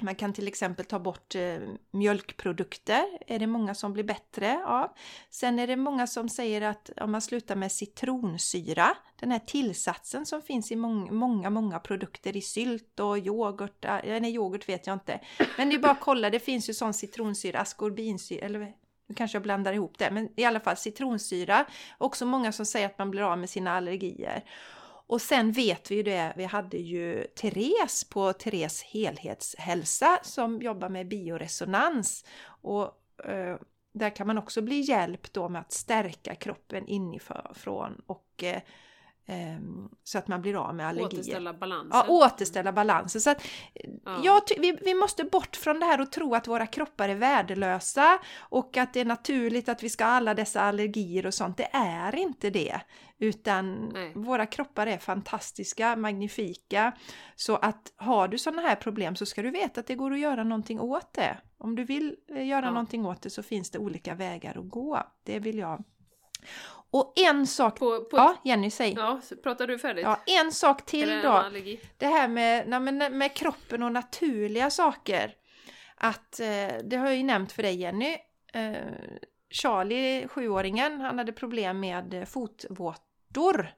Man 0.00 0.14
kan 0.14 0.32
till 0.32 0.48
exempel 0.48 0.84
ta 0.84 0.98
bort 0.98 1.34
eh, 1.34 1.58
mjölkprodukter, 1.90 3.04
är 3.26 3.38
det 3.38 3.46
många 3.46 3.74
som 3.74 3.92
blir 3.92 4.04
bättre 4.04 4.64
av. 4.66 4.90
Sen 5.30 5.58
är 5.58 5.66
det 5.66 5.76
många 5.76 6.06
som 6.06 6.28
säger 6.28 6.62
att 6.62 6.90
om 7.00 7.12
man 7.12 7.22
slutar 7.22 7.56
med 7.56 7.72
citronsyra, 7.72 8.96
den 9.20 9.30
här 9.30 9.38
tillsatsen 9.38 10.26
som 10.26 10.42
finns 10.42 10.72
i 10.72 10.76
många, 10.76 11.12
många, 11.12 11.50
många 11.50 11.78
produkter 11.78 12.36
i 12.36 12.40
sylt 12.40 13.00
och 13.00 13.18
yoghurt, 13.18 13.84
äh, 13.84 13.98
nej 14.04 14.34
yoghurt 14.34 14.68
vet 14.68 14.86
jag 14.86 14.94
inte. 14.94 15.20
Men 15.58 15.68
det 15.68 15.74
är 15.74 15.80
bara 15.80 15.92
att 15.92 16.00
kolla, 16.00 16.30
det 16.30 16.40
finns 16.40 16.70
ju 16.70 16.74
sån 16.74 16.94
citronsyra, 16.94 17.60
askorbinsyra, 17.60 18.46
eller 18.46 18.72
nu 19.06 19.14
kanske 19.14 19.36
jag 19.36 19.42
blandar 19.42 19.72
ihop 19.72 19.98
det, 19.98 20.10
men 20.10 20.28
i 20.36 20.44
alla 20.44 20.60
fall 20.60 20.76
citronsyra. 20.76 21.66
Också 21.98 22.26
många 22.26 22.52
som 22.52 22.66
säger 22.66 22.86
att 22.86 22.98
man 22.98 23.10
blir 23.10 23.22
av 23.22 23.38
med 23.38 23.50
sina 23.50 23.76
allergier. 23.76 24.44
Och 25.06 25.22
sen 25.22 25.52
vet 25.52 25.90
vi 25.90 25.94
ju 25.94 26.02
det, 26.02 26.32
vi 26.36 26.44
hade 26.44 26.76
ju 26.78 27.24
Therese 27.24 28.04
på 28.04 28.32
Therese 28.32 28.82
helhetshälsa 28.82 30.18
som 30.22 30.62
jobbar 30.62 30.88
med 30.88 31.08
bioresonans. 31.08 32.24
Och 32.46 32.84
eh, 33.24 33.56
där 33.92 34.16
kan 34.16 34.26
man 34.26 34.38
också 34.38 34.62
bli 34.62 34.80
hjälpt 34.80 35.34
då 35.34 35.48
med 35.48 35.60
att 35.60 35.72
stärka 35.72 36.34
kroppen 36.34 36.86
inifrån 36.86 38.02
och 38.06 38.44
eh, 38.44 38.62
så 40.04 40.18
att 40.18 40.28
man 40.28 40.42
blir 40.42 40.56
av 40.68 40.74
med 40.74 40.86
allergier. 40.86 41.20
Återställa 41.20 41.52
balansen. 41.52 41.90
Ja, 41.92 42.06
återställa 42.08 42.72
balansen. 42.72 43.20
Så 43.20 43.30
att, 43.30 43.46
ja. 44.04 44.20
jag, 44.24 44.40
vi, 44.58 44.78
vi 44.84 44.94
måste 44.94 45.24
bort 45.24 45.56
från 45.56 45.80
det 45.80 45.86
här 45.86 46.00
och 46.00 46.12
tro 46.12 46.34
att 46.34 46.48
våra 46.48 46.66
kroppar 46.66 47.08
är 47.08 47.14
värdelösa 47.14 48.18
och 48.38 48.76
att 48.76 48.94
det 48.94 49.00
är 49.00 49.04
naturligt 49.04 49.68
att 49.68 49.82
vi 49.82 49.90
ska 49.90 50.04
ha 50.04 50.10
alla 50.10 50.34
dessa 50.34 50.60
allergier 50.60 51.26
och 51.26 51.34
sånt. 51.34 51.56
Det 51.56 51.68
är 51.72 52.16
inte 52.16 52.50
det. 52.50 52.80
Utan 53.18 53.88
Nej. 53.88 54.12
våra 54.14 54.46
kroppar 54.46 54.86
är 54.86 54.98
fantastiska, 54.98 55.96
magnifika. 55.96 56.92
Så 57.36 57.56
att 57.56 57.92
har 57.96 58.28
du 58.28 58.38
sådana 58.38 58.62
här 58.62 58.76
problem 58.76 59.16
så 59.16 59.26
ska 59.26 59.42
du 59.42 59.50
veta 59.50 59.80
att 59.80 59.86
det 59.86 59.94
går 59.94 60.12
att 60.12 60.18
göra 60.18 60.44
någonting 60.44 60.80
åt 60.80 61.12
det. 61.12 61.38
Om 61.58 61.76
du 61.76 61.84
vill 61.84 62.16
eh, 62.28 62.46
göra 62.46 62.66
ja. 62.66 62.70
någonting 62.70 63.06
åt 63.06 63.22
det 63.22 63.30
så 63.30 63.42
finns 63.42 63.70
det 63.70 63.78
olika 63.78 64.14
vägar 64.14 64.58
att 64.58 64.68
gå. 64.68 65.02
Det 65.22 65.38
vill 65.38 65.58
jag 65.58 65.84
och 66.94 67.12
en 67.16 67.46
sak... 67.46 67.78
På, 67.78 68.04
på, 68.04 68.16
ja, 68.16 68.36
Jenny, 68.44 68.70
säg. 68.70 68.92
Ja, 68.92 69.20
pratar 69.42 69.66
du 69.66 69.78
färdigt? 69.78 70.04
Ja, 70.04 70.20
en 70.26 70.52
sak 70.52 70.86
till 70.86 71.08
då. 71.22 71.44
Det 71.98 72.06
här 72.06 72.28
med, 72.28 72.68
nej, 72.68 72.80
med, 72.80 73.12
med 73.12 73.34
kroppen 73.34 73.82
och 73.82 73.92
naturliga 73.92 74.70
saker. 74.70 75.34
Att, 75.96 76.40
eh, 76.40 76.76
det 76.84 76.96
har 76.96 77.06
jag 77.06 77.16
ju 77.16 77.22
nämnt 77.22 77.52
för 77.52 77.62
dig 77.62 77.74
Jenny. 77.76 78.16
Eh, 78.52 78.74
Charlie, 79.50 80.28
sjuåringen, 80.28 81.00
han 81.00 81.18
hade 81.18 81.32
problem 81.32 81.80
med 81.80 82.28
fotvårtor. 82.28 83.74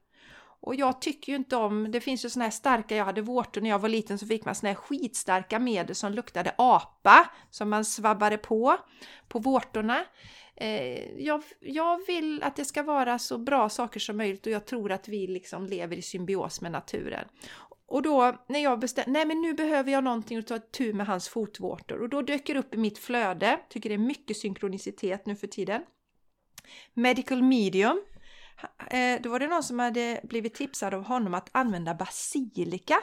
Och 0.60 0.74
jag 0.74 1.00
tycker 1.00 1.32
ju 1.32 1.36
inte 1.36 1.56
om, 1.56 1.90
det 1.90 2.00
finns 2.00 2.24
ju 2.24 2.30
såna 2.30 2.44
här 2.44 2.52
starka, 2.52 2.96
jag 2.96 3.04
hade 3.04 3.22
vårtor 3.22 3.60
när 3.60 3.70
jag 3.70 3.78
var 3.78 3.88
liten 3.88 4.18
så 4.18 4.26
fick 4.26 4.44
man 4.44 4.54
såna 4.54 4.70
här 4.70 4.76
skitstarka 4.76 5.58
medel 5.58 5.94
som 5.94 6.12
luktade 6.12 6.54
apa 6.58 7.30
som 7.50 7.70
man 7.70 7.84
svabbade 7.84 8.38
på, 8.38 8.76
på 9.28 9.38
vårtorna. 9.38 10.04
Eh, 10.56 11.22
jag, 11.22 11.42
jag, 11.60 12.06
vill 12.06 12.42
att 12.42 12.56
det 12.56 12.64
ska 12.64 12.82
vara 12.82 13.18
så 13.18 13.38
bra 13.38 13.68
saker 13.68 14.00
som 14.00 14.16
möjligt 14.16 14.46
och 14.46 14.52
jag 14.52 14.66
tror 14.66 14.92
att 14.92 15.08
vi 15.08 15.26
liksom 15.26 15.66
lever 15.66 15.96
i 15.96 16.02
symbios 16.02 16.60
med 16.60 16.72
naturen. 16.72 17.28
Och 17.86 18.02
då 18.02 18.44
när 18.48 18.60
jag 18.60 18.78
bestämde, 18.78 19.10
nej 19.10 19.26
men 19.26 19.40
nu 19.40 19.54
behöver 19.54 19.92
jag 19.92 20.04
någonting 20.04 20.38
att 20.38 20.46
ta 20.46 20.58
tur 20.58 20.92
med 20.92 21.06
hans 21.06 21.28
fotvårtor 21.28 22.02
och 22.02 22.08
då 22.08 22.22
dök 22.22 22.46
det 22.46 22.58
upp 22.58 22.74
i 22.74 22.76
mitt 22.76 22.98
flöde, 22.98 23.60
tycker 23.68 23.88
det 23.88 23.94
är 23.94 23.98
mycket 23.98 24.36
synkronicitet 24.36 25.26
nu 25.26 25.36
för 25.36 25.46
tiden. 25.46 25.82
Medical 26.94 27.42
medium. 27.42 28.02
Eh, 28.90 29.20
då 29.22 29.30
var 29.30 29.38
det 29.38 29.46
någon 29.46 29.62
som 29.62 29.78
hade 29.78 30.20
blivit 30.24 30.54
tipsad 30.54 30.94
av 30.94 31.02
honom 31.02 31.34
att 31.34 31.48
använda 31.52 31.94
basilika. 31.94 32.96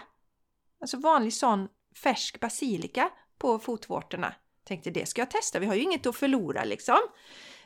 Alltså 0.82 0.98
vanlig 0.98 1.34
sån 1.34 1.68
färsk 2.04 2.40
basilika 2.40 3.10
på 3.38 3.60
fotvårtorna. 3.60 4.34
Tänkte 4.64 4.90
det 4.90 5.06
ska 5.06 5.22
jag 5.22 5.32
testa, 5.32 5.60
vi 5.60 5.66
har 5.66 5.76
ju 5.76 5.82
inget 5.82 6.06
att 6.06 6.16
förlora 6.16 6.64
liksom. 6.64 7.00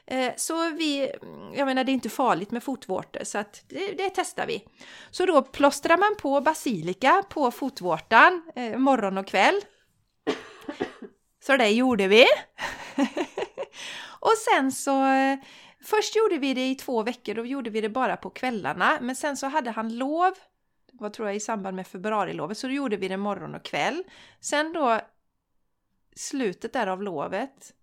Eh, 0.06 0.34
så 0.38 0.70
vi, 0.70 1.12
jag 1.56 1.66
menar 1.66 1.84
det 1.84 1.91
är 1.91 1.93
inte 1.93 2.10
farligt 2.10 2.52
med 2.52 2.64
fotvårtor 2.64 3.24
så 3.24 3.38
att 3.38 3.64
det, 3.68 3.91
det 3.91 4.10
testar 4.10 4.48
vi. 4.48 4.64
Så 5.12 5.26
då 5.26 5.41
plåstrar 5.41 5.98
man 5.98 6.16
på 6.22 6.41
basilika 6.41 7.24
på 7.30 7.52
fotvårtan 7.52 8.43
eh, 8.56 8.78
morgon 8.78 9.18
och 9.18 9.28
kväll. 9.28 9.62
Så 11.45 11.58
det 11.58 11.70
gjorde 11.70 12.08
vi. 12.08 12.26
och 14.20 14.34
sen 14.38 14.72
så 14.72 15.06
eh, 15.06 15.39
Först 15.84 16.16
gjorde 16.16 16.38
vi 16.38 16.54
det 16.54 16.68
i 16.68 16.76
två 16.76 17.04
veckor, 17.04 17.34
då 17.34 17.45
gjorde 17.45 17.70
vi 17.70 17.82
det 17.82 17.89
bara 17.89 18.18
på 18.18 18.30
kvällarna. 18.30 18.98
Men 19.02 19.16
sen 19.16 19.38
så 19.38 19.48
hade 19.48 19.72
han 19.72 19.98
lov, 19.98 20.34
vad 20.91 21.14
tror 21.14 21.28
jag, 21.28 21.36
i 21.36 21.39
samband 21.39 21.76
med 21.76 21.88
februarilovet, 21.88 22.58
så 22.58 22.68
då 22.68 22.74
gjorde 22.74 22.98
vi 22.98 23.08
det 23.08 23.18
morgon 23.18 23.56
och 23.56 23.64
kväll. 23.64 24.04
Sen 24.39 24.74
då 24.74 25.00
slutet 26.18 26.74
där 26.74 26.88
av 26.88 27.03
lovet 27.03 27.74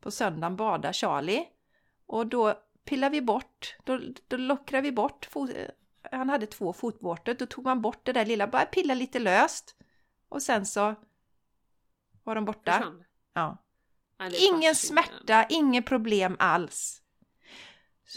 på 0.00 0.10
söndagen 0.10 0.56
badar 0.56 0.92
Charlie 0.92 1.46
och 2.06 2.26
då 2.26 2.54
pillar 2.84 3.10
vi 3.10 3.22
bort, 3.22 3.76
då, 3.84 4.00
då 4.28 4.36
lockrar 4.36 4.82
vi 4.82 4.92
bort, 4.92 5.26
fot, 5.30 5.50
han 6.12 6.28
hade 6.28 6.46
två 6.46 6.72
fotvårtor, 6.72 7.34
då 7.34 7.46
tog 7.46 7.64
man 7.64 7.82
bort 7.82 8.04
det 8.04 8.12
där 8.12 8.26
lilla, 8.26 8.46
bara 8.46 8.66
pilla 8.66 8.94
lite 8.94 9.18
löst 9.18 9.76
och 10.28 10.42
sen 10.42 10.66
så 10.66 10.94
var 12.24 12.34
de 12.34 12.44
borta. 12.44 12.92
Ja. 13.32 13.58
Ingen 14.32 14.74
smärta, 14.74 15.46
inget 15.48 15.86
problem 15.86 16.36
alls. 16.38 17.02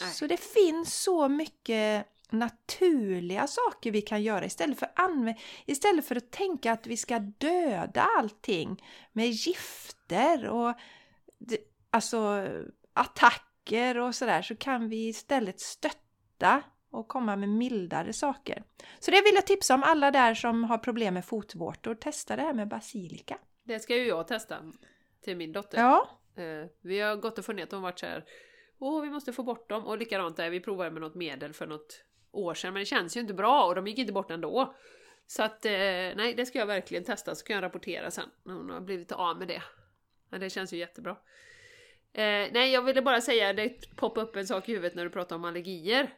Nej. 0.02 0.14
Så 0.14 0.28
det 0.28 0.38
finns 0.38 1.04
så 1.04 1.28
mycket 1.30 2.08
naturliga 2.32 3.48
saker 3.48 3.92
vi 3.92 4.02
kan 4.02 4.24
göra 4.24 4.46
istället 4.46 4.80
för, 4.80 4.90
istället 5.66 6.06
för 6.06 6.16
att 6.16 6.32
tänka 6.32 6.72
att 6.72 6.88
vi 6.88 6.98
ska 6.98 7.20
döda 7.20 8.08
allting 8.18 8.84
med 9.14 9.30
gifter 9.30 10.48
och 10.48 10.74
alltså 11.90 12.48
attacker 12.94 13.98
och 13.98 14.16
sådär 14.16 14.42
så 14.42 14.56
kan 14.56 14.90
vi 14.90 15.08
istället 15.08 15.60
stötta 15.60 16.64
och 16.92 17.08
komma 17.08 17.36
med 17.36 17.50
mildare 17.50 18.14
saker. 18.14 18.64
Så 19.00 19.12
det 19.12 19.22
vill 19.22 19.36
jag 19.36 19.48
tipsa 19.48 19.76
om 19.76 19.84
alla 19.84 20.12
där 20.12 20.34
som 20.34 20.64
har 20.64 20.78
problem 20.78 21.14
med 21.14 21.26
fotvårtor. 21.26 21.96
Testa 21.96 22.36
det 22.36 22.42
här 22.42 22.54
med 22.54 22.68
basilika. 22.68 23.38
Det 23.64 23.80
ska 23.80 23.96
ju 23.96 24.08
jag 24.08 24.28
testa 24.28 24.72
till 25.22 25.38
min 25.38 25.52
dotter. 25.52 25.78
Ja. 25.78 26.10
Eh, 26.36 26.70
vi 26.82 27.00
har 27.00 27.16
gått 27.16 27.38
och 27.38 27.46
funderat 27.46 27.74
och 27.74 27.82
varit 27.82 28.00
så 28.00 28.06
här 28.06 28.26
Åh, 28.80 29.02
vi 29.02 29.10
måste 29.10 29.34
få 29.34 29.44
bort 29.44 29.70
dem. 29.70 29.86
Och 29.86 29.98
likadant 29.98 30.38
där, 30.38 30.50
vi 30.50 30.60
provade 30.60 30.92
med 30.92 31.02
något 31.02 31.16
medel 31.16 31.54
för 31.54 31.68
något 31.68 32.04
år 32.32 32.54
sedan 32.54 32.74
men 32.74 32.80
det 32.80 32.86
känns 32.86 33.18
ju 33.18 33.22
inte 33.22 33.34
bra 33.34 33.66
och 33.66 33.76
de 33.76 33.88
gick 33.88 33.98
inte 33.98 34.14
bort 34.14 34.32
ändå. 34.32 34.76
Så 35.28 35.44
att 35.44 35.66
eh, 35.66 35.72
nej, 35.72 36.34
det 36.38 36.46
ska 36.46 36.60
jag 36.60 36.66
verkligen 36.66 37.04
testa 37.04 37.36
så 37.36 37.46
kan 37.46 37.56
jag 37.56 37.64
rapportera 37.64 38.12
sen 38.12 38.30
när 38.44 38.54
hon 38.54 38.70
har 38.70 38.82
blivit 38.82 39.12
av 39.12 39.38
med 39.40 39.48
det. 39.48 39.62
Men 40.30 40.40
det 40.40 40.50
känns 40.50 40.74
ju 40.74 40.78
jättebra. 40.78 41.12
Eh, 42.14 42.48
nej, 42.52 42.72
jag 42.72 42.82
ville 42.82 43.02
bara 43.02 43.22
säga, 43.22 43.54
det 43.54 43.96
poppade 43.96 44.28
upp 44.28 44.36
en 44.36 44.48
sak 44.48 44.70
i 44.70 44.72
huvudet 44.72 44.96
när 44.96 45.04
du 45.04 45.10
pratade 45.10 45.36
om 45.36 45.46
allergier. 45.46 46.14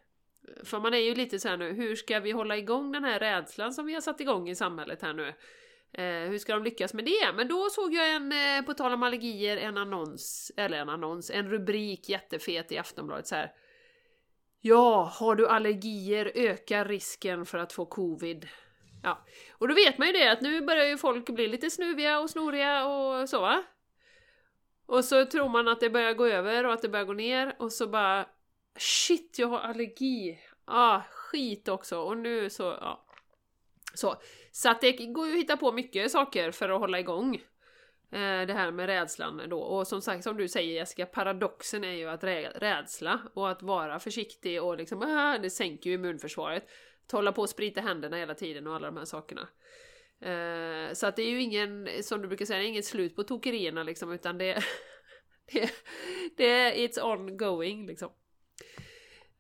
För 0.63 0.79
man 0.79 0.93
är 0.93 0.97
ju 0.97 1.15
lite 1.15 1.39
så 1.39 1.47
här 1.47 1.57
nu, 1.57 1.73
hur 1.73 1.95
ska 1.95 2.19
vi 2.19 2.31
hålla 2.31 2.57
igång 2.57 2.91
den 2.91 3.03
här 3.03 3.19
rädslan 3.19 3.73
som 3.73 3.85
vi 3.85 3.93
har 3.93 4.01
satt 4.01 4.21
igång 4.21 4.49
i 4.49 4.55
samhället 4.55 5.01
här 5.01 5.13
nu? 5.13 5.33
Eh, 5.93 6.29
hur 6.29 6.37
ska 6.37 6.53
de 6.53 6.63
lyckas 6.63 6.93
med 6.93 7.05
det? 7.05 7.33
Men 7.35 7.47
då 7.47 7.69
såg 7.69 7.93
jag 7.93 8.15
en, 8.15 8.31
eh, 8.31 8.65
på 8.65 8.73
tal 8.73 8.93
om 8.93 9.03
allergier, 9.03 9.57
en 9.57 9.77
annons, 9.77 10.51
eller 10.57 10.77
en 10.77 10.89
annons, 10.89 11.29
en 11.29 11.49
rubrik 11.49 12.09
jättefet 12.09 12.71
i 12.71 12.77
Aftonbladet 12.77 13.27
så 13.27 13.35
här. 13.35 13.51
Ja, 14.61 15.11
har 15.15 15.35
du 15.35 15.47
allergier 15.47 16.31
ökar 16.35 16.85
risken 16.85 17.45
för 17.45 17.57
att 17.57 17.73
få 17.73 17.85
covid. 17.85 18.47
Ja, 19.03 19.25
och 19.57 19.67
då 19.67 19.73
vet 19.73 19.97
man 19.97 20.07
ju 20.07 20.13
det 20.13 20.31
att 20.31 20.41
nu 20.41 20.61
börjar 20.61 20.85
ju 20.85 20.97
folk 20.97 21.29
bli 21.29 21.47
lite 21.47 21.69
snuviga 21.69 22.19
och 22.19 22.29
snoriga 22.29 22.85
och 22.85 23.29
så 23.29 23.41
va? 23.41 23.63
Och 24.85 25.05
så 25.05 25.25
tror 25.25 25.49
man 25.49 25.67
att 25.67 25.79
det 25.79 25.89
börjar 25.89 26.13
gå 26.13 26.25
över 26.25 26.65
och 26.65 26.73
att 26.73 26.81
det 26.81 26.89
börjar 26.89 27.05
gå 27.05 27.13
ner 27.13 27.55
och 27.59 27.71
så 27.71 27.87
bara 27.87 28.25
Shit, 28.77 29.39
jag 29.39 29.47
har 29.47 29.59
allergi! 29.59 30.39
Ah, 30.65 31.01
skit 31.11 31.67
också! 31.67 31.99
Och 31.99 32.17
nu 32.17 32.49
så, 32.49 32.63
ja. 32.63 33.05
Så, 33.93 34.15
så 34.51 34.69
att 34.69 34.81
det 34.81 34.91
går 34.91 35.27
ju 35.27 35.33
att 35.33 35.39
hitta 35.39 35.57
på 35.57 35.71
mycket 35.71 36.11
saker 36.11 36.51
för 36.51 36.69
att 36.69 36.79
hålla 36.79 36.99
igång 36.99 37.41
Eh, 38.11 38.47
det 38.47 38.53
här 38.53 38.71
med 38.71 38.85
rädslan 38.85 39.41
då. 39.49 39.59
Och 39.59 39.87
som 39.87 40.01
sagt, 40.01 40.23
som 40.23 40.37
du 40.37 40.47
säger 40.47 40.73
Jessica, 40.73 41.05
paradoxen 41.05 41.83
är 41.83 41.93
ju 41.93 42.09
att 42.09 42.23
rädsla 42.55 43.19
och 43.33 43.49
att 43.49 43.61
vara 43.61 43.99
försiktig 43.99 44.63
och 44.63 44.77
liksom, 44.77 45.01
äh, 45.01 45.41
det 45.41 45.49
sänker 45.49 45.89
ju 45.89 45.93
immunförsvaret. 45.93 46.63
Att 47.05 47.11
hålla 47.11 47.31
på 47.31 47.41
och 47.41 47.49
sprita 47.49 47.81
händerna 47.81 48.17
hela 48.17 48.33
tiden 48.33 48.67
och 48.67 48.75
alla 48.75 48.87
de 48.87 48.97
här 48.97 49.05
sakerna. 49.05 49.47
Eh, 50.21 50.93
så 50.93 51.07
att 51.07 51.15
det 51.15 51.21
är 51.21 51.29
ju 51.29 51.41
ingen, 51.41 51.89
som 52.03 52.21
du 52.21 52.27
brukar 52.27 52.45
säga, 52.45 52.63
inget 52.63 52.85
slut 52.85 53.15
på 53.15 53.23
tokerierna 53.23 53.83
liksom, 53.83 54.11
utan 54.11 54.37
det, 54.37 54.63
det, 55.53 55.71
det 56.37 56.45
är 56.45 56.87
it's 56.87 57.01
ongoing 57.01 57.87
liksom. 57.87 58.11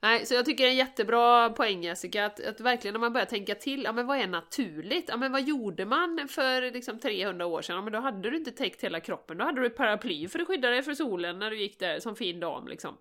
Nej, 0.01 0.25
så 0.25 0.33
jag 0.33 0.45
tycker 0.45 0.63
det 0.63 0.69
är 0.69 0.71
en 0.71 0.77
jättebra 0.77 1.49
poäng 1.49 1.83
Jessica, 1.83 2.25
att, 2.25 2.45
att 2.45 2.59
verkligen 2.59 2.93
när 2.93 2.99
man 2.99 3.13
börjar 3.13 3.25
tänka 3.25 3.55
till, 3.55 3.83
ja 3.83 3.91
men 3.91 4.07
vad 4.07 4.17
är 4.17 4.27
naturligt? 4.27 5.09
Ja 5.09 5.17
men 5.17 5.31
vad 5.31 5.41
gjorde 5.41 5.85
man 5.85 6.27
för 6.29 6.71
liksom 6.71 6.99
300 6.99 7.45
år 7.45 7.61
sedan? 7.61 7.75
Ja 7.75 7.81
men 7.81 7.93
då 7.93 7.99
hade 7.99 8.29
du 8.29 8.37
inte 8.37 8.51
täckt 8.51 8.83
hela 8.83 8.99
kroppen, 8.99 9.37
då 9.37 9.45
hade 9.45 9.61
du 9.61 9.67
ett 9.67 9.75
paraply 9.75 10.27
för 10.27 10.39
att 10.39 10.47
skydda 10.47 10.69
dig 10.69 10.83
för 10.83 10.93
solen 10.93 11.39
när 11.39 11.49
du 11.49 11.59
gick 11.59 11.79
där 11.79 11.99
som 11.99 12.15
fin 12.15 12.39
dam 12.39 12.67
liksom. 12.67 12.97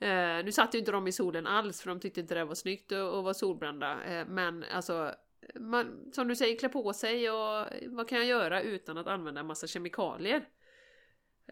Eh, 0.00 0.44
nu 0.44 0.52
satt 0.52 0.74
ju 0.74 0.78
inte 0.78 0.92
de 0.92 1.08
i 1.08 1.12
solen 1.12 1.46
alls 1.46 1.82
för 1.82 1.88
de 1.88 2.00
tyckte 2.00 2.20
inte 2.20 2.34
det 2.34 2.44
var 2.44 2.54
snyggt 2.54 2.92
att 2.92 3.24
vara 3.24 3.34
solbrända, 3.34 4.04
eh, 4.04 4.26
men 4.26 4.64
alltså 4.72 5.14
man, 5.54 6.12
som 6.12 6.28
du 6.28 6.36
säger, 6.36 6.58
klä 6.58 6.68
på 6.68 6.92
sig 6.92 7.30
och 7.30 7.66
vad 7.86 8.08
kan 8.08 8.18
jag 8.18 8.26
göra 8.26 8.62
utan 8.62 8.98
att 8.98 9.06
använda 9.06 9.40
en 9.40 9.46
massa 9.46 9.66
kemikalier? 9.66 10.48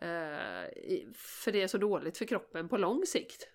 Eh, 0.01 0.71
för 1.15 1.53
det 1.53 1.63
är 1.63 1.69
så 1.69 1.79
dåligt 1.79 2.19
för 2.19 2.25
kroppen 2.25 2.69
på 2.69 2.77
lång 2.77 3.07
sikt. 3.07 3.54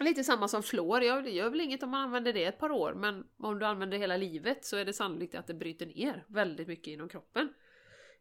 Lite 0.00 0.24
samma 0.24 0.48
som 0.48 0.62
fluor, 0.62 1.02
ja, 1.02 1.20
det 1.20 1.30
gör 1.30 1.50
väl 1.50 1.60
inget 1.60 1.82
om 1.82 1.90
man 1.90 2.02
använder 2.02 2.32
det 2.32 2.44
ett 2.44 2.58
par 2.58 2.70
år 2.70 2.94
men 2.94 3.26
om 3.38 3.58
du 3.58 3.66
använder 3.66 3.96
det 3.96 4.00
hela 4.00 4.16
livet 4.16 4.64
så 4.64 4.76
är 4.76 4.84
det 4.84 4.92
sannolikt 4.92 5.34
att 5.34 5.46
det 5.46 5.54
bryter 5.54 5.86
ner 5.86 6.24
väldigt 6.28 6.68
mycket 6.68 6.86
inom 6.86 7.08
kroppen. 7.08 7.52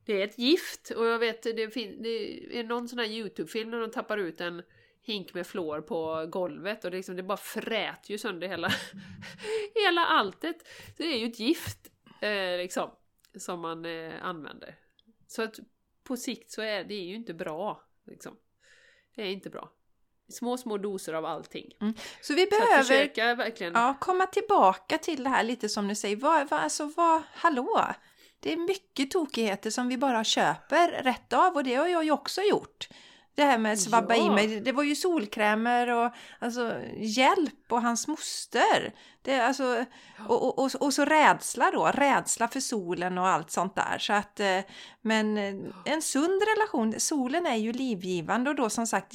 Det 0.06 0.22
är 0.22 0.28
ett 0.28 0.40
gift 0.40 0.90
och 0.90 1.06
jag 1.06 1.20
vet 1.20 1.44
det, 1.44 1.54
det 1.54 2.60
är 2.60 2.64
någon 2.64 2.88
sån 2.88 3.00
här 3.00 3.06
Youtube-film 3.06 3.72
där 3.72 3.80
de 3.80 3.92
tappar 3.92 4.18
ut 4.18 4.42
en 4.42 4.64
hink 5.02 5.34
med 5.34 5.48
fluor 5.48 5.82
på 5.82 6.26
golvet 6.30 6.86
och 6.86 6.92
det, 6.92 6.98
liksom, 6.98 7.16
det 7.16 7.24
bara 7.24 7.38
fräter 7.38 8.12
ju 8.12 8.18
sönder 8.18 8.48
hela, 8.48 8.70
hela 9.76 10.06
alltet. 10.06 10.68
Så 10.98 11.04
det 11.04 11.14
är 11.14 11.18
ju 11.18 11.28
ett 11.28 11.40
gift 11.40 11.92
eh, 12.22 12.58
liksom 12.58 12.90
som 13.36 13.60
man 13.60 13.86
eh, 13.86 14.26
använder. 14.26 14.76
Så 15.28 15.42
att 15.42 15.60
på 16.04 16.18
sikt 16.18 16.52
så 16.52 16.62
är 16.62 16.84
det 16.84 16.96
ju 16.96 17.16
inte 17.16 17.34
bra. 17.34 17.84
Liksom. 18.06 18.38
Det 19.16 19.22
är 19.22 19.32
inte 19.32 19.50
bra. 19.50 19.72
Små, 20.30 20.58
små 20.58 20.78
doser 20.78 21.14
av 21.14 21.26
allting. 21.26 21.70
Så 22.22 22.34
vi 22.34 22.42
Så 22.42 22.44
att 22.44 22.50
behöver 22.50 22.84
försöka 22.84 23.36
verkligen... 23.36 23.74
ja, 23.74 23.96
komma 24.00 24.26
tillbaka 24.26 24.98
till 24.98 25.24
det 25.24 25.30
här 25.30 25.44
lite 25.44 25.70
som 25.70 25.88
du 25.88 25.96
säger. 25.96 26.16
Vad, 26.16 26.50
vad, 26.50 26.60
alltså, 26.60 26.92
vad, 26.96 27.22
hallå! 27.34 27.86
Det 28.40 28.54
är 28.54 28.58
mycket 28.58 29.12
tokigheter 29.12 29.70
som 29.70 29.88
vi 29.88 29.98
bara 29.98 30.24
köper 30.24 30.88
rätt 30.88 31.34
av 31.34 31.54
och 31.54 31.64
det 31.64 31.76
har 31.76 31.88
jag 31.88 32.04
ju 32.04 32.12
också 32.12 32.42
gjort. 32.42 32.88
Det 33.36 33.44
här 33.44 33.58
med 33.58 33.74
att 33.74 33.80
svabba 33.80 34.16
Ja. 34.16 34.26
i 34.26 34.30
mig, 34.30 34.60
det 34.60 34.72
var 34.72 34.84
ju 34.84 34.96
solkrämer 34.96 35.88
och 35.88 36.12
alltså, 36.40 36.76
hjälp 36.98 37.72
och 37.72 37.82
hans 37.82 38.08
moster. 38.08 38.94
Det, 39.22 39.40
alltså, 39.40 39.86
och, 40.28 40.44
och, 40.44 40.60
och, 40.60 40.72
och 40.80 40.94
så 40.94 41.06
rädsla 41.06 41.72
då, 41.72 41.86
rädsla 41.86 42.48
för 42.48 42.60
solen 42.60 43.18
och 43.18 43.28
allt 43.28 43.52
sånt 43.52 43.76
där. 43.76 43.98
Så 44.00 44.14
att, 44.14 44.40
eh, 44.40 44.60
men 45.02 45.38
eh, 45.38 45.54
en 45.86 46.02
sund 46.02 46.42
relation, 46.56 47.00
solen 47.00 47.46
är 47.46 47.56
ju 47.56 47.74
livgivande 47.74 48.50
och 48.50 48.56
då 48.56 48.70
som 48.70 48.88
sagt 48.88 49.14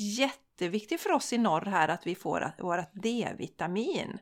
jätteviktigt 0.61 1.01
för 1.01 1.13
oss 1.13 1.33
i 1.33 1.39
norr 1.39 1.67
här 1.67 1.89
att 1.89 2.07
vi 2.07 2.15
får 2.15 2.53
vårt 2.59 2.93
D-vitamin. 2.93 4.19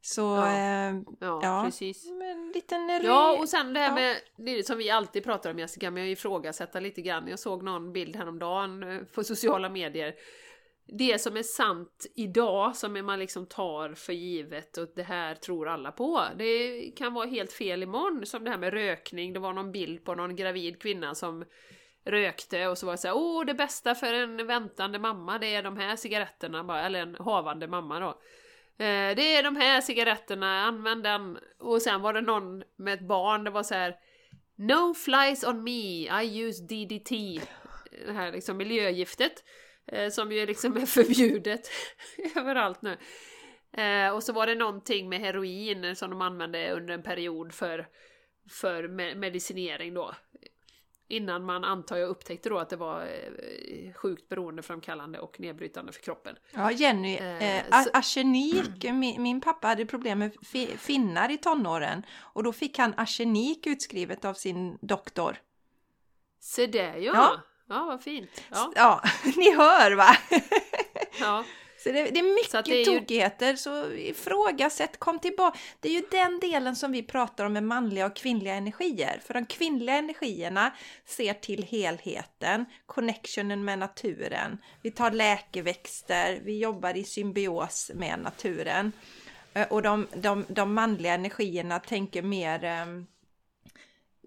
Så 0.00 0.20
Ja. 0.20 0.48
eh, 0.48 0.94
Ja, 1.20 1.40
ja. 1.42 1.62
precis. 1.64 2.06
en 2.06 2.52
liten... 2.54 2.88
Ja, 3.04 3.38
och 3.38 3.48
sen 3.48 3.72
det 3.72 3.80
här 3.80 3.94
med, 3.94 4.16
det 4.36 4.66
som 4.66 4.78
vi 4.78 4.90
alltid 4.90 5.24
pratar 5.24 5.50
om 5.50 5.58
Jessica, 5.58 5.90
men 5.90 6.02
jag 6.02 6.12
ifrågasätter 6.12 6.80
lite 6.80 7.02
grann. 7.02 7.28
Jag 7.28 7.38
såg 7.38 7.62
någon 7.62 7.92
bild 7.92 8.16
häromdagen 8.16 8.82
eh, 8.82 8.98
på 9.14 9.24
sociala 9.24 9.68
medier. 9.68 10.14
Det 10.98 11.20
som 11.20 11.36
är 11.36 11.42
sant 11.42 12.06
idag, 12.16 12.76
som 12.76 13.06
man 13.06 13.18
liksom 13.18 13.46
tar 13.46 13.94
för 13.94 14.12
givet 14.12 14.76
och 14.76 14.88
det 14.96 15.02
här 15.02 15.34
tror 15.34 15.68
alla 15.68 15.92
på. 15.92 16.22
Det 16.38 16.80
kan 16.96 17.14
vara 17.14 17.26
helt 17.26 17.52
fel 17.52 17.82
imorgon, 17.82 18.26
som 18.26 18.44
det 18.44 18.50
här 18.50 18.58
med 18.58 18.72
rökning. 18.72 19.32
Det 19.32 19.40
var 19.40 19.52
någon 19.52 19.72
bild 19.72 20.04
på 20.04 20.14
någon 20.14 20.36
gravid 20.36 20.82
kvinna 20.82 21.14
som 21.14 21.44
rökte 22.04 22.66
och 22.68 22.78
så 22.78 22.86
var 22.86 22.92
det 22.92 22.98
så 22.98 23.08
här, 23.08 23.16
åh 23.16 23.44
det 23.44 23.54
bästa 23.54 23.94
för 23.94 24.14
en 24.14 24.46
väntande 24.46 24.98
mamma 24.98 25.38
det 25.38 25.54
är 25.54 25.62
de 25.62 25.76
här 25.76 25.96
cigaretterna 25.96 26.64
bara, 26.64 26.82
eller 26.82 27.00
en 27.00 27.16
havande 27.18 27.68
mamma 27.68 28.00
då. 28.00 28.08
Eh, 28.84 29.16
det 29.16 29.36
är 29.36 29.42
de 29.42 29.56
här 29.56 29.80
cigaretterna, 29.80 30.62
använd 30.62 31.02
den. 31.02 31.38
Och 31.58 31.82
sen 31.82 32.02
var 32.02 32.12
det 32.12 32.20
någon 32.20 32.62
med 32.76 32.94
ett 32.94 33.06
barn, 33.06 33.44
det 33.44 33.50
var 33.50 33.62
så 33.62 33.74
här 33.74 33.96
No 34.56 34.94
flies 34.94 35.44
on 35.44 35.64
me, 35.64 36.22
I 36.22 36.42
use 36.42 36.62
DDT. 36.62 37.40
Det 38.06 38.12
här 38.12 38.32
liksom 38.32 38.56
miljögiftet. 38.56 39.44
Eh, 39.86 40.10
som 40.10 40.32
ju 40.32 40.46
liksom 40.46 40.76
är 40.76 40.86
förbjudet 40.86 41.70
överallt 42.36 42.82
nu. 42.82 42.96
Eh, 43.82 44.14
och 44.14 44.22
så 44.22 44.32
var 44.32 44.46
det 44.46 44.54
någonting 44.54 45.08
med 45.08 45.20
heroin 45.20 45.96
som 45.96 46.10
de 46.10 46.22
använde 46.22 46.72
under 46.72 46.94
en 46.94 47.02
period 47.02 47.52
för, 47.52 47.88
för 48.50 48.88
medicinering 49.14 49.94
då. 49.94 50.14
Innan 51.12 51.44
man 51.44 51.64
antar 51.64 51.96
jag 51.96 52.08
upptäckte 52.08 52.48
då 52.48 52.58
att 52.58 52.68
det 52.70 52.76
var 52.76 53.00
eh, 53.00 53.92
sjukt 53.94 54.28
beroendeframkallande 54.28 55.18
och 55.18 55.40
nedbrytande 55.40 55.92
för 55.92 56.00
kroppen. 56.00 56.36
Ja, 56.50 56.70
Jenny, 56.70 57.16
Eh, 57.16 57.58
eh, 57.58 57.64
arsenik, 57.92 58.84
min, 58.92 59.22
min 59.22 59.40
pappa 59.40 59.68
hade 59.68 59.86
problem 59.86 60.18
med 60.18 60.36
fi, 60.42 60.66
finnar 60.66 61.30
i 61.30 61.38
tonåren 61.38 62.06
och 62.18 62.42
då 62.42 62.52
fick 62.52 62.78
han 62.78 62.94
arsenik 62.96 63.66
utskrivet 63.66 64.24
av 64.24 64.34
sin 64.34 64.78
doktor. 64.80 65.36
Se 66.40 66.66
där 66.66 66.96
ja! 66.96 67.12
Ja. 67.14 67.40
Ja, 67.68 67.84
vad 67.84 68.02
fint. 68.02 68.42
Ja, 68.50 68.72
Ja, 68.74 69.02
ni 69.36 69.56
hör 69.56 69.92
va? 69.92 70.16
ja. 71.20 71.44
Så 71.82 71.92
det, 71.92 72.02
det 72.02 72.18
är 72.20 72.34
mycket 72.34 72.50
Så 72.50 72.62
det 72.62 72.82
är 72.82 72.92
ju- 72.92 72.98
tokigheter, 73.00 73.56
så 73.56 73.92
ifrågasätt, 73.92 74.98
kom 74.98 75.18
tillbaka. 75.18 75.58
Det 75.80 75.88
är 75.88 75.92
ju 75.92 76.02
den 76.10 76.40
delen 76.40 76.76
som 76.76 76.92
vi 76.92 77.02
pratar 77.02 77.44
om 77.44 77.52
med 77.52 77.62
manliga 77.62 78.06
och 78.06 78.16
kvinnliga 78.16 78.54
energier. 78.54 79.20
För 79.26 79.34
de 79.34 79.46
kvinnliga 79.46 79.94
energierna 79.96 80.72
ser 81.06 81.34
till 81.34 81.62
helheten, 81.62 82.64
connectionen 82.86 83.64
med 83.64 83.78
naturen. 83.78 84.58
Vi 84.82 84.90
tar 84.90 85.10
läkeväxter, 85.10 86.40
vi 86.44 86.58
jobbar 86.58 86.96
i 86.96 87.04
symbios 87.04 87.90
med 87.94 88.18
naturen. 88.18 88.92
Eh, 89.54 89.66
Och 89.70 89.82
de, 89.82 90.06
de, 90.14 90.44
de 90.48 90.74
manliga 90.74 91.14
energierna 91.14 91.78
tänker 91.78 92.22
mer 92.22 92.64
ehm, 92.64 93.06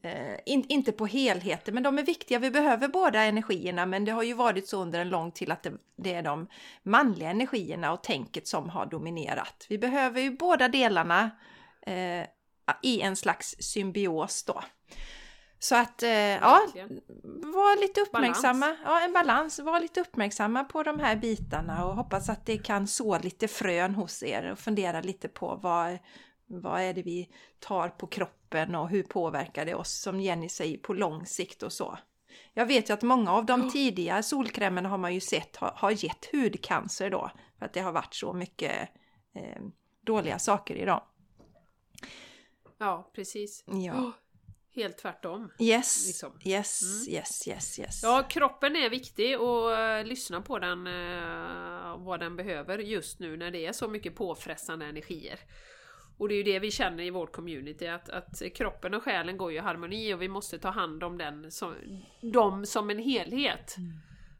Eh, 0.05 0.39
in, 0.45 0.65
inte 0.69 0.91
på 0.91 1.05
helheten, 1.05 1.73
men 1.73 1.83
de 1.83 1.97
är 1.97 2.03
viktiga. 2.03 2.39
Vi 2.39 2.51
behöver 2.51 2.87
båda 2.87 3.23
energierna, 3.23 3.85
men 3.85 4.05
det 4.05 4.11
har 4.11 4.23
ju 4.23 4.33
varit 4.33 4.67
så 4.67 4.81
under 4.81 4.99
en 4.99 5.09
lång 5.09 5.31
tid 5.31 5.51
att 5.51 5.63
det, 5.63 5.73
det 5.95 6.13
är 6.13 6.21
de 6.21 6.47
manliga 6.83 7.29
energierna 7.29 7.93
och 7.93 8.03
tänket 8.03 8.47
som 8.47 8.69
har 8.69 8.85
dominerat. 8.85 9.65
Vi 9.69 9.77
behöver 9.77 10.21
ju 10.21 10.31
båda 10.31 10.67
delarna 10.67 11.31
eh, 11.81 12.27
i 12.81 13.01
en 13.01 13.15
slags 13.15 13.55
symbios 13.59 14.43
då. 14.43 14.63
Så 15.59 15.75
att, 15.75 16.03
eh, 16.03 16.09
ja, 16.11 16.61
var 17.23 17.81
lite 17.81 18.01
uppmärksamma. 18.01 18.65
Balans. 18.65 18.79
Ja, 18.85 19.01
en 19.01 19.13
balans. 19.13 19.59
Var 19.59 19.79
lite 19.79 20.01
uppmärksamma 20.01 20.63
på 20.63 20.83
de 20.83 20.99
här 20.99 21.15
bitarna 21.15 21.85
och 21.85 21.95
hoppas 21.95 22.29
att 22.29 22.45
det 22.45 22.57
kan 22.57 22.87
så 22.87 23.19
lite 23.19 23.47
frön 23.47 23.95
hos 23.95 24.23
er 24.23 24.51
och 24.51 24.59
fundera 24.59 25.01
lite 25.01 25.27
på 25.27 25.59
vad, 25.63 25.97
vad 26.47 26.81
är 26.81 26.93
det 26.93 27.01
vi 27.01 27.29
tar 27.59 27.89
på 27.89 28.07
kroppen 28.07 28.75
och 28.75 28.89
hur 28.89 29.03
påverkar 29.03 29.65
det 29.65 29.75
oss, 29.75 29.91
som 30.01 30.19
Jenny 30.19 30.49
säger, 30.49 30.77
på 30.77 30.93
lång 30.93 31.25
sikt 31.25 31.63
och 31.63 31.73
så. 31.73 31.97
Jag 32.53 32.65
vet 32.65 32.89
ju 32.89 32.93
att 32.93 33.01
många 33.01 33.31
av 33.31 33.45
de 33.45 33.69
tidiga 33.69 34.23
solkrämerna 34.23 34.89
har 34.89 34.97
man 34.97 35.13
ju 35.13 35.19
sett 35.19 35.55
har, 35.55 35.73
har 35.75 35.91
gett 35.91 36.31
hudcancer 36.31 37.09
då, 37.09 37.31
för 37.59 37.65
att 37.65 37.73
det 37.73 37.79
har 37.79 37.91
varit 37.91 38.13
så 38.13 38.33
mycket 38.33 38.89
eh, 39.35 39.61
dåliga 40.01 40.39
saker 40.39 40.75
i 40.75 40.85
dem. 40.85 41.01
ja 42.77 43.11
precis. 43.15 43.63
Ja. 43.67 43.93
Oh, 43.93 44.11
helt 44.75 44.97
tvärtom. 44.97 45.51
Yes, 45.59 46.07
Liksom. 46.07 46.39
yes, 46.43 46.81
yes, 47.09 47.47
yes, 47.47 47.79
yes. 47.79 48.03
Ja, 48.03 48.23
kroppen 48.29 48.75
är 48.75 48.89
viktig 48.89 49.41
och 49.41 49.71
uh, 49.71 50.05
lyssna 50.05 50.41
på 50.41 50.59
den, 50.59 50.87
eh, 50.87 51.97
vad 51.97 52.19
den 52.19 52.35
behöver 52.35 52.77
just 52.77 53.19
nu 53.19 53.37
när 53.37 53.51
det 53.51 53.65
är 53.65 53.71
så 53.71 53.87
mycket 53.87 54.15
påfrestande 54.15 54.85
energier. 54.85 55.39
Och 56.17 56.27
det 56.27 56.33
är 56.33 56.37
ju 56.37 56.43
det 56.43 56.59
vi 56.59 56.71
känner 56.71 57.03
i 57.03 57.09
vårt 57.09 57.31
community, 57.31 57.87
att, 57.87 58.09
att 58.09 58.41
kroppen 58.55 58.93
och 58.93 59.03
själen 59.03 59.37
går 59.37 59.51
ju 59.51 59.57
i 59.57 59.61
harmoni 59.61 60.13
och 60.13 60.21
vi 60.21 60.27
måste 60.27 60.59
ta 60.59 60.69
hand 60.69 61.03
om 61.03 61.17
den 61.17 61.51
som, 61.51 61.75
dem 62.21 62.65
som 62.65 62.89
en 62.89 62.99
helhet. 62.99 63.75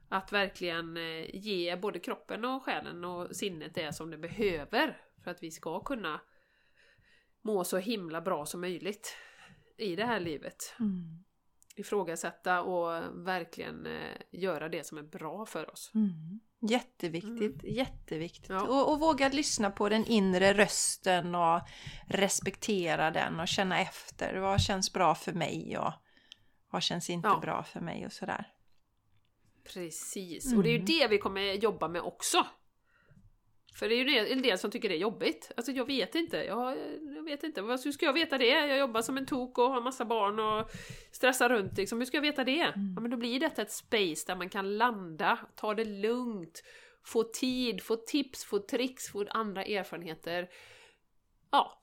Att 0.09 0.31
verkligen 0.31 0.97
eh, 0.97 1.35
ge 1.35 1.75
både 1.75 1.99
kroppen 1.99 2.45
och 2.45 2.63
själen 2.63 3.05
och 3.05 3.35
sinnet 3.35 3.75
det 3.75 3.93
som 3.93 4.11
det 4.11 4.17
behöver 4.17 4.97
för 5.23 5.31
att 5.31 5.43
vi 5.43 5.51
ska 5.51 5.79
kunna 5.79 6.21
må 7.41 7.63
så 7.63 7.77
himla 7.77 8.21
bra 8.21 8.45
som 8.45 8.61
möjligt 8.61 9.17
i 9.77 9.95
det 9.95 10.05
här 10.05 10.19
livet 10.19 10.75
Mm. 10.79 11.23
ifrågasätta 11.75 12.61
och 12.61 13.03
verkligen 13.27 13.85
eh, 13.85 14.17
göra 14.31 14.69
det 14.69 14.85
som 14.85 14.97
är 14.97 15.03
bra 15.03 15.45
för 15.45 15.71
oss. 15.71 15.91
Mm. 15.95 16.39
Jätteviktigt, 16.67 17.63
jätteviktigt. 17.63 18.49
Ja. 18.49 18.61
Och, 18.61 18.91
och 18.93 18.99
våga 18.99 19.29
lyssna 19.29 19.71
på 19.71 19.89
den 19.89 20.05
inre 20.05 20.53
rösten 20.53 21.35
och 21.35 21.61
respektera 22.07 23.11
den 23.11 23.39
och 23.39 23.47
känna 23.47 23.79
efter. 23.81 24.35
Vad 24.37 24.61
känns 24.61 24.93
bra 24.93 25.15
för 25.15 25.33
mig 25.33 25.77
och 25.77 25.93
vad 26.71 26.83
känns 26.83 27.09
inte 27.09 27.27
Ja. 27.27 27.39
bra 27.39 27.63
för 27.63 27.79
mig 27.79 28.05
och 28.05 28.13
sådär. 28.13 28.47
Precis, 29.73 30.53
och 30.53 30.63
det 30.63 30.69
är 30.69 30.71
ju 30.71 30.75
Mm. 30.75 30.85
det 30.85 31.07
vi 31.07 31.17
kommer 31.17 31.41
jobba 31.41 31.87
med 31.87 32.01
också. 32.01 32.45
För 33.75 33.89
det 33.89 33.95
är 33.95 34.03
ju 34.05 34.31
en 34.33 34.41
del 34.41 34.57
som 34.57 34.71
tycker 34.71 34.89
det 34.89 34.95
är 34.95 34.99
jobbigt. 34.99 35.51
Alltså 35.57 35.71
jag 35.71 35.85
vet 35.85 36.15
inte, 36.15 36.37
jag, 36.37 36.77
jag 37.15 37.23
vet 37.23 37.43
inte. 37.43 37.61
Hur 37.61 37.91
ska 37.91 38.05
jag 38.05 38.13
veta 38.13 38.37
det? 38.37 38.47
Jag 38.49 38.77
jobbar 38.77 39.01
som 39.01 39.17
en 39.17 39.25
tok 39.25 39.57
och 39.57 39.69
har 39.71 39.81
massa 39.81 40.05
barn 40.05 40.39
och 40.39 40.71
stressar 41.11 41.49
runt 41.49 41.77
liksom. 41.77 41.99
Hur 41.99 42.05
ska 42.05 42.17
jag 42.17 42.21
veta 42.21 42.43
det? 42.43 42.61
Mm. 42.61 42.93
Ja 42.95 43.01
men 43.01 43.11
då 43.11 43.17
blir 43.17 43.39
detta 43.39 43.61
ett 43.61 43.71
space 43.71 44.23
där 44.27 44.35
man 44.35 44.49
kan 44.49 44.77
landa, 44.77 45.39
ta 45.55 45.73
det 45.73 45.85
lugnt, 45.85 46.63
få 47.03 47.23
tid, 47.23 47.83
få 47.83 47.95
tips, 47.95 48.45
få 48.45 48.59
tricks, 48.59 49.11
få 49.11 49.25
andra 49.29 49.63
erfarenheter. 49.65 50.49
Ja, 51.51 51.81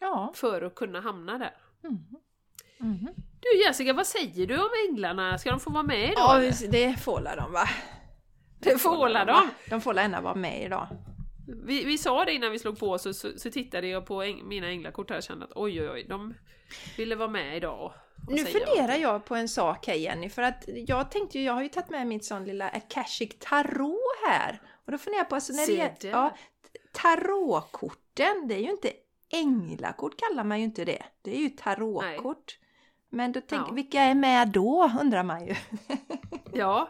Ja. 0.00 0.32
för 0.36 0.62
att 0.62 0.74
kunna 0.74 1.00
hamna 1.00 1.38
där. 1.38 1.56
Mm. 1.84 1.96
Mhm. 2.78 3.08
Du 3.40 3.62
Jessica, 3.62 3.92
vad 3.92 4.06
säger 4.06 4.46
du 4.46 4.58
om 4.58 4.70
änglarna? 4.90 5.38
Ska 5.38 5.50
de 5.50 5.60
få 5.60 5.70
vara 5.70 5.82
med 5.82 6.12
idag? 6.12 6.44
Ja, 6.44 6.68
det 6.70 7.00
får 7.00 7.20
de 7.36 7.52
va? 7.52 7.68
Det 8.64 8.78
får 8.78 9.08
la 9.08 9.24
va? 9.24 9.32
dem. 9.32 9.50
De 9.70 9.80
får 9.80 9.96
gärna 9.96 10.20
vara 10.20 10.34
med 10.34 10.62
idag. 10.62 10.86
Vi, 11.64 11.84
vi 11.84 11.98
sa 11.98 12.24
det 12.24 12.32
innan 12.32 12.52
vi 12.52 12.58
slog 12.58 12.78
på 12.78 12.98
så, 12.98 13.14
så, 13.14 13.38
så 13.38 13.50
tittade 13.50 13.86
jag 13.86 14.06
på 14.06 14.22
äng, 14.22 14.48
mina 14.48 14.66
änglakort 14.68 15.10
här 15.10 15.16
och 15.16 15.22
kände 15.22 15.44
att 15.44 15.52
oj 15.54 15.80
oj 15.80 15.90
oj, 15.90 16.06
de 16.08 16.34
ville 16.96 17.14
vara 17.16 17.28
med 17.28 17.56
idag. 17.56 17.92
Nu 18.28 18.44
funderar 18.44 18.94
jag 18.96 19.24
på 19.24 19.34
en 19.34 19.48
sak 19.48 19.86
här 19.86 19.94
Jenny, 19.94 20.28
för 20.28 20.42
att 20.42 20.64
jag 20.66 21.10
tänkte 21.10 21.38
ju, 21.38 21.44
jag 21.44 21.52
har 21.52 21.62
ju 21.62 21.68
tagit 21.68 21.90
med 21.90 22.06
mitt 22.06 22.24
sån 22.24 22.44
lilla 22.44 22.68
Akashic 22.68 23.30
Tarot 23.38 23.98
här. 24.28 24.60
Och 24.86 24.92
då 24.92 24.98
funderar 24.98 25.20
jag 25.20 25.28
på, 25.28 25.34
alltså 25.34 25.52
när 25.52 25.60
det 25.60 25.66
Se 25.66 25.72
gäller 25.76 25.94
där. 26.00 26.10
ja, 26.10 26.36
tarotkorten, 26.92 28.48
det 28.48 28.54
är 28.54 28.58
ju 28.60 28.70
inte 28.70 28.92
änglakort 29.32 30.12
kallar 30.20 30.44
man 30.44 30.58
ju 30.58 30.64
inte 30.64 30.84
det. 30.84 31.02
Det 31.22 31.36
är 31.36 31.40
ju 31.40 31.48
tarotkort. 31.48 32.58
Men 33.10 33.32
då 33.32 33.40
tänk, 33.46 33.62
Ja. 33.68 33.72
vilka 33.72 34.00
är 34.02 34.14
med 34.14 34.48
då 34.48 34.90
undrar 35.00 35.22
man 35.22 35.46
ju. 35.46 35.54
Ja. 36.52 36.88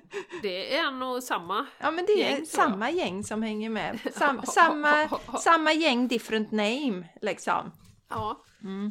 Det 0.42 0.76
är 0.76 0.90
nog 0.90 1.22
samma. 1.22 1.66
Ja 1.78 1.90
men 1.90 2.06
det 2.06 2.12
är 2.12 2.30
Gäng, 2.30 2.46
samma 2.46 2.90
gäng 2.90 3.24
som 3.24 3.42
hänger 3.42 3.70
med. 3.70 3.98
Sam, 4.14 4.42
samma, 4.46 5.08
samma 5.40 5.72
gäng, 5.72 6.08
different 6.08 6.50
name 6.52 7.08
liksom. 7.22 7.72
Ja, 8.10 8.44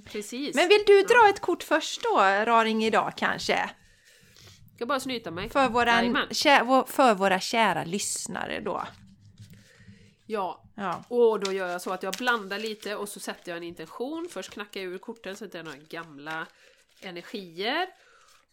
precis. 0.06 0.56
Men 0.56 0.68
vill 0.68 0.84
du 0.88 1.04
dra 1.04 1.30
ett 1.30 1.40
kort 1.40 1.64
först 1.64 2.04
då, 2.04 2.18
Raring, 2.20 2.84
idag 2.86 3.14
kanske? 3.18 3.54
Jag 3.54 4.76
ska 4.76 4.86
bara 4.86 5.00
snyta 5.00 5.32
mig. 5.32 5.50
För, 5.50 5.70
våran, 5.70 6.18
kä, 6.32 6.84
för 6.88 7.14
våra 7.14 7.40
kära 7.40 7.84
lyssnare 7.84 8.60
då. 8.60 8.84
Ja, 10.26 10.62
Ja. 10.76 11.04
och 11.08 11.40
då 11.40 11.52
gör 11.52 11.68
jag 11.68 11.82
så 11.82 11.92
att 11.92 12.04
jag 12.04 12.14
blandar 12.14 12.60
lite 12.60 12.96
och 12.96 13.10
så 13.10 13.20
sätter 13.20 13.52
jag 13.52 13.58
en 13.58 13.64
intention. 13.64 14.28
Först 14.32 14.52
knackar 14.52 14.82
jag 14.82 14.90
ur 14.94 14.98
korten, 14.98 15.36
sätter 15.36 15.60
jag 15.60 15.66
några 15.66 15.78
gamla 15.78 16.48
energier. 17.02 17.88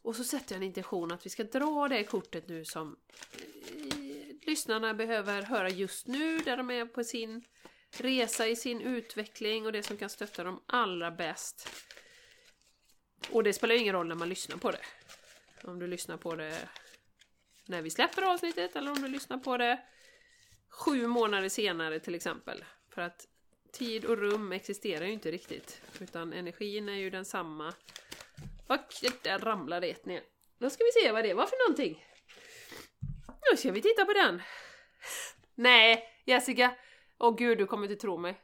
Och 0.02 0.16
så 0.16 0.24
sätter 0.24 0.54
jag 0.54 0.56
en 0.56 0.68
intention 0.68 1.12
att 1.12 1.26
vi 1.26 1.30
ska 1.30 1.44
dra 1.44 1.88
det 1.88 2.04
kortet 2.04 2.48
nu 2.48 2.64
som 2.64 2.96
eh, 3.32 4.46
lyssnarna 4.46 4.94
behöver 4.94 5.42
höra 5.42 5.70
just 5.70 6.06
nu, 6.06 6.38
där 6.38 6.56
de 6.56 6.70
är 6.70 6.86
på 6.86 7.04
sin 7.04 7.44
resa 7.90 8.46
i 8.46 8.56
sin 8.56 8.80
utveckling 8.80 9.66
och 9.66 9.72
det 9.72 9.82
som 9.82 9.96
kan 9.96 10.10
stötta 10.10 10.44
dem 10.44 10.62
allra 10.66 11.10
bäst. 11.10 11.68
Och 13.30 13.42
det 13.42 13.52
spelar 13.52 13.74
ju 13.74 13.80
ingen 13.80 13.94
roll 13.94 14.08
när 14.08 14.14
man 14.14 14.28
lyssnar 14.28 14.56
på 14.56 14.70
det. 14.70 14.80
Om 15.64 15.78
du 15.78 15.86
lyssnar 15.86 16.16
på 16.16 16.34
det 16.34 16.68
när 17.66 17.82
vi 17.82 17.90
släpper 17.90 18.22
avsnittet 18.22 18.76
eller 18.76 18.90
om 18.90 19.02
du 19.02 19.08
lyssnar 19.08 19.38
på 19.38 19.56
det 19.56 19.80
sju 20.68 21.06
månader 21.06 21.48
senare 21.48 22.00
till 22.00 22.14
exempel. 22.14 22.64
För 22.88 23.02
att 23.02 23.28
tid 23.72 24.04
och 24.04 24.18
rum 24.18 24.52
existerar 24.52 25.06
ju 25.06 25.12
inte 25.12 25.30
riktigt. 25.30 25.82
Utan 26.00 26.32
energin 26.32 26.88
är 26.88 26.96
ju 26.96 27.10
densamma. 27.10 27.74
Och 28.66 28.78
där 29.22 29.38
ramlade 29.38 29.86
ett 29.86 30.06
ner. 30.06 30.22
Då 30.58 30.70
ska 30.70 30.84
vi 30.84 31.02
se 31.02 31.12
vad 31.12 31.24
det 31.24 31.34
var 31.34 31.46
för 31.46 31.68
någonting. 31.68 32.04
Nu 33.50 33.56
ska 33.56 33.70
vi 33.70 33.82
titta 33.82 34.04
på 34.04 34.12
den. 34.12 34.42
Nej, 35.54 36.04
Jessica. 36.24 36.74
Åh 37.18 37.36
gud, 37.36 37.58
du 37.58 37.66
kommer 37.66 37.90
inte 37.90 38.00
tro 38.00 38.18
mig. 38.18 38.40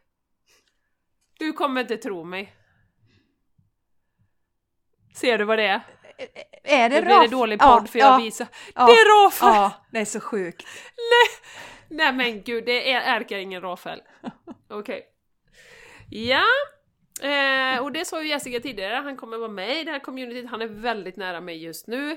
Du 1.39 1.53
kommer 1.53 1.81
inte 1.81 1.97
tro 1.97 2.25
mig. 2.25 2.55
Ser 5.14 5.39
du 5.39 5.45
vad 5.45 5.59
det 5.59 5.66
är? 5.66 5.81
Är 6.62 6.89
det 6.89 6.95
Nu 6.95 7.07
blir 7.07 7.14
det 7.14 7.23
Raff? 7.23 7.31
dålig 7.31 7.61
podd 7.61 7.91
för 7.91 7.99
jag 7.99 8.12
ja, 8.12 8.25
visar. 8.25 8.47
det 8.75 8.81
är 8.81 9.25
Rafael! 9.25 9.55
Ja, 9.55 9.87
det 9.93 9.99
är 9.99 10.05
så 10.05 10.21
sjukt. 10.21 10.66
Nej 11.89 12.12
men 12.12 12.43
gud, 12.43 12.64
det 12.64 12.93
är 12.93 13.01
ärkeängeln 13.01 13.62
Rafael. 13.62 14.03
Okej. 14.69 15.07
Ja. 16.11 16.45
Eh, 17.23 17.83
och 17.83 17.93
det 17.93 18.05
sa 18.05 18.23
ju 18.23 18.29
Jessica 18.29 18.61
tidigare, 18.61 18.95
han 18.95 19.16
kommer 19.16 19.39
vara 19.39 19.51
med 19.51 19.81
i 19.81 19.85
det 19.85 19.91
här 19.91 19.99
communityt, 19.99 20.51
han 20.51 20.62
är 20.62 20.66
väldigt 20.66 21.16
nära 21.16 21.41
mig 21.41 21.64
just 21.64 21.87
nu. 21.87 22.11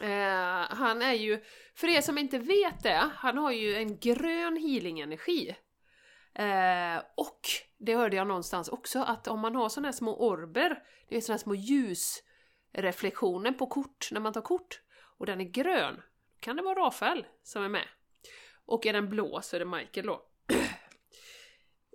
Eh, 0.00 0.66
han 0.70 1.02
är 1.02 1.12
ju, 1.12 1.44
för 1.74 1.88
er 1.88 2.00
som 2.00 2.18
inte 2.18 2.38
vet 2.38 2.82
det, 2.82 3.10
han 3.14 3.38
har 3.38 3.52
ju 3.52 3.74
en 3.74 3.98
grön 3.98 4.56
healing-energi. 4.56 5.56
Eh, 6.34 7.02
och 7.16 7.40
det 7.78 7.94
hörde 7.94 8.16
jag 8.16 8.26
någonstans 8.26 8.68
också, 8.68 9.02
att 9.02 9.28
om 9.28 9.40
man 9.40 9.56
har 9.56 9.68
sådana 9.68 9.88
här 9.88 9.92
små 9.92 10.16
orber, 10.28 10.82
det 11.08 11.16
är 11.16 11.20
sådana 11.20 11.36
här 11.36 11.42
små 11.42 11.54
ljusreflektioner 11.54 13.52
på 13.52 13.66
kort, 13.66 14.08
när 14.12 14.20
man 14.20 14.32
tar 14.32 14.40
kort, 14.40 14.80
och 15.18 15.26
den 15.26 15.40
är 15.40 15.44
grön, 15.44 15.96
då 15.96 16.40
kan 16.40 16.56
det 16.56 16.62
vara 16.62 16.86
Rafael 16.86 17.26
som 17.42 17.64
är 17.64 17.68
med. 17.68 17.88
Och 18.66 18.86
är 18.86 18.92
den 18.92 19.08
blå 19.08 19.40
så 19.42 19.56
är 19.56 19.60
det 19.60 19.66
Michael 19.66 20.06
då. 20.06 20.22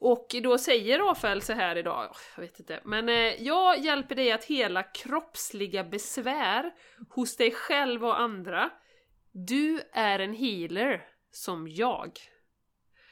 Och 0.01 0.35
då 0.43 0.57
säger 0.57 0.99
Rafael 0.99 1.41
så 1.41 1.53
här 1.53 1.75
idag, 1.75 2.11
oh, 2.11 2.17
jag 2.35 2.41
vet 2.41 2.59
inte, 2.59 2.79
men 2.83 3.09
eh, 3.09 3.43
jag 3.43 3.79
hjälper 3.79 4.15
dig 4.15 4.31
att 4.31 4.43
hela 4.45 4.83
kroppsliga 4.83 5.83
besvär 5.83 6.71
hos 7.09 7.37
dig 7.37 7.51
själv 7.51 8.05
och 8.05 8.19
andra. 8.19 8.69
Du 9.31 9.81
är 9.91 10.19
en 10.19 10.33
healer 10.33 11.07
som 11.31 11.67
jag. 11.67 12.11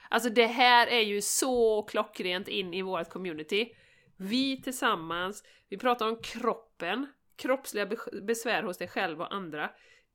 Alltså 0.10 0.30
det 0.30 0.48
här 0.48 0.88
är 0.88 1.02
ju 1.02 1.22
så 1.22 1.84
klockrent 1.84 2.48
in 2.48 2.74
i 2.74 2.82
vårt 2.82 3.10
community. 3.10 3.70
Vi 4.18 4.62
tillsammans, 4.62 5.44
vi 5.70 5.78
pratar 5.78 6.08
om 6.08 6.22
kroppen, 6.22 7.08
kroppsliga 7.36 7.90
besvär 8.22 8.64
hos 8.64 8.78
dig 8.78 8.88
själv 8.88 9.22
och 9.22 9.34
andra. 9.34 9.70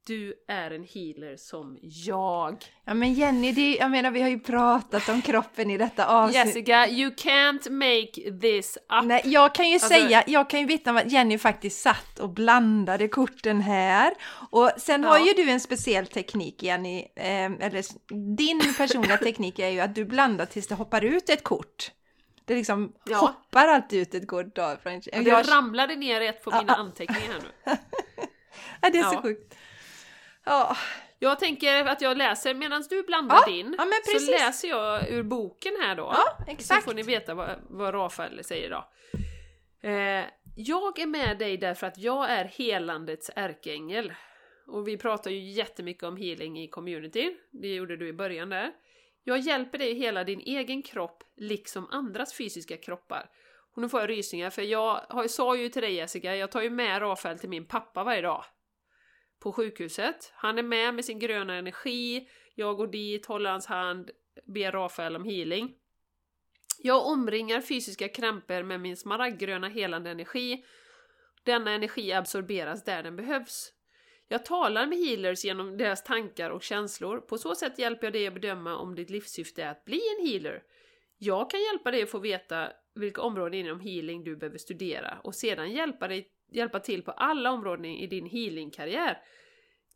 Du 0.06 0.34
är 0.48 0.70
en 0.70 0.84
healer 0.94 1.36
som 1.36 1.78
jag. 1.82 2.64
Ja 2.84 2.94
men 2.94 3.14
Jenny, 3.14 3.52
det, 3.52 3.76
jag 3.76 3.90
menar 3.90 4.10
vi 4.10 4.22
har 4.22 4.28
ju 4.28 4.40
pratat 4.40 5.08
om 5.08 5.22
kroppen 5.22 5.70
i 5.70 5.78
detta 5.78 6.06
avsnitt. 6.06 6.34
Jessica, 6.46 6.88
you 6.88 7.10
can't 7.10 7.70
make 7.70 8.40
this 8.40 8.76
up. 8.76 9.04
Nej, 9.04 9.22
jag 9.24 9.54
kan 9.54 9.68
ju 9.68 9.74
Alltså- 9.74 9.88
säga, 9.88 10.24
jag 10.26 10.50
kan 10.50 10.60
ju 10.60 10.66
vittna 10.66 10.92
om 10.92 10.98
att 10.98 11.12
Jenny 11.12 11.38
faktiskt 11.38 11.80
satt 11.80 12.18
och 12.18 12.28
blandade 12.30 13.08
korten 13.08 13.60
här. 13.60 14.12
Och 14.50 14.70
sen 14.76 15.04
har 15.04 15.18
Ja. 15.18 15.26
ju 15.26 15.32
du 15.44 15.50
en 15.50 15.60
speciell 15.60 16.06
teknik 16.06 16.62
Jenny, 16.62 16.98
eh, 17.16 17.44
eller 17.44 17.84
din 18.36 18.74
personliga 18.76 19.16
teknik 19.24 19.58
är 19.58 19.68
ju 19.68 19.80
att 19.80 19.94
du 19.94 20.04
blandar 20.04 20.46
tills 20.46 20.66
det 20.66 20.74
hoppar 20.74 21.04
ut 21.04 21.28
ett 21.30 21.42
kort. 21.42 21.90
Det 22.44 22.54
liksom 22.54 22.92
Ja. 23.04 23.16
hoppar 23.16 23.68
alltid 23.68 24.00
ut 24.02 24.14
ett 24.14 24.28
kort 24.28 24.54
då. 24.56 24.76
Från, 24.82 24.92
Det 25.00 25.22
jag, 25.22 25.48
ramlade 25.50 25.96
ner 25.96 26.20
ett 26.20 26.44
på 26.44 26.50
mina 26.50 26.64
ja. 26.68 26.74
anteckningar 26.74 27.20
här 27.32 27.40
nu. 27.40 27.76
ja, 28.80 28.90
det 28.90 28.98
är 28.98 29.10
så 29.10 29.22
sjukt. 29.22 29.54
Ja, 30.44 30.76
Jag 31.18 31.38
tänker 31.38 31.84
att 31.84 32.00
jag 32.00 32.16
läser, 32.16 32.54
medan 32.54 32.84
du 32.90 33.02
blandar 33.02 33.36
Ja, 33.36 33.52
din, 33.52 33.74
ja, 33.78 34.18
så 34.20 34.30
läser 34.30 34.68
jag 34.68 35.10
ur 35.10 35.22
boken 35.22 35.72
här 35.82 35.96
då. 35.96 36.14
ja 36.46 36.56
Så 36.58 36.74
får 36.74 36.94
ni 36.94 37.02
veta 37.02 37.34
vad, 37.34 37.50
vad 37.68 37.94
Rafael 37.94 38.44
säger 38.44 38.70
då. 38.70 38.84
Eh, 39.88 40.24
jag 40.56 40.98
är 40.98 41.06
med 41.06 41.38
dig 41.38 41.56
därför 41.56 41.86
att 41.86 41.98
jag 41.98 42.30
är 42.30 42.44
helandets 42.44 43.30
ärkeängel. 43.36 44.12
Och 44.66 44.88
vi 44.88 44.96
pratar 44.96 45.30
ju 45.30 45.38
jättemycket 45.38 46.02
om 46.02 46.16
healing 46.16 46.60
i 46.60 46.68
community. 46.68 47.36
Det 47.50 47.74
gjorde 47.74 47.96
du 47.96 48.08
i 48.08 48.12
början 48.12 48.48
där. 48.48 48.72
Jag 49.24 49.38
hjälper 49.38 49.78
dig 49.78 49.94
hela 49.94 50.24
din 50.24 50.40
egen 50.40 50.82
kropp, 50.82 51.24
liksom 51.36 51.88
andras 51.90 52.34
fysiska 52.34 52.76
kroppar. 52.76 53.30
Och 53.74 53.82
nu 53.82 53.88
får 53.88 54.00
jag 54.00 54.10
rysningar, 54.10 54.50
för 54.50 54.62
jag 54.62 55.00
har, 55.08 55.28
sa 55.28 55.56
ju 55.56 55.68
till 55.68 55.82
dig 55.82 55.94
Jessica, 55.94 56.36
jag 56.36 56.50
tar 56.50 56.62
ju 56.62 56.70
med 56.70 57.02
Rafael 57.02 57.38
till 57.38 57.48
min 57.48 57.64
pappa 57.64 58.04
varje 58.04 58.22
dag. 58.22 58.44
På 59.42 59.52
sjukhuset. 59.52 60.32
Han 60.34 60.58
är 60.58 60.62
med 60.62 60.94
med 60.94 61.04
sin 61.04 61.18
gröna 61.18 61.54
energi, 61.54 62.28
jag 62.54 62.76
går 62.76 62.86
dit, 62.86 63.26
håller 63.26 63.50
hans 63.50 63.66
hand, 63.66 64.10
ber 64.44 64.72
Rafael 64.72 65.16
om 65.16 65.24
healing. 65.24 65.74
Jag 66.78 67.06
omringar 67.06 67.60
fysiska 67.60 68.08
krämpor 68.08 68.62
med 68.62 68.80
min 68.80 68.96
smaragdgröna 68.96 69.68
helande 69.68 70.10
energi. 70.10 70.64
Denna 71.42 71.70
energi 71.70 72.12
absorberas 72.12 72.84
där 72.84 73.02
den 73.02 73.16
behövs. 73.16 73.72
Jag 74.28 74.44
talar 74.44 74.86
med 74.86 74.98
healers 74.98 75.44
genom 75.44 75.76
deras 75.76 76.04
tankar 76.04 76.50
och 76.50 76.62
känslor. 76.62 77.18
På 77.18 77.38
så 77.38 77.54
sätt 77.54 77.78
hjälper 77.78 78.06
jag 78.06 78.12
dig 78.12 78.26
att 78.26 78.34
bedöma 78.34 78.76
om 78.76 78.94
ditt 78.94 79.10
livssyfte 79.10 79.62
är 79.62 79.70
att 79.70 79.84
bli 79.84 80.00
en 80.18 80.26
healer. 80.26 80.62
Jag 81.18 81.50
kan 81.50 81.60
hjälpa 81.62 81.90
dig 81.90 82.02
att 82.02 82.10
få 82.10 82.18
veta 82.18 82.72
vilka 82.94 83.22
områden 83.22 83.54
inom 83.54 83.80
healing 83.80 84.24
du 84.24 84.36
behöver 84.36 84.58
studera 84.58 85.18
och 85.24 85.34
sedan 85.34 85.72
hjälpa 85.72 86.08
dig 86.08 86.28
hjälpa 86.54 86.80
till 86.80 87.02
på 87.02 87.10
alla 87.10 87.50
områden 87.50 87.84
i 87.84 88.06
din 88.06 88.26
healingkarriär. 88.26 89.18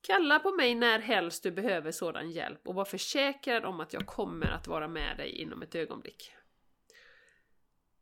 Kalla 0.07 0.39
på 0.39 0.53
mig 0.53 0.75
när 0.75 0.99
helst 0.99 1.43
du 1.43 1.51
behöver 1.51 1.91
sådan 1.91 2.31
hjälp 2.31 2.69
och 2.69 2.75
var 2.75 2.85
försäkrad 2.85 3.65
om 3.65 3.81
att 3.81 3.93
jag 3.93 4.07
kommer 4.07 4.47
att 4.47 4.67
vara 4.67 4.89
med 4.89 5.17
dig 5.17 5.31
inom 5.31 5.63
ett 5.63 5.75
ögonblick. 5.75 6.33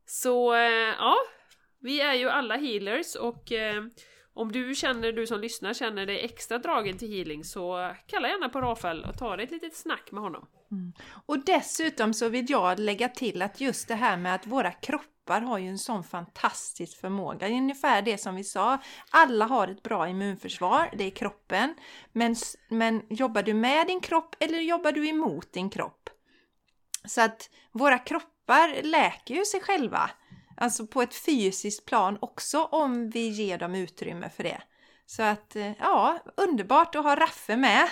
Så 0.07 0.55
eh, 0.55 0.95
ja, 0.99 1.17
vi 1.81 2.01
är 2.01 2.15
ju 2.15 2.29
alla 2.29 2.57
healers 2.57 3.15
och 3.15 3.53
eh, 3.53 3.85
om 4.33 4.53
du 4.53 4.75
känner, 4.75 5.13
du 5.13 5.27
som 5.27 5.41
lyssnar 5.41 5.75
känner 5.75 6.07
dig 6.07 6.25
extra 6.25 6.59
dragen 6.59 6.99
till 6.99 7.09
healing 7.09 7.45
så 7.45 7.95
kalla 8.07 8.29
gärna 8.29 8.49
på 8.49 8.61
Rafael 8.61 9.05
och 9.05 9.19
ta 9.19 9.37
dig 9.37 9.45
ett 9.45 9.51
litet 9.51 9.77
snack 9.77 10.13
med 10.13 10.23
honom. 10.23 10.49
Mm. 10.75 10.93
Och 11.27 11.45
dessutom 11.45 12.15
så 12.15 12.29
vill 12.29 12.51
jag 12.51 12.79
lägga 12.79 13.09
till 13.09 13.43
att 13.43 13.61
just 13.61 13.89
det 13.89 13.95
här 13.95 14.17
med 14.17 14.35
att 14.35 14.47
våra 14.47 14.73
kroppar 14.73 15.41
har 15.41 15.59
ju 15.59 15.69
en 15.69 15.79
sån 15.79 16.05
fantastisk 16.05 17.01
förmåga. 17.01 17.49
Ungefär 17.49 18.03
det 18.03 18.19
som 18.19 18.35
vi 18.35 18.45
sa, 18.45 18.79
alla 19.11 19.45
har 19.45 19.69
ett 19.69 19.83
bra 19.83 20.09
immunförsvar, 20.09 20.91
det 20.97 21.05
är 21.05 21.11
kroppen. 21.11 21.75
Men, 22.13 22.37
men 22.69 23.03
jobbar 23.11 23.43
du 23.43 23.55
med 23.55 23.87
din 23.87 24.01
kropp 24.01 24.37
eller 24.41 24.59
jobbar 24.59 24.93
du 24.93 25.09
emot 25.09 25.53
din 25.53 25.71
kropp? 25.71 26.11
Så 27.05 27.21
att 27.21 27.51
våra 27.73 27.99
kroppar 27.99 28.83
läker 28.83 29.35
ju 29.35 29.45
sig 29.45 29.61
själva. 29.61 30.11
Alltså 30.57 30.87
på 30.87 31.03
ett 31.03 31.15
fysiskt 31.15 31.87
plan 31.87 32.19
också 32.21 32.65
om 32.65 33.11
vi 33.11 33.29
ger 33.29 33.59
dem 33.59 33.75
utrymme 33.75 34.31
för 34.31 34.43
det. 34.43 34.63
Så 35.07 35.23
att, 35.23 35.57
eh, 35.57 35.73
ja, 35.79 36.19
underbart 36.37 36.95
att 36.95 37.05
ha 37.05 37.17
Raffe 37.17 37.57
med. 37.57 37.89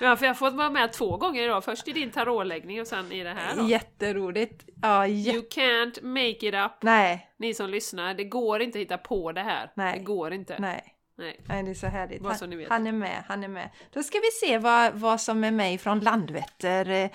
Ja, 0.00 0.16
för 0.16 0.24
jag 0.26 0.30
har 0.30 0.34
fått 0.34 0.54
vara 0.54 0.70
med 0.70 0.92
två 0.92 1.16
gånger 1.16 1.42
idag. 1.42 1.64
Först 1.64 1.88
i 1.88 1.92
din 1.92 2.10
tarotläggning 2.10 2.80
och 2.80 2.86
sen 2.86 3.12
i 3.12 3.22
det 3.22 3.30
här 3.32 3.56
då. 3.56 3.68
Jätteroligt. 3.68 4.64
Ja, 4.82 5.06
jä- 5.06 5.32
You 5.32 5.42
can't 5.50 6.02
make 6.02 6.48
it 6.48 6.54
up. 6.54 6.72
Nej, 6.82 7.30
Ni 7.36 7.54
som 7.54 7.70
lyssnar, 7.70 8.14
det 8.14 8.24
går 8.24 8.62
inte 8.62 8.78
att 8.78 8.82
hitta 8.82 8.98
på 8.98 9.32
det 9.32 9.40
här. 9.42 9.70
Nej. 9.74 9.98
Det 9.98 10.04
går 10.04 10.32
inte. 10.32 10.56
nej. 10.58 10.94
Nej. 11.18 11.40
Nej, 11.48 11.62
det 11.62 11.70
är 11.70 11.74
så 11.74 11.86
härligt. 11.86 12.22
Han, 12.22 12.36
han 12.68 12.86
är 12.86 12.92
med, 12.92 13.24
han 13.28 13.44
är 13.44 13.48
med. 13.48 13.70
Då 13.92 14.02
ska 14.02 14.18
vi 14.18 14.30
se 14.46 14.58
vad, 14.58 14.92
vad 14.94 15.20
som 15.20 15.44
är 15.44 15.50
med 15.50 15.80
från 15.80 16.00
Landvetter, 16.00 16.90
eh, 16.90 17.10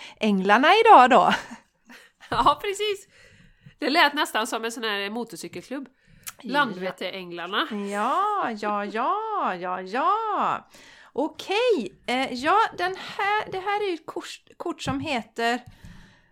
idag 0.86 1.10
då. 1.10 1.34
Ja, 2.30 2.60
precis! 2.62 3.08
Det 3.80 3.90
lät 3.90 4.14
nästan 4.14 4.48
som 4.48 4.66
en 4.66 4.72
sån 4.72 4.84
här 4.84 5.10
motorcykelklubb. 5.10 5.88
Landvetteränglarna. 6.42 7.68
Ja, 7.92 8.52
ja, 8.60 8.86
ja, 8.86 9.56
ja, 9.56 9.82
ja. 9.82 10.68
Okej, 11.14 12.02
eh, 12.06 12.34
ja, 12.34 12.60
den 12.78 12.96
här, 12.96 13.52
det 13.52 13.60
här 13.60 13.84
är 13.84 13.88
ju 13.88 13.94
ett 13.94 14.06
kort, 14.06 14.42
kort 14.58 14.82
som 14.82 15.00
heter 15.00 15.62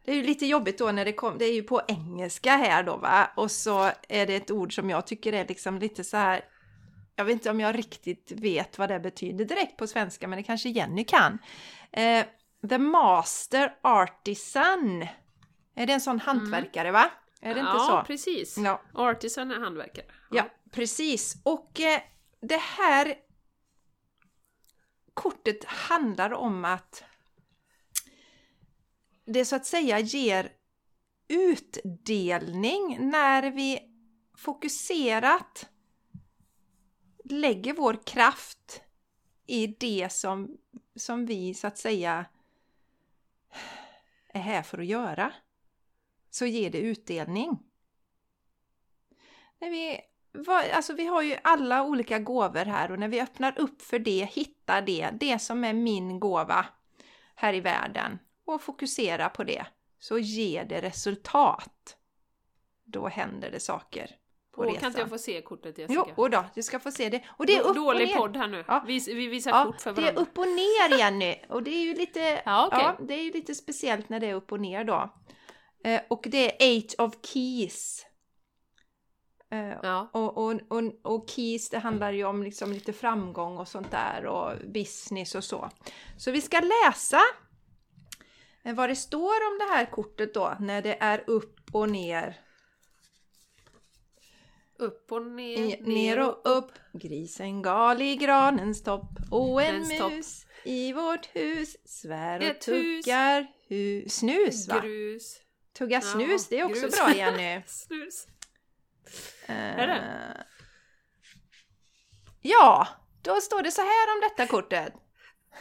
det 0.05 0.11
är 0.11 0.15
ju 0.15 0.23
lite 0.23 0.45
jobbigt 0.45 0.77
då 0.77 0.91
när 0.91 1.05
det 1.05 1.13
kom, 1.13 1.37
det 1.37 1.45
är 1.45 1.53
ju 1.53 1.63
på 1.63 1.81
engelska 1.87 2.55
här 2.55 2.83
då 2.83 2.97
va, 2.97 3.31
och 3.35 3.51
så 3.51 3.91
är 4.09 4.25
det 4.25 4.35
ett 4.35 4.51
ord 4.51 4.75
som 4.75 4.89
jag 4.89 5.07
tycker 5.07 5.33
är 5.33 5.47
liksom 5.47 5.79
lite 5.79 6.03
så 6.03 6.17
här 6.17 6.41
jag 7.15 7.25
vet 7.25 7.33
inte 7.33 7.49
om 7.49 7.59
jag 7.59 7.77
riktigt 7.77 8.31
vet 8.31 8.77
vad 8.77 8.89
det 8.89 8.99
betyder 8.99 9.45
direkt 9.45 9.77
på 9.77 9.87
svenska, 9.87 10.27
men 10.27 10.37
det 10.37 10.43
kanske 10.43 10.69
Jenny 10.69 11.03
kan. 11.03 11.39
Eh, 11.91 12.25
the 12.69 12.77
Master 12.77 13.75
Artisan. 13.81 15.07
Är 15.75 15.87
det 15.87 15.93
en 15.93 16.01
sån 16.01 16.19
hantverkare 16.19 16.91
va? 16.91 17.11
Är 17.45 17.53
det 17.53 17.59
inte 17.59 17.71
ja, 17.71 18.01
så? 18.01 18.07
precis. 18.07 18.57
Ja. 18.57 18.81
Artisan 18.93 19.51
är 19.51 19.59
hantverkare. 19.59 20.05
Ja, 20.31 20.49
precis. 20.71 21.37
Och 21.43 21.79
eh, 21.79 22.01
det 22.39 22.61
här 22.61 23.15
kortet 25.13 25.65
handlar 25.65 26.33
om 26.33 26.65
att 26.65 27.03
det 29.25 29.45
så 29.45 29.55
att 29.55 29.65
säga 29.65 29.99
ger 29.99 30.51
utdelning 31.27 33.09
när 33.09 33.51
vi 33.51 33.79
fokuserat 34.37 35.69
lägger 37.23 37.73
vår 37.73 37.99
kraft 38.05 38.81
i 39.47 39.67
det 39.67 40.11
som, 40.11 40.57
som 40.95 41.25
vi 41.25 41.53
så 41.53 41.67
att 41.67 41.77
säga 41.77 42.25
är 44.27 44.41
här 44.41 44.63
för 44.63 44.77
att 44.77 44.85
göra. 44.85 45.33
Så 46.35 46.45
ger 46.45 46.69
det 46.69 46.77
utdelning. 46.77 47.59
När 49.59 49.69
vi, 49.69 49.99
alltså 50.73 50.93
vi 50.93 51.05
har 51.05 51.21
ju 51.21 51.37
alla 51.43 51.83
olika 51.83 52.19
gåvor 52.19 52.65
här 52.65 52.91
och 52.91 52.99
när 52.99 53.07
vi 53.07 53.21
öppnar 53.21 53.59
upp 53.59 53.81
för 53.81 53.99
det, 53.99 54.29
hittar 54.31 54.81
det, 54.81 55.09
det 55.19 55.39
som 55.39 55.63
är 55.63 55.73
min 55.73 56.19
gåva 56.19 56.65
här 57.35 57.53
i 57.53 57.59
världen 57.59 58.19
och 58.45 58.61
fokuserar 58.61 59.29
på 59.29 59.43
det, 59.43 59.65
så 59.99 60.17
ger 60.17 60.65
det 60.65 60.81
resultat. 60.81 61.97
Då 62.83 63.07
händer 63.07 63.51
det 63.51 63.59
saker 63.59 64.11
på 64.51 64.61
Och 64.61 64.65
resan. 64.65 64.79
kan 64.79 64.87
inte 64.87 64.99
jag 64.99 65.09
få 65.09 65.17
se 65.17 65.41
kortet 65.41 65.77
Jessica? 65.77 66.03
Jo, 66.07 66.13
och 66.23 66.29
då, 66.29 66.45
du 66.55 66.63
ska 66.63 66.79
få 66.79 66.91
se 66.91 67.09
det. 67.09 67.23
Och 67.27 67.45
det 67.45 67.55
är 67.55 67.61
upp 67.61 67.75
Dålig 67.75 68.07
och 68.07 68.13
ner. 68.13 68.17
podd 68.17 68.37
här 68.37 68.47
nu. 68.47 68.63
Ja. 68.67 68.83
Vi, 68.87 68.99
vi 69.07 69.27
visar 69.27 69.51
Ja, 69.51 69.65
kort 69.65 69.81
för 69.81 69.93
det 69.93 70.01
är 70.01 70.03
varandra. 70.03 70.21
upp 70.21 70.37
och 70.37 70.47
ner 70.47 70.97
Jenny. 70.99 71.35
Och 71.49 71.63
det 71.63 71.71
är 71.71 71.83
ju 71.83 71.93
lite, 71.93 72.19
Ja, 72.45 72.67
okej. 72.67 72.79
ja, 72.83 73.05
det 73.05 73.13
är 73.13 73.23
ju 73.23 73.31
lite 73.31 73.55
speciellt 73.55 74.09
när 74.09 74.19
det 74.19 74.27
är 74.29 74.33
upp 74.33 74.51
och 74.51 74.59
ner 74.59 74.83
då. 74.83 75.13
Eh, 75.85 76.01
och 76.09 76.25
det 76.29 76.51
är 76.51 76.67
Eight 76.67 76.99
of 76.99 77.13
Keys. 77.25 78.05
Eh, 79.51 79.73
Ja. 79.83 80.09
och, 80.13 80.37
och, 80.37 80.53
och, 80.69 80.83
och 81.03 81.29
keys, 81.29 81.69
det 81.69 81.79
handlar 81.79 82.11
ju 82.11 82.23
om 82.25 82.43
liksom 82.43 82.71
lite 82.73 82.93
framgång 82.93 83.57
och 83.57 83.67
sånt 83.67 83.91
där 83.91 84.25
och 84.25 84.53
business 84.73 85.35
och 85.35 85.43
så. 85.43 85.69
Så 86.17 86.31
vi 86.31 86.41
ska 86.41 86.59
läsa 86.59 87.21
eh, 88.63 88.75
vad 88.75 88.89
det 88.89 88.95
står 88.95 89.47
om 89.51 89.57
det 89.59 89.73
här 89.75 89.85
kortet 89.91 90.33
då, 90.33 90.55
när 90.59 90.81
det 90.81 90.97
är 90.99 91.23
upp 91.27 91.59
och 91.71 91.89
ner. 91.89 92.39
Upp 94.79 95.11
och 95.11 95.21
ner, 95.25 95.81
ner 95.81 96.19
och 96.19 96.41
upp, 96.57 96.71
grisen 96.93 97.61
gal 97.61 98.01
i 98.01 98.15
granens 98.15 98.83
topp 98.83 99.09
och 99.31 99.61
en 99.63 99.87
mus 99.87 100.45
i 100.63 100.93
vårt 100.93 101.35
hus 101.35 101.77
svär 101.85 102.39
och 102.49 102.61
tuggar 102.61 103.47
hu- 103.69 104.07
snus 104.09 104.67
va? 104.67 104.79
Grus. 104.83 105.39
Tugga 105.77 105.95
Ja, 105.95 106.01
snus, 106.01 106.47
det 106.47 106.59
är 106.59 106.63
också 106.65 106.81
grus. 106.81 106.95
bra 106.97 107.13
Jenny. 107.15 107.61
Snus. 107.67 108.27
är 109.45 109.87
det? 109.87 110.45
Ja, 112.41 112.87
då 113.21 113.41
står 113.41 113.61
det 113.61 113.71
så 113.71 113.81
här 113.81 114.15
om 114.15 114.21
detta 114.21 114.47
kortet. 114.47 114.93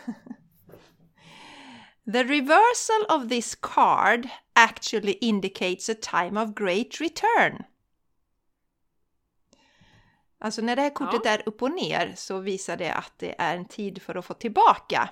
The 2.12 2.24
reversal 2.24 3.04
of 3.08 3.28
this 3.28 3.54
card 3.54 4.28
actually 4.52 5.12
indicates 5.20 5.88
a 5.88 5.94
time 6.00 6.40
of 6.42 6.54
great 6.54 7.00
return. 7.00 7.64
Alltså 10.38 10.62
när 10.62 10.76
det 10.76 10.82
här 10.82 10.90
kortet 10.90 11.20
Ja. 11.24 11.30
är 11.30 11.48
upp 11.48 11.62
och 11.62 11.70
ner 11.70 12.12
så 12.16 12.38
visar 12.38 12.76
det 12.76 12.94
att 12.94 13.12
det 13.18 13.34
är 13.38 13.56
en 13.56 13.68
tid 13.68 14.02
för 14.02 14.14
att 14.14 14.24
få 14.26 14.34
tillbaka. 14.34 15.08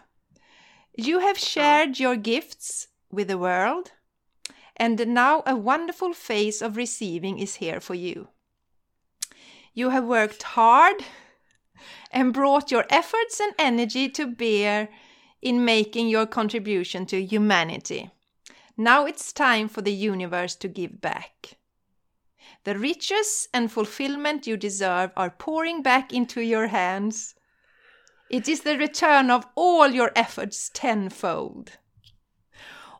You 0.98 1.20
have 1.20 1.34
shared 1.34 2.00
your 2.00 2.14
gifts 2.14 2.88
with 3.10 3.28
the 3.28 3.34
world 3.34 3.90
and 4.76 5.06
now 5.08 5.42
a 5.46 5.56
wonderful 5.56 6.12
phase 6.12 6.62
of 6.62 6.76
receiving 6.76 7.38
is 7.38 7.56
here 7.56 7.80
for 7.80 7.94
you. 7.94 8.28
You 9.74 9.90
have 9.90 10.04
worked 10.04 10.42
hard 10.42 11.04
and 12.10 12.32
brought 12.32 12.70
your 12.70 12.84
efforts 12.90 13.40
and 13.40 13.54
energy 13.58 14.08
to 14.10 14.26
bear 14.26 14.88
in 15.40 15.64
making 15.64 16.08
your 16.08 16.26
contribution 16.26 17.06
to 17.06 17.24
humanity. 17.24 18.10
Now 18.76 19.06
it's 19.06 19.32
time 19.32 19.68
for 19.68 19.82
the 19.82 19.92
universe 19.92 20.54
to 20.56 20.68
give 20.68 21.00
back. 21.00 21.58
The 22.64 22.78
riches 22.78 23.48
and 23.52 23.70
fulfillment 23.72 24.46
you 24.46 24.56
deserve 24.56 25.10
are 25.16 25.30
pouring 25.30 25.82
back 25.82 26.12
into 26.12 26.40
your 26.40 26.68
hands. 26.68 27.34
It 28.30 28.48
is 28.48 28.60
the 28.60 28.78
return 28.78 29.30
of 29.30 29.46
all 29.56 29.88
your 29.88 30.12
efforts 30.14 30.70
tenfold. 30.72 31.72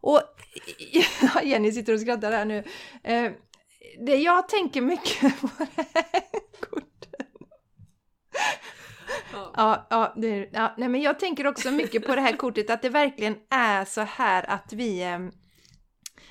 Och 0.02 0.31
Jenny 1.42 1.72
sitter 1.72 1.92
och 1.92 2.00
skrattar 2.00 2.32
här 2.32 2.44
nu. 2.44 2.64
Eh, 3.02 3.32
det 3.98 4.16
jag 4.16 4.48
tänker 4.48 4.80
mycket 4.80 5.40
på 5.40 5.48
det 5.58 5.86
här 5.94 6.22
kortet. 6.60 7.28
Ja. 9.32 9.52
Ja, 9.56 9.86
ja, 9.90 10.12
det, 10.16 10.48
ja 10.52 10.74
nej, 10.78 10.88
men 10.88 11.00
jag 11.00 11.18
tänker 11.18 11.46
också 11.46 11.70
mycket 11.70 12.06
på 12.06 12.14
det 12.14 12.20
här 12.20 12.36
kortet, 12.36 12.70
att 12.70 12.82
det 12.82 12.88
verkligen 12.88 13.36
är 13.50 13.84
så 13.84 14.00
här 14.00 14.50
att 14.50 14.72
vi... 14.72 15.02
Eh, 15.02 15.18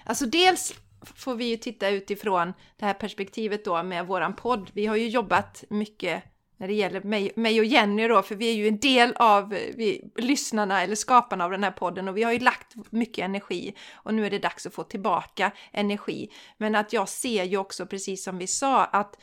alltså 0.05 0.25
dels 0.25 0.73
får 1.15 1.35
vi 1.35 1.45
ju 1.45 1.57
titta 1.57 1.89
utifrån 1.89 2.53
det 2.77 2.85
här 2.85 2.93
perspektivet 2.93 3.65
då 3.65 3.83
med 3.83 4.07
våran 4.07 4.35
podd. 4.35 4.69
Vi 4.73 4.85
har 4.85 4.95
ju 4.95 5.07
jobbat 5.07 5.63
mycket 5.69 6.23
när 6.61 6.67
det 6.67 6.73
gäller 6.73 7.01
mig, 7.01 7.31
mig 7.35 7.59
och 7.59 7.65
Jenny 7.65 8.07
då, 8.07 8.21
för 8.21 8.35
vi 8.35 8.49
är 8.49 8.53
ju 8.53 8.67
en 8.67 8.79
del 8.79 9.13
av 9.15 9.53
eh, 9.53 9.75
vi, 9.75 10.11
lyssnarna 10.15 10.81
eller 10.83 10.95
skaparna 10.95 11.45
av 11.45 11.51
den 11.51 11.63
här 11.63 11.71
podden 11.71 12.07
och 12.07 12.17
vi 12.17 12.23
har 12.23 12.31
ju 12.31 12.39
lagt 12.39 12.75
mycket 12.89 13.25
energi 13.25 13.75
och 13.93 14.13
nu 14.13 14.25
är 14.25 14.29
det 14.29 14.39
dags 14.39 14.65
att 14.65 14.73
få 14.73 14.83
tillbaka 14.83 15.51
energi. 15.71 16.31
Men 16.57 16.75
att 16.75 16.93
jag 16.93 17.09
ser 17.09 17.43
ju 17.43 17.57
också, 17.57 17.85
precis 17.85 18.23
som 18.23 18.37
vi 18.37 18.47
sa, 18.47 18.85
att 18.85 19.15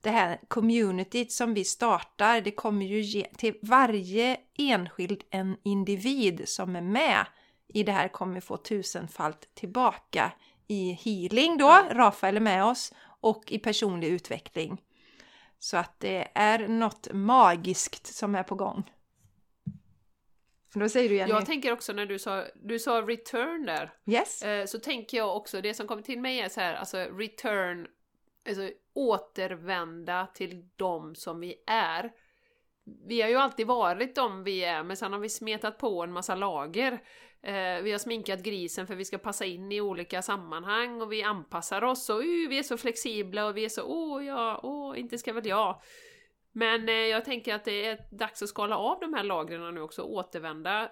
det 0.00 0.10
här 0.10 0.40
communityt 0.48 1.32
som 1.32 1.54
vi 1.54 1.64
startar, 1.64 2.40
det 2.40 2.50
kommer 2.50 2.86
ju 2.86 3.00
ge 3.00 3.24
till 3.36 3.54
varje 3.62 4.36
enskild 4.58 5.22
en 5.30 5.56
individ 5.62 6.42
som 6.44 6.76
är 6.76 6.82
med 6.82 7.26
i 7.68 7.82
det 7.82 7.92
här 7.92 8.08
kommer 8.08 8.40
få 8.40 8.56
tusenfalt 8.56 9.54
tillbaka 9.54 10.32
i 10.66 10.92
healing 10.92 11.58
då, 11.58 11.86
Rafael 11.90 12.36
är 12.36 12.40
med 12.40 12.64
oss, 12.64 12.92
och 13.20 13.52
i 13.52 13.58
personlig 13.58 14.08
utveckling. 14.08 14.80
Så 15.58 15.76
att 15.76 16.00
det 16.00 16.28
är 16.34 16.68
något 16.68 17.08
magiskt 17.12 18.06
som 18.06 18.34
är 18.34 18.42
på 18.42 18.54
gång. 18.54 18.90
Då 20.74 20.88
säger 20.88 21.08
du 21.08 21.16
Jenny? 21.16 21.30
Jag 21.30 21.46
tänker 21.46 21.72
också 21.72 21.92
när 21.92 22.06
du 22.06 22.18
sa, 22.18 22.44
du 22.54 22.78
sa 22.78 23.02
return 23.02 23.66
där, 23.66 23.94
yes? 24.06 24.42
eh, 24.42 24.66
så 24.66 24.78
tänker 24.78 25.16
jag 25.16 25.36
också, 25.36 25.60
det 25.60 25.74
som 25.74 25.86
kommer 25.86 26.02
till 26.02 26.20
mig 26.20 26.40
är 26.40 26.48
så 26.48 26.60
här, 26.60 26.74
alltså 26.74 26.96
return, 26.98 27.86
alltså 28.48 28.70
återvända 28.94 30.26
till 30.34 30.68
dem 30.76 31.14
som 31.14 31.40
vi 31.40 31.54
är. 31.66 32.12
Vi 33.06 33.22
har 33.22 33.28
ju 33.28 33.36
alltid 33.36 33.66
varit 33.66 34.14
de 34.14 34.44
vi 34.44 34.64
är, 34.64 34.82
men 34.82 34.96
sen 34.96 35.12
har 35.12 35.20
vi 35.20 35.28
smetat 35.28 35.78
på 35.78 36.02
en 36.02 36.12
massa 36.12 36.34
lager. 36.34 37.02
Eh, 37.46 37.82
vi 37.82 37.92
har 37.92 37.98
sminkat 37.98 38.42
grisen 38.42 38.86
för 38.86 38.94
vi 38.94 39.04
ska 39.04 39.18
passa 39.18 39.44
in 39.44 39.72
i 39.72 39.80
olika 39.80 40.22
sammanhang 40.22 41.02
och 41.02 41.12
vi 41.12 41.22
anpassar 41.22 41.84
oss 41.84 42.10
och 42.10 42.20
uh, 42.20 42.48
vi 42.48 42.58
är 42.58 42.62
så 42.62 42.76
flexibla 42.76 43.46
och 43.46 43.56
vi 43.56 43.64
är 43.64 43.68
så 43.68 43.82
åh 43.82 44.24
ja, 44.24 44.60
åh, 44.62 45.00
inte 45.00 45.18
ska 45.18 45.32
väl 45.32 45.46
jag. 45.46 45.80
Men 46.52 46.88
eh, 46.88 46.94
jag 46.94 47.24
tänker 47.24 47.54
att 47.54 47.64
det 47.64 47.86
är 47.86 47.98
dags 48.10 48.42
att 48.42 48.48
skala 48.48 48.76
av 48.76 49.00
de 49.00 49.14
här 49.14 49.24
lagren 49.24 49.74
nu 49.74 49.80
också, 49.80 50.02
återvända 50.02 50.90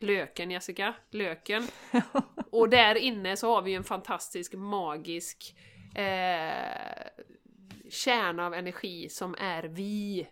löken 0.00 0.50
Jessica, 0.50 0.94
löken. 1.10 1.66
Och 2.50 2.68
där 2.68 2.94
inne 2.94 3.36
så 3.36 3.54
har 3.54 3.62
vi 3.62 3.70
ju 3.70 3.76
en 3.76 3.84
fantastisk, 3.84 4.54
magisk 4.54 5.56
eh, 5.96 7.24
kärna 7.90 8.46
av 8.46 8.54
energi 8.54 9.08
som 9.08 9.34
är 9.38 9.62
vi. 9.62 10.26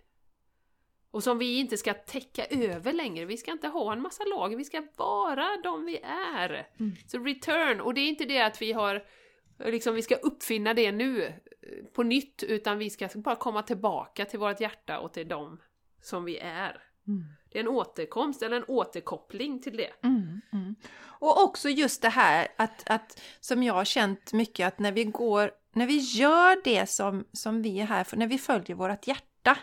Och 1.12 1.22
som 1.22 1.38
vi 1.38 1.58
inte 1.58 1.76
ska 1.76 1.94
täcka 1.94 2.46
över 2.46 2.92
längre. 2.92 3.24
Vi 3.24 3.36
ska 3.36 3.50
inte 3.50 3.68
ha 3.68 3.92
en 3.92 4.02
massa 4.02 4.24
lager, 4.24 4.56
vi 4.56 4.64
ska 4.64 4.82
vara 4.96 5.46
de 5.62 5.84
vi 5.84 6.00
är. 6.36 6.68
Mm. 6.80 6.92
Så 7.06 7.18
return, 7.18 7.80
och 7.80 7.94
det 7.94 8.00
är 8.00 8.08
inte 8.08 8.24
det 8.24 8.40
att 8.40 8.62
vi 8.62 8.72
har 8.72 9.02
liksom 9.58 9.94
vi 9.94 10.02
ska 10.02 10.14
uppfinna 10.14 10.74
det 10.74 10.92
nu 10.92 11.24
eh, 11.24 11.32
på 11.92 12.02
nytt, 12.02 12.42
utan 12.42 12.78
vi 12.78 12.90
ska 12.90 13.08
bara 13.14 13.36
komma 13.36 13.62
tillbaka 13.62 14.24
till 14.24 14.38
vårt 14.38 14.60
hjärta 14.60 14.98
och 14.98 15.12
till 15.12 15.28
dem 15.28 15.60
som 16.02 16.24
vi 16.24 16.38
är. 16.38 16.82
Mm. 17.08 17.24
Det 17.50 17.58
är 17.58 17.62
en 17.62 17.68
återkomst 17.68 18.42
eller 18.42 18.56
en 18.56 18.64
återkoppling 18.68 19.62
till 19.62 19.76
det. 19.76 19.90
Mm, 20.04 20.40
mm. 20.52 20.74
Och 21.04 21.42
också 21.42 21.68
just 21.68 22.02
det 22.02 22.08
här 22.08 22.48
att, 22.56 22.90
att 22.90 23.20
som 23.40 23.62
jag 23.62 23.74
har 23.74 23.84
känt 23.84 24.32
mycket 24.32 24.66
att 24.66 24.78
när 24.78 24.92
vi 24.92 25.04
går, 25.04 25.50
när 25.72 25.86
vi 25.86 25.98
gör 25.98 26.64
det 26.64 26.86
som, 26.90 27.24
som 27.32 27.62
vi 27.62 27.80
är 27.80 27.84
här 27.84 28.04
för, 28.04 28.16
när 28.16 28.26
vi 28.26 28.38
följer 28.38 28.76
vårt 28.76 29.06
hjärta 29.06 29.58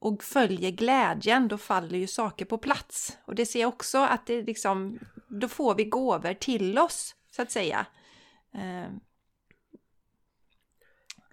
och 0.00 0.24
följer 0.24 0.70
glädjen, 0.70 1.48
då 1.48 1.58
faller 1.58 1.98
ju 1.98 2.06
saker 2.06 2.44
på 2.44 2.58
plats. 2.58 3.18
Och 3.24 3.34
det 3.34 3.46
ser 3.46 3.60
jag 3.60 3.68
också 3.68 3.98
att 3.98 4.26
det 4.26 4.42
liksom, 4.42 4.98
då 5.28 5.48
får 5.48 5.74
vi 5.74 5.84
gåvor 5.84 6.34
till 6.34 6.78
oss, 6.78 7.14
så 7.30 7.42
att 7.42 7.50
säga. 7.50 7.86
Eh, 8.54 8.92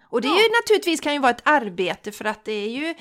och 0.09 0.21
det 0.21 0.27
är 0.27 0.43
ju 0.43 0.49
naturligtvis 0.61 1.01
kan 1.01 1.13
ju 1.13 1.19
vara 1.19 1.31
ett 1.31 1.47
arbete 1.47 2.11
för 2.11 2.25
att 2.25 2.45
det 2.45 2.51
är 2.51 2.69
ju, 2.69 2.93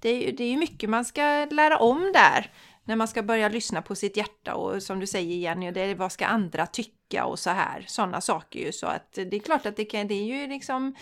det 0.00 0.08
är 0.08 0.26
ju, 0.26 0.32
det 0.32 0.44
är 0.44 0.48
ju 0.48 0.56
mycket 0.56 0.90
man 0.90 1.04
ska 1.04 1.46
lära 1.50 1.78
om 1.78 2.12
där. 2.14 2.52
När 2.84 2.96
man 2.96 3.08
ska 3.08 3.22
börja 3.22 3.48
lyssna 3.48 3.82
på 3.82 3.94
sitt 3.94 4.16
hjärta 4.16 4.54
och 4.54 4.82
som 4.82 5.00
du 5.00 5.06
säger 5.06 5.36
Jenny, 5.36 5.70
det 5.70 5.80
är 5.80 5.94
vad 5.94 6.12
ska 6.12 6.26
andra 6.26 6.66
tycka 6.66 7.24
och 7.24 7.38
så 7.38 7.50
här. 7.50 7.84
Sådana 7.88 8.20
saker 8.20 8.60
ju. 8.60 8.72
Så 8.72 8.86
att 8.86 9.12
det 9.12 9.36
är 9.36 9.40
klart 9.40 9.66
att 9.66 9.76
det, 9.76 9.84
kan, 9.84 10.08
det 10.08 10.14
är 10.14 10.24
ju 10.24 10.46
liksom 10.46 10.94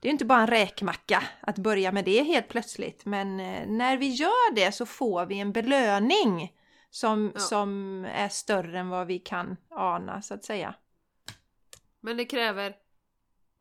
det 0.00 0.08
är 0.08 0.12
inte 0.12 0.24
bara 0.24 0.40
en 0.40 0.46
räkmacka 0.46 1.22
att 1.40 1.58
börja 1.58 1.92
med 1.92 2.04
det 2.04 2.22
helt 2.22 2.48
plötsligt. 2.48 3.04
Men 3.04 3.40
eh, 3.40 3.66
när 3.66 3.96
vi 3.96 4.08
gör 4.08 4.54
det 4.54 4.72
så 4.72 4.86
får 4.86 5.26
vi 5.26 5.38
en 5.40 5.52
belöning 5.52 6.52
som, 6.90 7.32
Ja. 7.34 7.40
som 7.40 8.04
är 8.04 8.28
större 8.28 8.78
än 8.78 8.88
vad 8.88 9.06
vi 9.06 9.18
kan 9.18 9.56
ana 9.70 10.22
så 10.22 10.34
att 10.34 10.44
säga. 10.44 10.74
Men 12.00 12.16
det 12.16 12.24
kräver 12.24 12.76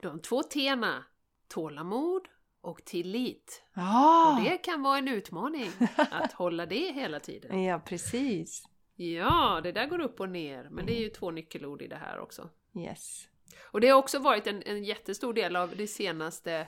de 0.01 0.19
två 0.19 0.41
T'na, 0.41 1.03
tålamod 1.47 2.21
och 2.61 2.85
tillit. 2.85 3.63
Ja, 3.73 4.35
Och 4.37 4.43
det 4.43 4.57
kan 4.57 4.81
vara 4.83 4.97
en 4.97 5.07
utmaning 5.07 5.71
att 5.97 6.33
hålla 6.33 6.65
det 6.65 6.91
hela 6.93 7.19
tiden. 7.19 7.63
ja 7.63 7.79
precis. 7.79 8.63
Ja, 8.95 9.59
det 9.63 9.71
där 9.71 9.85
går 9.87 9.99
upp 10.01 10.19
och 10.19 10.29
ner, 10.29 10.67
men 10.71 10.85
det 10.85 10.97
är 10.97 11.01
ju 11.01 11.09
två 11.09 11.31
nyckelord 11.31 11.81
i 11.81 11.87
det 11.87 11.95
här 11.95 12.19
också. 12.19 12.49
Yes. 12.77 13.27
Och 13.61 13.81
det 13.81 13.87
har 13.87 13.97
också 13.97 14.19
varit 14.19 14.47
en, 14.47 14.63
en 14.63 14.83
jättestor 14.83 15.33
del 15.33 15.55
av 15.55 15.75
det 15.75 15.87
senaste 15.87 16.67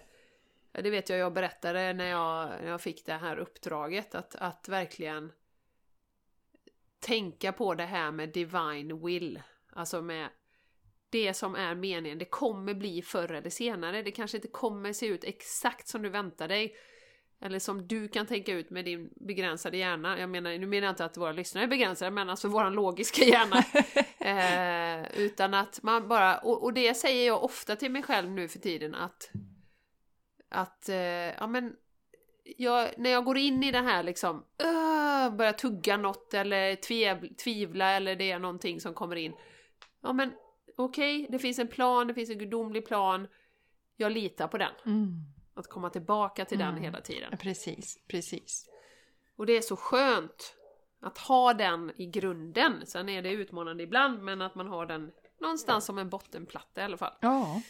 det 0.71 0.89
vet 0.89 1.09
jag, 1.09 1.19
jag 1.19 1.33
berättade 1.33 1.93
när 1.93 2.05
jag, 2.05 2.49
när 2.49 2.69
jag 2.69 2.81
fick 2.81 3.05
det 3.05 3.13
här 3.13 3.37
uppdraget, 3.37 4.15
att, 4.15 4.35
att 4.35 4.69
verkligen 4.69 5.31
tänka 6.99 7.51
på 7.51 7.73
det 7.73 7.85
här 7.85 8.11
med 8.11 8.29
divine 8.29 9.05
will. 9.05 9.41
Alltså 9.69 10.01
med 10.01 10.29
det 11.09 11.33
som 11.33 11.55
är 11.55 11.75
meningen. 11.75 12.17
Det 12.17 12.25
kommer 12.25 12.73
bli 12.73 13.01
förr 13.01 13.31
eller 13.31 13.49
senare. 13.49 14.01
Det 14.01 14.11
kanske 14.11 14.37
inte 14.37 14.47
kommer 14.47 14.93
se 14.93 15.05
ut 15.05 15.23
exakt 15.23 15.87
som 15.87 16.01
du 16.01 16.09
väntar 16.09 16.47
dig. 16.47 16.75
Eller 17.41 17.59
som 17.59 17.87
du 17.87 18.07
kan 18.07 18.25
tänka 18.25 18.53
ut 18.53 18.69
med 18.69 18.85
din 18.85 19.09
begränsade 19.15 19.77
hjärna. 19.77 20.19
Jag 20.19 20.29
menar, 20.29 20.57
nu 20.57 20.67
menar 20.67 20.87
jag 20.87 20.91
inte 20.91 21.05
att 21.05 21.17
våra 21.17 21.31
lyssnare 21.31 21.65
är 21.65 21.67
begränsade, 21.67 22.11
men 22.11 22.29
alltså 22.29 22.47
våran 22.47 22.73
logiska 22.73 23.23
hjärna. 23.23 23.63
eh, 25.09 25.19
utan 25.19 25.53
att 25.53 25.83
man 25.83 26.07
bara, 26.07 26.37
och, 26.37 26.63
och 26.63 26.73
det 26.73 26.93
säger 26.93 27.27
jag 27.27 27.43
ofta 27.43 27.75
till 27.75 27.91
mig 27.91 28.03
själv 28.03 28.31
nu 28.31 28.47
för 28.47 28.59
tiden 28.59 28.95
att 28.95 29.31
att, 30.49 30.89
eh, 30.89 30.95
ja 30.97 31.47
men 31.47 31.75
jag, 32.57 32.89
när 32.97 33.09
jag 33.09 33.25
går 33.25 33.37
in 33.37 33.63
i 33.63 33.71
det 33.71 33.81
här 33.81 34.03
liksom, 34.03 34.35
uh, 34.37 35.35
börjar 35.35 35.53
tugga 35.53 35.97
något 35.97 36.33
eller 36.33 36.75
tvev, 36.75 37.35
tvivla 37.35 37.91
eller 37.91 38.15
det 38.15 38.31
är 38.31 38.39
någonting 38.39 38.81
som 38.81 38.93
kommer 38.93 39.15
in. 39.15 39.33
Ja 40.01 40.13
men 40.13 40.31
okej, 40.77 41.27
det 41.29 41.39
finns 41.39 41.59
en 41.59 41.67
plan, 41.67 42.07
det 42.07 42.13
finns 42.13 42.29
en 42.29 42.37
gudomlig 42.37 42.87
plan. 42.87 43.27
Jag 43.97 44.11
litar 44.11 44.47
på 44.47 44.57
den. 44.57 44.71
Mm. 44.85 45.36
Att 45.57 45.67
komma 45.69 45.89
tillbaka 45.89 46.45
till 46.45 46.57
den 46.59 46.69
Mm. 46.69 46.83
hela 46.83 47.01
tiden. 47.01 47.37
Precis, 47.37 47.97
precis. 48.07 48.65
Och 49.37 49.45
det 49.45 49.57
är 49.57 49.61
så 49.61 49.75
skönt 49.75 50.53
att 51.01 51.17
ha 51.17 51.53
den 51.53 51.91
i 51.95 52.05
grunden. 52.05 52.85
Sen 52.85 53.09
är 53.09 53.21
det 53.21 53.29
utmanande 53.31 53.83
ibland, 53.83 54.23
men 54.23 54.41
att 54.41 54.55
man 54.55 54.67
har 54.67 54.85
den 54.85 55.11
någonstans 55.41 55.85
som 55.85 55.97
en 55.97 56.09
bottenplatta 56.09 56.81
i 56.81 56.83
alla 56.83 56.97
fall. 56.97 57.13
Ja, 57.21 57.61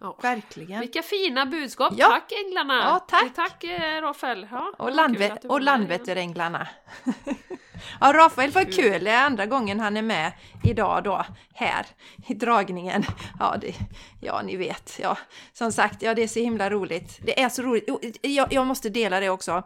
Ja. 0.00 0.18
verkligen. 0.22 0.80
Vilka 0.80 1.02
fina 1.02 1.46
budskap! 1.46 1.92
Ja. 1.96 2.06
Tack 2.08 2.32
änglarna! 2.46 2.74
Ja, 2.74 2.98
tack. 3.08 3.34
Tack 3.34 3.64
eh, 3.64 4.00
Rafael! 4.02 4.48
Ja, 4.50 4.72
Och, 4.78 4.90
landve- 4.90 5.46
och 5.48 5.60
Landvetteränglarna. 5.60 6.68
ja, 8.00 8.12
Rafael 8.12 8.50
var 8.50 8.64
Kul. 8.64 9.04
Det 9.04 9.10
är 9.10 9.24
andra 9.26 9.46
gången 9.46 9.80
han 9.80 9.96
är 9.96 10.02
med 10.02 10.32
idag 10.64 11.04
då, 11.04 11.24
här 11.54 11.86
i 12.26 12.34
dragningen. 12.34 13.04
Ja, 13.38 13.56
det, 13.60 13.74
ja 14.20 14.42
ni 14.42 14.56
vet. 14.56 14.98
Ja, 15.02 15.18
som 15.52 15.72
sagt, 15.72 16.02
ja 16.02 16.14
det 16.14 16.22
är 16.22 16.28
så 16.28 16.38
himla 16.38 16.70
roligt. 16.70 17.18
Det 17.22 17.40
är 17.40 17.48
så 17.48 17.62
roligt. 17.62 18.18
Jag, 18.22 18.52
jag 18.52 18.66
måste 18.66 18.88
dela 18.88 19.20
det 19.20 19.30
också. 19.30 19.62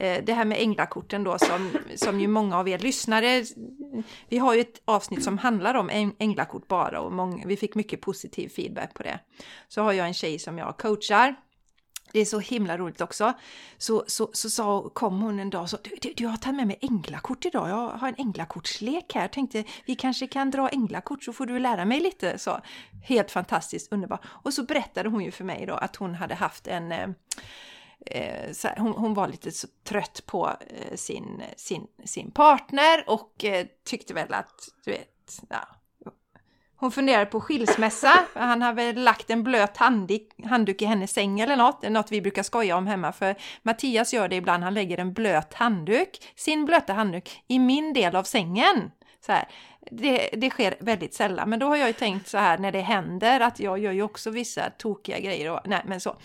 Eh, 0.00 0.24
Det 0.24 0.32
här 0.34 0.44
med 0.44 0.58
änglakorten 0.60 1.24
då 1.24 1.38
som, 1.38 1.70
som 1.96 2.20
ju 2.20 2.26
många 2.28 2.58
av 2.58 2.68
er 2.68 2.78
lyssnare, 2.78 3.44
vi 4.28 4.38
har 4.38 4.54
ju 4.54 4.60
ett 4.60 4.80
avsnitt 4.84 5.24
som 5.24 5.38
handlar 5.38 5.74
om 5.74 5.90
äng- 5.90 6.14
änglakort 6.18 6.68
bara 6.68 7.00
och 7.00 7.12
många, 7.12 7.46
vi 7.46 7.56
fick 7.56 7.74
mycket 7.74 8.00
positiv 8.00 8.48
feedback 8.48 8.94
på 8.94 9.02
det. 9.02 9.18
Så 9.68 9.82
har 9.82 9.92
jag 9.92 10.06
en 10.06 10.14
tjej 10.14 10.38
som 10.38 10.58
jag 10.58 10.76
coachar 10.78 11.34
det 12.14 12.20
är 12.20 12.24
så 12.24 12.38
himla 12.38 12.78
roligt 12.78 13.00
också. 13.00 13.32
Så, 13.78 14.04
så, 14.06 14.30
så 14.32 14.50
sa, 14.50 14.88
kom 14.88 15.20
hon 15.20 15.40
en 15.40 15.50
dag 15.50 15.62
och 15.62 15.70
sa 15.70 15.78
du, 15.82 15.90
du, 16.02 16.12
du 16.16 16.26
har 16.26 16.36
tagit 16.36 16.56
med 16.56 16.66
mig 16.66 16.78
änglakort 16.80 17.44
idag. 17.44 17.68
Jag 17.68 17.88
har 17.88 18.08
en 18.08 18.14
änglakortslek 18.18 19.14
här. 19.14 19.28
Tänkte 19.28 19.64
vi 19.84 19.94
kanske 19.94 20.26
kan 20.26 20.50
dra 20.50 20.68
änglakort 20.68 21.24
så 21.24 21.32
får 21.32 21.46
du 21.46 21.58
lära 21.58 21.84
mig 21.84 22.00
lite. 22.00 22.38
Så, 22.38 22.60
helt 23.04 23.30
fantastiskt 23.30 23.92
underbart. 23.92 24.24
Och 24.26 24.54
så 24.54 24.62
berättade 24.62 25.08
hon 25.08 25.24
ju 25.24 25.30
för 25.30 25.44
mig 25.44 25.66
då 25.66 25.74
att 25.74 25.96
hon 25.96 26.14
hade 26.14 26.34
haft 26.34 26.66
en 26.66 26.92
eh, 26.92 27.08
eh 28.06 28.52
så 28.52 28.68
här, 28.68 28.76
hon, 28.76 28.92
hon 28.92 29.14
var 29.14 29.28
lite 29.28 29.52
så 29.52 29.68
trött 29.84 30.22
på 30.26 30.56
eh, 30.66 30.96
sin, 30.96 31.42
sin, 31.56 31.86
sin 32.04 32.30
partner 32.30 33.04
och 33.06 33.44
eh, 33.44 33.66
tyckte 33.84 34.14
väl 34.14 34.34
att, 34.34 34.68
du 34.84 34.90
vet, 34.90 35.42
ja, 35.48 35.68
hon 36.76 36.90
funderade 36.90 37.26
på 37.26 37.40
skilsmässa. 37.40 38.12
Han 38.34 38.62
hade 38.62 38.92
lagt 38.92 39.30
en 39.30 39.42
blöt 39.42 39.76
handduk, 39.76 40.28
handduk 40.44 40.82
i 40.82 40.84
hennes 40.84 41.12
säng 41.12 41.40
eller 41.40 41.56
något. 41.56 41.80
Det 41.80 41.86
är 41.86 41.90
något 41.90 42.12
vi 42.12 42.20
brukar 42.20 42.42
skoja 42.42 42.76
om 42.76 42.86
hemma 42.86 43.12
för 43.12 43.34
Mattias 43.62 44.14
gör 44.14 44.28
det 44.28 44.36
ibland. 44.36 44.64
Han 44.64 44.74
lägger 44.74 44.98
en 44.98 45.12
blöt 45.12 45.54
handduk, 45.54 46.32
sin 46.36 46.64
blöta 46.64 46.92
handduk, 46.92 47.42
i 47.48 47.58
min 47.58 47.92
del 47.92 48.16
av 48.16 48.22
sängen. 48.22 48.90
Så 49.26 49.32
här. 49.32 49.48
Det, 49.90 50.30
det 50.32 50.50
sker 50.50 50.74
väldigt 50.80 51.14
sällan, 51.14 51.50
men 51.50 51.58
då 51.58 51.66
har 51.66 51.76
jag 51.76 51.86
ju 51.86 51.92
tänkt 51.92 52.28
så 52.28 52.38
här 52.38 52.58
när 52.58 52.72
det 52.72 52.80
händer 52.80 53.40
att 53.40 53.60
jag 53.60 53.78
gör 53.78 53.92
ju 53.92 54.02
också 54.02 54.30
vissa 54.30 54.70
tokiga 54.70 55.20
grejer. 55.20 55.50
Och, 55.50 55.60
nej, 55.64 55.82
men 55.86 56.00
så. 56.00 56.16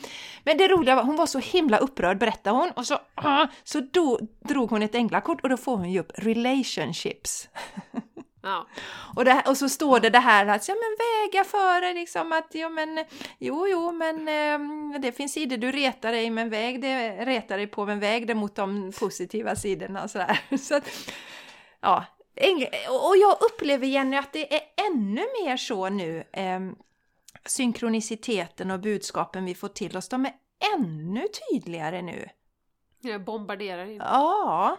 Men 0.44 0.58
det 0.58 0.68
roliga 0.68 0.96
var, 0.96 1.04
hon 1.04 1.16
var 1.16 1.26
så 1.26 1.40
himla 1.40 1.78
upprörd 1.78 2.18
berättade 2.18 2.58
hon 2.58 2.72
och 2.72 2.86
så, 2.86 2.98
ah, 3.16 3.48
så 3.64 3.80
då 3.92 4.20
drog 4.40 4.70
hon 4.70 4.82
ett 4.82 4.96
änglakort 4.96 5.42
och 5.42 5.50
då 5.50 5.58
får 5.58 5.78
hon 5.78 5.92
ju 5.92 6.00
upp 6.00 6.12
relationships. 6.16 7.50
Ja. 8.42 8.68
Och, 9.16 9.26
det, 9.26 9.44
och 9.48 9.58
så 9.58 9.70
står 9.70 10.00
det 10.00 10.10
det 10.10 10.20
här 10.20 10.46
att 10.46 10.68
ja, 10.68 10.76
men 10.76 10.98
väga 11.00 11.44
före 11.44 11.94
liksom 11.94 12.32
att 12.32 12.56
ja, 12.56 12.70
men, 12.70 13.06
jo 13.40 13.68
jo 13.68 13.92
men 13.92 14.28
eh, 14.28 15.00
det 15.00 15.12
finns 15.12 15.34
sidor 15.34 15.58
du 15.58 15.72
retar 15.72 16.12
dig 16.12 16.30
men 16.30 16.50
väg 16.50 16.82
det 16.82 17.26
retar 17.26 17.58
dig 17.58 17.68
på 17.68 17.86
men 17.86 18.00
väg 18.00 18.28
det 18.28 18.36
mot 18.36 18.56
de 18.56 18.92
positiva 19.00 19.56
sidorna 19.56 20.04
och 20.04 20.10
sådär. 20.10 20.40
Så 20.58 20.76
att, 20.76 20.90
ja, 21.82 22.06
och 22.90 23.18
jag 23.18 23.38
upplever 23.42 23.88
Jenny 23.88 24.18
att 24.18 24.34
det 24.34 24.54
är 24.56 24.62
ännu 24.88 25.26
mer 25.44 25.58
så 25.58 25.90
nu 25.90 26.24
eh, 26.34 26.60
synkroniciteten 27.46 28.72
och 28.72 28.80
budskapen 28.80 29.46
vi 29.46 29.56
får 29.56 29.68
till 29.68 29.98
oss, 29.98 30.10
de 30.10 30.26
är 30.26 30.34
ännu 30.76 31.28
tydligare 31.52 32.02
nu. 32.02 32.30
Jag 33.02 33.24
bombarderar 33.24 33.86
in. 33.86 33.98
Ja, 33.98 34.78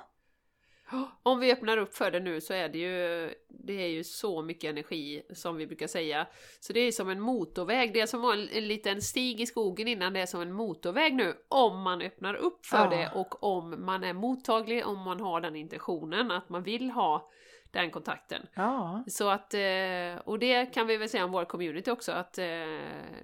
Om 1.23 1.41
vi 1.41 1.53
öppnar 1.53 1.77
upp 1.77 1.95
för 1.95 2.11
det 2.11 2.21
nu 2.21 2.41
så 2.41 2.55
är 2.55 2.69
det 2.69 2.79
ju, 2.79 3.35
det 3.49 3.73
är 3.83 3.89
ju 3.89 4.05
så 4.05 4.43
mycket 4.43 4.71
energi 4.71 5.23
som 5.35 5.57
vi 5.57 5.67
brukar 5.67 5.87
säga. 5.87 6.27
Så 6.61 6.73
det 6.73 6.81
är 6.81 6.93
som 6.93 7.09
en 7.09 7.21
motorväg, 7.21 7.93
det 7.95 8.01
är 8.01 8.07
som 8.07 8.25
en, 8.25 8.49
en 8.49 8.69
liten 8.69 9.03
stig 9.03 9.41
i 9.41 9.47
skogen 9.47 9.89
innan 9.89 10.13
det 10.13 10.21
är 10.21 10.27
som 10.27 10.41
en 10.41 10.53
motorväg 10.53 11.15
nu. 11.15 11.35
Om 11.49 11.83
man 11.83 12.03
öppnar 12.03 12.35
upp 12.35 12.67
för 12.67 12.79
Ja. 12.79 12.91
det 12.91 13.11
och 13.15 13.43
om 13.43 13.85
man 13.85 14.05
är 14.05 14.13
mottaglig, 14.13 14.87
om 14.87 14.99
man 14.99 15.21
har 15.21 15.41
den 15.41 15.57
intentionen 15.57 16.31
att 16.31 16.49
man 16.49 16.63
vill 16.63 16.91
ha 16.91 17.31
den 17.71 17.91
kontakten. 17.91 18.47
ja, 18.55 19.05
Så 19.07 19.29
att, 19.29 19.55
eh, 19.55 20.17
och 20.25 20.39
det 20.39 20.67
kan 20.75 20.87
vi 20.87 20.97
väl 20.97 21.09
säga 21.09 21.25
om 21.25 21.33
vår 21.33 21.45
community 21.45 21.91
också, 21.91 22.13
att 22.13 22.39
eh, 22.39 22.45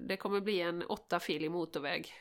det 0.00 0.16
kommer 0.18 0.40
bli 0.40 0.60
en 0.60 0.82
åttafilig 0.82 1.50
motorväg 1.50 2.12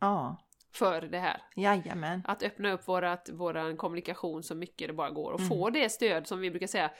ja. 0.00 0.36
För 0.74 1.00
det 1.00 1.18
här. 1.18 1.42
Jajamän. 1.56 2.22
Att 2.24 2.42
öppna 2.42 2.72
upp 2.72 2.88
vårat, 2.88 3.28
våran 3.32 3.76
kommunikation 3.76 4.42
så 4.42 4.54
mycket 4.54 4.88
det 4.88 4.94
bara 4.94 5.10
går 5.10 5.32
och 5.32 5.40
Mm. 5.40 5.48
få 5.48 5.70
det 5.70 5.88
stöd 5.88 6.26
som 6.26 6.40
vi 6.40 6.50
brukar 6.50 6.66
säga. 6.66 6.90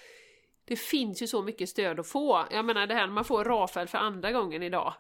Det 0.64 0.76
finns 0.76 1.22
ju 1.22 1.26
så 1.26 1.42
mycket 1.42 1.68
stöd 1.68 2.01
att 2.01 2.06
få. 2.06 2.44
Jag 2.51 2.64
menar 2.64 2.86
det 2.86 2.94
här 2.94 3.06
när 3.06 3.14
man 3.14 3.24
får 3.24 3.44
Rafael 3.44 3.88
för 3.88 3.98
andra 3.98 4.32
gången 4.32 4.62
idag. 4.62 4.94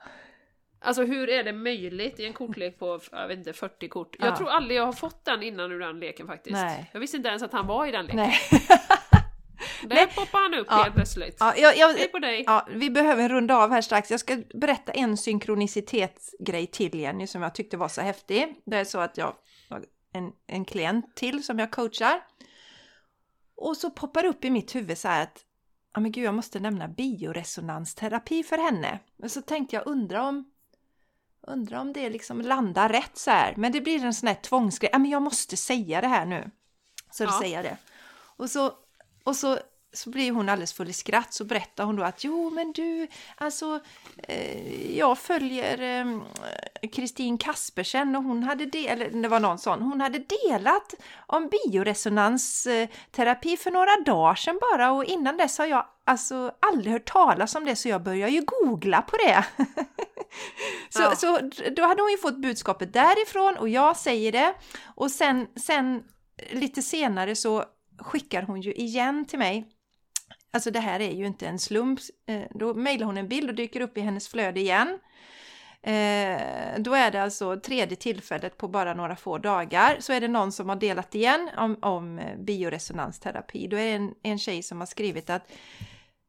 Alltså 0.80 1.02
hur 1.04 1.28
är 1.30 1.44
det 1.44 1.52
möjligt 1.52 2.20
i 2.20 2.24
en 2.26 2.32
kortlek 2.32 2.78
på, 2.78 3.00
jag 3.12 3.28
vet 3.28 3.38
inte, 3.38 3.52
40 3.52 3.88
kort? 3.88 4.16
Jag 4.18 4.28
Ja. 4.28 4.36
tror 4.36 4.48
aldrig 4.48 4.78
jag 4.78 4.84
har 4.86 4.92
fått 4.92 5.24
den 5.24 5.42
innan 5.42 5.72
ur 5.72 5.78
den 5.80 6.00
leken 6.00 6.26
faktiskt. 6.26 6.52
Nej. 6.56 6.90
Jag 6.92 7.00
visste 7.00 7.16
inte 7.16 7.28
ens 7.28 7.42
att 7.42 7.52
han 7.52 7.66
var 7.66 7.86
i 7.86 7.90
den 7.90 8.04
leken. 8.06 8.16
Nej. 8.20 8.34
Där 9.88 10.06
poppar 10.06 10.38
han 10.42 10.54
upp 10.54 10.66
Ja. 10.70 10.76
helt 10.82 10.94
plötsligt. 10.94 11.36
Ja, 11.40 11.56
jag, 11.56 11.76
jag, 11.76 11.88
Hej 11.94 12.08
på 12.08 12.18
dig! 12.18 12.44
Ja, 12.46 12.66
vi 12.70 12.90
behöver 12.90 13.28
runda 13.28 13.56
av 13.56 13.70
här 13.70 13.82
strax. 13.82 14.10
Jag 14.10 14.20
ska 14.20 14.42
berätta 14.54 14.92
en 14.92 15.16
synkronicitetsgrej 15.16 16.66
till 16.66 16.94
Jenny 17.00 17.26
som 17.26 17.42
jag 17.42 17.54
tyckte 17.54 17.76
var 17.76 17.88
så 17.88 18.00
häftig. 18.00 18.54
Det 18.66 18.76
är 18.76 18.84
så 18.84 18.98
att 18.98 19.16
jag 19.18 19.34
har 19.70 19.84
en, 20.12 20.32
en 20.46 20.64
klient 20.64 21.16
till 21.16 21.44
som 21.44 21.58
jag 21.58 21.70
coachar. 21.70 22.20
Och 23.56 23.76
så 23.76 23.90
poppar 23.90 24.24
upp 24.24 24.44
i 24.44 24.50
mitt 24.50 24.74
huvud 24.74 24.98
så 24.98 25.08
här 25.08 25.22
att 25.22 25.44
ja 25.94 26.00
men 26.00 26.12
gud, 26.12 26.24
jag 26.24 26.34
måste 26.34 26.60
nämna 26.60 26.88
bioresonansterapi 26.88 28.42
för 28.42 28.58
henne. 28.58 28.98
Men 29.16 29.30
så 29.30 29.42
tänkte 29.42 29.76
jag 29.76 29.86
undra 29.86 30.22
om 30.28 30.50
undra 31.46 31.80
om 31.80 31.92
det 31.92 32.10
liksom 32.10 32.40
landar 32.40 32.88
rätt 32.88 33.18
så 33.18 33.30
här. 33.30 33.54
Men 33.56 33.72
det 33.72 33.80
blir 33.80 34.04
en 34.04 34.14
sån 34.14 34.26
här 34.26 34.34
tvångsgrej. 34.34 34.90
Ja, 34.92 34.98
men 34.98 35.10
jag 35.10 35.22
måste 35.22 35.56
säga 35.56 36.00
det 36.00 36.06
här 36.08 36.26
nu. 36.26 36.50
Så 37.10 37.24
Ja. 37.24 37.38
säger 37.40 37.56
jag 37.56 37.64
det. 37.64 37.76
Och 38.36 38.50
så, 38.50 38.72
och 39.24 39.36
så, 39.36 39.58
så 39.94 40.10
blir 40.10 40.32
hon 40.32 40.48
alldeles 40.48 40.72
full 40.72 40.90
i 40.90 40.92
skratt. 40.92 41.34
Så 41.34 41.44
berättar 41.44 41.84
hon 41.84 41.96
då 41.96 42.02
att 42.02 42.24
jo, 42.24 42.50
men 42.50 42.72
du, 42.72 43.08
alltså, 43.36 43.80
eh, 44.18 44.96
jag 44.96 45.18
följer 45.18 45.82
eh, 45.82 46.06
Kristin 46.92 47.38
Kaspersen 47.38 48.16
och 48.16 48.22
hon 48.22 48.42
hade 48.42 48.66
del, 48.66 49.02
eller 49.02 49.22
det 49.22 49.28
var 49.28 49.40
någon 49.40 49.58
sån, 49.58 49.82
hon 49.82 50.00
hade 50.00 50.18
delat 50.18 50.94
om 51.26 51.48
bioresonansterapi 51.48 53.56
för 53.56 53.70
några 53.70 53.96
dagar 54.06 54.34
sedan 54.34 54.58
bara 54.60 54.92
och 54.92 55.04
innan 55.04 55.36
dess 55.36 55.58
har 55.58 55.66
jag 55.66 55.86
alltså 56.04 56.52
aldrig 56.60 56.92
hört 56.92 57.12
talas 57.12 57.54
om 57.54 57.64
det 57.64 57.76
så 57.76 57.88
jag 57.88 58.02
börjar 58.02 58.28
ju 58.28 58.44
googla 58.46 59.02
på 59.02 59.16
det. 59.16 59.44
så, 60.88 61.02
Ja. 61.02 61.16
så 61.16 61.38
då 61.76 61.82
hade 61.82 62.02
hon 62.02 62.10
ju 62.10 62.18
fått 62.18 62.36
budskapet 62.36 62.92
därifrån 62.92 63.56
och 63.56 63.68
jag 63.68 63.96
säger 63.96 64.32
det 64.32 64.54
och 64.84 65.10
sen, 65.10 65.46
sen 65.56 66.02
lite 66.50 66.82
senare 66.82 67.36
så 67.36 67.64
skickar 67.98 68.42
hon 68.42 68.60
ju 68.60 68.74
igen 68.74 69.24
till 69.24 69.38
mig. 69.38 69.68
Alltså 70.54 70.70
det 70.70 70.80
här 70.80 71.00
är 71.00 71.10
ju 71.10 71.26
inte 71.26 71.46
en 71.46 71.58
slump. 71.58 72.00
Eh, 72.26 72.42
då 72.50 72.74
mejlar 72.74 73.06
hon 73.06 73.18
en 73.18 73.28
bild 73.28 73.48
och 73.50 73.56
dyker 73.56 73.80
upp 73.80 73.98
i 73.98 74.00
hennes 74.00 74.28
flöde 74.28 74.60
igen. 74.60 74.98
Eh, 75.82 76.40
då 76.78 76.94
är 76.94 77.10
det 77.10 77.22
alltså 77.22 77.60
tredje 77.60 77.96
tillfället 77.96 78.56
på 78.56 78.68
bara 78.68 78.94
några 78.94 79.16
få 79.16 79.38
dagar. 79.38 79.96
Så 80.00 80.12
är 80.12 80.20
det 80.20 80.28
någon 80.28 80.52
som 80.52 80.68
har 80.68 80.76
delat 80.76 81.14
igen 81.14 81.50
om, 81.56 81.78
om 81.82 82.18
eh, 82.18 82.38
bioresonansterapi. 82.38 83.66
Då 83.66 83.76
är 83.76 83.84
det 83.84 83.90
en, 83.90 84.14
en 84.22 84.38
tjej 84.38 84.62
som 84.62 84.80
har 84.80 84.86
skrivit 84.86 85.30
att 85.30 85.52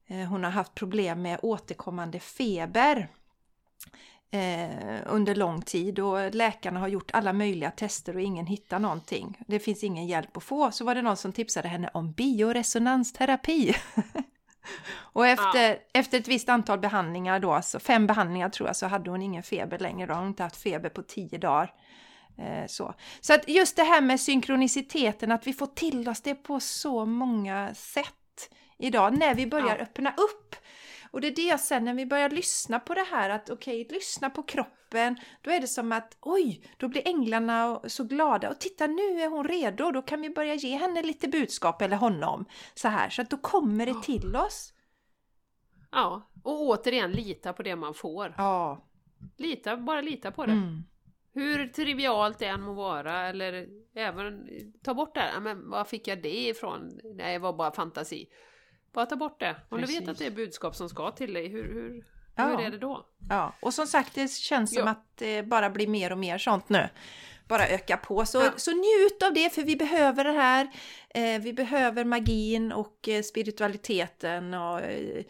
eh, 0.08 0.18
hon 0.18 0.44
har 0.44 0.52
haft 0.52 0.76
problem 0.76 1.22
med 1.22 1.40
återkommande 1.42 2.20
feber 2.20 3.08
under 5.06 5.36
lång 5.36 5.62
tid 5.62 6.00
och 6.00 6.36
läkarna 6.36 6.80
har 6.80 6.88
gjort 6.88 7.12
alla 7.14 7.34
möjliga 7.34 7.72
tester 7.72 8.16
och 8.16 8.22
ingen 8.22 8.46
hittar 8.46 8.80
någonting. 8.80 9.38
Det 9.48 9.60
finns 9.60 9.84
ingen 9.84 10.08
hjälp 10.08 10.38
att 10.38 10.44
få. 10.44 10.72
Så 10.72 10.86
var 10.86 10.96
det 10.96 11.02
någon 11.02 11.18
som 11.18 11.32
tipsade 11.32 11.68
henne 11.68 11.90
om 11.94 12.12
bioresonansterapi. 12.12 13.76
och 14.98 15.28
efter, 15.28 15.78
efter 15.94 16.18
ett 16.20 16.28
visst 16.28 16.50
antal 16.50 16.80
behandlingar 16.80 17.40
då, 17.40 17.54
alltså 17.54 17.80
fem 17.80 18.08
behandlingar 18.08 18.50
tror 18.50 18.70
jag, 18.70 18.76
så 18.76 18.88
hade 18.88 19.10
hon 19.10 19.22
ingen 19.22 19.44
feber 19.44 19.80
längre. 19.80 20.08
Då 20.08 20.14
har 20.14 20.20
hon 20.20 20.30
inte 20.30 20.44
haft 20.44 20.62
feber 20.62 20.90
på 20.90 21.02
tio 21.04 21.38
dagar. 21.38 21.74
Eh, 22.38 22.68
så. 22.68 22.94
så 23.22 23.34
att 23.34 23.50
just 23.50 23.76
det 23.76 23.84
här 23.84 24.02
med 24.02 24.20
synkroniciteten, 24.22 25.32
att 25.32 25.48
vi 25.48 25.54
får 25.54 25.68
till 25.68 26.10
oss 26.10 26.22
det 26.22 26.36
på 26.36 26.60
så 26.60 27.06
många 27.06 27.74
sätt 27.74 28.50
idag 28.78 29.18
när 29.18 29.36
vi 29.36 29.48
börjar 29.48 29.76
Ja. 29.78 29.84
öppna 29.84 30.10
upp. 30.10 30.56
Och 31.16 31.22
det 31.22 31.28
är 31.28 31.36
det 31.36 31.58
sen 31.58 31.86
när 31.86 31.94
vi 31.94 32.06
börjar 32.06 32.30
lyssna 32.30 32.80
på 32.80 32.94
det 32.94 33.06
här 33.12 33.30
att 33.30 33.50
okej, 33.50 33.88
lyssna 33.92 34.30
på 34.30 34.44
kroppen. 34.44 35.18
Då 35.42 35.52
är 35.52 35.60
det 35.60 35.68
som 35.68 35.92
att 35.92 36.18
oj, 36.22 36.68
då 36.78 36.88
blir 36.88 37.08
änglarna 37.08 37.82
så 37.88 38.04
glada 38.04 38.50
och 38.50 38.60
titta 38.60 38.88
nu 38.88 39.22
är 39.22 39.30
hon 39.30 39.48
redo. 39.48 39.92
Då 39.92 40.02
kan 40.02 40.22
vi 40.22 40.30
börja 40.30 40.54
ge 40.54 40.76
henne 40.76 41.04
lite 41.04 41.28
budskap 41.28 41.82
eller 41.82 41.98
honom 41.98 42.46
så 42.74 42.88
här 42.88 43.10
så 43.10 43.22
att 43.22 43.30
då 43.30 43.38
kommer 43.38 43.86
det 43.86 44.04
till 44.04 44.36
oss. 44.36 44.74
Ja, 45.92 46.32
och 46.44 46.62
återigen 46.62 47.12
lita 47.12 47.54
på 47.54 47.64
det 47.64 47.76
man 47.76 47.94
får. 47.94 48.34
Ja. 48.38 48.86
Lita, 49.38 49.78
bara 49.78 50.02
lita 50.02 50.32
på 50.32 50.46
det. 50.46 50.52
Mm. 50.52 50.84
Hur 51.34 51.68
trivialt 51.68 52.40
det 52.40 52.46
än 52.46 52.62
må 52.62 52.74
vara, 52.74 53.28
eller 53.28 53.68
även 53.96 54.48
ta 54.84 54.94
bort 54.94 55.16
det 55.16 55.20
här, 55.20 55.34
"Ja, 55.34 55.40
men 55.40 55.70
var 55.70 55.84
fick 55.84 56.08
jag 56.08 56.22
det 56.22 56.48
ifrån? 56.48 57.00
Nej, 57.04 57.34
det 57.34 57.40
var 57.40 57.54
bara 57.54 57.72
fantasi. 57.72 58.28
Bara 58.96 59.06
ta 59.06 59.16
bort 59.16 59.40
det. 59.40 59.56
Om 59.70 59.78
du 59.82 59.86
Precis. 59.88 60.02
vet 60.02 60.10
att 60.10 60.18
det 60.18 60.26
är 60.26 60.32
budskap 60.32 60.76
som 60.76 60.90
ska 60.90 61.12
till 61.12 61.34
dig, 61.34 61.48
hur, 61.48 61.74
hur, 61.74 62.06
Ja. 62.36 62.44
hur 62.48 62.60
är 62.66 62.72
det 62.72 62.78
då? 62.78 63.06
Ja, 63.30 63.54
och 63.62 63.74
som 63.74 63.88
sagt 63.88 64.16
det 64.16 64.32
känns 64.32 64.74
som 64.74 64.84
Ja. 64.84 64.90
att 64.90 65.18
det 65.18 65.44
bara 65.44 65.70
blir 65.70 65.88
mer 65.88 66.12
och 66.12 66.18
mer 66.18 66.38
sånt 66.38 66.70
nu. 66.70 66.90
Bara 67.48 67.68
öka 67.68 67.98
på. 67.98 68.26
Så, 68.26 68.38
Ja. 68.38 68.52
så 68.56 68.72
njut 68.72 69.24
av 69.24 69.34
det 69.34 69.54
för 69.54 69.64
vi 69.64 69.76
behöver 69.76 70.24
det 70.24 70.32
här. 70.32 70.68
Eh, 71.10 71.42
vi 71.42 71.54
behöver 71.54 72.06
magin 72.06 72.72
och 72.72 73.08
eh, 73.10 73.22
spiritualiteten 73.22 74.54
och 74.54 74.82
eh, 74.82 75.24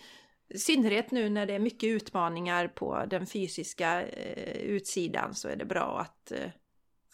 i 0.49 0.57
synnerhet 0.59 1.11
nu 1.11 1.29
när 1.29 1.45
det 1.45 1.53
är 1.53 1.59
mycket 1.59 1.87
utmaningar 1.87 2.67
på 2.67 3.03
den 3.07 3.25
fysiska 3.25 4.01
eh, 4.07 4.57
utsidan 4.61 5.35
så 5.35 5.47
är 5.47 5.55
det 5.55 5.65
bra 5.65 5.99
att 5.99 6.31
eh, 6.31 6.49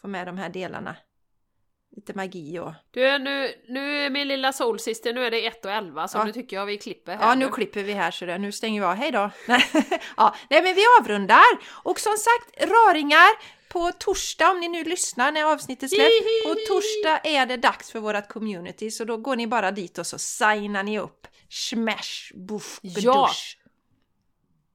få 0.02 0.08
med 0.08 0.28
de 0.28 0.38
här 0.38 0.50
delarna. 0.50 0.96
Lite 1.96 2.14
magi 2.14 2.60
och... 2.60 2.72
Du, 2.92 3.18
nu, 3.20 3.54
nu 3.68 4.06
är 4.06 4.10
min 4.10 4.28
lilla 4.28 4.54
soulsister, 4.54 5.14
nu 5.14 5.26
är 5.26 5.32
det 5.32 5.46
1 5.48 5.66
och 5.66 5.72
11 5.72 6.08
så 6.08 6.18
Ja. 6.18 6.24
nu 6.24 6.32
tycker 6.32 6.56
jag 6.56 6.66
vi 6.66 6.78
klipper 6.78 7.16
här. 7.16 7.28
Ja, 7.30 7.36
nu 7.36 7.50
klipper 7.50 7.84
vi 7.84 7.94
här 7.94 8.12
så 8.12 8.26
det, 8.26 8.38
nu 8.38 8.52
stänger 8.52 8.82
vi 8.82 8.88
av. 8.88 8.96
Hej 8.96 9.12
då! 9.12 9.30
Nej, 9.48 9.64
ja, 10.18 10.36
nej, 10.50 10.62
men 10.64 10.76
vi 10.76 10.82
avrundar. 11.02 11.44
Och 11.84 12.00
som 12.00 12.18
sagt, 12.18 12.64
raringar, 12.72 13.62
på 13.70 13.92
torsdag, 13.92 14.50
om 14.52 14.60
ni 14.60 14.68
nu 14.68 14.84
lyssnar 14.84 15.32
när 15.32 15.44
avsnittet 15.44 15.90
släpps, 15.90 16.44
på 16.46 16.56
torsdag 16.68 17.20
är 17.24 17.46
det 17.46 17.58
dags 17.58 17.92
för 17.92 18.00
vårt 18.00 18.28
community, 18.28 18.92
så 18.92 19.04
då 19.06 19.18
går 19.18 19.36
ni 19.36 19.48
bara 19.48 19.72
dit 19.72 19.98
och 19.98 20.08
så 20.08 20.18
signar 20.20 20.84
ni 20.84 21.00
upp. 21.00 21.28
Smash, 21.50 22.34
buff, 22.36 22.80
Ja. 22.82 22.92
bedusch. 22.96 23.58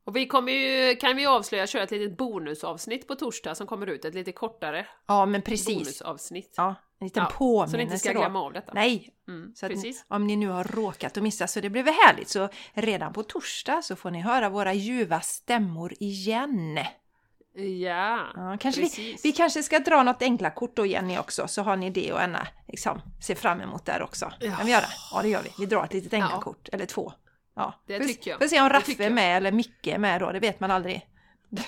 Och 0.05 0.17
vi 0.17 0.27
kommer 0.27 0.53
ju, 0.53 0.97
kan 0.97 1.17
vi 1.17 1.27
avslöja, 1.27 1.67
köra 1.67 1.83
ett 1.83 1.91
litet 1.91 2.17
bonusavsnitt 2.19 3.09
på 3.09 3.15
torsdag 3.15 3.55
som 3.55 3.67
kommer 3.67 3.87
ut, 3.87 4.05
ett 4.05 4.15
lite 4.15 4.33
kortare 4.33 4.87
Ja, 5.07 5.27
men 5.27 5.43
precis. 5.43 5.67
bonusavsnitt. 5.79 6.55
Ja, 6.57 6.75
en 6.99 7.07
liten 7.07 7.23
Ja, 7.23 7.31
påminnelse 7.37 7.71
så 7.71 7.77
ni 7.77 7.83
inte 7.83 7.99
ska 7.99 8.13
då. 8.13 8.21
glömma 8.21 8.41
av 8.41 8.53
detta. 8.53 8.73
Nej, 8.75 9.13
Mm, 9.29 9.53
så 9.55 9.67
att 9.67 9.73
ni, 9.73 9.95
om 10.09 10.27
ni 10.27 10.37
nu 10.37 10.49
har 10.49 10.65
råkat 10.65 11.17
att 11.17 11.23
missa 11.23 11.47
så 11.47 11.61
det 11.61 11.69
väl 11.69 11.85
härligt. 11.85 12.29
Så 12.29 12.49
redan 12.75 13.13
på 13.13 13.23
torsdag 13.23 13.83
så 13.83 13.97
får 13.97 14.11
ni 14.11 14.21
höra 14.21 14.49
våra 14.49 14.73
ljuva 14.75 15.21
stämmor 15.21 15.93
igen. 16.01 16.79
Ja, 17.55 18.27
Ja, 18.37 18.57
kanske 18.61 18.81
vi, 18.81 18.87
precis. 18.89 19.25
vi 19.25 19.33
kanske 19.33 19.63
ska 19.63 19.79
dra 19.79 20.03
något 20.03 20.23
enkla 20.23 20.51
kort 20.51 20.77
då 20.77 20.87
Jenny 20.87 21.19
också, 21.19 21.49
så 21.49 21.63
har 21.63 21.77
ni 21.77 21.91
det 21.91 22.13
och 22.13 22.21
ena 22.23 22.47
liksom, 22.69 23.01
se 23.23 23.35
fram 23.35 23.61
emot 23.61 23.85
där 23.87 24.03
också. 24.03 24.33
Ja. 24.41 24.57
Kan 24.57 24.67
vi 24.67 24.73
göra? 24.73 24.85
Ja, 25.13 25.23
det 25.23 25.29
gör 25.29 25.43
vi. 25.43 25.51
Vi 25.59 25.67
drar 25.67 25.85
ett 25.85 25.93
litet 25.93 26.13
enkla 26.15 26.31
Ja. 26.33 26.41
kort, 26.41 26.69
eller 26.73 26.87
två. 26.87 27.13
Ja. 27.57 27.75
Det 27.87 27.99
Får- 28.01 28.07
tycker 28.07 28.31
jag. 28.31 28.41
Får 28.41 28.47
se 28.49 28.61
om 28.61 28.69
Raffe 28.69 29.05
är 29.05 29.11
med 29.11 29.37
eller 29.37 29.53
Micke 29.53 29.87
är 29.87 29.99
med 29.99 30.21
då, 30.21 30.33
det 30.33 30.39
vet 30.41 30.61
man 30.61 30.71
aldrig. 30.71 31.07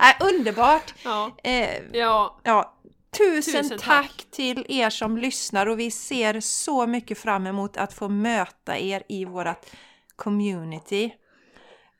Nej, 0.00 0.16
underbart! 0.20 0.94
Ja, 1.04 1.30
Eh, 1.44 1.82
ja, 1.92 2.40
ja, 2.42 2.74
tusen, 3.18 3.62
Tusen 3.62 3.78
tack. 3.78 3.86
tack. 4.16 4.26
till 4.30 4.66
er 4.68 4.90
som 4.90 5.18
lyssnar 5.18 5.66
och 5.66 5.78
vi 5.80 5.90
ser 5.90 6.40
så 6.40 6.86
mycket 6.86 7.18
fram 7.18 7.46
emot 7.46 7.76
att 7.76 7.92
få 7.92 8.08
möta 8.08 8.78
er 8.78 9.02
i 9.08 9.24
vårt 9.24 9.66
community. 10.16 11.12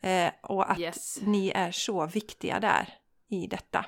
Eh, 0.02 0.30
och 0.42 0.70
att 0.70 0.78
Yes. 0.78 1.18
ni 1.22 1.50
är 1.50 1.70
så 1.72 2.06
viktiga 2.06 2.60
där 2.60 2.94
i 3.28 3.46
detta. 3.46 3.86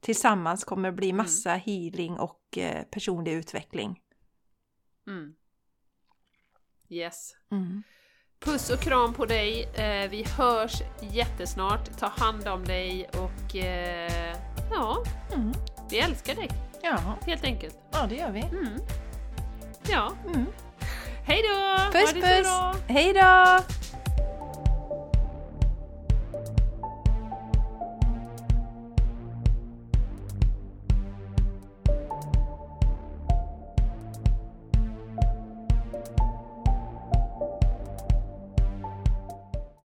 Tillsammans 0.00 0.64
kommer 0.64 0.90
det 0.90 0.96
bli 0.96 1.12
massa 1.12 1.50
healing 1.54 2.18
och 2.18 2.58
eh, 2.58 2.82
personlig 2.84 3.32
utveckling. 3.32 4.00
mm. 5.06 5.34
Yes. 6.88 7.32
Mm. 7.52 7.82
Puss 8.40 8.70
och 8.70 8.80
kram 8.80 9.14
på 9.14 9.26
dig. 9.26 9.62
Eh, 9.64 10.10
vi 10.10 10.24
hörs 10.38 10.72
jättesnart. 11.12 11.98
Ta 11.98 12.06
hand 12.06 12.48
om 12.48 12.64
dig 12.64 13.08
och 13.08 13.56
eh, 13.56 14.36
ja, 14.70 15.04
Mm. 15.34 15.52
Vi 15.90 15.98
älskar 15.98 16.34
dig 16.34 16.48
Ja, 16.82 16.98
helt 17.26 17.44
enkelt. 17.44 17.74
ja, 17.92 18.06
det 18.08 18.14
gör 18.14 18.30
vi. 18.30 18.40
Mm. 18.40 18.78
Ja, 19.88 20.12
Mm. 20.26 20.46
hej 21.24 21.42
då! 21.42 21.92
Puss 21.98 22.12
puss! 22.12 22.48
Hej 22.88 23.12
då! 23.12 23.58